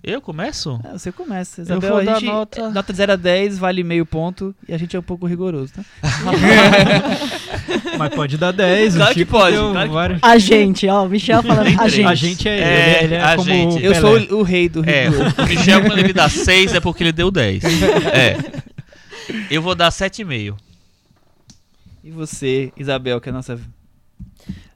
Eu 0.03 0.20
começo? 0.22 0.81
Ah, 0.83 0.97
você 0.99 1.12
começa. 1.12 1.61
Eu 1.61 1.64
Isabel, 1.64 1.91
vou 1.91 1.99
a 2.01 2.03
dar 2.05 2.14
gente, 2.20 2.24
nota- 2.24 2.61
é, 2.62 2.70
nota 2.70 2.91
de 2.91 2.97
0 2.97 3.12
a 3.12 3.16
10, 3.16 3.59
vale 3.59 3.85
meio 3.85 4.07
ponto 4.07 4.55
e 4.66 4.72
a 4.72 4.78
gente 4.78 4.97
é 4.97 4.99
um 4.99 5.03
pouco 5.03 5.26
rigoroso, 5.26 5.74
tá? 5.74 5.85
Mas 7.99 8.14
pode 8.14 8.39
dar 8.39 8.51
10. 8.53 8.97
Claro 8.97 9.11
o 9.11 9.14
que 9.14 9.24
pode, 9.26 9.57
claro 9.57 9.89
que 9.89 9.95
vários- 9.95 10.20
A 10.22 10.39
gente, 10.39 10.89
ó, 10.89 11.05
o 11.05 11.09
Michel 11.09 11.43
falando 11.43 11.78
a 11.81 11.89
gente. 11.89 12.07
A 12.09 12.14
gente 12.14 12.49
é, 12.49 12.59
É, 12.61 12.97
ele, 12.97 13.05
ele 13.05 13.14
é 13.16 13.22
a 13.22 13.37
como 13.37 13.49
gente. 13.49 13.74
Eu 13.85 13.93
Pelé. 13.93 14.01
sou 14.01 14.37
o, 14.37 14.41
o 14.41 14.43
rei 14.43 14.68
do 14.70 14.89
É, 14.89 15.09
rigor. 15.09 15.35
o 15.39 15.47
Michel, 15.47 15.83
quando 15.83 15.99
ele 15.99 16.12
dá 16.14 16.28
6 16.31 16.74
é 16.74 16.81
porque 16.81 17.03
ele 17.05 17.12
deu 17.12 17.31
10. 17.31 17.62
É. 18.14 18.39
Eu 19.51 19.61
vou 19.61 19.74
dar 19.74 19.91
7,5. 19.91 20.57
E 22.03 22.11
você, 22.11 22.72
Isabel, 22.76 23.20
que 23.20 23.28
é 23.28 23.33
a 23.33 23.35
nossa. 23.35 23.61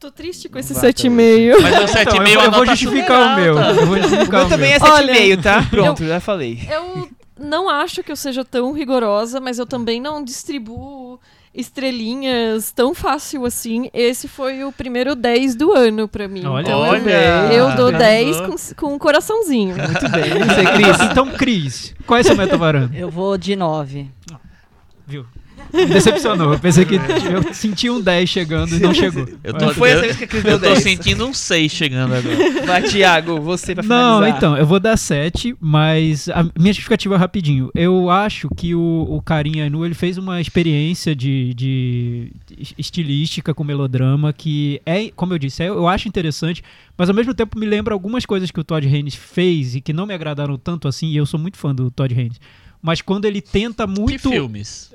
Tô 0.01 0.11
triste 0.11 0.49
com 0.49 0.55
Não 0.55 0.61
esse 0.61 0.75
vai 0.75 0.91
até 0.91 1.03
7,5. 1.03 1.63
Mas 1.63 1.73
o 1.75 1.99
Então, 2.01 2.15
7,5 2.15 2.29
eu, 2.29 2.41
é 2.41 2.45
eu 2.47 2.49
a 2.49 2.51
vou 2.51 2.67
justificar 2.67 3.21
o 3.33 3.41
meu. 3.41 3.59
Eu 3.59 3.87
vou 3.87 3.97
justificar 4.03 4.27
O 4.27 4.31
meu 4.31 4.47
o 4.47 4.49
também 4.51 4.73
é 4.73 4.79
meu. 4.79 4.93
Olha, 4.93 5.15
7,5, 5.15 5.43
tá? 5.43 5.67
Pronto, 5.71 6.05
já 6.07 6.21
falei. 6.21 6.61
Eu 6.71 7.09
não 7.39 7.69
acho 7.69 8.03
que 8.03 8.13
eu 8.13 8.17
seja 8.17 8.45
tão 8.45 8.73
rigorosa, 8.73 9.41
mas 9.41 9.59
eu 9.59 9.67
também 9.67 10.01
não 10.01 10.23
distribuo 10.23 11.19
estrelinhas 11.55 12.73
tão 12.73 12.95
fácil 12.95 13.45
assim. 13.47 13.89
Esse 13.95 14.27
foi 14.27 14.65
o 14.65 14.73
primeiro 14.73 15.15
10 15.15 15.55
do 15.55 15.73
ano 15.73 16.09
pra 16.09 16.27
mim. 16.27 16.45
Olha, 16.45 16.63
Então, 16.63 16.81
Olha, 16.81 17.53
eu 17.53 17.67
dou 17.77 17.89
arrasou. 17.89 17.99
10 17.99 18.41
com, 18.41 18.57
com 18.89 18.95
um 18.95 18.99
coraçãozinho. 18.99 19.77
Muito 19.77 20.09
bem. 20.11 20.31
Você, 20.31 20.65
Cris? 20.73 21.11
Então, 21.11 21.27
Cris, 21.31 21.95
qual 22.07 22.19
é 22.19 22.23
seu 22.23 22.37
metavaranda? 22.37 22.97
Eu 22.97 23.09
vou 23.09 23.39
de 23.39 23.55
9. 23.55 24.09
Viu? 25.07 25.27
Me 25.73 25.87
decepcionou. 25.87 26.53
Eu 26.53 26.59
pensei 26.59 26.85
que 26.85 26.95
eu 26.97 27.53
senti 27.55 27.89
um 27.91 28.01
10 28.01 28.29
chegando 28.29 28.75
e 28.77 28.79
não 28.81 28.93
chegou. 28.95 29.27
Eu 29.43 29.55
tô, 29.55 29.67
Não 29.67 29.75
foi 29.75 29.89
eu, 29.91 29.93
essa 29.95 30.03
vez 30.03 30.17
que 30.17 30.25
a 30.25 30.27
Cris 30.27 30.43
deu 30.43 30.53
eu 30.53 30.59
tô 30.61 30.67
10. 30.67 30.83
sentindo 30.83 31.27
um 31.27 31.33
6 31.35 31.73
chegando 31.73 32.15
agora. 32.15 32.67
Vai, 32.67 32.83
Thiago, 32.83 33.41
você 33.41 33.75
pra 33.75 33.83
Não, 33.85 34.17
finalizar. 34.17 34.37
então, 34.37 34.57
eu 34.57 34.67
vou 34.67 34.79
dar 34.81 34.97
7, 34.97 35.57
mas 35.61 36.29
a 36.29 36.43
minha 36.59 36.73
justificativa 36.73 37.15
é 37.15 37.19
rapidinho. 37.19 37.71
Eu 37.75 38.11
acho 38.11 38.49
que 38.57 38.75
o, 38.75 39.07
o 39.09 39.21
Carinha 39.23 39.69
Nu 39.71 39.85
ele 39.85 39.95
fez 39.95 40.19
uma 40.19 40.41
experiência 40.41 41.15
de, 41.15 41.53
de 41.55 42.33
estilística 42.79 43.55
com 43.55 43.65
melodrama 43.65 44.33
que 44.33 44.81
é, 44.87 45.11
como 45.15 45.33
eu 45.33 45.39
disse, 45.39 45.63
é- 45.63 45.69
eu 45.69 45.89
acho 45.89 46.09
interessante, 46.09 46.63
mas 46.97 47.09
ao 47.09 47.15
mesmo 47.15 47.35
tempo 47.35 47.59
me 47.59 47.67
lembra 47.67 47.95
algumas 47.95 48.25
coisas 48.25 48.51
que 48.51 48.61
o 48.61 48.65
Todd 48.65 48.87
Haynes 48.87 49.15
fez 49.15 49.75
e 49.75 49.81
que 49.81 49.93
não 49.93 50.07
me 50.07 50.15
agradaram 50.15 50.57
tanto 50.57 50.87
assim, 50.89 51.09
e 51.09 51.17
eu 51.17 51.27
sou 51.27 51.39
muito 51.41 51.57
fã 51.57 51.75
do 51.75 51.91
Todd 51.91 52.15
Haynes. 52.15 52.41
Mas 52.83 53.01
quando 53.01 53.25
ele 53.25 53.41
tenta 53.41 53.87
Que 53.87 54.01
muito. 54.01 54.29
filmes? 54.31 54.93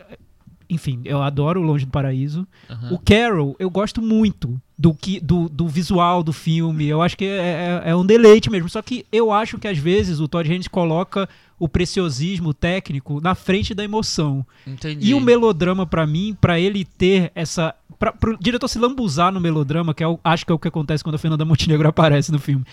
Enfim, 0.69 1.01
eu 1.03 1.21
adoro 1.21 1.59
o 1.59 1.63
Longe 1.63 1.85
do 1.85 1.91
Paraíso. 1.91 2.47
Aham. 2.69 2.93
O 2.93 2.99
Carol, 2.99 3.55
eu 3.59 3.69
gosto 3.69 4.01
muito. 4.01 4.61
do 4.77 4.93
que 4.93 5.19
do, 5.19 5.49
do 5.49 5.67
visual 5.67 6.23
do 6.23 6.31
filme. 6.31 6.85
Eu 6.87 7.01
acho 7.01 7.17
que 7.17 7.25
é, 7.25 7.81
é, 7.85 7.89
é 7.89 7.95
um 7.95 8.05
deleite 8.05 8.49
mesmo. 8.49 8.69
Só 8.69 8.81
que 8.81 9.05
eu 9.11 9.31
acho 9.31 9.57
que 9.57 9.67
às 9.67 9.77
vezes 9.77 10.19
o 10.21 10.27
Todd 10.27 10.49
Haynes 10.49 10.67
coloca 10.69 11.27
o 11.59 11.67
preciosismo 11.67 12.53
técnico 12.53 13.19
na 13.19 13.35
frente 13.35 13.73
da 13.73 13.83
emoção. 13.83 14.45
Entendi. 14.65 15.09
E 15.09 15.13
o 15.13 15.19
melodrama, 15.19 15.85
pra 15.85 16.05
mim, 16.07 16.37
pra 16.39 16.59
ele 16.59 16.85
ter 16.85 17.31
essa. 17.35 17.73
Pra, 17.97 18.13
pro 18.13 18.37
diretor 18.39 18.67
se 18.69 18.79
lambuzar 18.79 19.33
no 19.33 19.41
melodrama, 19.41 19.93
que 19.93 20.01
é 20.03 20.07
o- 20.07 20.19
acho 20.23 20.45
que 20.45 20.51
é 20.51 20.55
o 20.55 20.59
que 20.59 20.67
acontece 20.69 21.03
quando 21.03 21.15
a 21.15 21.19
Fernanda 21.19 21.43
Montenegro 21.43 21.87
aparece 21.89 22.31
no 22.31 22.39
filme. 22.39 22.63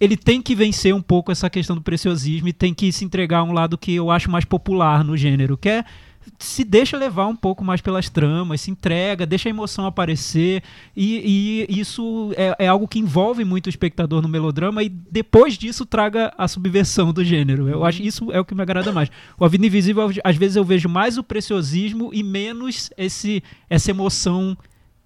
Ele 0.00 0.16
tem 0.16 0.40
que 0.40 0.54
vencer 0.54 0.94
um 0.94 1.02
pouco 1.02 1.30
essa 1.30 1.50
questão 1.50 1.76
do 1.76 1.82
preciosismo 1.82 2.48
e 2.48 2.52
tem 2.54 2.72
que 2.72 2.90
se 2.90 3.04
entregar 3.04 3.40
a 3.40 3.44
um 3.44 3.52
lado 3.52 3.76
que 3.76 3.94
eu 3.94 4.10
acho 4.10 4.30
mais 4.30 4.46
popular 4.46 5.04
no 5.04 5.14
gênero, 5.14 5.58
que 5.58 5.68
é 5.68 5.84
se 6.38 6.64
deixa 6.64 6.96
levar 6.96 7.26
um 7.26 7.36
pouco 7.36 7.64
mais 7.64 7.80
pelas 7.80 8.08
tramas, 8.08 8.60
se 8.60 8.70
entrega, 8.70 9.26
deixa 9.26 9.48
a 9.48 9.50
emoção 9.50 9.86
aparecer 9.86 10.62
e, 10.96 11.66
e 11.68 11.80
isso 11.80 12.32
é, 12.36 12.64
é 12.64 12.68
algo 12.68 12.88
que 12.88 12.98
envolve 12.98 13.44
muito 13.44 13.66
o 13.66 13.70
espectador 13.70 14.22
no 14.22 14.28
melodrama 14.28 14.82
e 14.82 14.88
depois 14.88 15.56
disso 15.56 15.86
traga 15.86 16.32
a 16.36 16.46
subversão 16.48 17.12
do 17.12 17.24
gênero. 17.24 17.68
Eu 17.68 17.84
acho 17.84 18.02
isso 18.02 18.30
é 18.32 18.40
o 18.40 18.44
que 18.44 18.54
me 18.54 18.62
agrada 18.62 18.92
mais. 18.92 19.10
O 19.38 19.44
A 19.44 19.48
Vida 19.48 19.66
Invisível, 19.66 20.10
às 20.24 20.36
vezes 20.36 20.56
eu 20.56 20.64
vejo 20.64 20.88
mais 20.88 21.18
o 21.18 21.24
preciosismo 21.24 22.10
e 22.12 22.22
menos 22.22 22.90
esse 22.96 23.42
essa 23.68 23.90
emoção 23.90 24.56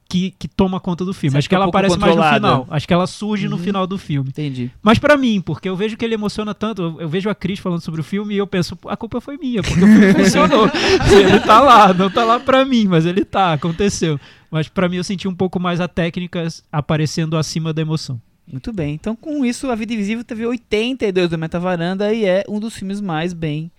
que, 0.09 0.33
que 0.39 0.47
toma 0.47 0.79
conta 0.79 1.05
do 1.05 1.13
filme. 1.13 1.33
Você 1.33 1.39
Acho 1.39 1.49
que 1.49 1.55
um 1.55 1.57
ela 1.57 1.65
pouco 1.67 1.79
aparece 1.79 1.99
mais 1.99 2.17
no 2.17 2.23
final. 2.23 2.67
Acho 2.71 2.87
que 2.87 2.95
ela 2.95 3.07
surge 3.07 3.49
no 3.49 3.59
final 3.59 3.87
do 3.87 3.99
filme. 3.99 4.29
Entendi. 4.29 4.71
Mas 4.83 4.99
pra 4.99 5.17
mim, 5.17 5.41
porque 5.41 5.69
eu 5.69 5.77
vejo 5.77 5.97
que 5.97 6.05
ele 6.05 6.15
emociona 6.15 6.55
tanto, 6.55 6.83
eu, 6.83 7.01
eu 7.03 7.09
vejo 7.09 7.29
a 7.31 7.35
Cris 7.35 7.59
falando 7.59 7.81
sobre 7.81 8.01
o 8.01 8.05
filme 8.05 8.35
e 8.35 8.39
eu 8.39 8.47
penso, 8.47 8.77
"Pô, 8.77 8.89
a 8.89 8.97
culpa 8.97 9.21
foi 9.21 9.37
minha, 9.37 9.63
porque 9.63 9.83
o 9.83 9.87
filme 9.87 10.13
funcionou. 10.15 10.71
ele 11.11 11.41
tá 11.41 11.61
lá, 11.61 11.93
não 11.93 12.11
tá 12.11 12.25
lá 12.25 12.39
pra 12.39 12.65
mim, 12.65 12.87
mas 12.87 13.07
ele 13.07 13.25
tá, 13.25 13.53
aconteceu. 13.53 14.19
Mas 14.51 14.69
pra 14.69 14.89
mim 14.89 14.97
eu 14.97 15.05
senti 15.05 15.27
um 15.27 15.35
pouco 15.35 15.59
mais 15.59 15.81
a 15.81 15.89
técnica 15.89 16.47
aparecendo 16.71 17.37
acima 17.37 17.73
da 17.73 17.83
emoção. 17.83 18.21
Muito 18.47 18.73
bem. 18.73 18.95
Então, 18.95 19.17
com 19.17 19.45
isso, 19.45 19.71
A 19.71 19.75
Vida 19.75 19.95
Invisível 19.95 20.23
teve 20.23 20.45
82 20.47 21.31
do 21.31 21.39
Metavaranda 21.39 22.13
e 22.13 22.25
é 22.25 22.45
um 22.49 22.61
dos 22.61 22.75
filmes 22.75 23.01
mais 23.01 23.33
bem 23.33 23.71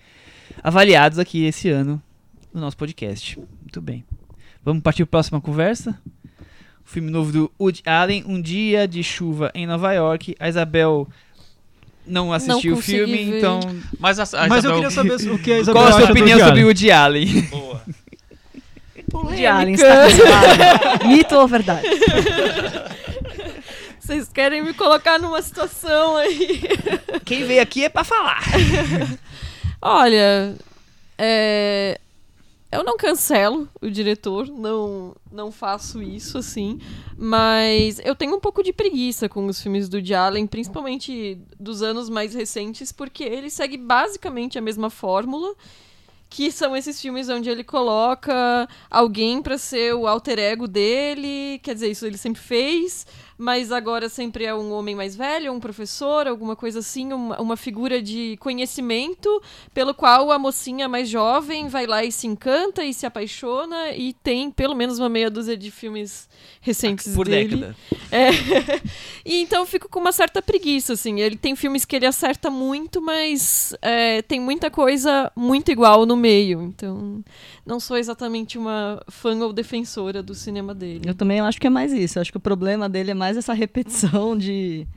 avaliados 0.63 1.19
aqui 1.19 1.45
esse 1.45 1.69
ano 1.69 2.01
no 2.53 2.61
nosso 2.61 2.75
podcast. 2.75 3.37
Muito 3.61 3.79
bem. 3.79 4.03
Vamos 4.63 4.81
partir 4.81 5.05
para 5.05 5.09
a 5.09 5.21
próxima 5.21 5.39
conversa? 5.39 5.99
O 6.85 6.89
filme 6.89 7.09
novo 7.09 7.31
do 7.31 7.51
Woody 7.59 7.81
Allen, 7.85 8.23
Um 8.27 8.41
Dia 8.41 8.87
de 8.87 9.03
Chuva 9.03 9.51
em 9.53 9.65
Nova 9.65 9.91
York. 9.93 10.35
A 10.39 10.47
Isabel 10.47 11.07
não 12.05 12.31
assistiu 12.31 12.73
o 12.73 12.75
consegui 12.75 12.97
filme, 12.97 13.31
ver. 13.31 13.37
então 13.37 13.59
Mas, 13.99 14.19
a, 14.19 14.43
a 14.43 14.47
mas 14.47 14.63
eu 14.63 14.75
queria 14.75 14.91
saber 14.91 15.15
o 15.15 15.39
que 15.39 15.51
a 15.51 15.57
Isabel 15.59 15.81
qual 15.81 15.87
a 15.87 15.99
sua 15.99 16.11
opinião 16.11 16.37
Woody 16.37 16.43
sobre 16.43 16.59
Allen. 16.61 16.65
Woody 16.65 16.91
Allen? 16.91 17.41
Boa. 17.49 17.75
De 19.33 19.45
Alien 19.45 19.75
está 19.75 20.07
cancelado. 20.07 21.07
Mito 21.07 21.35
ou 21.35 21.47
verdade? 21.47 21.87
Vocês 23.99 24.27
querem 24.27 24.61
me 24.63 24.73
colocar 24.73 25.17
numa 25.17 25.41
situação 25.41 26.17
aí. 26.17 26.61
Quem 27.23 27.43
veio 27.45 27.61
aqui 27.61 27.85
é 27.85 27.89
para 27.89 28.03
falar. 28.03 28.43
Olha, 29.81 30.55
é, 31.17 31.99
eu 32.75 32.83
não 32.83 32.97
cancelo 32.97 33.69
o 33.81 33.89
diretor, 33.89 34.47
não, 34.47 35.15
não 35.31 35.51
faço 35.51 36.01
isso 36.01 36.37
assim, 36.37 36.79
mas 37.17 37.99
eu 38.03 38.15
tenho 38.15 38.35
um 38.35 38.39
pouco 38.39 38.61
de 38.61 38.73
preguiça 38.73 39.29
com 39.29 39.45
os 39.47 39.61
filmes 39.61 39.87
do 39.87 39.97
Allen, 40.13 40.45
principalmente 40.45 41.39
dos 41.59 41.81
anos 41.81 42.09
mais 42.09 42.33
recentes, 42.33 42.91
porque 42.91 43.23
ele 43.23 43.49
segue 43.49 43.77
basicamente 43.77 44.57
a 44.57 44.61
mesma 44.61 44.89
fórmula. 44.89 45.55
Que 46.27 46.51
são 46.51 46.75
esses 46.75 46.99
filmes 46.99 47.29
onde 47.29 47.49
ele 47.49 47.63
coloca 47.63 48.67
alguém 48.89 49.41
pra 49.41 49.57
ser 49.57 49.93
o 49.93 50.07
alter 50.07 50.39
ego 50.39 50.67
dele. 50.67 51.59
Quer 51.59 51.75
dizer, 51.75 51.91
isso 51.91 52.05
ele 52.05 52.17
sempre 52.17 52.41
fez, 52.41 53.05
mas 53.37 53.71
agora 53.71 54.07
sempre 54.07 54.45
é 54.45 54.55
um 54.55 54.71
homem 54.71 54.95
mais 54.95 55.15
velho, 55.15 55.51
um 55.51 55.59
professor, 55.59 56.27
alguma 56.27 56.55
coisa 56.55 56.79
assim, 56.79 57.11
uma, 57.11 57.39
uma 57.41 57.57
figura 57.57 58.01
de 58.01 58.37
conhecimento 58.39 59.41
pelo 59.73 59.93
qual 59.93 60.31
a 60.31 60.39
mocinha 60.39 60.87
mais 60.87 61.09
jovem 61.09 61.67
vai 61.67 61.85
lá 61.85 62.03
e 62.03 62.11
se 62.11 62.27
encanta 62.27 62.83
e 62.83 62.93
se 62.93 63.05
apaixona 63.05 63.91
e 63.91 64.13
tem 64.13 64.49
pelo 64.49 64.75
menos 64.75 64.99
uma 64.99 65.09
meia 65.09 65.29
dúzia 65.29 65.57
de 65.57 65.69
filmes 65.69 66.29
recentes 66.65 67.13
Por 67.13 67.27
dele. 67.27 67.55
década. 67.57 67.75
É. 68.11 68.29
e 69.23 69.41
então 69.41 69.61
eu 69.61 69.65
fico 69.67 69.87
com 69.87 69.99
uma 69.99 70.11
certa 70.11 70.41
preguiça, 70.41 70.93
assim. 70.93 71.19
Ele 71.21 71.35
tem 71.37 71.55
filmes 71.55 71.85
que 71.85 71.95
ele 71.95 72.05
acerta 72.07 72.49
muito, 72.49 72.99
mas 73.01 73.75
é, 73.81 74.21
tem 74.23 74.39
muita 74.39 74.71
coisa 74.71 75.31
muito 75.35 75.71
igual 75.71 76.05
no 76.05 76.15
meio. 76.17 76.63
Então, 76.63 77.23
não 77.65 77.79
sou 77.79 77.97
exatamente 77.97 78.57
uma 78.57 79.01
fã 79.07 79.35
ou 79.37 79.53
defensora 79.53 80.23
do 80.23 80.33
cinema 80.33 80.73
dele. 80.73 81.01
Eu 81.07 81.13
também 81.15 81.39
acho 81.39 81.61
que 81.61 81.67
é 81.67 81.69
mais 81.69 81.93
isso. 81.93 82.17
Eu 82.17 82.21
acho 82.21 82.31
que 82.31 82.37
o 82.37 82.41
problema 82.41 82.89
dele 82.89 83.11
é 83.11 83.15
mais 83.15 83.37
essa 83.37 83.53
repetição 83.53 84.35
de. 84.37 84.87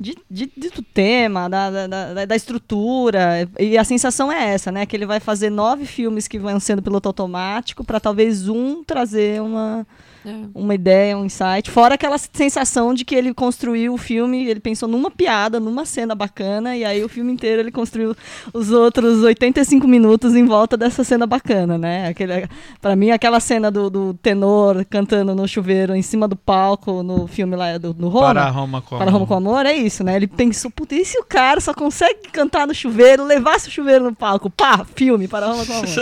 De, 0.00 0.16
de- 0.28 0.52
de- 0.56 0.70
do 0.70 0.82
tema, 0.82 1.48
da, 1.48 1.70
da, 1.70 1.86
da, 1.86 2.24
da 2.24 2.34
estrutura. 2.36 3.48
E 3.60 3.78
a 3.78 3.84
sensação 3.84 4.32
é 4.32 4.52
essa, 4.52 4.72
né? 4.72 4.84
Que 4.84 4.96
ele 4.96 5.06
vai 5.06 5.20
fazer 5.20 5.48
nove 5.48 5.86
filmes 5.86 6.26
que 6.26 6.40
vão 6.40 6.58
sendo 6.58 6.82
piloto 6.82 7.08
automático 7.08 7.84
para 7.84 8.00
talvez 8.00 8.48
um 8.48 8.82
trazer 8.82 9.40
uma, 9.40 9.86
É. 10.24 10.34
uma 10.54 10.74
ideia, 10.74 11.16
um 11.16 11.24
insight. 11.24 11.70
Fora 11.70 11.94
aquela 11.94 12.16
sensação 12.18 12.94
de 12.94 13.04
que 13.04 13.14
ele 13.14 13.34
construiu 13.34 13.94
o 13.94 13.98
filme, 13.98 14.46
ele 14.46 14.60
pensou 14.60 14.88
numa 14.88 15.10
piada, 15.10 15.58
numa 15.58 15.84
cena 15.84 16.14
bacana, 16.14 16.76
e 16.76 16.84
aí 16.84 17.02
o 17.02 17.08
filme 17.08 17.32
inteiro 17.32 17.60
ele 17.60 17.72
construiu 17.72 18.14
os 18.52 18.70
outros 18.70 19.22
85 19.22 19.86
minutos 19.86 20.34
em 20.34 20.44
volta 20.44 20.76
dessa 20.76 21.02
cena 21.04 21.26
bacana, 21.26 21.76
né? 21.76 22.08
Aquele, 22.08 22.48
pra 22.80 22.94
mim, 22.94 23.10
aquela 23.10 23.40
cena 23.40 23.70
do, 23.70 23.90
do 23.90 24.14
tenor 24.14 24.84
cantando 24.84 25.34
no 25.34 25.46
chuveiro 25.48 25.94
em 25.94 26.02
cima 26.02 26.28
do 26.28 26.36
palco 26.36 27.02
no 27.02 27.26
filme 27.26 27.56
lá 27.56 27.78
do, 27.78 27.94
no 27.94 28.08
Roma. 28.08 28.26
Para 28.26 28.48
Roma 28.50 28.82
com 28.82 28.98
Para 28.98 29.10
Roma 29.10 29.26
com 29.26 29.34
Amor, 29.34 29.66
é 29.66 29.72
isso, 29.72 30.04
né? 30.04 30.16
Ele 30.16 30.26
pensou, 30.26 30.70
puta, 30.70 30.94
e 30.94 31.04
se 31.04 31.18
o 31.18 31.24
cara 31.24 31.60
só 31.60 31.74
consegue 31.74 32.28
cantar 32.32 32.66
no 32.66 32.74
chuveiro, 32.74 33.24
levasse 33.24 33.68
o 33.68 33.70
chuveiro 33.72 34.04
no 34.04 34.14
palco? 34.14 34.50
Pá, 34.50 34.84
filme, 34.94 35.26
Para 35.26 35.46
Roma 35.46 35.66
com 35.66 35.72
Amor. 35.72 35.86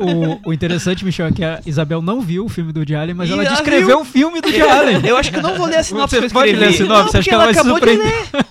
O, 0.00 0.48
o 0.48 0.52
interessante, 0.52 1.04
Michel, 1.04 1.26
é 1.26 1.32
que 1.32 1.44
a 1.44 1.60
Isabel 1.66 2.00
não 2.00 2.22
viu 2.22 2.29
o 2.38 2.48
filme 2.48 2.72
do 2.72 2.78
Woody 2.80 2.94
Allen, 2.94 3.14
mas 3.14 3.28
E 3.28 3.32
ela 3.32 3.42
ela 3.44 3.54
descreveu 3.54 3.86
viu. 3.88 3.98
um 4.00 4.04
filme 4.04 4.40
do 4.40 4.46
Woody 4.48 4.60
Allen. 4.62 5.00
Eu 5.06 5.16
acho 5.16 5.30
que 5.30 5.38
eu 5.38 5.42
não 5.42 5.56
vou 5.56 5.66
ler 5.66 5.76
a 5.78 5.82
sinopse 5.82 6.14
Você 6.16 6.20
que 6.20 6.26
eu 6.26 6.30
pode 6.30 6.52
ler 6.52 6.68
a 6.68 6.72
sinopse? 6.72 6.88
Não, 6.88 6.96
Acho 7.00 7.10
que 7.10 7.18
porque 7.18 7.34
ela 7.34 7.44
vai 7.44 7.52
acabou 7.52 7.80
de 7.80 7.86
surpreender. 7.86 8.28
ler. 8.32 8.46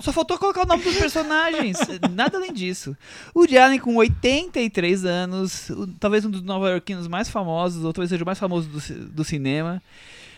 Só 0.00 0.12
faltou 0.12 0.38
colocar 0.38 0.62
o 0.62 0.66
nome 0.66 0.82
dos 0.82 0.96
personagens. 0.96 1.78
Nada 2.12 2.38
além 2.38 2.52
disso. 2.52 2.96
O 3.34 3.40
Woody 3.40 3.58
Allen, 3.58 3.78
com 3.80 3.96
83 3.96 5.04
anos, 5.04 5.70
talvez 5.98 6.24
um 6.24 6.30
dos 6.30 6.42
nova-iorquinos 6.42 7.08
mais 7.08 7.28
famosos, 7.28 7.84
ou 7.84 7.92
talvez 7.92 8.10
seja 8.10 8.22
o 8.22 8.26
mais 8.26 8.38
famoso 8.38 8.68
do, 8.68 8.80
do 9.10 9.24
cinema. 9.24 9.82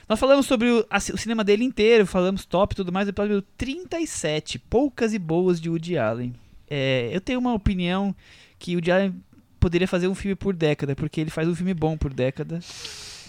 Nós 0.08 0.18
falamos 0.18 0.46
sobre 0.46 0.68
o, 0.68 0.84
a 0.90 0.96
o 0.96 1.16
cinema 1.18 1.44
dele 1.44 1.62
inteiro, 1.62 2.04
falamos 2.06 2.44
top 2.44 2.72
e 2.74 2.76
tudo 2.76 2.90
mais, 2.90 3.06
episódio 3.06 3.42
37, 3.56 4.58
Poucas 4.58 5.12
e 5.14 5.18
Boas 5.18 5.60
de 5.60 5.68
Woody 5.70 5.96
Allen. 5.98 6.34
É, 6.68 7.10
eu 7.12 7.20
tenho 7.20 7.38
uma 7.38 7.52
opinião 7.54 8.14
que 8.58 8.72
o 8.72 8.74
Woody 8.76 8.90
Allen 8.90 9.14
poderia 9.60 9.86
fazer 9.86 10.08
um 10.08 10.14
filme 10.14 10.34
por 10.34 10.54
década, 10.54 10.96
porque 10.96 11.20
ele 11.20 11.30
faz 11.30 11.46
um 11.46 11.54
filme 11.54 11.74
bom 11.74 11.96
por 11.96 12.12
década. 12.12 12.58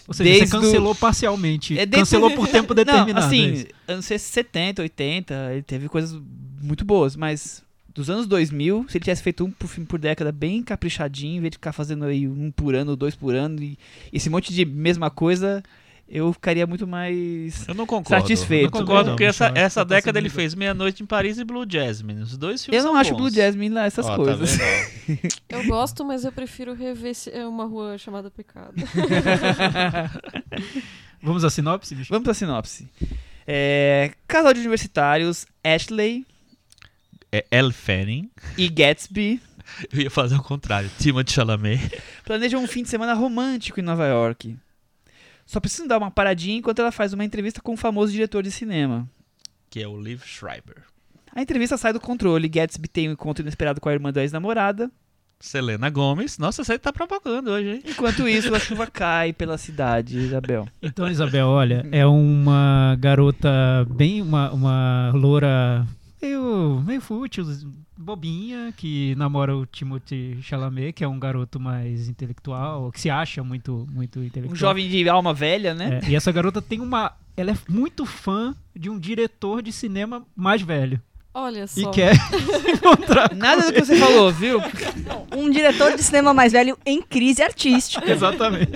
Ou 0.08 0.14
seja, 0.14 0.30
Desde 0.30 0.48
você 0.48 0.52
cancelou 0.60 0.96
parcialmente. 0.96 1.74
É, 1.78 1.86
desde- 1.86 1.98
Cancelou 1.98 2.32
por 2.32 2.48
tempo 2.48 2.74
determinado. 2.76 3.14
Não, 3.14 3.22
é 3.22 3.26
assim, 3.26 3.66
anos 3.88 4.06
70, 4.06 4.82
80, 4.82 5.34
ele 5.54 5.62
teve 5.62 5.88
coisas 5.88 6.20
muito 6.62 6.84
boas, 6.84 7.16
mas 7.16 7.64
dos 7.94 8.10
anos 8.10 8.26
2000, 8.26 8.86
se 8.90 8.98
ele 8.98 9.04
tivesse 9.04 9.22
feito 9.22 9.44
um 9.46 9.52
por 9.52 9.68
filme 9.68 9.86
por 9.86 10.00
década 10.00 10.32
bem 10.32 10.64
caprichadinho, 10.64 11.38
em 11.38 11.42
vez 11.42 11.52
de 11.52 11.58
ficar 11.58 11.74
fazendo 11.74 12.06
aí 12.06 12.28
um 12.28 12.50
por 12.50 12.74
ano, 12.74 12.96
dois 12.96 13.16
por 13.16 13.36
ano, 13.36 13.62
e 13.62 13.78
esse 14.12 14.30
monte 14.30 14.54
de 14.54 14.66
mesma 14.66 15.10
coisa, 15.10 15.62
eu 16.14 16.34
ficaria 16.34 16.68
muito 16.68 16.86
mais... 16.86 17.66
Eu 17.68 17.74
não 17.74 17.86
concordo. 17.88 18.22
Satisfeito. 18.28 18.66
Eu 18.66 18.72
não 18.72 18.80
concordo, 18.86 19.06
Não, 19.12 19.14
porque 19.16 19.24
essa, 19.24 19.50
Michel, 19.50 19.64
essa 19.66 19.86
tá 19.86 19.96
década 19.96 20.20
ele 20.20 20.30
fez 20.30 20.54
Meia-Noite 20.54 21.02
em 21.02 21.06
Paris 21.06 21.38
e 21.38 21.44
Blue 21.46 21.66
Jasmine. 21.68 22.22
Os 22.22 22.38
dois 22.38 22.66
filmes 22.66 22.78
Eu 22.80 22.84
não 22.86 22.92
são 22.94 23.00
acho 23.02 23.12
bons. 23.12 23.18
Blue 23.18 23.30
Jasmine 23.30 23.74
lá 23.74 23.86
essas 23.86 24.06
tá 24.06 24.16
coisas. 24.16 24.56
vendo? 24.58 25.20
Eu 25.50 25.66
gosto, 25.66 26.04
mas 26.06 26.24
eu 26.26 26.32
prefiro 26.32 26.74
rever 26.74 27.16
se- 27.16 27.30
é 27.32 27.46
uma 27.48 27.66
rua 27.66 27.98
chamada 27.98 28.30
Pecado. 28.30 28.74
Vamos 31.22 31.44
à 31.44 31.50
sinopse, 31.50 31.94
bicho? 31.96 32.10
Vamos 32.10 32.24
pra 32.24 32.34
sinopse. 32.34 32.90
É, 33.46 34.12
casal 34.28 34.54
de 34.54 34.60
universitários, 34.60 35.46
Ashley 35.64 36.26
É 37.32 37.46
Elle 37.52 37.72
Fanning. 37.74 38.30
e 38.58 38.68
Gatsby 38.70 39.42
Eu 39.92 40.02
ia 40.02 40.10
fazer 40.12 40.36
o 40.36 40.42
contrário. 40.44 40.90
Timothée 41.00 41.34
Chalamet. 41.34 41.80
planejam 42.26 42.62
um 42.64 42.68
fim 42.68 42.84
de 42.84 42.90
semana 42.90 43.14
romântico 43.14 43.80
em 43.80 43.84
Nova 43.84 44.06
York. 44.08 44.58
Só 45.52 45.60
precisam 45.60 45.86
dar 45.86 45.98
uma 45.98 46.10
paradinha 46.10 46.60
enquanto 46.60 46.80
ela 46.80 46.94
faz 46.94 47.12
uma 47.12 47.26
entrevista 47.26 47.60
com 47.62 47.74
um 47.74 47.78
famoso 47.78 48.14
diretor 48.14 48.42
de 48.42 48.50
cinema. 48.50 49.06
Que 49.70 49.84
é 49.84 49.88
o 49.88 50.02
Liv 50.02 50.22
Schreiber. 50.24 50.84
A 51.36 51.42
entrevista 51.42 51.76
sai 51.76 51.92
do 51.92 52.00
controle. 52.00 52.48
Gatsby 52.48 52.88
tem 52.88 53.10
um 53.10 53.12
encontro 53.12 53.44
inesperado 53.44 53.82
com 53.82 53.90
a 53.90 53.92
irmã 53.92 54.14
da 54.14 54.22
ex-namorada. 54.22 54.90
Selena 55.42 55.90
Gomes. 55.90 56.38
Nossa, 56.38 56.64
você 56.64 56.80
tá 56.80 56.94
propagando 56.94 57.52
hoje, 57.52 57.68
hein? 57.68 57.84
Enquanto 57.86 58.30
isso, 58.30 58.56
a 58.56 58.60
chuva 58.60 58.88
cai 58.88 59.34
pela 59.34 59.58
cidade, 59.58 60.18
Isabel. 60.18 60.70
Então, 60.82 61.10
Isabel, 61.10 61.48
olha, 61.48 61.86
é 61.92 62.06
uma 62.06 62.96
garota 62.98 63.86
bem, 63.90 64.22
uma, 64.22 64.54
uma 64.54 65.12
loura 65.14 65.86
meio, 66.22 66.84
meio 66.86 67.02
fútil, 67.02 67.46
bobinha, 67.98 68.74
que 68.76 69.16
namora 69.16 69.56
o 69.56 69.66
Timothy 69.66 70.38
Chalamet, 70.42 70.94
que 70.94 71.04
é 71.04 71.08
um 71.08 71.20
garoto 71.20 71.60
mais 71.60 72.08
intelectual, 72.08 72.92
que 72.92 73.00
se 73.02 73.10
acha 73.10 73.44
muito, 73.44 73.88
muito 73.92 74.20
intelectual. 74.20 74.54
Um 74.54 74.56
jovem 74.56 74.90
de 74.90 75.08
alma 75.10 75.34
velha, 75.34 75.74
né? 75.74 76.00
É, 76.04 76.10
e 76.10 76.16
essa 76.16 76.32
garota 76.32 76.62
tem 76.62 76.80
uma. 76.80 77.14
Ela 77.36 77.52
é 77.52 77.58
muito 77.70 78.06
fã 78.06 78.56
de 78.76 78.90
um 78.90 79.00
diretor 79.00 79.62
de 79.62 79.72
cinema 79.72 80.26
mais 80.36 80.62
velho. 80.62 81.02
Olha 81.34 81.64
E 81.64 81.68
só. 81.68 81.92
quer 81.92 82.14
se 82.16 82.72
encontrar. 82.76 83.34
Nada 83.34 83.68
do 83.68 83.74
que 83.74 83.80
você 83.86 83.96
falou, 83.98 84.32
viu? 84.34 84.60
Um 85.36 85.50
diretor 85.50 85.96
de 85.96 86.04
cinema 86.04 86.34
mais 86.34 86.52
velho 86.52 86.78
em 86.86 87.02
crise 87.02 87.42
artística. 87.42 88.12
Exatamente. 88.12 88.72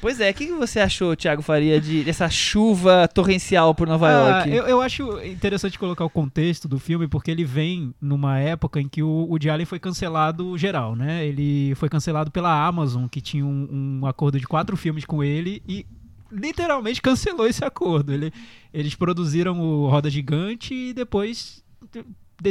Pois 0.00 0.20
é, 0.20 0.30
o 0.30 0.34
que 0.34 0.46
que 0.46 0.52
você 0.52 0.78
achou, 0.80 1.16
Thiago 1.16 1.42
Faria, 1.42 1.80
de, 1.80 2.04
dessa 2.04 2.28
chuva 2.28 3.08
torrencial 3.08 3.74
por 3.74 3.86
Nova 3.88 4.08
Ah, 4.08 4.12
York? 4.46 4.50
eu, 4.50 4.64
eu 4.66 4.80
acho 4.80 5.20
interessante 5.24 5.78
colocar 5.78 6.04
o 6.04 6.10
contexto 6.10 6.68
do 6.68 6.78
filme, 6.78 7.08
porque 7.08 7.30
ele 7.30 7.44
vem 7.44 7.94
numa 8.00 8.38
época 8.38 8.80
em 8.80 8.88
que 8.88 9.02
o 9.02 9.08
Woody 9.30 9.48
Allen 9.50 9.66
foi 9.66 9.78
cancelado 9.78 10.56
geral, 10.58 10.94
né? 10.94 11.26
Ele 11.26 11.74
foi 11.76 11.88
cancelado 11.88 12.30
pela 12.30 12.66
Amazon, 12.66 13.06
que 13.06 13.20
tinha 13.20 13.44
um, 13.44 14.00
um 14.02 14.06
acordo 14.06 14.38
de 14.38 14.46
quatro 14.46 14.76
filmes 14.76 15.04
com 15.04 15.24
ele 15.24 15.62
e 15.66 15.86
literalmente 16.30 17.00
cancelou 17.00 17.46
esse 17.46 17.64
acordo. 17.64 18.12
Ele- 18.12 18.32
eles 18.72 18.94
produziram 18.94 19.58
o 19.60 19.88
Roda 19.88 20.10
Gigante 20.10 20.74
e 20.74 20.92
depois 20.92 21.64
de- 21.92 22.04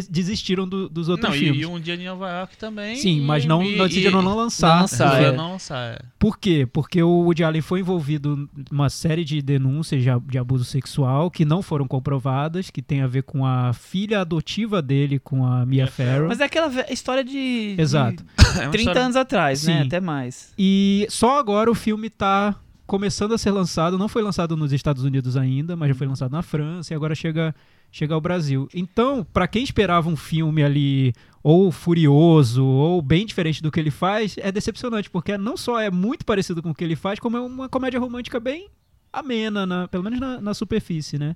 desistiram 0.09 0.67
do- 0.67 0.89
dos 0.89 1.09
outros 1.09 1.29
Não, 1.29 1.35
e, 1.35 1.39
filmes. 1.39 1.61
e 1.61 1.65
um 1.65 1.79
dia 1.79 1.95
em 1.95 2.05
Nova 2.05 2.29
York 2.29 2.57
também. 2.57 2.95
Sim, 2.95 3.21
mas 3.21 3.43
e- 3.43 3.47
não, 3.47 3.63
e- 3.63 3.75
não 3.75 3.87
decidiram 3.87 4.21
e- 4.21 4.23
não 4.23 4.35
lançar. 4.35 4.73
não 4.75 4.81
lançar, 4.81 5.05
Resolveu 5.05 5.33
é. 5.33 5.35
não 5.37 5.51
lançar. 5.51 5.93
é. 5.93 5.99
Por 6.17 6.37
quê? 6.39 6.67
Porque 6.71 7.01
o 7.03 7.09
Woody 7.23 7.43
Allen 7.43 7.61
foi 7.61 7.79
envolvido 7.81 8.49
numa 8.71 8.89
série 8.89 9.23
de 9.23 9.41
denúncias 9.41 10.01
de, 10.01 10.09
de 10.27 10.37
abuso 10.37 10.63
sexual 10.63 11.29
que 11.29 11.45
não 11.45 11.61
foram 11.61 11.87
comprovadas, 11.87 12.69
que 12.69 12.81
tem 12.81 13.01
a 13.01 13.07
ver 13.07 13.23
com 13.23 13.45
a 13.45 13.73
filha 13.73 14.21
adotiva 14.21 14.81
dele, 14.81 15.19
com 15.19 15.45
a 15.45 15.65
Mia 15.65 15.83
Mia 15.83 15.87
Farrow. 15.87 16.27
Mas 16.29 16.39
é 16.39 16.45
aquela 16.45 16.71
história 16.91 17.23
de, 17.23 17.75
de 17.75 17.81
Exato. 17.81 18.23
É 18.55 18.61
uma 18.63 18.71
30 18.71 18.77
história- 18.77 19.01
anos 19.03 19.15
atrás, 19.17 19.63
né? 19.65 19.81
Sim. 19.81 19.87
Até 19.87 19.99
mais. 19.99 20.53
E 20.57 21.05
só 21.09 21.37
agora 21.37 21.69
o 21.69 21.75
filme 21.75 22.09
tá 22.09 22.55
começando 22.87 23.33
a 23.33 23.37
ser 23.37 23.51
lançado. 23.51 23.97
Não 23.97 24.07
foi 24.07 24.21
lançado 24.21 24.55
nos 24.55 24.71
Estados 24.71 25.03
Unidos 25.03 25.35
ainda, 25.35 25.75
mas 25.75 25.89
já 25.89 25.95
foi 25.95 26.07
lançado 26.07 26.31
na 26.31 26.41
França 26.41 26.93
e 26.93 26.95
agora 26.95 27.13
chega, 27.15 27.53
chega 27.91 28.13
ao 28.13 28.21
Brasil. 28.21 28.67
Então, 28.73 29.23
pra 29.33 29.47
quem 29.47 29.63
esperava 29.63 30.09
um 30.09 30.15
filme 30.15 30.63
ali 30.63 31.13
ou 31.43 31.71
furioso 31.71 32.65
ou 32.65 33.01
bem 33.01 33.25
diferente 33.25 33.61
do 33.61 33.71
que 33.71 33.79
ele 33.79 33.91
faz, 33.91 34.35
é 34.39 34.51
decepcionante, 34.51 35.09
porque 35.09 35.37
não 35.37 35.55
só 35.55 35.79
é 35.79 35.89
muito 35.91 36.25
parecido 36.25 36.61
com 36.61 36.71
o 36.71 36.75
que 36.75 36.83
ele 36.83 36.95
faz, 36.95 37.19
como 37.19 37.37
é 37.37 37.41
uma 37.41 37.69
comédia 37.69 37.99
romântica 37.99 38.39
bem 38.39 38.67
amena, 39.13 39.65
na- 39.65 39.87
pelo 39.87 40.03
menos 40.03 40.19
na, 40.19 40.41
na 40.41 40.53
superfície, 40.53 41.17
né? 41.17 41.35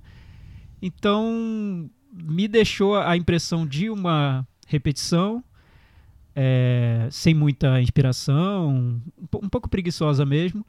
Então, 0.82 1.88
me 2.12 2.48
deixou 2.48 2.96
a 2.96 3.16
impressão 3.16 3.66
de 3.66 3.88
uma 3.88 4.46
repetição, 4.66 5.42
é, 6.34 7.08
sem 7.10 7.34
muita 7.34 7.80
inspiração, 7.80 8.68
um, 8.68 9.00
um 9.42 9.48
pouco 9.48 9.68
preguiçosa 9.68 10.24
mesmo, 10.24 10.64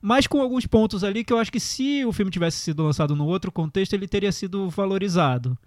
mas 0.00 0.26
com 0.26 0.40
alguns 0.40 0.66
pontos 0.66 1.04
ali 1.04 1.24
que 1.24 1.32
eu 1.32 1.38
acho 1.38 1.52
que 1.52 1.60
se 1.60 2.04
o 2.04 2.12
filme 2.12 2.30
tivesse 2.30 2.58
sido 2.58 2.82
lançado 2.82 3.14
no 3.14 3.26
outro 3.26 3.52
contexto, 3.52 3.92
ele 3.92 4.08
teria 4.08 4.32
sido 4.32 4.68
valorizado. 4.70 5.58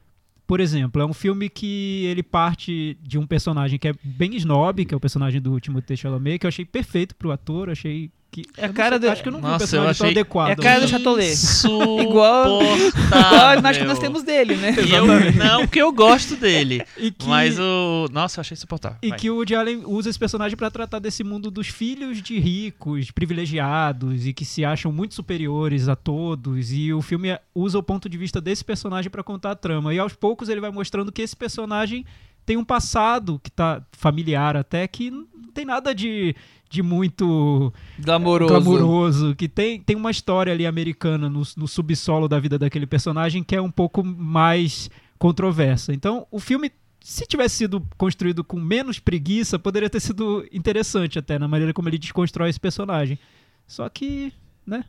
Por 0.46 0.60
exemplo, 0.60 1.02
é 1.02 1.06
um 1.06 1.14
filme 1.14 1.50
que 1.50 2.06
ele 2.06 2.22
parte 2.22 2.98
de 3.02 3.18
um 3.18 3.26
personagem 3.26 3.80
que 3.80 3.88
é 3.88 3.94
bem 4.04 4.36
snob, 4.36 4.86
que 4.86 4.94
é 4.94 4.98
o 4.98 5.00
personagem 5.00 5.42
do 5.42 5.60
Timothée 5.60 5.96
Chalamet, 5.96 6.40
que 6.40 6.46
eu 6.46 6.50
achei 6.50 6.66
perfeito 6.66 7.16
pro 7.16 7.32
ator, 7.32 7.70
achei 7.70 8.12
que... 8.34 8.44
É 8.58 8.66
a 8.66 8.68
eu 8.68 8.74
cara 8.74 8.98
do- 9.00 9.10
Acho 9.10 9.22
que 9.22 9.28
eu 9.30 9.32
não 9.32 9.40
vi 9.40 9.46
um 9.46 9.50
Nossa, 9.50 9.64
eu 9.64 9.68
personagem 9.68 9.98
tão 9.98 10.08
achei- 10.08 10.20
adequado. 10.20 10.50
É 10.50 10.52
a 10.54 10.56
cara 10.56 10.82
do? 10.82 10.88
Chatolet. 10.88 11.36
Igual, 12.02 12.62
igual 12.64 13.48
a 13.48 13.56
imagem 13.58 13.82
que 13.84 13.88
nós 13.88 14.00
temos 14.00 14.24
dele, 14.24 14.56
né? 14.56 14.76
E 14.86 14.92
eu, 14.92 15.06
não, 15.34 15.62
porque 15.62 15.82
eu 15.82 15.92
gosto 15.92 16.36
dele. 16.36 16.84
E 16.98 17.12
que- 17.12 17.28
Mas 17.28 17.58
o. 17.60 18.08
Nossa, 18.12 18.40
eu 18.40 18.42
achei 18.42 18.56
insuportável. 18.56 18.98
E 19.02 19.10
Vai. 19.10 19.20
que 19.20 19.30
o 19.30 19.36
Woody 19.36 19.56
Allen 19.56 19.84
usa 19.86 20.10
esse 20.10 20.18
personagem 20.20 20.56
pra 20.58 20.72
tratar 20.72 21.00
desse 21.00 21.24
mundo 21.24 21.52
dos 21.52 21.68
filhos 21.68 22.22
de 22.22 22.40
ricos, 22.40 23.12
privilegiados 23.12 24.26
e 24.26 24.34
que 24.34 24.46
se 24.46 24.64
acham 24.66 24.92
muito 24.92 25.14
superiores 25.14 25.88
a 25.88 25.96
todos. 25.96 26.72
E 26.72 26.94
o 26.94 27.02
filme 27.02 27.38
usa 27.54 27.78
o 27.78 27.84
ponto 27.84 28.08
de 28.10 28.18
vista 28.18 28.40
desse 28.42 28.64
personagem 28.64 29.10
pra 29.12 29.24
contar 29.24 29.52
a 29.52 29.56
trama. 29.56 29.94
E 29.94 30.00
aos 30.00 30.14
poucos 30.14 30.50
ele 30.50 30.62
vai 30.62 30.72
mostrando 30.72 31.12
que 31.12 31.22
esse 31.22 31.36
personagem 31.36 32.06
tem 32.46 32.58
um 32.58 32.64
passado 32.66 33.40
que 33.42 33.50
tá 33.52 33.82
familiar 33.94 34.56
até 34.58 34.88
que 34.88 35.12
tem 35.54 35.66
nada 35.66 35.94
de, 35.94 36.36
de 36.70 36.82
muito 36.82 37.72
Glamouroso. 38.00 38.54
glamuroso, 38.54 39.36
que 39.36 39.48
tem, 39.48 39.80
tem 39.80 39.96
uma 39.96 40.12
história 40.12 40.52
ali 40.52 40.66
americana 40.66 41.30
no, 41.30 41.44
no 41.56 41.68
subsolo 41.68 42.28
da 42.28 42.40
vida 42.40 42.58
daquele 42.58 42.88
personagem 42.88 43.44
que 43.44 43.56
é 43.56 43.62
um 43.62 43.72
pouco 43.72 44.04
mais 44.04 44.90
controversa. 45.18 45.94
Então, 45.94 46.28
o 46.32 46.40
filme, 46.40 46.72
se 47.00 47.26
tivesse 47.26 47.56
sido 47.56 47.86
construído 47.98 48.44
com 48.44 48.60
menos 48.60 49.00
preguiça, 49.00 49.60
poderia 49.60 49.90
ter 49.90 50.00
sido 50.00 50.46
interessante 50.52 51.20
até 51.20 51.38
na 51.40 51.48
maneira 51.48 51.74
como 51.74 51.88
ele 51.88 51.98
desconstrói 51.98 52.50
esse 52.50 52.60
personagem. 52.60 53.18
Só 53.68 53.88
que, 53.88 54.34
né? 54.66 54.84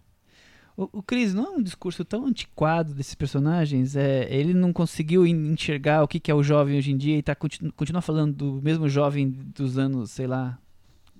O, 0.76 0.88
o 0.98 1.02
Chris, 1.02 1.32
não 1.32 1.44
é 1.46 1.50
um 1.50 1.62
discurso 1.62 2.04
tão 2.04 2.26
antiquado 2.26 2.92
desses 2.94 3.14
personagens? 3.14 3.94
É, 3.94 4.26
ele 4.34 4.52
não 4.52 4.72
conseguiu 4.72 5.24
en- 5.26 5.52
enxergar 5.52 6.02
o 6.02 6.08
que, 6.08 6.18
que 6.18 6.30
é 6.30 6.34
o 6.34 6.42
jovem 6.42 6.76
hoje 6.76 6.90
em 6.90 6.96
dia 6.96 7.16
e 7.16 7.22
tá, 7.22 7.34
continu, 7.34 7.72
continua 7.72 8.02
falando 8.02 8.34
do 8.34 8.62
mesmo 8.62 8.88
jovem 8.88 9.28
dos 9.28 9.78
anos, 9.78 10.10
sei 10.10 10.26
lá, 10.26 10.58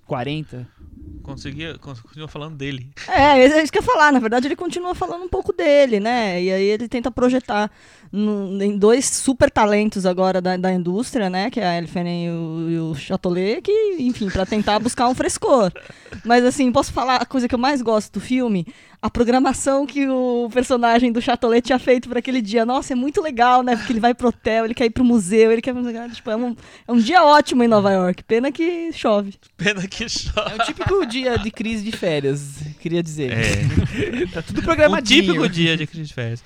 40? 0.07 0.67
Conseguia, 1.23 1.77
continua 1.79 2.27
falando 2.27 2.55
dele. 2.57 2.91
É, 3.07 3.39
é 3.39 3.63
isso 3.63 3.71
que 3.71 3.79
eu 3.79 3.81
ia 3.81 3.87
falar. 3.87 4.11
Na 4.11 4.19
verdade, 4.19 4.45
ele 4.47 4.55
continua 4.55 4.93
falando 4.93 5.23
um 5.23 5.29
pouco 5.29 5.51
dele, 5.51 5.99
né? 5.99 6.43
E 6.43 6.51
aí 6.51 6.63
ele 6.65 6.87
tenta 6.87 7.09
projetar 7.09 7.71
em 8.61 8.77
dois 8.77 9.05
super 9.05 9.51
talentos 9.51 10.05
agora 10.05 10.41
da, 10.41 10.55
da 10.55 10.71
indústria, 10.71 11.29
né? 11.29 11.49
Que 11.49 11.59
é 11.59 11.65
a 11.67 11.77
Elfenen 11.77 12.25
e 12.25 12.29
o, 12.29 12.69
e 12.69 12.79
o 12.79 12.95
Chatolet, 12.95 13.61
que, 13.61 13.97
enfim, 13.99 14.29
pra 14.29 14.45
tentar 14.45 14.79
buscar 14.79 15.07
um 15.09 15.15
frescor. 15.15 15.71
Mas 16.23 16.45
assim, 16.45 16.71
posso 16.71 16.93
falar 16.93 17.17
a 17.17 17.25
coisa 17.25 17.47
que 17.47 17.53
eu 17.55 17.59
mais 17.59 17.81
gosto 17.81 18.13
do 18.13 18.21
filme? 18.21 18.65
A 19.01 19.09
programação 19.09 19.85
que 19.85 20.07
o 20.07 20.49
personagem 20.51 21.11
do 21.11 21.21
Chatolet 21.21 21.61
tinha 21.61 21.77
feito 21.77 22.09
para 22.09 22.17
aquele 22.19 22.41
dia. 22.41 22.65
Nossa, 22.65 22.93
é 22.93 22.95
muito 22.95 23.21
legal, 23.21 23.61
né? 23.61 23.75
Porque 23.75 23.91
ele 23.91 23.99
vai 23.99 24.15
pro 24.15 24.29
hotel, 24.29 24.65
ele 24.65 24.73
quer 24.73 24.85
ir 24.85 24.89
pro 24.89 25.03
museu, 25.03 25.51
ele 25.51 25.61
quer. 25.61 25.75
Tipo, 26.11 26.31
é 26.31 26.35
um, 26.35 26.55
é 26.87 26.91
um 26.91 26.97
dia 26.97 27.23
ótimo 27.23 27.63
em 27.63 27.67
Nova 27.67 27.91
York. 27.91 28.23
Pena 28.23 28.51
que 28.51 28.91
chove. 28.93 29.35
Pena 29.57 29.85
que 29.85 30.09
chove. 30.09 30.51
É 30.51 30.55
o 30.55 30.65
típico 30.65 31.05
dia 31.05 31.37
de 31.37 31.51
crise 31.51 31.83
de 31.83 31.91
férias, 31.91 32.55
queria 32.79 33.03
dizer. 33.03 33.31
É. 33.31 34.25
Tá 34.33 34.41
tudo 34.41 34.59
O 34.59 34.63
programadinho. 34.63 35.23
típico 35.23 35.47
dia 35.47 35.77
de 35.77 35.85
crise 35.85 36.07
de 36.07 36.13
férias. 36.13 36.43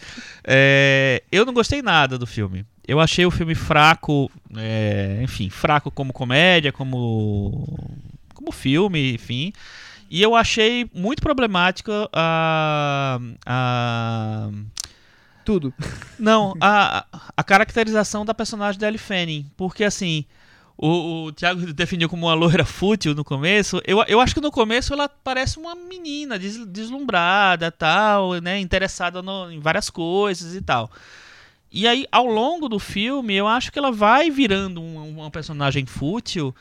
É, 0.51 1.21
eu 1.31 1.45
não 1.45 1.53
gostei 1.53 1.79
nada 1.83 2.17
do 2.17 2.25
filme. 2.25 2.65
Eu 2.87 2.99
achei 2.99 3.23
o 3.23 3.29
filme 3.29 3.53
fraco, 3.53 4.31
é, 4.57 5.19
enfim, 5.21 5.47
fraco 5.47 5.91
como 5.91 6.11
comédia, 6.11 6.71
como 6.71 7.67
como 8.33 8.51
filme, 8.51 9.13
enfim. 9.13 9.53
E 10.09 10.23
eu 10.23 10.35
achei 10.35 10.89
muito 10.91 11.21
problemática 11.21 12.09
a, 12.11 13.19
a 13.45 14.49
Tudo. 15.45 15.71
não, 16.17 16.55
a, 16.59 17.05
a 17.37 17.43
caracterização 17.43 18.25
da 18.25 18.33
personagem 18.33 18.79
da 18.79 18.87
Ellie 18.87 18.97
Fanning. 18.97 19.45
Porque, 19.55 19.83
assim, 19.83 20.25
o, 20.81 21.25
o 21.25 21.31
Thiago 21.33 21.73
definiu 21.73 22.07
como 22.07 22.27
uma 22.27 22.33
loira 22.33 22.63
fútil 22.63 23.13
no 23.13 23.23
começo. 23.25 23.81
Eu, 23.85 24.01
eu 24.07 24.21
acho 24.21 24.33
que 24.33 24.39
no 24.39 24.49
começo 24.51 24.93
ela 24.93 25.09
parece 25.09 25.59
uma 25.59 25.75
menina 25.75 26.39
des, 26.39 26.65
deslumbrada, 26.65 27.69
tal, 27.69 28.35
né? 28.35 28.57
Interessada 28.59 29.21
no- 29.21 29.51
em 29.51 29.59
várias 29.59 29.89
coisas 29.89 30.55
e 30.55 30.61
tal. 30.61 30.89
E 31.71 31.85
aí, 31.85 32.07
ao 32.11 32.25
longo 32.25 32.69
do 32.69 32.79
filme, 32.79 33.35
eu 33.35 33.45
acho 33.47 33.71
que 33.71 33.77
ela 33.77 33.91
vai 33.91 34.31
virando 34.31 34.81
um- 34.81 35.19
uma 35.19 35.29
personagem 35.29 35.85
fútil, 35.85 36.55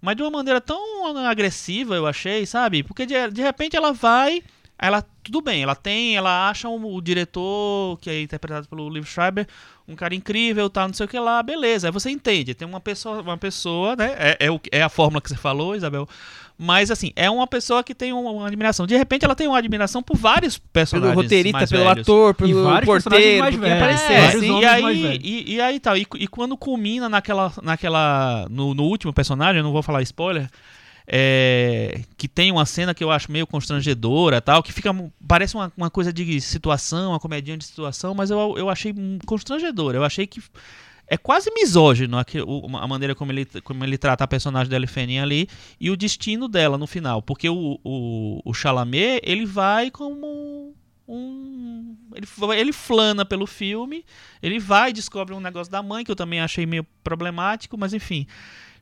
mas 0.00 0.16
de 0.16 0.22
uma 0.22 0.30
maneira 0.30 0.60
tão 0.60 1.16
agressiva, 1.26 1.96
eu 1.96 2.06
achei, 2.06 2.46
sabe? 2.46 2.82
Porque 2.84 3.04
de, 3.04 3.28
de 3.30 3.42
repente 3.42 3.76
ela 3.76 3.92
vai. 3.92 4.42
Ela, 4.78 5.04
tudo 5.22 5.40
bem, 5.40 5.62
ela 5.62 5.74
tem, 5.76 6.16
ela 6.16 6.48
acha 6.50 6.68
um- 6.68 6.84
o 6.94 7.00
diretor, 7.00 7.96
que 8.00 8.10
é 8.10 8.20
interpretado 8.20 8.68
pelo 8.68 8.88
Liv 8.90 9.04
Schreiber, 9.06 9.46
um 9.86 9.94
cara 9.94 10.14
incrível, 10.14 10.68
tá, 10.68 10.86
não 10.86 10.94
sei 10.94 11.06
o 11.06 11.08
que 11.08 11.18
lá, 11.18 11.42
beleza. 11.42 11.86
Aí 11.88 11.92
você 11.92 12.10
entende, 12.10 12.54
tem 12.54 12.66
uma 12.66 12.80
pessoa, 12.80 13.22
uma 13.22 13.38
pessoa, 13.38 13.94
né? 13.94 14.14
É, 14.18 14.46
é, 14.46 14.50
o, 14.50 14.60
é 14.72 14.82
a 14.82 14.88
fórmula 14.88 15.20
que 15.20 15.28
você 15.28 15.36
falou, 15.36 15.76
Isabel. 15.76 16.08
Mas 16.58 16.90
assim, 16.90 17.12
é 17.16 17.28
uma 17.28 17.46
pessoa 17.46 17.82
que 17.82 17.94
tem 17.94 18.12
uma, 18.12 18.30
uma 18.30 18.46
admiração. 18.46 18.86
De 18.86 18.96
repente 18.96 19.24
ela 19.24 19.34
tem 19.34 19.48
uma 19.48 19.58
admiração 19.58 20.02
por 20.02 20.16
vários 20.16 20.56
personagens. 20.56 21.12
Pelo 21.12 21.22
roteirista, 21.22 21.58
mais 21.58 21.70
pelo 21.70 21.84
velhos. 21.84 22.00
ator, 22.00 22.34
pelo 22.34 22.64
vários 22.64 22.92
personagens 22.92 23.38
porteiro, 23.40 23.42
mais 23.42 23.56
velhos. 23.56 23.76
aparecer. 23.76 24.44
É, 24.44 24.60
e 24.60 24.64
aí, 24.64 25.20
e, 25.22 25.54
e 25.54 25.60
aí 25.60 25.80
tal. 25.80 25.96
E, 25.96 26.06
e 26.16 26.28
quando 26.28 26.56
culmina 26.56 27.08
naquela. 27.08 27.52
naquela 27.62 28.46
no, 28.48 28.72
no 28.72 28.84
último 28.84 29.12
personagem, 29.12 29.58
eu 29.58 29.64
não 29.64 29.72
vou 29.72 29.82
falar 29.82 30.02
spoiler. 30.02 30.48
É, 31.06 32.00
que 32.16 32.26
tem 32.26 32.50
uma 32.50 32.64
cena 32.64 32.94
que 32.94 33.04
eu 33.04 33.10
acho 33.10 33.30
meio 33.30 33.46
constrangedora 33.46 34.40
tal, 34.40 34.62
que 34.62 34.72
fica. 34.72 34.90
Parece 35.26 35.54
uma, 35.54 35.72
uma 35.76 35.90
coisa 35.90 36.12
de 36.12 36.40
situação, 36.40 37.10
uma 37.10 37.20
comedinha 37.20 37.56
de 37.56 37.64
situação, 37.64 38.14
mas 38.14 38.30
eu, 38.30 38.54
eu 38.56 38.70
achei 38.70 38.92
hum, 38.96 39.18
constrangedora. 39.26 39.98
Eu 39.98 40.04
achei 40.04 40.26
que 40.26 40.42
é 41.06 41.18
quase 41.18 41.50
misógino 41.52 42.16
o- 42.46 42.76
a 42.78 42.88
maneira 42.88 43.14
como 43.14 43.30
ele, 43.30 43.44
como 43.62 43.84
ele 43.84 43.98
trata 43.98 44.24
a 44.24 44.28
personagem 44.28 44.70
da 44.70 44.76
Elfenin 44.76 45.18
ali 45.18 45.48
e 45.78 45.90
o 45.90 45.96
destino 45.96 46.48
dela 46.48 46.78
no 46.78 46.86
final. 46.86 47.20
Porque 47.20 47.48
o, 47.48 47.78
o, 47.84 48.40
o 48.44 48.54
Chalamet, 48.54 49.20
ele 49.22 49.44
vai 49.44 49.90
como 49.90 50.74
um. 51.06 51.96
Ele, 52.14 52.26
ele 52.58 52.72
flana 52.72 53.24
pelo 53.26 53.46
filme, 53.46 54.04
ele 54.42 54.58
vai 54.58 54.90
e 54.90 54.92
descobre 54.94 55.34
um 55.34 55.40
negócio 55.40 55.70
da 55.70 55.82
mãe, 55.82 56.04
que 56.04 56.10
eu 56.10 56.16
também 56.16 56.40
achei 56.40 56.64
meio 56.64 56.86
problemático, 57.02 57.76
mas 57.76 57.92
enfim. 57.92 58.26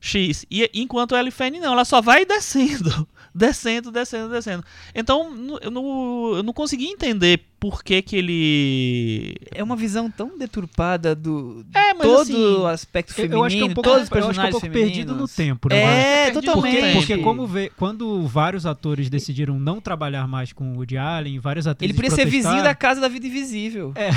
X. 0.03 0.45
E 0.51 0.69
enquanto 0.73 1.15
a 1.15 1.19
Ellie 1.19 1.31
Fanny 1.31 1.61
não, 1.61 1.71
ela 1.71 1.85
só 1.85 2.01
vai 2.01 2.25
descendo, 2.27 3.07
descendo, 3.33 3.89
descendo, 3.89 4.29
descendo. 4.29 4.63
Então 4.93 5.33
não, 5.33 6.35
eu 6.35 6.43
não 6.43 6.51
consegui 6.51 6.87
entender 6.87 7.45
por 7.63 7.81
que 7.81 8.01
que 8.01 8.17
ele. 8.17 9.37
É 9.49 9.63
uma 9.63 9.77
visão 9.77 10.11
tão 10.11 10.37
deturpada 10.37 11.15
do 11.15 11.65
É, 11.73 11.93
mas 11.93 12.01
todo 12.01 12.21
assim, 12.23 12.55
o 12.57 12.67
aspecto 12.67 13.11
Eu, 13.11 13.15
feminino, 13.15 13.37
eu 13.39 13.43
acho 13.45 13.55
que 13.55 13.61
é 13.61 13.65
um 13.65 13.73
pouco, 13.73 13.89
todos 13.89 14.03
os 14.03 14.11
eu 14.11 14.17
acho 14.17 14.19
que 14.19 14.19
é 14.19 14.19
um 14.19 14.27
personagens 14.27 14.61
pouco 14.61 14.73
perdido 14.73 15.15
no 15.15 15.27
tempo, 15.29 15.69
né? 15.69 16.27
É, 16.27 16.33
no 16.33 16.41
totalmente. 16.41 16.81
tempo. 16.81 16.97
Porque 16.97 17.17
como 17.19 17.47
vê, 17.47 17.71
quando 17.77 18.27
vários 18.27 18.65
atores 18.65 19.09
decidiram 19.09 19.57
não 19.57 19.79
trabalhar 19.79 20.27
mais 20.27 20.51
com 20.51 20.73
o 20.73 20.75
Woody 20.75 20.97
Allen, 20.97 21.39
várias 21.39 21.65
Ele 21.65 21.71
atrizes 21.71 21.95
podia 21.95 22.11
ser 22.11 22.25
vizinho 22.25 22.61
da 22.61 22.75
casa 22.75 22.99
da 22.99 23.07
vida 23.07 23.27
invisível. 23.27 23.93
É. 23.95 24.09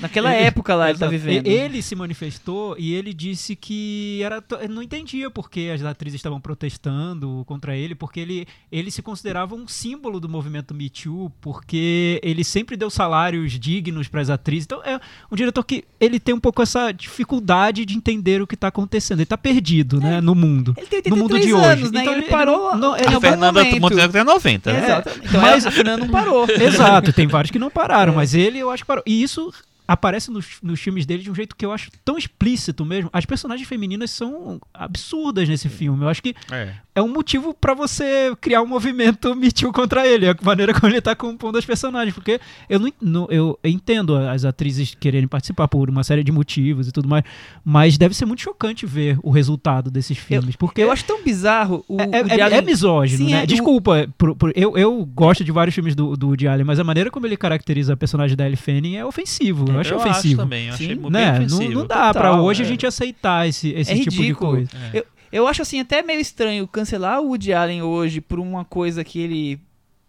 Naquela 0.00 0.32
Ele- 0.32 0.44
época 0.44 0.72
lá 0.76 0.90
ele 0.90 0.98
tá 1.00 1.08
vivendo. 1.08 1.48
Ele 1.48 1.82
se 1.82 1.96
manifestou 1.96 2.76
e 2.78 2.94
ele 2.94 3.12
disse 3.12 3.56
que 3.56 4.20
era 4.22 4.40
ele 4.60 4.72
não 4.74 4.80
entendia 4.82 5.28
porque 5.28 5.72
as 5.74 5.82
atrizes 5.82 6.20
estavam 6.20 6.40
protestando 6.40 7.42
contra 7.48 7.76
ele, 7.76 7.96
porque 7.96 8.20
ele, 8.20 8.46
ele 8.70 8.92
se 8.92 9.02
considerava 9.02 9.56
um 9.56 9.66
símbolo 9.66 10.20
do 10.20 10.28
movimento 10.28 10.72
Me 10.72 10.88
Too, 10.88 11.32
porque 11.40 12.20
ele 12.22 12.44
sempre 12.44 12.76
deu 12.76 12.91
salários 12.92 13.58
dignos 13.58 14.08
para 14.08 14.20
as 14.20 14.30
atrizes. 14.30 14.64
Então 14.66 14.80
é 14.84 15.00
um 15.30 15.36
diretor 15.36 15.62
que 15.64 15.84
ele 16.00 16.18
tem 16.20 16.34
um 16.34 16.40
pouco 16.40 16.62
essa 16.62 16.92
dificuldade 16.92 17.84
de 17.84 17.96
entender 17.96 18.40
o 18.42 18.46
que 18.46 18.54
está 18.54 18.68
acontecendo. 18.68 19.18
Ele 19.18 19.24
está 19.24 19.36
perdido, 19.38 20.00
né, 20.00 20.20
no 20.20 20.34
mundo. 20.34 20.74
Ele 20.76 20.86
tem 20.86 21.10
no 21.10 21.16
mundo 21.16 21.38
de 21.38 21.52
83 21.52 21.54
hoje. 21.54 21.72
anos, 21.80 21.92
né? 21.92 22.00
Então 22.02 22.12
ele, 22.14 22.22
ele- 22.22 22.30
parou 22.30 22.70
ele 22.72 22.80
não- 22.80 22.96
ele 22.96 23.06
A 23.14 23.20
Fernanda. 23.20 23.64
Montenegro 23.80 24.12
tem 24.12 24.24
90, 24.24 24.72
né? 24.72 24.84
Exato. 24.84 25.10
Então 25.24 25.40
Mas- 25.40 25.66
a 25.66 25.70
Fernanda 25.70 26.04
não 26.04 26.12
parou. 26.12 26.46
Exato, 26.50 27.12
tem 27.12 27.26
vários 27.26 27.50
que 27.50 27.58
não 27.58 27.70
pararam, 27.70 28.12
É. 28.12 28.16
mas 28.16 28.34
ele 28.34 28.58
eu 28.58 28.70
acho 28.70 28.82
que 28.82 28.86
parou. 28.86 29.02
E 29.06 29.22
isso 29.22 29.52
aparece 29.86 30.30
nos, 30.30 30.58
nos 30.62 30.80
filmes 30.80 31.04
dele 31.04 31.22
de 31.22 31.30
um 31.30 31.34
jeito 31.34 31.54
que 31.56 31.64
eu 31.66 31.72
acho 31.72 31.90
tão 32.04 32.16
explícito 32.16 32.84
mesmo. 32.84 33.10
As 33.12 33.24
personagens 33.26 33.68
femininas 33.68 34.10
são 34.10 34.60
absurdas 34.72 35.48
nesse 35.48 35.68
filme. 35.68 36.04
Eu 36.04 36.08
acho 36.08 36.22
que 36.22 36.34
É. 36.50 36.74
é 36.94 37.02
um 37.02 37.08
motivo 37.12 37.52
pra 37.54 37.74
você 37.74 38.34
criar 38.40 38.62
um 38.62 38.66
movimento 38.66 39.34
Me 39.36 39.50
Too 39.52 39.72
contra 39.72 40.06
ele, 40.06 40.28
a 40.28 40.36
maneira 40.42 40.72
como 40.72 40.92
ele 40.92 41.00
tá 41.00 41.14
compondo 41.14 41.58
as 41.58 41.64
personagens, 41.64 42.14
porque 42.14 42.40
eu 42.68 42.78
não, 42.78 42.92
não- 43.00 43.26
eu 43.30 43.58
entendo 43.64 44.16
as 44.16 44.44
atrizes 44.44 44.94
quererem 44.98 45.28
participar 45.28 45.68
por 45.68 45.90
uma 45.90 46.04
série 46.04 46.22
de 46.24 46.32
motivos 46.32 46.88
e 46.88 46.92
tudo 46.92 47.08
mais, 47.08 47.24
mas 47.64 47.98
deve 47.98 48.14
ser 48.14 48.24
muito 48.24 48.40
chocante 48.42 48.86
ver 48.86 49.18
o 49.22 49.30
resultado 49.30 49.90
desses 49.90 50.16
filmes, 50.18 50.56
porque 50.56 50.82
Eu 50.82 50.90
acho 50.92 51.04
tão 51.04 51.22
bizarro 51.22 51.84
o, 51.88 52.00
é, 52.00 52.04
o 52.06 52.28
é- 52.28 52.38
é 52.38 52.42
Allen- 52.42 52.62
misógino, 52.62 53.26
Sim, 53.26 53.32
né? 53.34 53.42
é, 53.42 53.46
Desculpa, 53.46 54.08
por- 54.16 54.34
por- 54.36 54.52
eu, 54.56 54.76
eu 54.76 55.04
gosto 55.06 55.44
de 55.44 55.52
vários 55.52 55.74
filmes 55.74 55.94
do, 55.94 56.16
do 56.16 56.28
Woody 56.28 56.46
Allen, 56.48 56.64
mas 56.64 56.78
a 56.78 56.84
maneira 56.84 57.10
como 57.10 57.26
ele 57.26 57.36
caracteriza 57.36 57.92
a 57.94 57.96
personagem 57.96 58.36
da 58.36 58.44
Ellie 58.46 58.56
Fanning 58.56 58.96
é 58.96 59.04
ofensivo. 59.04 59.64
Eu 59.74 59.80
acho 59.80 59.92
eu 59.94 59.96
ofensivo. 59.98 60.18
acho 60.18 60.36
também, 60.36 60.66
eu 60.68 60.74
achei 60.74 60.88
Sim. 60.88 60.94
bem 60.96 61.10
né? 61.10 61.30
Não, 61.38 61.44
ofensivo. 61.46 61.72
não 61.72 61.86
dá 61.86 62.12
pra 62.12 62.30
Total, 62.30 62.44
hoje 62.44 62.62
é. 62.62 62.64
a 62.66 62.68
gente 62.68 62.86
aceitar 62.86 63.48
esse, 63.48 63.70
esse 63.70 63.90
É 63.92 63.94
tipo 63.96 64.10
de 64.10 64.16
ridículo. 64.18 64.50
coisa. 64.52 64.70
É. 64.92 65.04
Eu 65.32 65.46
acho 65.46 65.62
assim 65.62 65.80
até 65.80 66.02
meio 66.02 66.20
estranho 66.20 66.66
cancelar 66.68 67.20
o 67.20 67.28
Woody 67.28 67.52
Allen 67.54 67.82
hoje 67.82 68.20
por 68.20 68.38
uma 68.38 68.64
coisa 68.64 69.02
que 69.02 69.18
ele 69.18 69.58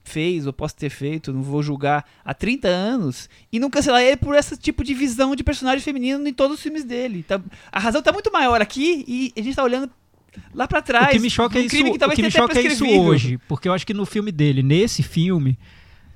fez 0.04 0.46
ou 0.46 0.52
possa 0.52 0.76
ter 0.76 0.90
feito, 0.90 1.32
não 1.32 1.42
vou 1.42 1.64
julgar, 1.64 2.04
há 2.26 2.34
30 2.34 2.68
anos, 2.68 3.30
e 3.50 3.58
não 3.58 3.70
cancelar 3.70 4.02
ele 4.02 4.18
por 4.18 4.36
esse 4.36 4.58
tipo 4.58 4.84
de 4.84 4.94
visão 4.94 5.34
de 5.34 5.46
personagem 5.46 5.80
feminino 5.82 6.28
em 6.28 6.34
todos 6.34 6.58
os 6.58 6.62
filmes 6.62 6.84
dele. 6.84 7.24
Tá- 7.24 7.40
a 7.72 7.80
razão 7.80 8.02
tá 8.02 8.12
muito 8.12 8.30
maior 8.34 8.62
aqui 8.62 9.06
e 9.08 9.32
a 9.40 9.42
gente 9.42 9.56
tá 9.56 9.64
olhando 9.64 9.90
lá 10.54 10.68
pra 10.68 10.82
trás. 10.82 11.08
O 11.08 11.12
que 11.12 11.20
me 11.20 11.30
choca 11.30 11.58
é 11.58 11.62
isso, 11.62 11.70
crime 11.70 11.92
que 11.92 11.96
o 11.96 12.00
talvez 12.00 12.18
que 12.18 12.22
me 12.24 12.30
choca 12.32 12.60
é 12.60 12.64
isso 12.64 12.86
hoje, 12.86 13.40
porque 13.48 13.70
eu 13.70 13.72
acho 13.74 13.88
que 13.88 13.94
no 13.94 14.06
filme 14.06 14.30
dele, 14.30 14.62
nesse 14.62 15.02
filme, 15.02 15.58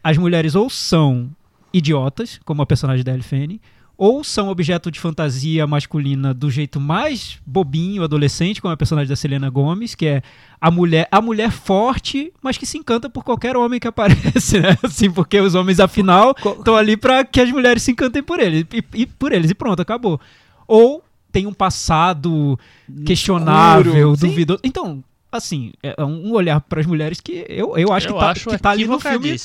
as 0.03 0.18
mulheres 0.18 0.53
ou 0.53 0.69
são 0.69 1.30
idiotas, 1.78 2.40
como 2.44 2.62
a 2.62 2.66
personagem 2.66 3.04
da 3.04 3.18
Fanning, 3.22 3.60
ou 3.98 4.24
são 4.24 4.49
objeto 4.49 4.91
de 4.91 4.99
fantasia 4.99 5.66
masculina 5.66 6.32
do 6.32 6.52
jeito 6.52 6.80
mais 6.80 7.40
bobinho, 7.44 8.04
adolescente, 8.04 8.62
como 8.62 8.72
a 8.72 8.78
personagem 8.78 9.10
da 9.10 9.16
Selena 9.16 9.49
Gomes, 9.49 9.95
que 9.95 10.06
é 10.06 10.22
a 10.62 10.70
mulher, 10.70 11.08
a 11.12 11.20
mulher 11.20 11.52
forte, 11.52 12.32
mas 12.41 12.58
que 12.58 12.66
se 12.66 12.78
encanta 12.78 13.10
por 13.10 13.24
qualquer 13.24 13.58
homem 13.58 13.80
que 13.80 13.88
aparece, 13.88 14.60
né? 14.60 14.78
Assim, 14.84 15.10
porque 15.10 15.40
os 15.40 15.56
homens 15.56 15.80
afinal 15.80 16.36
estão 16.38 16.76
ali 16.76 16.95
pra 16.95 17.26
que 17.26 17.41
as 17.41 17.49
mulheres 17.52 17.82
se 17.82 17.91
encantem 17.91 18.22
por 18.22 18.40
eles 18.40 18.66
e, 18.72 18.84
e 18.94 19.06
por 19.08 19.32
eles 19.32 19.49
e 19.49 19.56
pronto, 19.56 19.82
acabou. 19.82 20.22
Ou 20.68 21.04
tem 21.32 21.48
um 21.48 21.54
passado 21.54 22.58
questionável, 23.04 24.16
duvidoso. 24.16 24.60
Então, 24.64 25.04
assim, 25.32 25.72
é 25.84 26.04
um 26.04 26.32
olhar 26.32 26.60
para 26.62 26.80
as 26.80 26.86
mulheres 26.86 27.20
que 27.20 27.45
eu, 27.49 27.78
eu 27.78 27.91
acho 27.91 28.08
Eu 28.08 28.14
que 28.14 28.20
tá, 28.20 28.30
acho 28.32 28.49
que 28.49 28.58
tá 28.58 28.70
ali 28.72 28.86
no 28.86 28.99
filme 28.99 29.36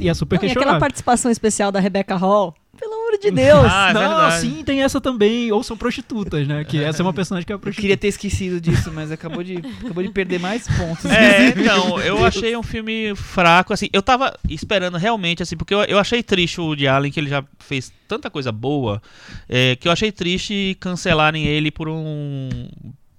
e 0.00 0.08
é 0.08 0.14
super 0.14 0.38
Não, 0.40 0.48
e 0.48 0.50
aquela 0.50 0.78
participação 0.78 1.30
especial 1.30 1.72
da 1.72 1.80
Rebecca 1.80 2.16
Hall. 2.16 2.54
Pelo 2.78 2.94
amor 2.94 3.18
de 3.18 3.30
Deus. 3.30 3.66
Ah, 3.70 3.90
é 3.90 3.92
não, 3.92 4.30
sim, 4.30 4.64
tem 4.64 4.82
essa 4.82 5.02
também. 5.02 5.52
Ou 5.52 5.62
são 5.62 5.76
prostitutas, 5.76 6.48
né? 6.48 6.64
Que 6.64 6.82
essa 6.82 7.02
é 7.02 7.04
uma 7.04 7.12
personagem 7.12 7.46
que 7.46 7.52
é 7.52 7.54
Eu 7.54 7.58
prostituta. 7.58 7.82
queria 7.82 7.96
ter 7.96 8.08
esquecido 8.08 8.58
disso, 8.58 8.90
mas 8.90 9.12
acabou 9.12 9.42
de, 9.42 9.58
acabou 9.84 10.02
de 10.02 10.08
perder 10.08 10.40
mais 10.40 10.66
pontos. 10.66 11.04
É, 11.04 11.48
então, 11.48 12.00
eu 12.00 12.24
achei 12.24 12.56
um 12.56 12.62
filme 12.62 13.14
fraco, 13.14 13.74
assim, 13.74 13.88
eu 13.92 14.00
tava 14.00 14.34
esperando 14.48 14.96
realmente, 14.96 15.42
assim, 15.42 15.58
porque 15.58 15.74
eu, 15.74 15.82
eu 15.84 15.98
achei 15.98 16.22
triste 16.22 16.58
o 16.58 16.64
Woody 16.64 16.88
Allen, 16.88 17.12
que 17.12 17.20
ele 17.20 17.28
já 17.28 17.44
fez 17.58 17.92
tanta 18.08 18.30
coisa 18.30 18.50
boa, 18.50 19.02
é, 19.46 19.76
que 19.76 19.86
eu 19.86 19.92
achei 19.92 20.10
triste 20.10 20.74
cancelarem 20.80 21.44
ele 21.46 21.70
por 21.70 21.86
um 21.86 22.48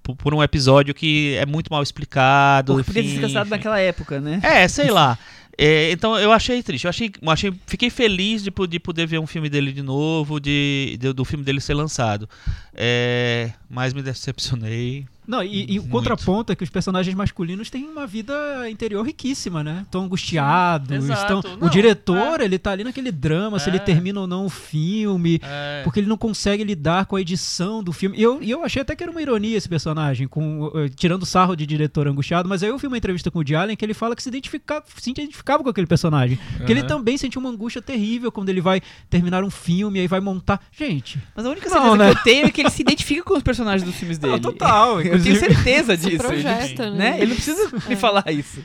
por, 0.02 0.16
por 0.16 0.34
um 0.34 0.42
episódio 0.42 0.92
que 0.94 1.34
é 1.36 1.46
muito 1.46 1.70
mal 1.72 1.82
explicado. 1.82 2.74
Porque 2.74 2.92
podia 2.92 3.02
enfim. 3.28 3.48
naquela 3.50 3.78
época, 3.78 4.20
né? 4.20 4.40
É, 4.42 4.66
sei 4.68 4.90
lá. 4.90 5.18
É, 5.58 5.90
então 5.92 6.18
eu 6.18 6.32
achei 6.32 6.62
triste. 6.62 6.84
Eu 6.84 6.88
achei, 6.90 7.12
eu 7.20 7.30
achei, 7.30 7.52
fiquei 7.66 7.90
feliz 7.90 8.42
de, 8.42 8.50
de 8.68 8.80
poder 8.80 9.06
ver 9.06 9.18
um 9.18 9.26
filme 9.26 9.48
dele 9.50 9.70
de 9.72 9.82
novo, 9.82 10.40
de, 10.40 10.96
de- 10.98 11.12
do 11.12 11.24
filme 11.24 11.44
dele 11.44 11.60
ser 11.60 11.74
lançado. 11.74 12.28
É, 12.74 13.50
mas 13.68 13.92
me 13.92 14.02
decepcionei. 14.02 15.06
Não, 15.26 15.42
e, 15.42 15.74
e 15.74 15.78
o 15.78 15.84
contraponto 15.88 16.52
é 16.52 16.56
que 16.56 16.64
os 16.64 16.70
personagens 16.70 17.14
masculinos 17.14 17.70
têm 17.70 17.84
uma 17.88 18.06
vida 18.06 18.34
interior 18.68 19.04
riquíssima, 19.06 19.62
né? 19.62 19.82
Estão 19.84 20.04
angustiados, 20.04 21.04
Exato. 21.04 21.20
estão... 21.38 21.56
Não, 21.58 21.66
o 21.68 21.70
diretor, 21.70 22.40
ele 22.40 22.58
tá 22.58 22.72
ali 22.72 22.84
naquele 22.84 23.12
drama, 23.12 23.58
se 23.58 23.68
ele 23.70 23.76
É. 23.76 23.80
termina 23.80 24.20
ou 24.20 24.26
não 24.26 24.46
o 24.46 24.50
filme, 24.50 25.40
É, 25.42 25.82
porque 25.84 26.00
ele 26.00 26.06
não 26.08 26.16
consegue 26.16 26.64
lidar 26.64 27.06
com 27.06 27.16
a 27.16 27.20
edição 27.20 27.82
do 27.82 27.92
filme. 27.92 28.16
E 28.18 28.22
eu, 28.22 28.42
e 28.42 28.50
eu 28.50 28.64
achei 28.64 28.82
até 28.82 28.96
que 28.96 29.02
era 29.02 29.10
uma 29.12 29.22
ironia 29.22 29.56
esse 29.56 29.68
personagem, 29.68 30.26
com, 30.26 30.70
eh, 30.74 30.88
tirando 30.88 31.24
sarro 31.26 31.54
de 31.54 31.66
diretor 31.66 32.08
angustiado, 32.08 32.48
mas 32.48 32.62
aí 32.62 32.68
eu 32.70 32.78
vi 32.78 32.86
uma 32.86 32.96
entrevista 32.98 33.30
com 33.30 33.38
o 33.38 33.40
Woody 33.40 33.54
Allen 33.54 33.76
que 33.76 33.84
ele 33.84 33.94
fala 33.94 34.16
que 34.16 34.22
se 34.22 34.28
identificava, 34.28 34.84
se 34.96 35.10
identificava 35.10 35.62
com 35.62 35.68
aquele 35.68 35.86
personagem. 35.86 36.38
Que 36.66 36.72
ele 36.72 36.82
também 36.82 37.16
sentiu 37.16 37.40
uma 37.40 37.50
angústia 37.50 37.80
terrível 37.82 38.30
quando 38.32 38.48
ele 38.48 38.60
vai 38.60 38.80
terminar 39.08 39.44
um 39.44 39.50
filme, 39.50 40.00
aí 40.00 40.06
vai 40.08 40.20
montar... 40.20 40.60
Gente, 40.72 41.18
Mas 41.36 41.46
a 41.46 41.50
única 41.50 41.68
Não, 41.70 41.96
certeza 41.96 41.96
né? 41.96 42.12
que 42.12 42.18
eu 42.18 42.22
tenho 42.24 42.46
é 42.46 42.50
que 42.50 42.60
ele 42.60 42.70
se 42.70 42.82
identifica 42.82 43.22
com 43.22 43.34
os 43.36 43.42
personagens 43.42 43.82
dos 43.82 43.94
filmes 43.94 44.18
dele. 44.18 44.32
não, 44.32 44.40
total. 44.40 45.00
Eu 45.12 45.22
tenho 45.22 45.36
certeza 45.36 45.96
Se 45.96 46.08
disso. 46.10 46.18
projeta, 46.18 46.82
ele, 46.86 46.96
né? 46.96 47.10
né? 47.12 47.16
Ele 47.18 47.26
não 47.26 47.34
precisa 47.36 47.70
me 47.88 47.94
É. 47.94 47.96
falar 47.96 48.24
isso. 48.30 48.64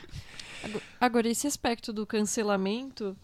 Agora, 1.00 1.28
esse 1.30 1.48
aspecto 1.48 1.94
do 1.94 2.06
cancelamento, 2.06 3.16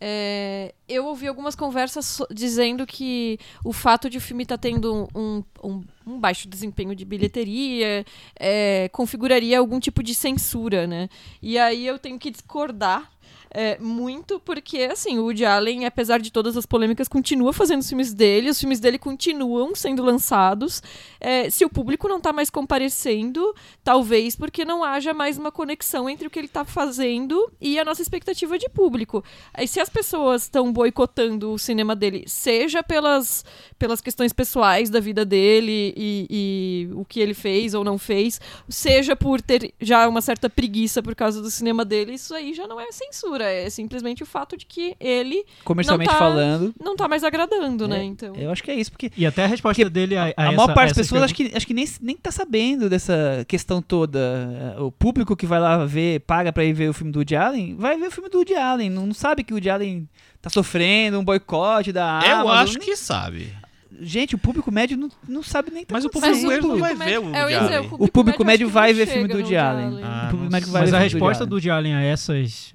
é, 0.00 0.74
eu 0.88 1.04
ouvi 1.06 1.26
algumas 1.28 1.54
conversas 1.54 2.20
dizendo 2.30 2.86
que 2.86 3.38
o 3.64 3.72
fato 3.72 4.08
de 4.10 4.18
o 4.18 4.20
filme 4.20 4.42
estar 4.42 4.58
tendo 4.58 5.08
um, 5.14 5.44
um- 5.62 5.84
um 6.06 6.18
baixo 6.18 6.48
desempenho 6.48 6.94
de 6.94 7.04
bilheteria 7.04 8.04
é, 8.38 8.88
configuraria 8.92 9.58
algum 9.58 9.78
tipo 9.78 10.02
de 10.02 10.14
censura, 10.14 10.86
né? 10.86 11.08
E 11.40 11.58
aí 11.58 11.86
eu 11.86 11.98
tenho 11.98 12.18
que 12.18 12.30
discordar. 12.30 13.10
É, 13.52 13.78
muito 13.78 14.38
porque, 14.40 14.82
assim, 14.82 15.18
o 15.18 15.24
Woody 15.24 15.44
Allen, 15.44 15.84
apesar 15.84 16.20
de 16.20 16.30
todas 16.30 16.56
as 16.56 16.64
polêmicas, 16.64 17.08
continua 17.08 17.52
fazendo 17.52 17.80
os 17.80 17.88
filmes 17.88 18.14
dele, 18.14 18.50
os 18.50 18.60
filmes 18.60 18.78
dele 18.78 18.98
continuam 18.98 19.74
sendo 19.74 20.02
lançados. 20.02 20.82
É, 21.18 21.50
se 21.50 21.64
o 21.64 21.68
público 21.68 22.08
não 22.08 22.20
tá 22.20 22.32
mais 22.32 22.48
comparecendo, 22.48 23.54
talvez 23.82 24.36
porque 24.36 24.64
não 24.64 24.84
haja 24.84 25.12
mais 25.12 25.36
uma 25.36 25.50
conexão 25.50 26.08
entre 26.08 26.26
o 26.26 26.30
que 26.30 26.38
ele 26.38 26.48
tá 26.48 26.64
fazendo 26.64 27.50
e 27.60 27.78
a 27.78 27.84
nossa 27.84 28.02
expectativa 28.02 28.56
de 28.56 28.68
público. 28.68 29.24
Aí, 29.52 29.66
se 29.66 29.80
as 29.80 29.88
pessoas 29.88 30.42
estão 30.42 30.72
boicotando 30.72 31.52
o 31.52 31.58
cinema 31.58 31.96
dele, 31.96 32.24
seja 32.28 32.82
pelas, 32.82 33.44
pelas 33.78 34.00
questões 34.00 34.32
pessoais 34.32 34.90
da 34.90 35.00
vida 35.00 35.24
dele 35.24 35.92
e, 35.96 36.26
e 36.30 36.88
o 36.94 37.04
que 37.04 37.18
ele 37.18 37.34
fez 37.34 37.74
ou 37.74 37.82
não 37.82 37.98
fez, 37.98 38.40
seja 38.68 39.16
por 39.16 39.40
ter 39.40 39.74
já 39.80 40.08
uma 40.08 40.20
certa 40.20 40.48
preguiça 40.48 41.02
por 41.02 41.14
causa 41.14 41.42
do 41.42 41.50
cinema 41.50 41.84
dele, 41.84 42.14
isso 42.14 42.34
aí 42.34 42.54
já 42.54 42.66
não 42.66 42.80
é 42.80 42.92
censura, 42.92 43.39
é 43.44 43.68
simplesmente 43.70 44.22
o 44.22 44.26
fato 44.26 44.56
de 44.56 44.66
que 44.66 44.94
ele 45.00 45.44
Comercialmente 45.64 46.10
Não 46.10 46.18
tá- 46.18 46.24
falando. 46.24 46.74
não 46.82 46.96
tá 46.96 47.08
mais 47.08 47.24
agradando, 47.24 47.86
né? 47.88 48.00
É, 48.00 48.04
Então. 48.04 48.34
Eu 48.36 48.50
acho 48.50 48.62
que 48.62 48.70
é 48.70 48.74
isso, 48.74 48.90
porque 48.90 49.10
E 49.16 49.24
até 49.26 49.44
a 49.44 49.46
resposta 49.46 49.88
dele 49.90 50.16
a, 50.16 50.24
a, 50.24 50.26
a 50.26 50.28
essa, 50.28 50.52
maior 50.52 50.74
parte 50.74 50.88
das 50.90 50.96
pessoas 50.98 51.22
acho 51.22 51.34
que, 51.34 51.50
acho 51.54 51.66
que 51.66 51.74
nem, 51.74 51.86
nem 52.00 52.16
tá 52.16 52.30
sabendo 52.30 52.88
dessa 52.88 53.44
questão 53.48 53.80
toda. 53.82 54.76
O 54.78 54.90
público 54.90 55.36
que 55.36 55.46
vai 55.46 55.60
lá 55.60 55.84
ver, 55.84 56.20
paga 56.20 56.52
pra 56.52 56.64
ir 56.64 56.72
ver 56.72 56.88
o 56.90 56.92
filme 56.94 57.12
do 57.12 57.18
Woody 57.20 57.36
Allen, 57.36 57.76
vai 57.76 57.98
ver 57.98 58.06
o 58.08 58.10
filme 58.10 58.28
do 58.28 58.38
Woody 58.38 58.54
Allen. 58.54 58.90
Não, 58.90 59.06
não 59.06 59.14
sabe 59.14 59.42
que 59.44 59.52
o 59.52 59.56
Woody 59.56 59.70
Allen 59.70 60.08
tá 60.40 60.48
sofrendo 60.50 61.18
um 61.18 61.24
boicote 61.24 61.92
da 61.92 62.20
eu 62.24 62.32
Amazon. 62.38 62.56
acho 62.56 62.78
Nem- 62.78 62.82
que 62.88 62.96
sabe. 62.96 63.52
Gente, 64.02 64.34
o 64.34 64.38
público 64.38 64.72
médio 64.72 64.96
não, 64.96 65.10
não 65.28 65.42
sabe 65.42 65.70
nem 65.70 65.84
tá 65.84 65.92
Mas 65.94 66.04
o 66.06 66.08
público 66.08 66.34
médio 66.46 66.68
não 66.68 66.78
vai 66.78 66.94
médio- 66.94 67.20
ver 67.22 67.28
o 67.28 67.34
é, 67.34 67.38
eu 67.38 67.42
Woody 67.42 67.52
ia 67.52 67.60
dizer, 67.60 67.74
Allen. 67.76 67.90
O 67.98 68.08
público 68.08 68.44
médio 68.44 68.66
acho 68.66 68.70
que 68.70 68.74
vai 68.80 68.88
não 68.92 68.96
ver 68.96 69.06
filme 69.06 69.28
do 69.28 69.34
Woody 69.36 69.56
Allen. 69.56 70.00
Ah, 70.02 70.24
o 70.26 70.30
público 70.30 70.52
médio 70.52 70.68
vai 70.72 70.80
Mas 70.82 70.90
ver 70.90 70.96
a 70.96 71.00
resposta 71.00 71.44
do 71.46 71.52
Woody 71.56 71.70
Allen 71.70 71.94
a 71.94 72.00
essas 72.02 72.72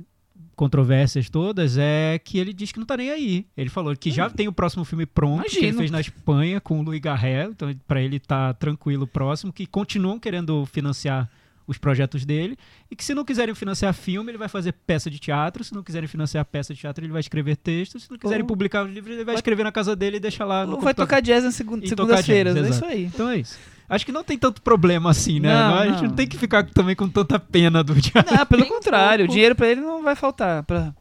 controvérsias 0.55 1.29
todas 1.29 1.77
é 1.77 2.19
que 2.23 2.37
ele 2.37 2.53
diz 2.53 2.71
que 2.71 2.79
não 2.79 2.85
tá 2.85 2.97
nem 2.97 3.11
aí. 3.11 3.45
Ele 3.57 3.69
falou 3.69 3.95
que 3.95 4.09
já 4.11 4.29
tem 4.29 4.47
o 4.47 4.53
próximo 4.53 4.83
filme 4.85 5.05
pronto, 5.05 5.43
que 5.43 5.57
ele 5.57 5.65
Imagino. 5.67 5.77
fez 5.79 5.91
na 5.91 6.01
Espanha 6.01 6.61
com 6.61 6.79
o 6.79 6.83
Louis 6.83 6.99
Garret, 7.01 7.49
então 7.49 7.73
pra 7.87 8.01
ele 8.01 8.19
tá 8.19 8.53
tranquilo 8.53 9.05
próximo, 9.05 9.51
que 9.53 9.65
continuam 9.65 10.19
querendo 10.19 10.65
financiar 10.65 11.29
os 11.67 11.79
projetos 11.79 12.23
dele, 12.25 12.55
e 12.91 12.95
que 12.95 13.03
se 13.03 13.15
não 13.15 13.25
quiserem 13.25 13.55
financiar 13.55 13.91
filme, 13.91 14.29
ele 14.29 14.37
vai 14.37 14.47
fazer 14.47 14.71
peça 14.85 15.09
de 15.09 15.17
teatro, 15.17 15.63
se 15.63 15.73
não 15.73 15.81
quiserem 15.81 16.07
financiar 16.07 16.45
peça 16.45 16.75
de 16.75 16.79
teatro, 16.79 17.03
ele 17.03 17.11
vai 17.11 17.19
escrever 17.21 17.55
texto, 17.57 17.99
se 17.99 18.09
não 18.11 18.19
quiserem 18.19 18.43
Ou- 18.43 18.47
publicar 18.47 18.85
os 18.85 18.91
livros, 18.93 19.07
ele 19.15 19.23
vai 19.25 19.33
vai- 19.33 19.35
escrever 19.35 19.63
na 19.63 19.71
casa 19.71 19.95
dele 19.95 20.17
e 20.17 20.19
deixar 20.19 20.45
lá 20.45 20.61
no 20.63 20.73
Vai 20.73 20.93
computador. 20.93 21.07
tocar 21.07 21.21
jazz 21.21 21.43
nas 21.43 21.55
segun- 21.55 21.77
tocar 21.79 21.87
segundas-feiras, 21.89 22.53
jazz, 22.53 22.67
é 22.67 22.69
isso 22.69 22.85
aí. 22.85 23.05
Então 23.05 23.29
é 23.29 23.37
isso. 23.39 23.57
Acho 23.87 24.05
que 24.05 24.11
não 24.11 24.23
tem 24.23 24.37
tanto 24.37 24.61
problema 24.61 25.11
assim, 25.11 25.39
né? 25.39 25.53
Não, 25.53 25.75
a 25.75 25.85
gente 25.87 26.01
não. 26.01 26.09
não 26.09 26.15
tem 26.15 26.27
que 26.27 26.37
ficar 26.37 26.63
também 26.65 26.95
com 26.95 27.07
tanta 27.07 27.39
pena 27.39 27.83
do 27.83 27.93
diabo. 27.95 28.31
Não, 28.31 28.45
pelo 28.45 28.63
Bem 28.63 28.71
contrário, 28.71 29.25
o 29.25 29.27
pouco. 29.27 29.33
dinheiro 29.33 29.55
pra 29.55 29.67
ele 29.67 29.81
não 29.81 30.01
vai 30.03 30.15
faltar 30.15 30.63
pra, 30.63 30.93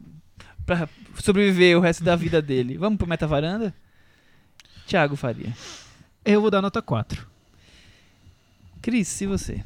pra 0.67 0.89
sobreviver 1.19 1.77
o 1.79 1.81
resto 1.81 2.05
da 2.05 2.15
vida 2.15 2.43
dele. 2.43 2.77
Vamos 2.77 2.99
pro 2.99 3.09
Meta 3.09 3.27
Varanda? 3.27 3.75
Thiago 4.87 5.17
Faria. 5.17 5.53
Eu 6.25 6.43
vou 6.43 6.51
dar 6.51 6.61
nota 6.61 6.83
4. 6.83 7.27
Cris, 8.83 9.09
se 9.09 9.27
você. 9.27 9.65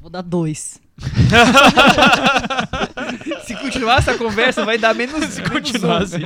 Vou 0.00 0.10
dar 0.10 0.22
dois. 0.22 0.80
Se 3.44 3.54
continuar 3.56 3.98
essa 3.98 4.16
conversa, 4.18 4.64
vai 4.64 4.76
dar 4.78 4.94
menos 4.94 5.24
Se 5.26 5.42
continuar 5.42 6.02
assim. 6.02 6.18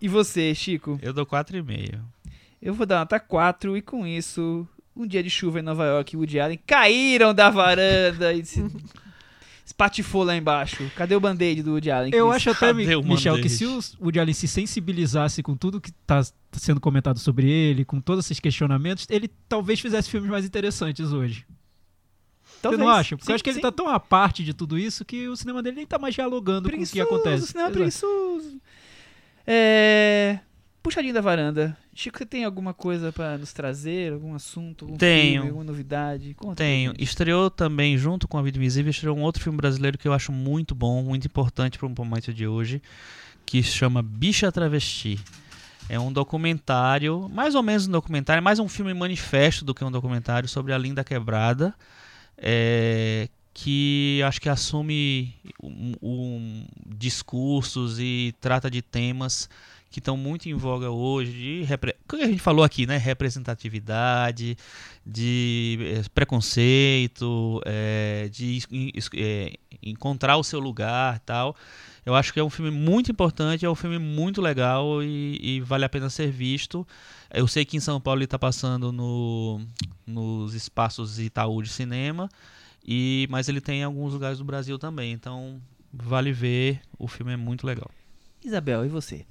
E 0.00 0.08
você, 0.08 0.54
Chico? 0.54 0.98
Eu 1.02 1.12
dou 1.12 1.26
4,5. 1.26 1.98
Eu 2.64 2.72
vou 2.72 2.86
dar 2.86 3.00
nota 3.00 3.20
4 3.20 3.76
e 3.76 3.82
com 3.82 4.06
isso, 4.06 4.66
um 4.96 5.06
dia 5.06 5.22
de 5.22 5.28
chuva 5.28 5.60
em 5.60 5.62
Nova 5.62 5.84
York 5.84 6.14
e 6.14 6.16
Woody 6.16 6.40
Allen 6.40 6.58
caíram 6.66 7.34
da 7.34 7.50
varanda 7.50 8.32
e 8.32 8.42
se 8.42 8.64
espatifou 9.66 10.24
lá 10.24 10.34
embaixo. 10.34 10.90
Cadê 10.96 11.14
o 11.14 11.20
band-aid 11.20 11.62
do 11.62 11.72
Woody 11.72 11.90
Allen? 11.90 12.14
Eu 12.14 12.32
acho 12.32 12.48
até, 12.48 12.68
Cadê 12.72 12.96
o 12.96 13.02
Michel, 13.02 13.38
que 13.38 13.50
se 13.50 13.66
o 13.66 13.80
Woody 14.00 14.18
Allen 14.18 14.32
se 14.32 14.48
sensibilizasse 14.48 15.42
com 15.42 15.54
tudo 15.54 15.78
que 15.78 15.90
está 15.90 16.22
sendo 16.52 16.80
comentado 16.80 17.18
sobre 17.18 17.50
ele, 17.50 17.84
com 17.84 18.00
todos 18.00 18.24
esses 18.24 18.40
questionamentos, 18.40 19.06
ele 19.10 19.28
talvez 19.46 19.78
fizesse 19.78 20.08
filmes 20.08 20.30
mais 20.30 20.46
interessantes 20.46 21.12
hoje. 21.12 21.46
Talvez. 22.62 22.80
Você 22.80 22.86
não 22.86 22.90
acha? 22.90 23.14
Porque 23.14 23.26
Sim, 23.26 23.32
eu 23.32 23.34
acho 23.34 23.44
que 23.44 23.50
ele 23.50 23.56
sim. 23.56 23.62
tá 23.62 23.70
tão 23.72 23.90
à 23.90 24.00
parte 24.00 24.42
de 24.42 24.54
tudo 24.54 24.78
isso 24.78 25.04
que 25.04 25.28
o 25.28 25.36
cinema 25.36 25.62
dele 25.62 25.76
nem 25.76 25.86
tá 25.86 25.98
mais 25.98 26.14
dialogando 26.14 26.70
com 26.70 26.76
o 26.76 26.78
que 26.78 26.90
preguiçoso, 26.90 27.02
acontece. 27.02 27.46
Cinema 27.48 27.68
Exato. 27.68 27.78
preguiçoso. 27.78 28.60
É... 29.46 30.38
Puxadinho 30.82 31.12
da 31.12 31.20
varanda. 31.20 31.76
Chico, 31.94 32.18
você 32.18 32.26
tem 32.26 32.44
alguma 32.44 32.74
coisa 32.74 33.12
pra 33.12 33.38
nos 33.38 33.52
trazer? 33.52 34.12
Algum 34.12 34.34
assunto? 34.34 34.84
Algum 34.84 34.96
Tenho. 34.96 35.32
filme, 35.34 35.48
alguma 35.48 35.64
novidade? 35.64 36.34
Conta 36.34 36.56
Tenho. 36.56 36.92
Estreou 36.98 37.48
também, 37.48 37.96
junto 37.96 38.26
com 38.26 38.36
A 38.36 38.42
Vida 38.42 38.58
Invisível, 38.58 38.90
estreou 38.90 39.16
um 39.16 39.22
outro 39.22 39.42
filme 39.42 39.56
brasileiro 39.56 39.96
que 39.96 40.08
eu 40.08 40.12
acho 40.12 40.32
muito 40.32 40.74
bom, 40.74 41.02
muito 41.02 41.26
importante 41.26 41.78
para 41.78 41.86
o 41.86 41.94
momento 41.96 42.34
de 42.34 42.46
hoje, 42.46 42.82
que 43.46 43.62
se 43.62 43.70
chama 43.70 44.02
Bicha 44.02 44.50
Travesti. 44.50 45.20
É 45.88 46.00
um 46.00 46.12
documentário, 46.12 47.28
mais 47.28 47.54
ou 47.54 47.62
menos 47.62 47.86
um 47.86 47.92
documentário, 47.92 48.42
mais 48.42 48.58
um 48.58 48.68
filme 48.68 48.92
manifesto 48.92 49.64
do 49.64 49.74
que 49.74 49.84
um 49.84 49.90
documentário 49.90 50.48
sobre 50.48 50.72
a 50.72 50.78
Linda 50.78 51.04
Quebrada, 51.04 51.74
é, 52.36 53.28
que 53.52 54.20
acho 54.26 54.40
que 54.40 54.48
assume 54.48 55.34
um, 55.62 55.94
um 56.02 56.66
discursos 56.86 58.00
e 58.00 58.34
trata 58.40 58.70
de 58.70 58.82
temas 58.82 59.48
que 59.94 60.00
estão 60.00 60.16
muito 60.16 60.48
em 60.48 60.54
voga 60.54 60.90
hoje, 60.90 61.30
de 61.30 61.66
que 62.08 62.16
a 62.16 62.26
gente 62.26 62.40
falou 62.40 62.64
aqui, 62.64 62.84
né? 62.84 62.96
Representatividade, 62.96 64.56
de 65.06 65.78
eh, 65.80 66.02
preconceito, 66.12 67.62
eh, 67.64 68.28
de 68.28 68.58
eh, 69.14 69.52
encontrar 69.80 70.36
o 70.36 70.42
seu 70.42 70.58
lugar 70.58 71.20
tal. 71.20 71.54
Eu 72.04 72.16
acho 72.16 72.32
que 72.32 72.40
é 72.40 72.42
um 72.42 72.50
filme 72.50 72.72
muito 72.72 73.12
importante, 73.12 73.64
é 73.64 73.70
um 73.70 73.74
filme 73.76 74.00
muito 74.00 74.42
legal 74.42 75.00
e, 75.00 75.38
e 75.40 75.60
vale 75.60 75.84
a 75.84 75.88
pena 75.88 76.10
ser 76.10 76.28
visto. 76.28 76.84
Eu 77.32 77.46
sei 77.46 77.64
que 77.64 77.76
em 77.76 77.80
São 77.80 78.00
Paulo 78.00 78.18
ele 78.18 78.24
está 78.24 78.38
passando 78.38 78.90
no, 78.90 79.60
nos 80.04 80.54
espaços 80.54 81.20
Itaú 81.20 81.62
de 81.62 81.68
cinema, 81.68 82.28
e, 82.84 83.28
mas 83.30 83.48
ele 83.48 83.60
tem 83.60 83.78
em 83.78 83.84
alguns 83.84 84.12
lugares 84.12 84.38
do 84.38 84.44
Brasil 84.44 84.76
também, 84.76 85.12
então 85.12 85.62
vale 85.92 86.32
ver, 86.32 86.80
o 86.98 87.06
filme 87.06 87.32
é 87.32 87.36
muito 87.36 87.64
legal. 87.64 87.88
Isabel, 88.44 88.84
e 88.84 88.88
você? 88.88 89.24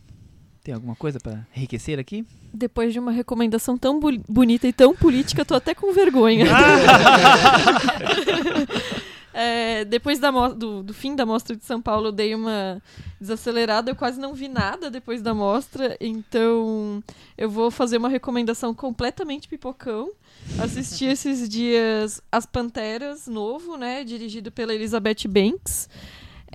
Tem 0.64 0.74
alguma 0.74 0.96
coisa 0.96 1.20
pra 1.20 1.46
enriquecer 1.56 2.00
aqui? 2.00 2.26
Depois 2.54 2.94
de 2.94 3.00
uma 3.00 3.12
recomendação 3.12 3.78
tão 3.78 4.00
bu- 4.00 4.22
bonita 4.30 4.66
e 4.68 4.72
tão 4.72 4.96
política, 4.96 5.42
eu 5.42 5.46
tô 5.46 5.56
até 5.56 5.76
com 5.76 5.92
vergonha. 5.94 6.46
É, 9.36 9.84
depois 9.86 10.20
da 10.20 10.32
mo- 10.32 10.54
do, 10.54 10.84
do 10.84 10.94
fim 10.94 11.16
da 11.16 11.26
mostra 11.26 11.56
de 11.56 11.66
São 11.66 11.82
Paulo, 11.82 12.10
eu 12.10 12.12
dei 12.12 12.36
uma 12.36 12.80
desacelerada. 13.20 13.90
Eu 13.90 13.96
quase 13.96 14.20
não 14.20 14.36
vi 14.36 14.48
nada 14.48 14.92
depois 14.92 15.24
da 15.24 15.34
mostra, 15.34 15.98
então 16.00 17.04
eu 17.36 17.50
vou 17.50 17.72
fazer 17.72 17.98
uma 17.98 18.10
recomendação 18.10 18.76
completamente 18.76 19.48
pipocão. 19.48 20.12
Assisti 20.60 21.06
esses 21.06 21.50
dias 21.50 22.22
As 22.32 22.46
Panteras, 22.46 23.26
novo, 23.26 23.76
né? 23.76 24.04
Dirigido 24.04 24.52
pela 24.52 24.72
Elizabeth 24.76 25.28
Banks. 25.28 25.90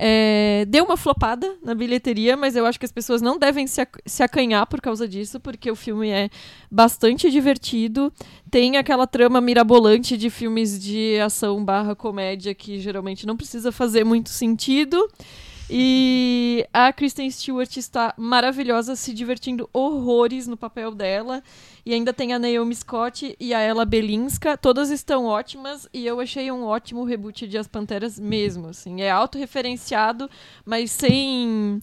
É, 0.01 0.63
deu 0.69 0.85
uma 0.85 0.95
flopada 0.95 1.57
na 1.61 1.75
bilheteria, 1.75 2.37
mas 2.37 2.55
eu 2.55 2.65
acho 2.65 2.79
que 2.79 2.85
as 2.85 2.91
pessoas 2.91 3.21
não 3.21 3.37
devem 3.37 3.67
se, 3.67 3.81
ac- 3.81 4.01
se 4.05 4.23
acanhar 4.23 4.65
por 4.65 4.79
causa 4.79 5.05
disso, 5.05 5.41
porque 5.41 5.69
o 5.69 5.75
filme 5.75 6.09
é 6.09 6.29
bastante 6.71 7.29
divertido. 7.29 8.11
Tem 8.49 8.77
aquela 8.77 9.05
trama 9.05 9.41
mirabolante 9.41 10.15
de 10.15 10.29
filmes 10.29 10.79
de 10.81 11.19
ação 11.19 11.65
barra 11.65 11.95
comédia 11.97 12.55
que 12.55 12.79
geralmente 12.79 13.27
não 13.27 13.35
precisa 13.35 13.73
fazer 13.73 14.05
muito 14.05 14.29
sentido. 14.29 15.05
E 15.69 16.65
a 16.73 16.91
Kristen 16.91 17.29
Stewart 17.29 17.77
está 17.77 18.13
maravilhosa, 18.17 18.95
se 18.95 19.13
divertindo 19.13 19.69
horrores 19.71 20.47
no 20.47 20.57
papel 20.57 20.95
dela. 20.95 21.43
E 21.85 21.93
ainda 21.93 22.11
tem 22.11 22.33
a 22.33 22.39
Naomi 22.39 22.75
Scott 22.75 23.35
e 23.39 23.53
a 23.53 23.59
Ella 23.59 23.85
Belinska. 23.85 24.57
Todas 24.57 24.89
estão 24.89 25.25
ótimas 25.25 25.87
e 25.93 26.07
eu 26.07 26.19
achei 26.19 26.51
um 26.51 26.63
ótimo 26.63 27.03
reboot 27.03 27.47
de 27.47 27.57
As 27.57 27.67
Panteras 27.67 28.19
mesmo. 28.19 28.67
Assim. 28.67 29.01
É 29.01 29.11
autorreferenciado, 29.11 30.29
mas 30.65 30.91
sem, 30.91 31.79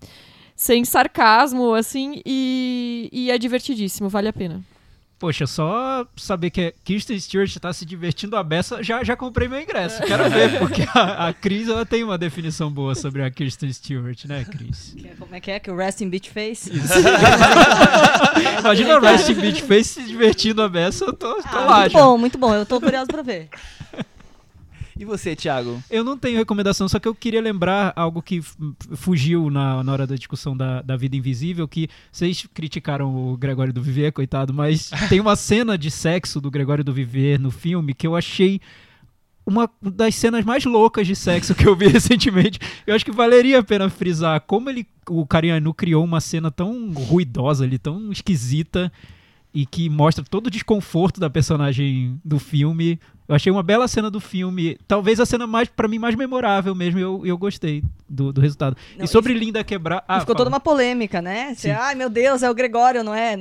sem 0.54 0.84
sarcasmo, 0.84 1.72
assim. 1.72 2.20
E, 2.26 3.08
e 3.12 3.30
é 3.30 3.38
divertidíssimo, 3.38 4.08
vale 4.08 4.28
a 4.28 4.32
pena. 4.32 4.64
Poxa, 5.18 5.46
só 5.46 6.06
saber 6.14 6.50
que 6.50 6.60
a 6.60 6.72
Kirsten 6.84 7.18
Stewart 7.18 7.56
tá 7.56 7.72
se 7.72 7.86
divertindo 7.86 8.36
a 8.36 8.42
beça, 8.42 8.82
já, 8.82 9.02
já 9.02 9.16
comprei 9.16 9.48
meu 9.48 9.58
ingresso. 9.58 10.02
Quero 10.02 10.28
ver, 10.28 10.58
porque 10.58 10.82
a, 10.94 11.28
a 11.28 11.32
Cris 11.32 11.68
ela 11.70 11.86
tem 11.86 12.04
uma 12.04 12.18
definição 12.18 12.70
boa 12.70 12.94
sobre 12.94 13.22
a 13.24 13.30
Kirsten 13.30 13.72
Stewart, 13.72 14.26
né, 14.26 14.44
Cris? 14.44 14.94
Que 14.94 15.08
é- 15.08 15.14
Como 15.18 15.34
é 15.34 15.40
que 15.40 15.50
é? 15.50 15.58
Que 15.58 15.70
o 15.70 15.76
Resting 15.76 16.10
Beach 16.10 16.28
Face? 16.30 16.70
Imagina 18.60 18.96
o 18.96 19.00
Resting 19.00 19.34
Beach 19.34 19.62
Face 19.62 19.84
se 19.94 20.02
divertindo 20.02 20.60
a 20.62 20.68
beça, 20.68 21.06
eu 21.06 21.12
tô, 21.14 21.34
tô 21.36 21.48
Ah, 21.48 21.60
lá 21.64 21.80
muito 21.80 21.92
já. 21.92 21.98
bom, 21.98 22.18
muito 22.18 22.38
bom. 22.38 22.54
Eu 22.54 22.66
tô 22.66 22.78
curioso 22.80 23.06
pra 23.06 23.22
ver. 23.22 23.48
E 24.98 25.04
você, 25.04 25.36
Thiago? 25.36 25.82
Eu 25.90 26.02
não 26.02 26.16
tenho 26.16 26.38
recomendação, 26.38 26.88
só 26.88 26.98
que 26.98 27.06
eu 27.06 27.14
queria 27.14 27.40
lembrar 27.40 27.92
algo 27.94 28.22
que 28.22 28.40
fugiu 28.94 29.50
na, 29.50 29.84
na 29.84 29.92
hora 29.92 30.06
da 30.06 30.14
discussão 30.14 30.56
da, 30.56 30.80
da 30.80 30.96
vida 30.96 31.14
invisível, 31.14 31.68
que 31.68 31.88
vocês 32.10 32.46
criticaram 32.54 33.14
o 33.14 33.36
Gregório 33.36 33.72
do 33.72 33.82
Vivier, 33.82 34.10
coitado, 34.10 34.54
mas 34.54 34.90
tem 35.10 35.20
uma 35.20 35.36
cena 35.36 35.76
de 35.76 35.90
sexo 35.90 36.40
do 36.40 36.50
Gregório 36.50 36.82
do 36.82 36.94
Vivier 36.94 37.38
no 37.38 37.50
filme 37.50 37.92
que 37.92 38.06
eu 38.06 38.16
achei 38.16 38.60
uma 39.46 39.70
das 39.80 40.14
cenas 40.14 40.44
mais 40.44 40.64
loucas 40.64 41.06
de 41.06 41.14
sexo 41.14 41.54
que 41.54 41.68
eu 41.68 41.76
vi 41.76 41.86
recentemente. 41.92 42.58
Eu 42.86 42.94
acho 42.94 43.04
que 43.04 43.12
valeria 43.12 43.60
a 43.60 43.62
pena 43.62 43.88
frisar 43.88 44.40
como 44.40 44.68
ele, 44.70 44.86
o 45.08 45.26
Cariano 45.26 45.72
criou 45.72 46.04
uma 46.04 46.20
cena 46.20 46.50
tão 46.50 46.90
ruidosa 46.92 47.64
ali, 47.64 47.78
tão 47.78 48.10
esquisita 48.10 48.90
e 49.54 49.64
que 49.64 49.88
mostra 49.88 50.24
todo 50.24 50.48
o 50.48 50.50
desconforto 50.50 51.20
da 51.20 51.30
personagem 51.30 52.20
do 52.24 52.38
filme. 52.38 52.98
Eu 53.28 53.34
achei 53.34 53.50
uma 53.50 53.62
bela 53.62 53.88
cena 53.88 54.08
do 54.10 54.20
filme, 54.20 54.78
talvez 54.86 55.18
a 55.18 55.26
cena 55.26 55.46
mais 55.46 55.68
para 55.68 55.88
mim 55.88 55.98
mais 55.98 56.14
memorável 56.14 56.74
mesmo. 56.74 56.98
e 56.98 57.02
Eu, 57.02 57.22
eu 57.26 57.36
gostei 57.36 57.82
do, 58.08 58.32
do 58.32 58.40
resultado. 58.40 58.76
Não, 58.96 59.04
e 59.04 59.08
sobre 59.08 59.34
Linda 59.34 59.64
quebrar, 59.64 60.04
ah, 60.06 60.20
ficou 60.20 60.34
fala. 60.34 60.36
toda 60.44 60.50
uma 60.50 60.60
polêmica, 60.60 61.20
né? 61.20 61.52
Você. 61.56 61.70
Ai, 61.70 61.94
meu 61.96 62.08
Deus, 62.08 62.42
é 62.44 62.50
o 62.50 62.54
Gregório, 62.54 63.02
não 63.02 63.12
é? 63.14 63.36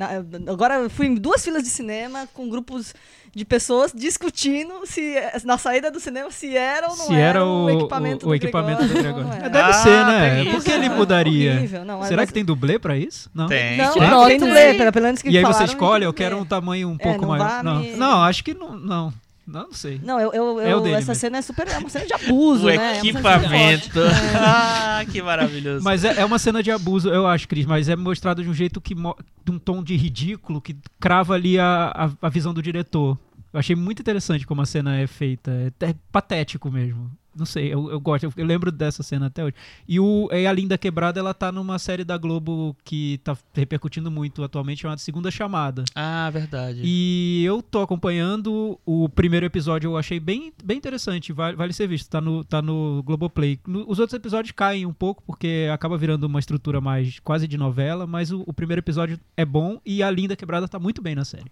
Agora 0.48 0.76
eu 0.76 0.90
fui 0.90 1.06
em 1.06 1.16
duas 1.16 1.44
filas 1.44 1.62
de 1.64 1.70
cinema 1.70 2.28
com 2.34 2.49
grupos 2.49 2.95
de 3.36 3.44
pessoas 3.45 3.91
discutindo 3.94 4.74
se 4.86 5.14
na 5.44 5.57
saída 5.57 5.91
do 5.91 5.99
cinema 5.99 6.32
se 6.32 6.56
era 6.56 6.88
ou 6.90 6.95
não 6.98 7.06
se 7.07 7.14
era 7.16 7.44
o, 7.45 7.66
o, 7.66 7.70
equipamento 7.70 8.26
o, 8.26 8.30
do 8.30 8.36
equipamento 8.36 8.82
do 8.88 8.94
Gregório. 8.94 9.14
Gregório. 9.28 9.38
ou 9.38 9.44
não 9.44 9.52
Deve 9.52 9.57
era. 9.57 9.68
Ah, 9.68 9.74
ser, 9.74 10.06
né? 10.06 10.44
Por 10.45 10.64
que 10.64 10.70
isso. 10.70 10.72
ele 10.72 10.90
mudaria? 10.90 11.84
Não, 11.86 12.02
Será 12.03 12.22
mas- 12.22 12.28
que 12.30 12.34
tem 12.34 12.45
dublê 12.45 12.80
pra 12.80 12.98
isso? 12.98 13.30
Não. 13.36 13.48
Tem. 13.48 13.78
Não, 13.78 13.94
Tem. 13.94 14.02
não, 14.10 14.28
tem 14.28 14.40
Tem. 14.40 14.48
dublê, 14.48 14.74
pelo 14.91 15.06
menos 15.06 15.22
que 15.22 15.30
E 15.30 15.38
aí 15.38 15.44
falaram, 15.44 15.60
você 15.68 15.74
escolhe, 15.74 16.06
eu 16.06 16.14
quero 16.14 16.38
um 16.40 16.45
tamanho 16.45 16.88
um 16.90 16.95
É, 16.98 17.03
pouco 17.03 17.22
não 17.22 17.28
maior. 17.28 17.64
me- 17.64 17.91
não, 17.98 18.24
acho 18.24 18.41
que 18.44 18.53
não, 18.53 19.14
não. 19.48 19.64
Não, 19.66 19.74
sei. 19.74 20.00
Não, 20.04 20.20
eu, 20.20 20.34
eu, 20.34 20.60
É 20.60 20.68
o 20.68 20.70
eu- 20.78 20.82
dele 20.82 20.96
essa 20.96 21.12
mesmo. 21.12 21.22
cena 21.22 21.38
é 21.38 21.42
super. 21.42 21.68
É 21.68 21.78
uma 21.78 21.90
cena 21.90 22.06
de 22.06 22.14
abuso, 22.14 22.66
O 22.68 22.70
né? 22.70 22.96
É 22.96 22.98
equipamento. 23.00 24.00
abuso. 24.00 24.16
ah, 24.40 25.06
que 25.12 25.22
maravilhoso. 25.22 25.84
Mas 25.84 26.04
é, 26.04 26.20
é 26.22 26.26
uma 26.26 26.40
cena 26.40 26.62
de 26.64 26.72
abuso, 26.72 27.10
eu 27.10 27.28
acho, 27.28 27.48
Cris, 27.48 27.66
mas 27.66 27.88
é 27.90 27.96
mostrado 27.96 28.44
de 28.44 28.50
um 28.50 28.54
jeito 28.54 28.80
que. 28.82 28.94
de 28.96 29.52
um 29.52 29.60
tom 29.60 29.84
de 29.84 29.96
ridículo 29.96 30.60
que 30.62 30.76
crava 31.00 31.34
ali 31.36 31.60
a, 31.60 31.92
a, 32.22 32.28
a 32.28 32.30
visão 32.30 32.54
do 32.54 32.62
diretor. 32.62 33.18
Eu 33.54 33.60
achei 33.60 33.76
muito 33.76 34.02
interessante 34.02 34.46
como 34.46 34.62
a 34.62 34.66
cena 34.66 34.98
é 34.98 35.08
feita. 35.08 35.52
É, 35.80 35.90
é 35.92 35.96
patético 36.12 36.70
mesmo. 36.72 37.10
Não 37.36 37.45
sei, 37.45 37.74
eu, 37.74 37.90
eu 37.91 37.99
gosto, 37.99 38.24
eu, 38.26 38.34
eu 38.38 38.45
lembro 38.45 38.72
dessa 38.72 39.03
cena 39.03 39.28
até 39.28 39.44
hoje. 39.44 39.56
E, 39.88 39.99
o, 39.99 40.30
e 40.32 40.48
a 40.48 40.53
Linda 40.53 40.78
Quebrada, 40.78 41.20
ela 41.20 41.34
tá 41.34 41.52
numa 41.52 41.78
série 41.80 42.03
da 42.03 42.18
Globo 42.18 42.76
que 42.84 43.20
tá 43.24 43.38
repercutindo 43.53 44.10
muito 44.10 44.44
atualmente, 44.44 44.82
chamada 44.82 44.99
Segunda 44.99 45.30
Chamada. 45.30 45.84
Ah, 45.94 46.30
verdade. 46.32 46.82
E 46.84 47.44
eu 47.45 47.62
tô 47.62 47.82
acompanhando 47.82 48.80
o 48.86 49.10
primeiro 49.10 49.45
episódio, 49.45 49.90
eu 49.91 49.98
achei 49.98 50.20
bem, 50.20 50.53
bem 50.64 50.78
interessante, 50.78 51.34
vale, 51.34 51.56
vale 51.57 51.74
ser 51.74 51.88
visto, 51.88 52.10
tá 52.10 52.22
no, 52.22 52.44
tá 52.44 52.62
no 52.62 53.03
Globoplay. 53.03 53.60
No- 53.68 53.86
os 53.90 53.99
outros 53.99 54.16
episódios 54.18 54.52
caem 54.52 54.86
um 54.86 54.94
pouco, 54.94 55.24
porque 55.26 55.68
acaba 55.74 55.98
virando 55.98 56.26
uma 56.26 56.40
estrutura 56.40 56.80
mais 56.80 57.20
quase 57.20 57.48
de 57.48 57.57
novela, 57.57 58.07
mas 58.07 58.32
o, 58.32 58.44
o 58.48 58.53
primeiro 58.53 58.80
episódio 58.80 59.20
é 59.36 59.44
bom 59.45 59.80
e 59.86 60.02
a 60.02 60.10
Linda 60.10 60.36
Quebrada 60.36 60.68
tá 60.68 60.80
muito 60.80 61.02
bem 61.02 61.16
na 61.16 61.26
série. 61.26 61.52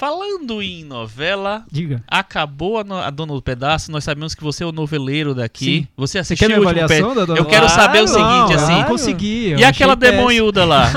Falando 0.00 0.62
em 0.62 0.82
novela, 0.82 1.62
Diga. 1.70 2.02
acabou 2.08 2.78
a, 2.78 2.84
no- 2.84 2.96
a 2.96 3.10
Dona 3.10 3.34
do 3.34 3.42
Pedaço. 3.42 3.92
Nós 3.92 4.02
sabemos 4.02 4.34
que 4.34 4.42
você 4.42 4.64
é 4.64 4.66
o 4.66 4.72
noveleiro 4.72 5.34
daqui. 5.34 5.64
Sim. 5.82 5.88
Você 5.94 6.12
Você 6.12 6.18
assistiu 6.20 6.48
quer 6.48 6.58
minha 6.58 6.70
avaliação 6.70 7.14
da 7.14 7.26
Dona 7.26 7.38
Eu 7.38 7.44
quero 7.44 7.68
saber 7.68 8.02
o 8.02 8.08
seguinte, 8.08 8.24
não, 8.24 8.44
assim. 8.46 8.54
eu 8.54 8.60
não 8.60 8.74
Claro. 8.76 8.88
consegui. 8.88 9.50
eu 9.50 9.58
E 9.58 9.64
aquela 9.64 9.94
demonhuda 9.94 10.64
lá? 10.64 10.90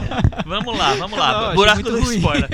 vamos 0.46 0.78
lá, 0.78 0.94
vamos 0.94 1.18
lá. 1.18 1.48
Não, 1.48 1.54
Buraco 1.54 1.82
do 1.82 2.00
ruim. 2.00 2.16
spoiler. 2.16 2.48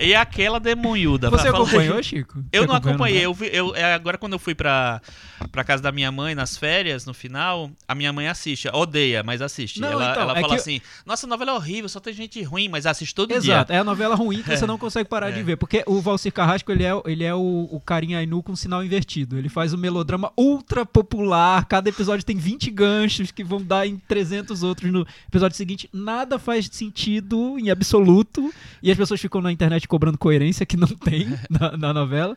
E 0.00 0.14
aquela 0.14 0.60
demonhuda? 0.60 1.28
Você 1.28 1.48
acompanhou, 1.48 2.00
Chico? 2.04 2.38
Eu 2.52 2.62
Você 2.62 2.68
não 2.68 2.74
acompanhei. 2.76 3.26
novela? 3.26 3.28
Eu, 3.28 3.34
vi- 3.34 3.50
eu, 3.52 3.74
é, 3.74 3.94
agora, 3.94 4.16
quando 4.16 4.34
eu 4.34 4.38
fui 4.38 4.54
pra, 4.54 5.02
pra 5.50 5.64
casa 5.64 5.82
da 5.82 5.90
minha 5.90 6.12
mãe 6.12 6.36
nas 6.36 6.56
férias, 6.56 7.04
no 7.04 7.12
final, 7.12 7.68
a 7.88 7.96
minha 7.96 8.12
mãe 8.12 8.28
assiste. 8.28 8.68
Odeia, 8.72 9.24
mas 9.24 9.42
assiste. 9.42 9.80
Não, 9.80 9.90
ela 9.90 10.10
então, 10.12 10.22
ela 10.22 10.38
é 10.38 10.40
fala 10.40 10.54
assim: 10.54 10.80
Nossa, 11.04 11.26
a 11.26 11.28
novela 11.28 11.50
é 11.50 11.54
horrível, 11.54 11.88
só 11.88 11.98
tem 11.98 12.14
gente 12.14 12.40
ruim, 12.44 12.68
mas 12.68 12.86
assiste 12.86 13.12
todo 13.12 13.30
dia. 13.40 13.54
Exato, 13.54 13.72
é 13.72 13.78
a 13.78 13.84
novela 13.84 14.14
ruim 14.14 14.40
que 14.40 14.56
você 14.56 14.64
não 14.68 14.78
consegue 14.78 15.08
parar 15.08 15.32
de 15.32 15.42
ver. 15.48 15.56
Porque 15.56 15.82
o 15.86 16.00
Valcir 16.00 16.32
Carrasco, 16.32 16.70
ele 16.70 16.84
é, 16.84 16.90
ele 17.06 17.24
é 17.24 17.34
o, 17.34 17.68
o 17.70 17.80
carinha 17.80 18.18
Ainu 18.18 18.42
com 18.42 18.54
sinal 18.54 18.84
invertido. 18.84 19.36
Ele 19.36 19.48
faz 19.48 19.72
um 19.72 19.76
melodrama 19.76 20.32
ultra 20.36 20.84
popular. 20.84 21.64
Cada 21.66 21.88
episódio 21.88 22.24
tem 22.24 22.36
20 22.36 22.70
ganchos 22.70 23.30
que 23.30 23.42
vão 23.42 23.62
dar 23.62 23.86
em 23.86 23.96
300 23.96 24.62
outros 24.62 24.90
no 24.90 25.06
episódio 25.26 25.56
seguinte. 25.56 25.88
Nada 25.92 26.38
faz 26.38 26.68
sentido 26.70 27.58
em 27.58 27.70
absoluto. 27.70 28.52
E 28.82 28.90
as 28.90 28.96
pessoas 28.96 29.20
ficam 29.20 29.40
na 29.40 29.52
internet 29.52 29.88
cobrando 29.88 30.18
coerência 30.18 30.66
que 30.66 30.76
não 30.76 30.88
tem 30.88 31.26
na, 31.48 31.76
na 31.76 31.94
novela. 31.94 32.36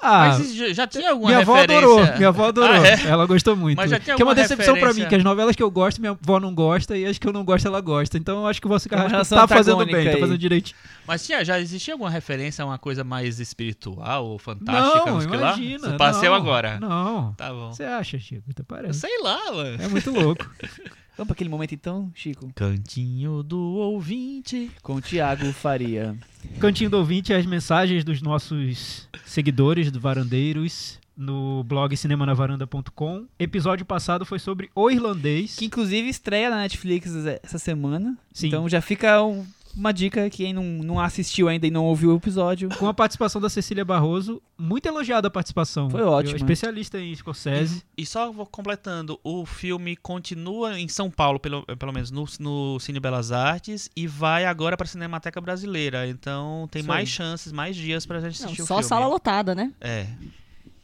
Ah, 0.00 0.36
Mas 0.38 0.54
já, 0.74 0.86
tinha 0.86 1.10
alguma 1.10 1.28
minha 1.28 1.40
avó 1.40 1.54
referência? 1.54 1.86
adorou, 1.86 2.06
minha 2.16 2.28
avó 2.28 2.48
adorou. 2.48 2.70
Ah, 2.70 2.86
é? 2.86 3.06
Ela 3.06 3.26
gostou 3.26 3.54
muito. 3.54 3.76
Mas 3.76 3.90
já 3.90 4.00
tinha 4.00 4.16
que 4.16 4.22
é 4.22 4.24
uma 4.24 4.34
decepção 4.34 4.76
pra 4.76 4.92
mim, 4.92 5.06
que 5.06 5.14
as 5.14 5.22
novelas 5.22 5.54
que 5.54 5.62
eu 5.62 5.70
gosto, 5.70 6.00
minha 6.00 6.12
avó 6.20 6.40
não 6.40 6.54
gosta, 6.54 6.96
e 6.96 7.04
as 7.06 7.18
que 7.18 7.26
eu 7.28 7.32
não 7.32 7.44
gosto, 7.44 7.66
ela 7.66 7.80
gosta. 7.80 8.18
Então 8.18 8.40
eu 8.40 8.46
acho 8.46 8.60
que 8.60 8.68
Carrasco 8.68 9.10
relação 9.10 9.38
tá 9.38 9.46
fazendo 9.48 9.84
bem, 9.84 10.04
tá 10.04 10.10
aí. 10.12 10.20
fazendo 10.20 10.38
direitinho. 10.38 10.76
Mas 11.06 11.26
tinha, 11.26 11.44
já 11.44 11.60
existia 11.60 11.94
alguma 11.94 12.10
referência 12.10 12.62
a 12.62 12.66
uma 12.66 12.78
coisa 12.78 13.04
mais 13.04 13.38
espiritual 13.38 14.26
ou 14.26 14.38
fantástica? 14.38 15.10
Não, 15.10 15.18
lá? 15.18 15.24
imagina. 15.24 15.90
Você 15.90 15.96
Passeu 15.96 16.30
não, 16.30 16.36
agora. 16.36 16.78
Não. 16.80 17.32
Tá 17.34 17.50
bom. 17.52 17.72
Você 17.72 17.84
acha, 17.84 18.18
Chico? 18.18 18.44
Então 18.48 18.64
parece. 18.66 19.00
sei 19.00 19.20
lá, 19.22 19.52
mano. 19.52 19.82
É 19.82 19.88
muito 19.88 20.10
louco. 20.10 20.48
Vamos 21.16 21.28
pra 21.28 21.34
aquele 21.34 21.50
momento 21.50 21.74
então, 21.74 22.10
Chico? 22.14 22.50
Cantinho 22.54 23.42
do 23.42 23.58
ouvinte. 23.60 24.70
Com 24.82 24.94
o 24.96 25.00
Thiago 25.02 25.52
Faria. 25.52 26.16
Cantinho 26.58 26.90
do 26.90 26.96
ouvinte, 26.98 27.32
as 27.32 27.44
mensagens 27.46 28.02
dos 28.04 28.22
nossos 28.22 29.08
seguidores 29.24 29.90
do 29.90 30.00
Varandeiros 30.00 30.98
no 31.16 31.62
blog 31.64 31.94
cinemanavaranda.com. 31.96 33.26
Episódio 33.38 33.84
passado 33.84 34.24
foi 34.24 34.38
sobre 34.38 34.70
o 34.74 34.90
irlandês. 34.90 35.56
Que 35.56 35.66
inclusive 35.66 36.08
estreia 36.08 36.48
na 36.50 36.56
Netflix 36.56 37.14
essa 37.42 37.58
semana. 37.58 38.16
Sim. 38.32 38.48
Então 38.48 38.68
já 38.68 38.80
fica 38.80 39.22
um- 39.22 39.44
uma 39.74 39.92
dica, 39.92 40.28
quem 40.30 40.52
não, 40.52 40.64
não 40.64 41.00
assistiu 41.00 41.48
ainda 41.48 41.66
e 41.66 41.70
não 41.70 41.84
ouviu 41.84 42.12
o 42.12 42.16
episódio. 42.16 42.68
Com 42.78 42.86
a 42.86 42.94
participação 42.94 43.40
da 43.40 43.48
Cecília 43.48 43.84
Barroso, 43.84 44.40
muito 44.58 44.86
elogiada 44.86 45.28
a 45.28 45.30
participação. 45.30 45.88
Foi 45.88 46.02
ótimo. 46.02 46.36
Especialista 46.36 46.98
em 47.00 47.14
Scorsese. 47.14 47.82
E 47.96 48.04
só 48.04 48.30
vou 48.30 48.46
completando, 48.46 49.18
o 49.24 49.46
filme 49.46 49.96
continua 49.96 50.78
em 50.78 50.88
São 50.88 51.10
Paulo, 51.10 51.38
pelo, 51.40 51.64
pelo 51.64 51.92
menos 51.92 52.10
no, 52.10 52.24
no 52.38 52.78
Cine 52.80 53.00
Belas 53.00 53.32
Artes, 53.32 53.90
e 53.96 54.06
vai 54.06 54.44
agora 54.44 54.76
pra 54.76 54.86
Cinemateca 54.86 55.40
Brasileira. 55.40 56.06
Então 56.06 56.68
tem 56.70 56.80
Isso 56.80 56.88
mais 56.88 57.08
chances, 57.08 57.52
mais 57.52 57.74
dias 57.76 58.04
pra 58.06 58.20
gente 58.20 58.38
Não, 58.40 58.46
assistir 58.46 58.62
o 58.62 58.66
só 58.66 58.74
filme. 58.76 58.88
sala 58.88 59.06
lotada, 59.06 59.54
né? 59.54 59.72
É. 59.80 60.06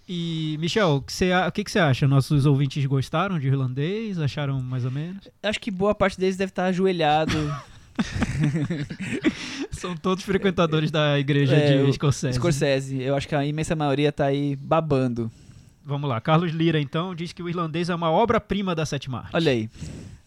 E, 0.08 0.56
Michel, 0.58 0.96
o 0.96 1.02
que, 1.02 1.12
você, 1.12 1.34
o 1.34 1.52
que 1.52 1.62
que 1.62 1.70
você 1.70 1.78
acha? 1.78 2.08
Nossos 2.08 2.46
ouvintes 2.46 2.84
gostaram 2.86 3.38
de 3.38 3.46
irlandês? 3.46 4.18
Acharam 4.18 4.62
mais 4.62 4.86
ou 4.86 4.90
menos? 4.90 5.28
Acho 5.42 5.60
que 5.60 5.70
boa 5.70 5.94
parte 5.94 6.18
deles 6.18 6.36
deve 6.36 6.50
estar 6.50 6.64
ajoelhado. 6.64 7.32
São 9.70 9.96
todos 9.96 10.24
frequentadores 10.24 10.90
da 10.90 11.18
igreja 11.18 11.56
É, 11.56 11.84
de 11.84 11.92
Scorsese. 11.92 12.34
Scorsese. 12.38 13.00
Eu 13.02 13.16
acho 13.16 13.28
que 13.28 13.34
a 13.34 13.44
imensa 13.44 13.74
maioria 13.76 14.12
tá 14.12 14.26
aí 14.26 14.56
babando. 14.56 15.30
Vamos 15.84 16.08
lá. 16.08 16.20
Carlos 16.20 16.52
Lira, 16.52 16.80
então, 16.80 17.14
diz 17.14 17.32
que 17.32 17.42
o 17.42 17.48
irlandês 17.48 17.88
é 17.88 17.94
uma 17.94 18.10
obra-prima 18.10 18.74
da 18.74 18.84
sétima 18.84 19.20
arte. 19.20 19.30
Olha 19.34 19.52
aí. 19.52 19.70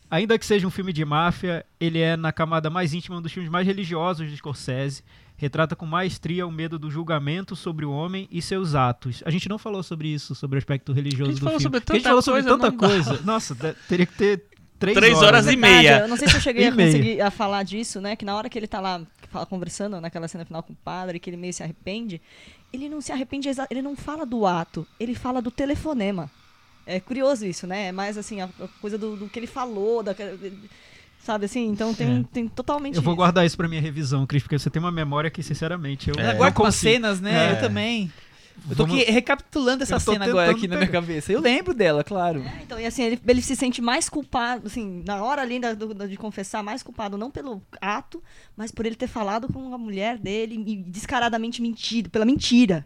Ainda 0.09 0.37
que 0.37 0.45
seja 0.45 0.67
um 0.67 0.71
filme 0.71 0.91
de 0.91 1.05
máfia, 1.05 1.65
ele 1.79 1.99
é, 1.99 2.17
na 2.17 2.31
camada 2.33 2.69
mais 2.69 2.93
íntima, 2.93 3.17
um 3.17 3.21
dos 3.21 3.31
filmes 3.31 3.49
mais 3.49 3.65
religiosos 3.65 4.29
de 4.29 4.35
Scorsese. 4.37 5.03
Retrata 5.37 5.75
com 5.75 5.85
maestria 5.85 6.45
o 6.45 6.51
medo 6.51 6.77
do 6.77 6.91
julgamento 6.91 7.55
sobre 7.55 7.85
o 7.85 7.91
homem 7.91 8.27
e 8.31 8.41
seus 8.41 8.75
atos. 8.75 9.23
A 9.25 9.31
gente 9.31 9.47
não 9.49 9.57
falou 9.57 9.81
sobre 9.81 10.07
isso, 10.09 10.35
sobre 10.35 10.57
o 10.57 10.59
aspecto 10.59 10.91
religioso 10.93 11.31
A 11.31 11.33
gente 11.33 11.39
do 11.39 11.45
falou 11.45 11.59
filme. 11.59 11.63
sobre 11.63 11.77
a 11.77 11.79
gente 11.79 12.03
tanta 12.03 12.09
falou 12.09 12.21
sobre 12.21 12.41
coisa, 12.43 12.57
tanta 12.57 12.71
coisa. 12.77 13.19
Nossa, 13.23 13.55
teria 13.87 14.05
que 14.05 14.13
ter 14.13 14.43
três, 14.81 14.97
Três 14.97 15.21
horas 15.21 15.45
né? 15.45 15.53
e 15.53 15.55
meia. 15.55 15.99
Eu 15.99 16.07
não 16.09 16.17
sei 16.17 16.27
se 16.27 16.35
eu 16.35 16.41
cheguei 16.41 16.67
a 16.67 16.71
meia. 16.75 16.91
conseguir 16.91 17.21
a 17.21 17.31
falar 17.31 17.63
disso, 17.63 18.01
né? 18.01 18.15
Que 18.17 18.25
na 18.25 18.35
hora 18.35 18.49
que 18.49 18.59
ele 18.59 18.67
tá 18.67 18.81
lá 18.81 19.01
fala- 19.31 19.45
conversando, 19.45 20.01
naquela 20.01 20.27
cena 20.27 20.43
final 20.43 20.61
com 20.61 20.73
o 20.73 20.75
padre, 20.83 21.19
que 21.19 21.29
ele 21.29 21.37
meio 21.37 21.53
se 21.53 21.63
arrepende, 21.63 22.19
ele 22.73 22.89
não 22.89 22.99
se 22.99 23.11
arrepende, 23.11 23.49
ele 23.69 23.81
não 23.81 23.95
fala 23.95 24.25
do 24.25 24.45
ato, 24.45 24.85
ele 24.99 25.15
fala 25.15 25.41
do 25.41 25.49
telefonema. 25.51 26.29
É 26.85 26.99
curioso 26.99 27.45
isso, 27.45 27.65
né? 27.67 27.87
É 27.87 27.91
mais 27.91 28.17
assim, 28.17 28.41
a, 28.41 28.45
a 28.45 28.67
coisa 28.81 28.97
do, 28.97 29.15
do 29.15 29.29
que 29.29 29.37
ele 29.39 29.47
falou, 29.47 30.01
daquela- 30.03 30.35
sabe 31.23 31.45
assim? 31.45 31.67
Então 31.67 31.93
tem, 31.93 32.21
É. 32.21 32.25
tem 32.33 32.47
totalmente 32.47 32.95
Eu 32.95 33.01
vou 33.03 33.15
guardar 33.15 33.45
isso 33.45 33.55
pra 33.55 33.67
minha 33.67 33.79
revisão, 33.81 34.25
Cris, 34.25 34.41
porque 34.41 34.57
você 34.57 34.69
tem 34.69 34.81
uma 34.81 34.91
memória 34.91 35.29
que, 35.29 35.43
sinceramente, 35.43 36.09
eu 36.09 36.15
É. 36.15 36.29
não 36.31 36.37
Guarda 36.37 36.43
umas 36.43 36.53
consigo. 36.75 36.91
cenas, 36.93 37.21
né? 37.21 37.49
É. 37.49 37.51
Eu 37.53 37.59
também. 37.59 38.11
Eu 38.69 38.75
tô 38.75 38.83
aqui 38.83 39.03
recapitulando 39.03 39.83
essa 39.83 39.99
cena 39.99 40.25
agora 40.25 40.51
aqui 40.51 40.67
na 40.67 40.77
minha 40.77 40.87
cabeça. 40.89 41.31
Eu 41.33 41.41
lembro 41.41 41.73
dela, 41.73 42.03
claro. 42.03 42.41
É, 42.41 42.61
então, 42.63 42.79
e 42.79 42.85
assim, 42.85 43.03
ele, 43.03 43.19
ele 43.27 43.41
se 43.41 43.55
sente 43.55 43.81
mais 43.81 44.07
culpado, 44.07 44.67
assim, 44.67 45.03
na 45.05 45.23
hora 45.23 45.41
ali 45.41 45.59
da- 45.59 45.73
do- 45.73 46.07
de 46.07 46.17
confessar, 46.17 46.61
mais 46.63 46.83
culpado 46.83 47.17
não 47.17 47.31
pelo 47.31 47.61
ato, 47.81 48.21
mas 48.55 48.71
por 48.71 48.85
ele 48.85 48.95
ter 48.95 49.07
falado 49.07 49.51
com 49.51 49.73
a 49.73 49.77
mulher 49.77 50.17
dele 50.17 50.63
e 50.67 50.75
descaradamente 50.77 51.61
mentido, 51.61 52.09
pela 52.09 52.25
mentira. 52.25 52.85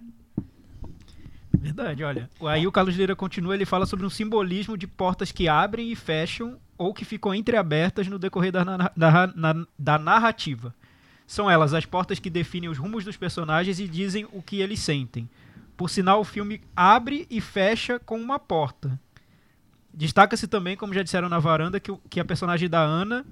Verdade, 1.57 2.03
olha. 2.03 2.29
Aí 2.45 2.67
o 2.67 2.71
Carlos 2.71 2.95
Lira 2.95 3.15
continua, 3.15 3.55
ele 3.55 3.65
fala 3.65 3.85
sobre 3.85 4.05
um 4.05 4.09
simbolismo 4.09 4.77
de 4.77 4.85
portas 4.87 5.31
que 5.31 5.47
abrem 5.47 5.91
e 5.91 5.95
fecham 5.95 6.57
ou 6.77 6.93
que 6.93 7.05
ficam 7.05 7.33
entreabertas 7.33 8.07
no 8.07 8.19
decorrer 8.19 8.51
da, 8.51 8.63
na- 8.65 8.91
da- 8.95 9.27
na- 9.35 9.65
da 9.77 9.97
narrativa. 9.97 10.73
São 11.25 11.49
elas 11.49 11.73
as 11.73 11.85
portas 11.85 12.19
que 12.19 12.29
definem 12.29 12.69
os 12.69 12.77
rumos 12.77 13.03
dos 13.03 13.17
personagens 13.17 13.79
e 13.79 13.87
dizem 13.87 14.27
o 14.31 14.41
que 14.41 14.59
eles 14.61 14.79
sentem. 14.79 15.27
Por 15.77 15.89
sinal, 15.89 16.21
o 16.21 16.23
filme 16.23 16.61
abre 16.75 17.27
e 17.29 17.41
fecha 17.41 17.99
com 17.99 18.17
uma 18.19 18.39
porta. 18.39 18.99
Destaca-se 19.93 20.47
também, 20.47 20.75
como 20.75 20.93
já 20.93 21.03
disseram 21.03 21.29
na 21.29 21.39
varanda, 21.39 21.79
que, 21.79 21.91
o- 21.91 21.97
que 22.09 22.19
a 22.19 22.25
personagem 22.25 22.69
da 22.69 22.79
Ana, 22.81 23.25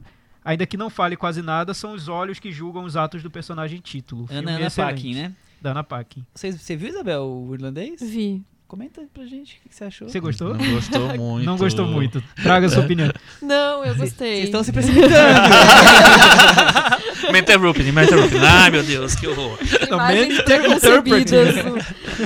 ainda 0.43 0.65
que 0.65 0.77
não 0.77 0.89
fale 0.89 1.15
quase 1.17 1.41
nada, 1.41 1.73
são 1.73 1.93
os 1.93 2.07
olhos 2.07 2.39
que 2.39 2.51
julgam 2.51 2.83
os 2.85 2.95
atos 2.95 3.21
do 3.21 3.29
personagem 3.29 3.79
título. 3.81 4.27
Ana, 4.29 4.51
Ana. 4.51 4.69
Paquin, 4.93 5.13
né? 5.15 5.33
Da 5.61 5.71
Ana 5.71 5.83
Paquin. 5.83 6.25
Você, 6.33 6.51
você 6.51 6.75
viu, 6.75 6.89
Isabel, 6.89 7.23
o 7.25 7.53
irlandês? 7.53 8.01
Vi. 8.01 8.43
Comenta 8.73 9.03
pra 9.13 9.23
gente 9.23 9.61
o 9.63 9.69
que 9.69 9.75
você 9.75 9.83
achou. 9.83 10.09
Você 10.09 10.19
gostou? 10.19 10.55
Não 10.55 10.71
gostou 10.73 11.07
muito. 11.15 11.45
Não 11.45 11.57
gostou 11.57 11.85
muito. 11.85 12.23
Traga 12.41 12.67
sua 12.69 12.81
opinião. 12.83 13.11
Não, 13.39 13.85
eu 13.85 13.93
gostei. 13.93 14.37
Vocês 14.37 14.45
estão 14.45 14.63
se 14.63 14.71
precipitando. 14.73 15.13
Menterrupting, 17.31 17.91
Menterrupting. 17.91 18.37
Ai, 18.39 18.71
meu 18.71 18.81
Deus, 18.81 19.13
que 19.13 19.27
horror. 19.27 19.59
Imagens 19.87 20.41
preconcebidas. 20.41 21.55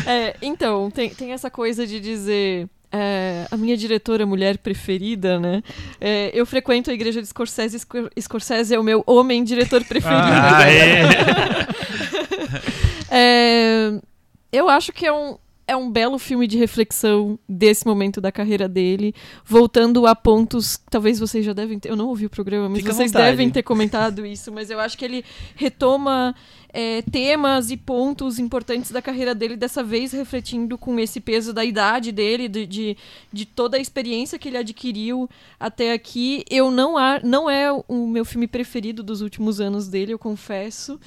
É, 0.08 0.38
então, 0.42 0.90
tem, 0.90 1.10
tem 1.10 1.34
essa 1.34 1.52
coisa 1.52 1.86
de 1.86 2.00
dizer. 2.00 2.66
é, 2.94 3.46
a 3.52 3.58
minha 3.58 3.76
diretora 3.76 4.26
mulher 4.26 4.58
preferida, 4.58 5.38
né? 5.42 5.62
É, 6.00 6.32
eu 6.34 6.46
frequento 6.46 6.90
a 6.90 6.94
igreja 6.94 7.22
de 7.22 7.28
Scorsese. 7.28 7.78
Scor- 7.80 8.10
Scorsese 8.22 8.74
é 8.74 8.80
o 8.80 8.84
meu 8.84 9.04
homem 9.06 9.44
diretor 9.44 9.84
preferido. 9.84 10.22
Ah, 10.22 10.64
é. 10.64 11.68
É, 13.10 13.92
eu 14.52 14.68
acho 14.70 14.92
que 14.92 15.06
é 15.06 15.12
um, 15.14 15.38
é 15.68 15.76
um 15.76 15.92
belo 15.92 16.18
filme 16.18 16.48
de 16.48 16.58
reflexão 16.58 17.38
desse 17.48 17.86
momento 17.86 18.22
da 18.22 18.32
carreira 18.32 18.70
dele, 18.70 19.14
voltando 19.46 20.08
a 20.08 20.16
pontos. 20.16 20.80
Talvez 20.90 21.20
vocês 21.20 21.46
já 21.46 21.52
devem 21.52 21.78
ter. 21.78 21.90
Eu 21.90 21.98
não 21.98 22.08
ouvi 22.08 22.26
o 22.26 22.30
programa, 22.30 22.70
mas 22.70 22.80
Fica 22.80 22.94
vocês 22.94 23.12
devem 23.12 23.50
ter 23.50 23.64
comentado 23.64 24.26
isso. 24.26 24.50
Mas 24.50 24.70
eu 24.70 24.80
acho 24.80 24.98
que 24.98 25.04
ele 25.04 25.26
retoma 25.56 26.34
é, 26.72 27.02
temas 27.02 27.70
e 27.70 27.76
pontos 27.76 28.40
importantes 28.40 28.92
da 28.92 29.02
carreira 29.02 29.36
dele, 29.36 29.58
dessa 29.58 29.84
vez 29.84 30.14
refletindo 30.14 30.78
com 30.78 30.98
esse 31.00 31.20
peso 31.20 31.52
da 31.52 31.66
idade 31.66 32.14
dele, 32.14 32.48
de, 32.48 32.66
de, 32.66 32.98
de 33.34 33.46
toda 33.46 33.76
a 33.76 33.80
experiência 33.80 34.40
que 34.40 34.48
ele 34.48 34.58
adquiriu 34.58 35.30
até 35.60 35.92
aqui. 35.92 36.46
Eu 36.50 36.72
não, 36.72 36.98
há, 36.98 37.20
não 37.22 37.50
é 37.50 37.70
o 37.72 38.08
meu 38.08 38.24
filme 38.24 38.48
preferido 38.48 39.04
dos 39.04 39.20
últimos 39.20 39.60
anos 39.60 39.90
dele, 39.90 40.14
eu 40.14 40.20
confesso. 40.20 40.98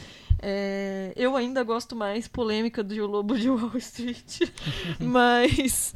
É, 0.43 1.13
eu 1.17 1.37
ainda 1.37 1.63
gosto 1.63 1.95
mais 1.95 2.27
polêmica 2.27 2.83
do 2.83 3.07
Lobo 3.07 3.37
de 3.39 3.51
Wall 3.51 3.77
Street, 3.77 4.41
mas 4.99 5.95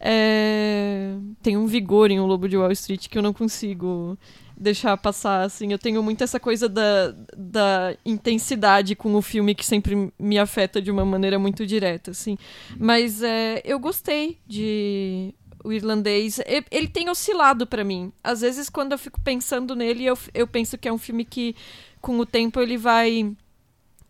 é, 0.00 1.14
tem 1.40 1.56
um 1.56 1.66
vigor 1.66 2.10
em 2.10 2.18
O 2.18 2.26
Lobo 2.26 2.48
de 2.48 2.56
Wall 2.56 2.72
Street 2.72 3.08
que 3.08 3.16
eu 3.16 3.22
não 3.22 3.32
consigo 3.32 4.18
deixar 4.56 4.96
passar, 4.96 5.42
assim. 5.42 5.70
Eu 5.70 5.78
tenho 5.78 6.02
muito 6.02 6.24
essa 6.24 6.40
coisa 6.40 6.68
da, 6.68 7.14
da 7.36 7.96
intensidade 8.04 8.96
com 8.96 9.14
o 9.14 9.22
filme 9.22 9.54
que 9.54 9.64
sempre 9.64 10.12
me 10.18 10.38
afeta 10.38 10.82
de 10.82 10.90
uma 10.90 11.04
maneira 11.04 11.38
muito 11.38 11.64
direta, 11.64 12.10
assim. 12.10 12.36
Mas 12.78 13.22
é, 13.22 13.60
eu 13.64 13.78
gostei 13.78 14.38
de 14.46 15.34
o 15.64 15.72
irlandês. 15.72 16.40
Ele 16.70 16.88
tem 16.88 17.08
oscilado 17.08 17.66
pra 17.66 17.84
mim. 17.84 18.12
Às 18.22 18.40
vezes, 18.40 18.68
quando 18.68 18.92
eu 18.92 18.98
fico 18.98 19.20
pensando 19.20 19.76
nele, 19.76 20.04
eu, 20.04 20.18
eu 20.34 20.46
penso 20.46 20.76
que 20.76 20.88
é 20.88 20.92
um 20.92 20.98
filme 20.98 21.24
que, 21.24 21.54
com 22.00 22.18
o 22.18 22.26
tempo, 22.26 22.60
ele 22.60 22.76
vai 22.76 23.32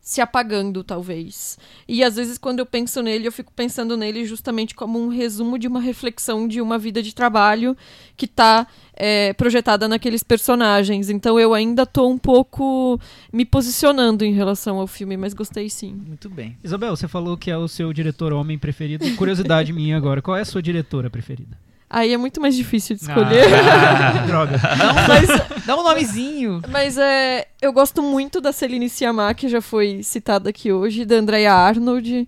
se 0.03 0.21
apagando, 0.21 0.83
talvez. 0.83 1.57
E 1.87 2.03
às 2.03 2.17
vezes, 2.17 2.37
quando 2.37 2.59
eu 2.59 2.67
penso 2.67 3.01
nele, 3.01 3.29
eu 3.29 3.33
fico 3.33 3.53
pensando 3.55 3.97
nele 3.97 4.25
justamente 4.25 4.75
como 4.75 4.99
um 4.99 5.07
resumo 5.07 5.57
de 5.57 5.69
uma 5.69 5.81
reflexão 5.81 6.49
de 6.49 6.61
uma 6.61 6.77
vida 6.77 7.01
de 7.01 7.15
trabalho 7.15 7.77
que 8.17 8.27
tá 8.27 8.67
é, 8.95 9.33
projetada 9.35 9.87
naqueles 9.87 10.25
personagens. 10.25 11.09
Então 11.09 11.39
eu 11.39 11.55
ainda 11.55 11.87
tô 11.87 12.09
um 12.09 12.19
pouco 12.19 12.99
me 13.33 13.45
posicionando 13.45 14.25
em 14.25 14.33
relação 14.33 14.81
ao 14.81 14.89
filme, 14.89 15.17
mas 15.17 15.35
gostei 15.35 15.71
sim. 15.71 15.95
Muito 15.95 16.29
bem. 16.29 16.59
Isabel, 16.65 16.97
você 16.97 17.07
falou 17.07 17.37
que 17.37 17.49
é 17.49 17.57
o 17.57 17.69
seu 17.69 17.93
diretor 17.93 18.33
homem 18.33 18.59
preferido. 18.59 19.09
Curiosidade 19.15 19.71
minha 19.73 19.97
agora, 19.97 20.21
qual 20.21 20.37
é 20.37 20.41
a 20.41 20.45
sua 20.45 20.61
diretora 20.61 21.09
preferida? 21.09 21.57
Aí 21.93 22.15
é 22.15 22.17
muito 22.17 22.41
mais 22.41 22.57
difícil 22.57 22.97
de 22.97 23.03
escolher. 23.03 23.45
Ah, 23.53 24.25
droga. 24.27 24.59
mas 25.07 25.67
Dá 25.67 25.79
um 25.79 25.83
nomezinho. 25.83 26.63
Mas 26.69 26.97
é, 26.97 27.47
eu 27.61 27.73
gosto 27.73 28.03
muito 28.03 28.41
da 28.41 28.51
Celine 28.51 28.89
Sciamma, 28.89 29.35
que 29.35 29.47
já 29.47 29.61
foi 29.61 30.03
citada 30.03 30.51
aqui 30.51 30.73
hoje, 30.73 31.05
da 31.05 31.17
Andrea 31.17 31.53
Arnold. 31.53 32.27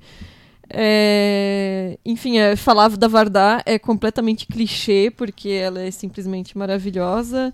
É, 0.69 1.99
enfim, 2.05 2.39
é, 2.39 2.57
falar 2.57 2.91
da 2.91 3.09
Vardar 3.09 3.63
é 3.65 3.79
completamente 3.79 4.47
clichê, 4.47 5.11
porque 5.17 5.49
ela 5.49 5.81
é 5.81 5.91
simplesmente 5.91 6.57
maravilhosa. 6.57 7.53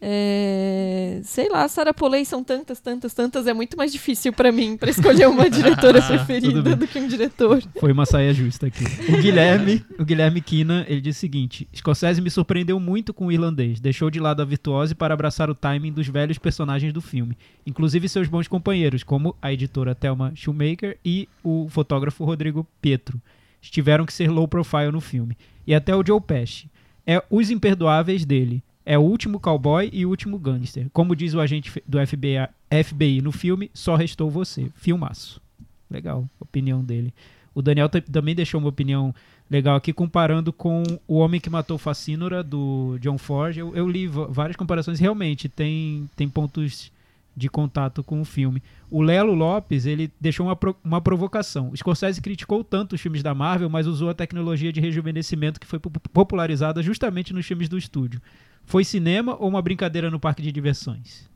É, 0.00 1.20
sei 1.24 1.48
lá, 1.48 1.66
Sarah 1.66 1.92
Polley 1.92 2.24
são 2.24 2.44
tantas, 2.44 2.80
tantas, 2.80 3.12
tantas. 3.12 3.46
É 3.46 3.52
muito 3.52 3.76
mais 3.76 3.92
difícil 3.92 4.32
pra 4.32 4.52
mim 4.52 4.76
pra 4.76 4.90
escolher 4.90 5.28
uma 5.28 5.48
diretora 5.50 5.98
Ah, 5.98 6.06
preferida 6.06 6.76
do 6.76 6.86
que 6.86 6.98
um 6.98 7.08
diretor. 7.08 7.62
Foi 7.80 7.92
uma 7.92 8.06
saia 8.06 8.32
justa 8.32 8.66
aqui. 8.68 8.84
O 9.12 9.20
Guilherme, 9.20 9.84
o 9.98 10.04
Guilherme 10.04 10.40
Kina, 10.40 10.84
ele 10.88 11.00
diz 11.00 11.16
o 11.16 11.20
seguinte: 11.20 11.68
Scorsese 11.74 12.20
me 12.20 12.30
surpreendeu 12.30 12.78
muito 12.78 13.12
com 13.12 13.26
o 13.26 13.32
irlandês. 13.32 13.80
Deixou 13.80 14.08
de 14.10 14.20
lado 14.20 14.40
a 14.40 14.44
virtuose 14.44 14.94
para 14.94 15.14
abraçar 15.14 15.50
o 15.50 15.54
timing 15.54 15.92
dos 15.92 16.06
velhos 16.06 16.38
personagens 16.38 16.92
do 16.92 17.00
filme, 17.00 17.36
inclusive 17.66 18.08
seus 18.08 18.28
bons 18.28 18.46
companheiros, 18.46 19.02
como 19.02 19.34
a 19.42 19.52
editora 19.52 19.94
Thelma 19.94 20.32
Shoemaker 20.34 20.96
e 21.04 21.28
o 21.42 21.66
fotógrafo 21.68 22.24
Rodrigo 22.24 22.66
Pietro. 22.80 23.20
Tiveram 23.60 24.06
que 24.06 24.12
ser 24.12 24.30
low 24.30 24.46
profile 24.46 24.92
no 24.92 25.00
filme. 25.00 25.36
E 25.66 25.74
até 25.74 25.94
o 25.94 26.06
Joe 26.06 26.20
Pesci. 26.20 26.70
É 27.04 27.22
os 27.30 27.50
imperdoáveis 27.50 28.24
dele. 28.24 28.62
É 28.90 28.96
o 28.96 29.02
último 29.02 29.38
cowboy 29.38 29.90
e 29.92 30.06
o 30.06 30.08
último 30.08 30.38
gangster. 30.38 30.86
Como 30.94 31.14
diz 31.14 31.34
o 31.34 31.40
agente 31.40 31.70
do 31.86 31.98
FBI, 32.06 32.48
FBI 32.84 33.20
no 33.20 33.30
filme, 33.30 33.70
só 33.74 33.94
restou 33.96 34.30
você. 34.30 34.70
Filmaço. 34.76 35.42
Legal, 35.90 36.26
opinião 36.40 36.82
dele. 36.82 37.12
O 37.54 37.60
Daniel 37.60 37.88
ta- 37.90 38.00
também 38.00 38.34
deixou 38.34 38.58
uma 38.58 38.70
opinião 38.70 39.14
legal 39.50 39.76
aqui, 39.76 39.92
comparando 39.92 40.52
com 40.54 40.82
O 41.06 41.16
Homem 41.18 41.38
que 41.38 41.50
Matou 41.50 41.76
Facínora, 41.76 42.42
do 42.42 42.96
John 43.00 43.18
Ford. 43.18 43.58
Eu, 43.58 43.76
eu 43.76 43.86
li 43.88 44.06
várias 44.06 44.56
comparações, 44.56 44.98
realmente 44.98 45.48
tem, 45.50 46.08
tem 46.16 46.26
pontos 46.28 46.90
de 47.36 47.48
contato 47.50 48.02
com 48.02 48.20
o 48.20 48.24
filme. 48.24 48.62
O 48.90 49.02
Lelo 49.02 49.34
Lopes, 49.34 49.84
ele 49.86 50.10
deixou 50.20 50.46
uma, 50.46 50.56
pro- 50.56 50.76
uma 50.82 51.00
provocação. 51.00 51.68
O 51.70 51.76
Scorsese 51.76 52.20
criticou 52.22 52.64
tanto 52.64 52.94
os 52.94 53.00
filmes 53.02 53.22
da 53.22 53.34
Marvel, 53.34 53.68
mas 53.68 53.86
usou 53.86 54.08
a 54.08 54.14
tecnologia 54.14 54.72
de 54.72 54.80
rejuvenescimento 54.80 55.60
que 55.60 55.66
foi 55.66 55.78
po- 55.78 55.90
popularizada 56.12 56.82
justamente 56.82 57.32
nos 57.34 57.44
filmes 57.46 57.68
do 57.68 57.76
estúdio. 57.76 58.20
Foi 58.68 58.84
cinema 58.84 59.34
ou 59.40 59.48
uma 59.48 59.60
brincadeira 59.60 60.10
no 60.10 60.20
parque 60.20 60.42
de 60.42 60.52
diversões? 60.52 61.26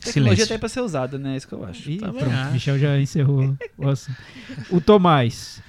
Tecnologia 0.00 0.12
Silêncio. 0.36 0.44
até 0.44 0.58
pra 0.58 0.68
ser 0.68 0.80
usada, 0.80 1.18
né? 1.18 1.34
É 1.34 1.36
isso 1.36 1.46
que 1.46 1.52
eu 1.54 1.62
acho. 1.64 1.90
Ih, 1.90 1.98
Tá 1.98 2.10
pronto, 2.10 2.30
Ah. 2.34 2.50
Michel 2.50 2.78
já 2.78 2.98
encerrou 2.98 3.54
o 3.76 3.88
assunto. 3.88 4.16
O 4.70 4.80
Tomás, 4.80 5.62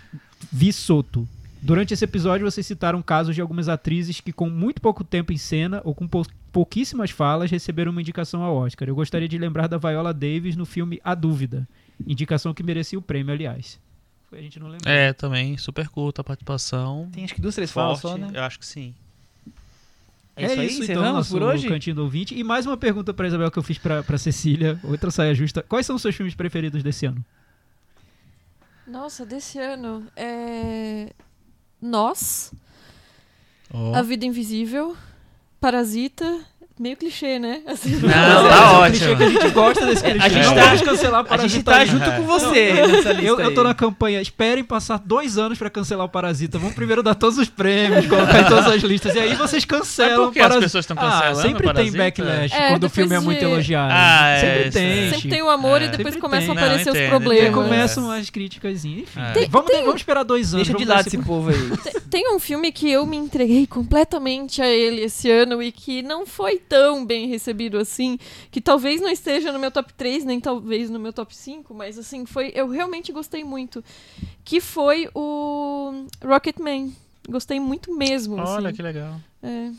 Vissoto. 0.51 1.27
Durante 1.61 1.93
esse 1.93 2.03
episódio, 2.05 2.49
vocês 2.49 2.65
citaram 2.65 3.01
casos 3.03 3.35
de 3.35 3.41
algumas 3.41 3.67
atrizes 3.69 4.19
que, 4.21 4.31
com 4.31 4.49
muito 4.49 4.81
pouco 4.81 5.03
tempo 5.03 5.31
em 5.33 5.37
cena 5.37 5.81
ou 5.83 5.93
com 5.93 6.07
pou- 6.07 6.25
pouquíssimas 6.51 7.11
falas, 7.11 7.51
receberam 7.51 7.91
uma 7.91 8.01
indicação 8.01 8.41
ao 8.41 8.55
Oscar. 8.55 8.87
Eu 8.87 8.95
gostaria 8.95 9.27
de 9.27 9.37
lembrar 9.37 9.67
da 9.67 9.77
Viola 9.77 10.13
Davis 10.13 10.55
no 10.55 10.65
filme 10.65 10.99
A 11.03 11.13
Dúvida. 11.13 11.67
Indicação 12.07 12.53
que 12.53 12.63
merecia 12.63 12.97
o 12.97 13.01
prêmio, 13.01 13.31
aliás. 13.33 13.77
Foi, 14.29 14.39
a 14.39 14.41
gente 14.41 14.59
não 14.59 14.69
lembrou. 14.69 14.91
É, 14.91 15.11
também, 15.13 15.55
super 15.57 15.87
curta 15.89 16.21
a 16.21 16.23
participação. 16.23 17.09
Tem 17.11 17.23
acho 17.25 17.35
que 17.35 17.41
duas, 17.41 17.53
três 17.53 17.69
falas 17.69 17.99
só, 17.99 18.17
né? 18.17 18.29
Eu 18.33 18.43
acho 18.43 18.57
que 18.57 18.65
sim. 18.65 18.95
É 20.35 20.45
isso 20.45 20.59
aí, 20.59 20.67
então, 20.67 20.83
encerramos 20.83 21.13
nosso 21.13 21.31
por 21.31 21.43
hoje? 21.43 21.67
Cantinho 21.67 21.95
do 21.95 22.03
Ouvinte. 22.03 22.33
E 22.37 22.43
mais 22.43 22.65
uma 22.65 22.77
pergunta 22.77 23.13
pra 23.13 23.27
Isabel 23.27 23.51
que 23.51 23.59
eu 23.59 23.63
fiz 23.63 23.77
pra, 23.77 24.01
pra 24.01 24.17
Cecília. 24.17 24.79
Outra 24.83 25.11
saia 25.11 25.33
justa. 25.35 25.61
Quais 25.61 25.85
são 25.85 25.95
os 25.95 26.01
seus 26.01 26.15
filmes 26.15 26.33
preferidos 26.33 26.81
desse 26.81 27.05
ano? 27.05 27.23
Nossa, 28.87 29.25
desse 29.25 29.59
ano 29.59 30.05
é. 30.15 31.13
Nós, 31.81 32.53
Ó. 33.73 33.95
A 33.95 34.01
Vida 34.01 34.25
Invisível, 34.25 34.95
Parasita. 35.59 36.45
Meio 36.81 36.97
clichê, 36.97 37.37
né? 37.37 37.61
Assim, 37.67 37.91
Não, 37.91 38.01
Mas 38.09 38.49
tá 38.49 38.55
é 38.55 38.77
ótimo. 38.79 39.17
que 39.17 39.23
a 39.23 39.29
gente 39.29 39.49
gosta 39.49 39.85
desse 39.85 40.03
clichê. 40.03 40.17
a 40.25 40.29
gente 40.29 40.45
não 40.47 40.55
tá- 40.55 40.77
cancelar 40.83 41.25
A 41.29 41.37
gente 41.37 41.63
Parasita 41.63 41.71
tá 41.71 41.77
ainda. 41.77 41.91
junto 41.91 42.03
É. 42.09 42.15
com 42.17 42.23
você 42.23 42.73
nessa 42.73 43.11
lista 43.13 43.21
Eu, 43.27 43.39
eu 43.39 43.53
tô 43.53 43.63
na 43.63 43.73
campanha, 43.75 44.19
esperem 44.19 44.63
passar 44.63 44.97
dois 44.97 45.37
anos 45.37 45.59
pra 45.59 45.69
cancelar 45.69 46.05
o 46.05 46.09
Parasita. 46.09 46.57
Vamos 46.57 46.73
primeiro 46.73 47.03
dar 47.03 47.13
todos 47.13 47.37
os 47.37 47.47
prêmios, 47.49 48.07
colocar 48.07 48.41
em 48.41 48.45
todas 48.45 48.65
as 48.65 48.81
listas. 48.81 49.13
E 49.15 49.19
aí 49.19 49.35
vocês 49.35 49.63
cancelam 49.63 50.17
Mas 50.17 50.25
por 50.27 50.33
que 50.33 50.39
o 50.39 50.41
as 50.41 50.47
Parasita. 50.47 50.65
pessoas 50.65 50.83
estão 50.85 50.97
Ah, 50.99 51.11
cancelando 51.11 51.41
sempre 51.41 51.53
o 51.67 51.73
tem 51.73 51.91
Parasita? 51.91 51.97
backlash 51.97 52.53
É, 52.55 52.69
quando 52.69 52.83
o 52.85 52.89
filme 52.89 53.15
é 53.15 53.19
muito 53.19 53.39
de- 53.39 53.45
elogiado. 53.45 53.93
Ah, 53.95 54.27
é, 54.29 54.39
sempre 54.39 54.61
isso 54.61 54.71
tem. 54.71 54.87
é. 55.07 55.09
Sempre 55.11 55.29
tem 55.29 55.41
o 55.43 55.49
amor 55.49 55.81
É. 55.81 55.85
e 55.85 55.87
depois 55.89 56.05
Sempre 56.15 56.21
começam 56.21 56.51
a 56.51 56.55
tem. 56.55 56.63
aparecer 56.65 56.85
Não, 56.85 56.93
os 56.93 56.97
entendo, 56.97 57.09
problemas. 57.11 57.43
entendo. 57.43 57.53
Começam 57.63 58.11
as 58.11 58.29
críticas, 58.31 58.85
enfim. 58.85 59.05
É. 59.35 59.47
Vamos, 59.49 59.71
vamos 59.71 59.95
esperar 59.97 60.23
dois 60.23 60.53
anos. 60.55 60.67
Deixa 60.67 60.79
de 60.83 60.85
lado 60.89 61.07
esse 61.07 61.17
povo 61.19 61.49
aí. 61.51 61.77
Tem- 61.83 62.01
Tem 62.21 62.35
um 62.35 62.39
filme 62.39 62.71
que 62.71 62.89
eu 62.91 63.05
me 63.05 63.15
entreguei 63.17 63.65
completamente 63.67 64.61
a 64.61 64.67
ele 64.67 65.01
esse 65.01 65.29
ano 65.31 65.61
e 65.61 65.71
que 65.71 66.01
não 66.01 66.25
foi 66.25 66.57
tão 66.71 67.05
bem 67.05 67.27
recebido 67.27 67.77
assim, 67.77 68.17
que 68.49 68.61
talvez 68.61 69.01
não 69.01 69.09
esteja 69.09 69.51
no 69.51 69.59
meu 69.59 69.69
top 69.69 69.93
3, 69.93 70.23
nem 70.23 70.39
talvez 70.39 70.89
no 70.89 70.97
meu 70.97 71.11
top 71.11 71.35
5, 71.35 71.73
mas 71.73 71.99
assim, 71.99 72.25
foi, 72.25 72.53
eu 72.55 72.69
realmente 72.69 73.11
gostei 73.11 73.43
muito, 73.43 73.83
que 74.45 74.61
foi 74.61 75.09
o 75.13 76.05
Rocketman. 76.23 76.95
Gostei 77.27 77.59
muito 77.59 77.93
mesmo, 77.93 78.37
Olha 78.37 78.69
assim. 78.69 78.77
que 78.77 78.81
legal. 78.81 79.19
É, 79.43 79.69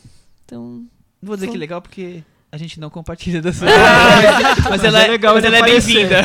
então, 0.44 0.60
Não 0.60 0.86
vou 1.23 1.35
dizer 1.35 1.47
Foi. 1.47 1.55
que 1.55 1.59
legal 1.59 1.81
porque 1.81 2.23
a 2.52 2.59
gente 2.59 2.78
não 2.78 2.90
compartilha 2.90 3.40
da 3.40 3.55
sua. 3.55 3.66
Mas 3.66 4.69
mas 4.69 4.85
ela 4.85 5.01
é 5.01 5.06
é, 5.06 5.09
legal 5.09 5.35
mas 5.35 5.44
ela 5.44 5.56
é 5.56 5.62
bem-vinda. 5.62 6.23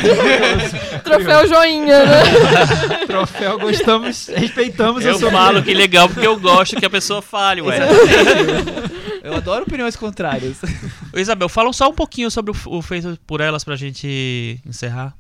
troféu 1.02 1.48
joinha, 1.48 2.06
né? 2.06 2.24
Troféu, 3.08 3.58
gostamos, 3.58 4.28
respeitamos 4.28 5.06
a 5.06 5.10
Eu 5.12 5.20
falo 5.32 5.64
que 5.64 5.74
legal 5.74 6.10
porque 6.10 6.28
eu 6.28 6.38
gosto 6.38 6.76
que 6.76 6.86
a 6.86 6.90
pessoa 6.90 7.22
fale, 7.22 7.62
ué. 7.62 7.80
Eu 9.28 9.36
adoro 9.36 9.64
opiniões 9.64 9.98
contrárias. 9.98 10.62
Isabel, 11.14 11.50
fala 11.50 11.74
só 11.74 11.90
um 11.90 11.94
pouquinho 11.94 12.32
sobre 12.32 12.52
o, 12.66 12.82
Feito 12.82 13.20
por 13.28 13.42
Elas 13.42 13.62
pra 13.62 13.76
gente 13.76 14.58
encerrar. 14.66 15.14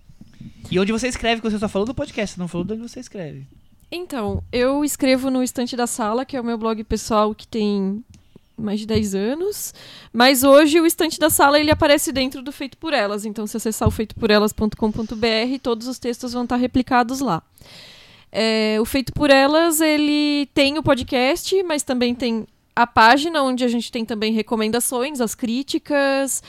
E 0.72 0.80
onde 0.80 0.94
você 0.94 1.10
escreve, 1.10 1.42
que 1.42 1.50
você 1.50 1.60
só 1.60 1.68
falou 1.68 1.86
do 1.86 1.94
podcast, 1.94 2.36
você 2.36 2.40
não 2.40 2.48
falou 2.48 2.66
de 2.66 2.74
onde 2.74 2.84
você 2.84 3.02
escreve. 3.02 3.46
Então, 3.92 4.42
eu 4.50 4.86
escrevo 4.86 5.30
no 5.30 5.44
Estante 5.44 5.76
da 5.76 5.86
Sala, 5.86 6.24
que 6.24 6.38
é 6.38 6.42
o 6.42 6.44
meu 6.44 6.58
blog 6.58 6.82
pessoal 6.86 7.36
que 7.36 7.46
tem 7.46 8.02
mais 8.58 8.80
de 8.80 8.86
10 8.86 9.14
anos. 9.14 9.74
Mas 10.14 10.42
hoje 10.42 10.80
o 10.80 10.86
Estante 10.86 11.20
da 11.20 11.30
Sala 11.30 11.60
ele 11.60 11.70
aparece 11.70 12.14
dentro 12.14 12.42
do 12.42 12.54
Feito 12.54 12.78
por 12.78 12.94
Elas. 12.94 13.26
Então, 13.26 13.46
se 13.46 13.58
acessar 13.58 13.90
o 13.90 13.92
feitoporelas.com.br, 13.92 15.60
todos 15.62 15.86
os 15.86 16.00
textos 16.00 16.32
vão 16.32 16.44
estar 16.44 16.56
replicados 16.56 17.20
lá. 17.20 17.44
É, 18.32 18.78
o 18.80 18.86
Feito 18.86 19.12
por 19.12 19.30
Elas, 19.30 19.82
ele 19.82 20.48
tem 20.54 20.78
o 20.78 20.84
podcast, 20.84 21.62
mas 21.64 21.84
também 21.84 22.16
tem 22.16 22.48
a 22.84 22.88
página 22.88 23.42
onde 23.44 23.64
a 23.64 23.68
gente 23.68 23.92
tem 23.92 24.06
também 24.06 24.34
recomendações, 24.34 25.20
as 25.22 25.34
críticas, 25.36 26.42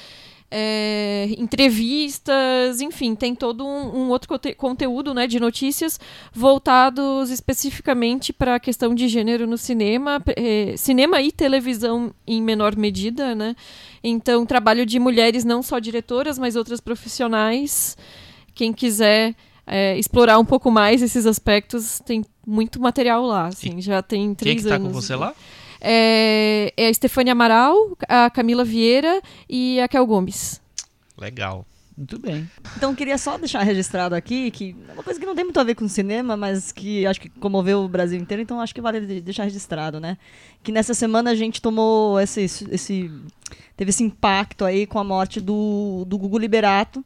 é, 0.51 1.29
entrevistas, 1.37 2.81
enfim, 2.81 3.15
tem 3.15 3.35
todo 3.35 3.67
um, 3.67 3.99
um 4.05 4.09
outro 4.11 4.29
conte- 4.29 4.55
conteúdo 4.55 5.13
né, 5.13 5.27
de 5.27 5.39
notícias 5.39 6.01
voltados 6.33 7.31
especificamente 7.31 8.33
para 8.33 8.55
a 8.55 8.61
questão 8.61 8.95
de 8.95 9.09
gênero 9.09 9.47
no 9.47 9.59
cinema, 9.59 10.23
eh, 10.37 10.75
cinema 10.77 11.21
e 11.21 11.31
televisão 11.31 12.13
em 12.27 12.43
menor 12.43 12.77
medida, 12.77 13.35
né? 13.35 13.55
Então, 14.03 14.47
trabalho 14.47 14.87
de 14.87 14.99
mulheres 14.99 15.45
não 15.45 15.63
só 15.63 15.79
diretoras, 15.79 16.39
mas 16.39 16.57
outras 16.57 16.81
profissionais. 16.81 17.97
Quem 18.55 18.73
quiser 18.73 19.35
eh, 19.67 19.99
explorar 19.99 20.39
um 20.39 20.45
pouco 20.47 20.71
mais 20.71 21.03
esses 21.03 21.27
aspectos, 21.27 22.01
tem 22.07 22.25
muito 22.47 22.81
material 22.81 23.27
lá, 23.27 23.47
assim, 23.49 23.81
já 23.83 24.01
tem 24.03 24.29
Quem 24.29 24.35
três 24.35 24.63
que 24.63 24.69
tá 24.69 24.77
anos. 24.77 24.89
com 24.89 24.95
você 24.95 25.15
lá? 25.15 25.35
É, 25.81 26.73
é 26.77 26.87
a 26.87 26.91
Estefânia 26.91 27.33
Amaral, 27.33 27.97
a 28.09 28.31
Camila 28.31 28.65
Vieira 28.65 29.21
e 29.49 29.81
a 29.81 29.89
Kel 29.89 30.07
Gomes. 30.07 30.61
Legal. 31.17 31.67
Muito 31.97 32.17
bem. 32.17 32.49
Então 32.77 32.95
queria 32.95 33.19
só 33.19 33.37
deixar 33.37 33.65
registrado 33.65 34.15
aqui 34.15 34.53
que 34.53 34.77
é 34.89 34.93
uma 34.93 35.03
coisa 35.03 35.19
que 35.19 35.27
não 35.27 35.35
tem 35.35 35.43
muito 35.45 35.59
a 35.59 35.65
ver 35.65 35.75
com 35.75 35.89
cinema, 35.89 36.37
mas 36.37 36.71
que 36.71 37.05
acho 37.05 37.21
que 37.21 37.29
comoveu 37.29 37.81
o 37.81 37.89
Brasil 37.89 38.21
inteiro, 38.21 38.41
então 38.41 38.61
acho 38.61 38.73
que 38.73 38.81
vale 38.81 39.01
de- 39.01 39.21
deixar 39.21 39.43
registrado, 39.43 39.99
né? 39.99 40.17
Que 40.63 40.71
nessa 40.71 40.95
semana 40.95 41.31
a 41.31 41.35
gente 41.35 41.61
tomou 41.61 42.21
esse, 42.21 42.43
esse 42.43 43.11
teve 43.77 43.89
esse 43.89 44.05
impacto 44.05 44.65
aí 44.65 44.87
com 44.87 45.01
a 45.01 45.03
morte 45.05 45.41
do, 45.41 46.05
do 46.07 46.17
Gugu 46.17 46.39
Liberato, 46.39 47.05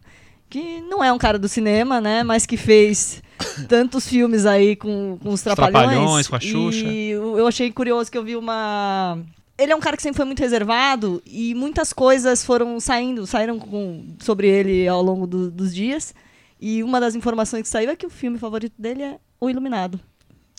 que 0.53 0.81
não 0.83 1.03
é 1.03 1.11
um 1.13 1.19
cara 1.19 1.39
do 1.39 1.49
cinema, 1.49 2.01
né? 2.01 2.23
Mas 2.23 2.45
que 2.45 2.57
fez 2.57 3.23
tantos 3.69 4.07
filmes 4.07 4.45
aí 4.47 4.77
com, 4.77 5.19
com 5.23 5.31
os 5.31 5.41
Trapalhões. 5.43 5.89
Trapalhões, 5.89 6.29
com 6.29 6.37
a 6.37 6.41
Xuxa. 6.41 6.85
E 6.87 7.11
eu 7.11 7.39
eu 7.39 7.47
achei 7.47 7.73
curioso 7.73 8.11
que 8.11 8.19
eu 8.19 8.23
vi 8.25 8.37
uma 8.37 9.19
ele 9.59 9.71
é 9.73 9.77
um 9.77 9.81
cara 9.81 9.97
que 9.97 10.03
sempre 10.03 10.17
foi 10.17 10.25
muito 10.27 10.41
reservado 10.41 11.23
e 11.27 11.55
muitas 11.55 11.93
coisas 11.93 12.45
foram 12.45 12.81
saindo, 12.81 13.27
saíram 13.27 13.59
com- 13.59 14.05
sobre 14.19 14.49
ele 14.49 14.89
ao 14.89 15.01
longo 15.03 15.27
do- 15.27 15.51
dos 15.51 15.73
dias. 15.75 16.15
E 16.61 16.83
uma 16.83 17.01
das 17.01 17.15
informações 17.15 17.63
que 17.63 17.69
saiu 17.69 17.91
é 17.91 17.97
que 17.97 18.07
o 18.07 18.11
filme 18.11 18.39
favorito 18.39 18.75
dele 18.79 19.03
é 19.03 19.19
O 19.41 19.49
Iluminado, 19.51 19.99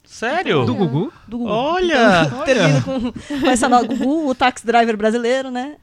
Sério? 0.05 0.65
Do 0.65 0.75
Gugu? 0.75 1.13
do 1.27 1.37
Gugu. 1.39 1.49
Olha! 1.49 2.23
Então, 2.27 2.43
termina 2.45 2.81
com, 2.81 3.11
com 3.11 3.47
essa 3.49 3.67
nova 3.67 3.85
Gugu, 3.87 4.29
o 4.29 4.35
taxi 4.35 4.65
driver 4.65 4.95
brasileiro, 4.95 5.49
né? 5.49 5.73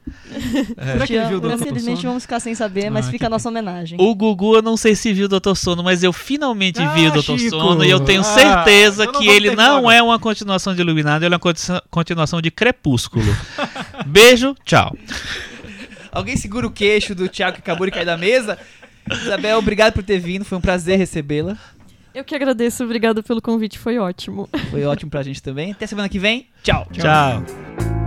Será 0.81 1.05
que 1.07 1.13
ele 1.15 1.25
viu 1.27 1.37
o 1.37 1.41
Doutor 1.41 1.59
Infelizmente 1.59 2.05
vamos 2.05 2.23
ficar 2.23 2.39
sem 2.39 2.55
saber, 2.55 2.89
mas 2.89 3.07
Ah, 3.07 3.11
fica 3.11 3.25
a 3.27 3.29
nossa 3.29 3.49
homenagem. 3.49 3.97
O 3.99 4.15
Gugu, 4.15 4.55
eu 4.55 4.61
não 4.61 4.77
sei 4.77 4.95
se 4.95 5.11
viu 5.11 5.25
o 5.25 5.27
Doutor 5.27 5.55
Sono, 5.57 5.83
mas 5.83 6.01
eu 6.03 6.13
finalmente 6.13 6.79
vi 6.79 7.05
o 7.05 7.07
Ah, 7.09 7.13
Doutor 7.13 7.37
Chico! 7.37 7.49
Sono 7.49 7.83
e 7.83 7.89
eu 7.89 7.99
tenho 7.99 8.21
Ah, 8.21 8.23
certeza 8.23 9.03
então 9.03 9.13
não 9.13 9.19
que 9.21 9.27
ele 9.27 9.55
não 9.55 9.91
é 9.91 10.01
uma 10.01 10.17
continuação 10.19 10.73
de 10.73 10.81
Iluminado, 10.81 11.23
ele 11.25 11.33
é 11.33 11.35
uma 11.35 11.39
conti- 11.39 11.81
continuação 11.89 12.41
de 12.41 12.49
Crepúsculo. 12.51 13.25
Beijo, 14.05 14.55
tchau. 14.63 14.95
Alguém 16.11 16.37
segura 16.37 16.67
o 16.67 16.71
queixo 16.71 17.13
do 17.15 17.27
Thiago 17.27 17.55
que 17.55 17.61
acabou 17.61 17.85
de 17.85 17.91
cair 17.91 18.05
da 18.05 18.17
mesa. 18.17 18.57
Isabel, 19.11 19.57
obrigado 19.57 19.93
por 19.93 20.03
ter 20.03 20.19
vindo. 20.19 20.45
Foi 20.45 20.57
um 20.57 20.61
prazer 20.61 20.97
recebê-la. 20.97 21.57
Eu 22.13 22.23
que 22.23 22.35
agradeço, 22.35 22.83
obrigada 22.83 23.23
pelo 23.23 23.41
convite, 23.41 23.79
foi 23.79 23.97
ótimo. 23.97 24.49
Foi 24.69 24.83
ótimo 24.83 25.09
pra 25.09 25.23
gente 25.23 25.41
também. 25.41 25.71
Até 25.71 25.87
semana 25.87 26.09
que 26.09 26.19
vem. 26.19 26.47
Tchau. 26.61 26.87
Tchau. 26.91 28.00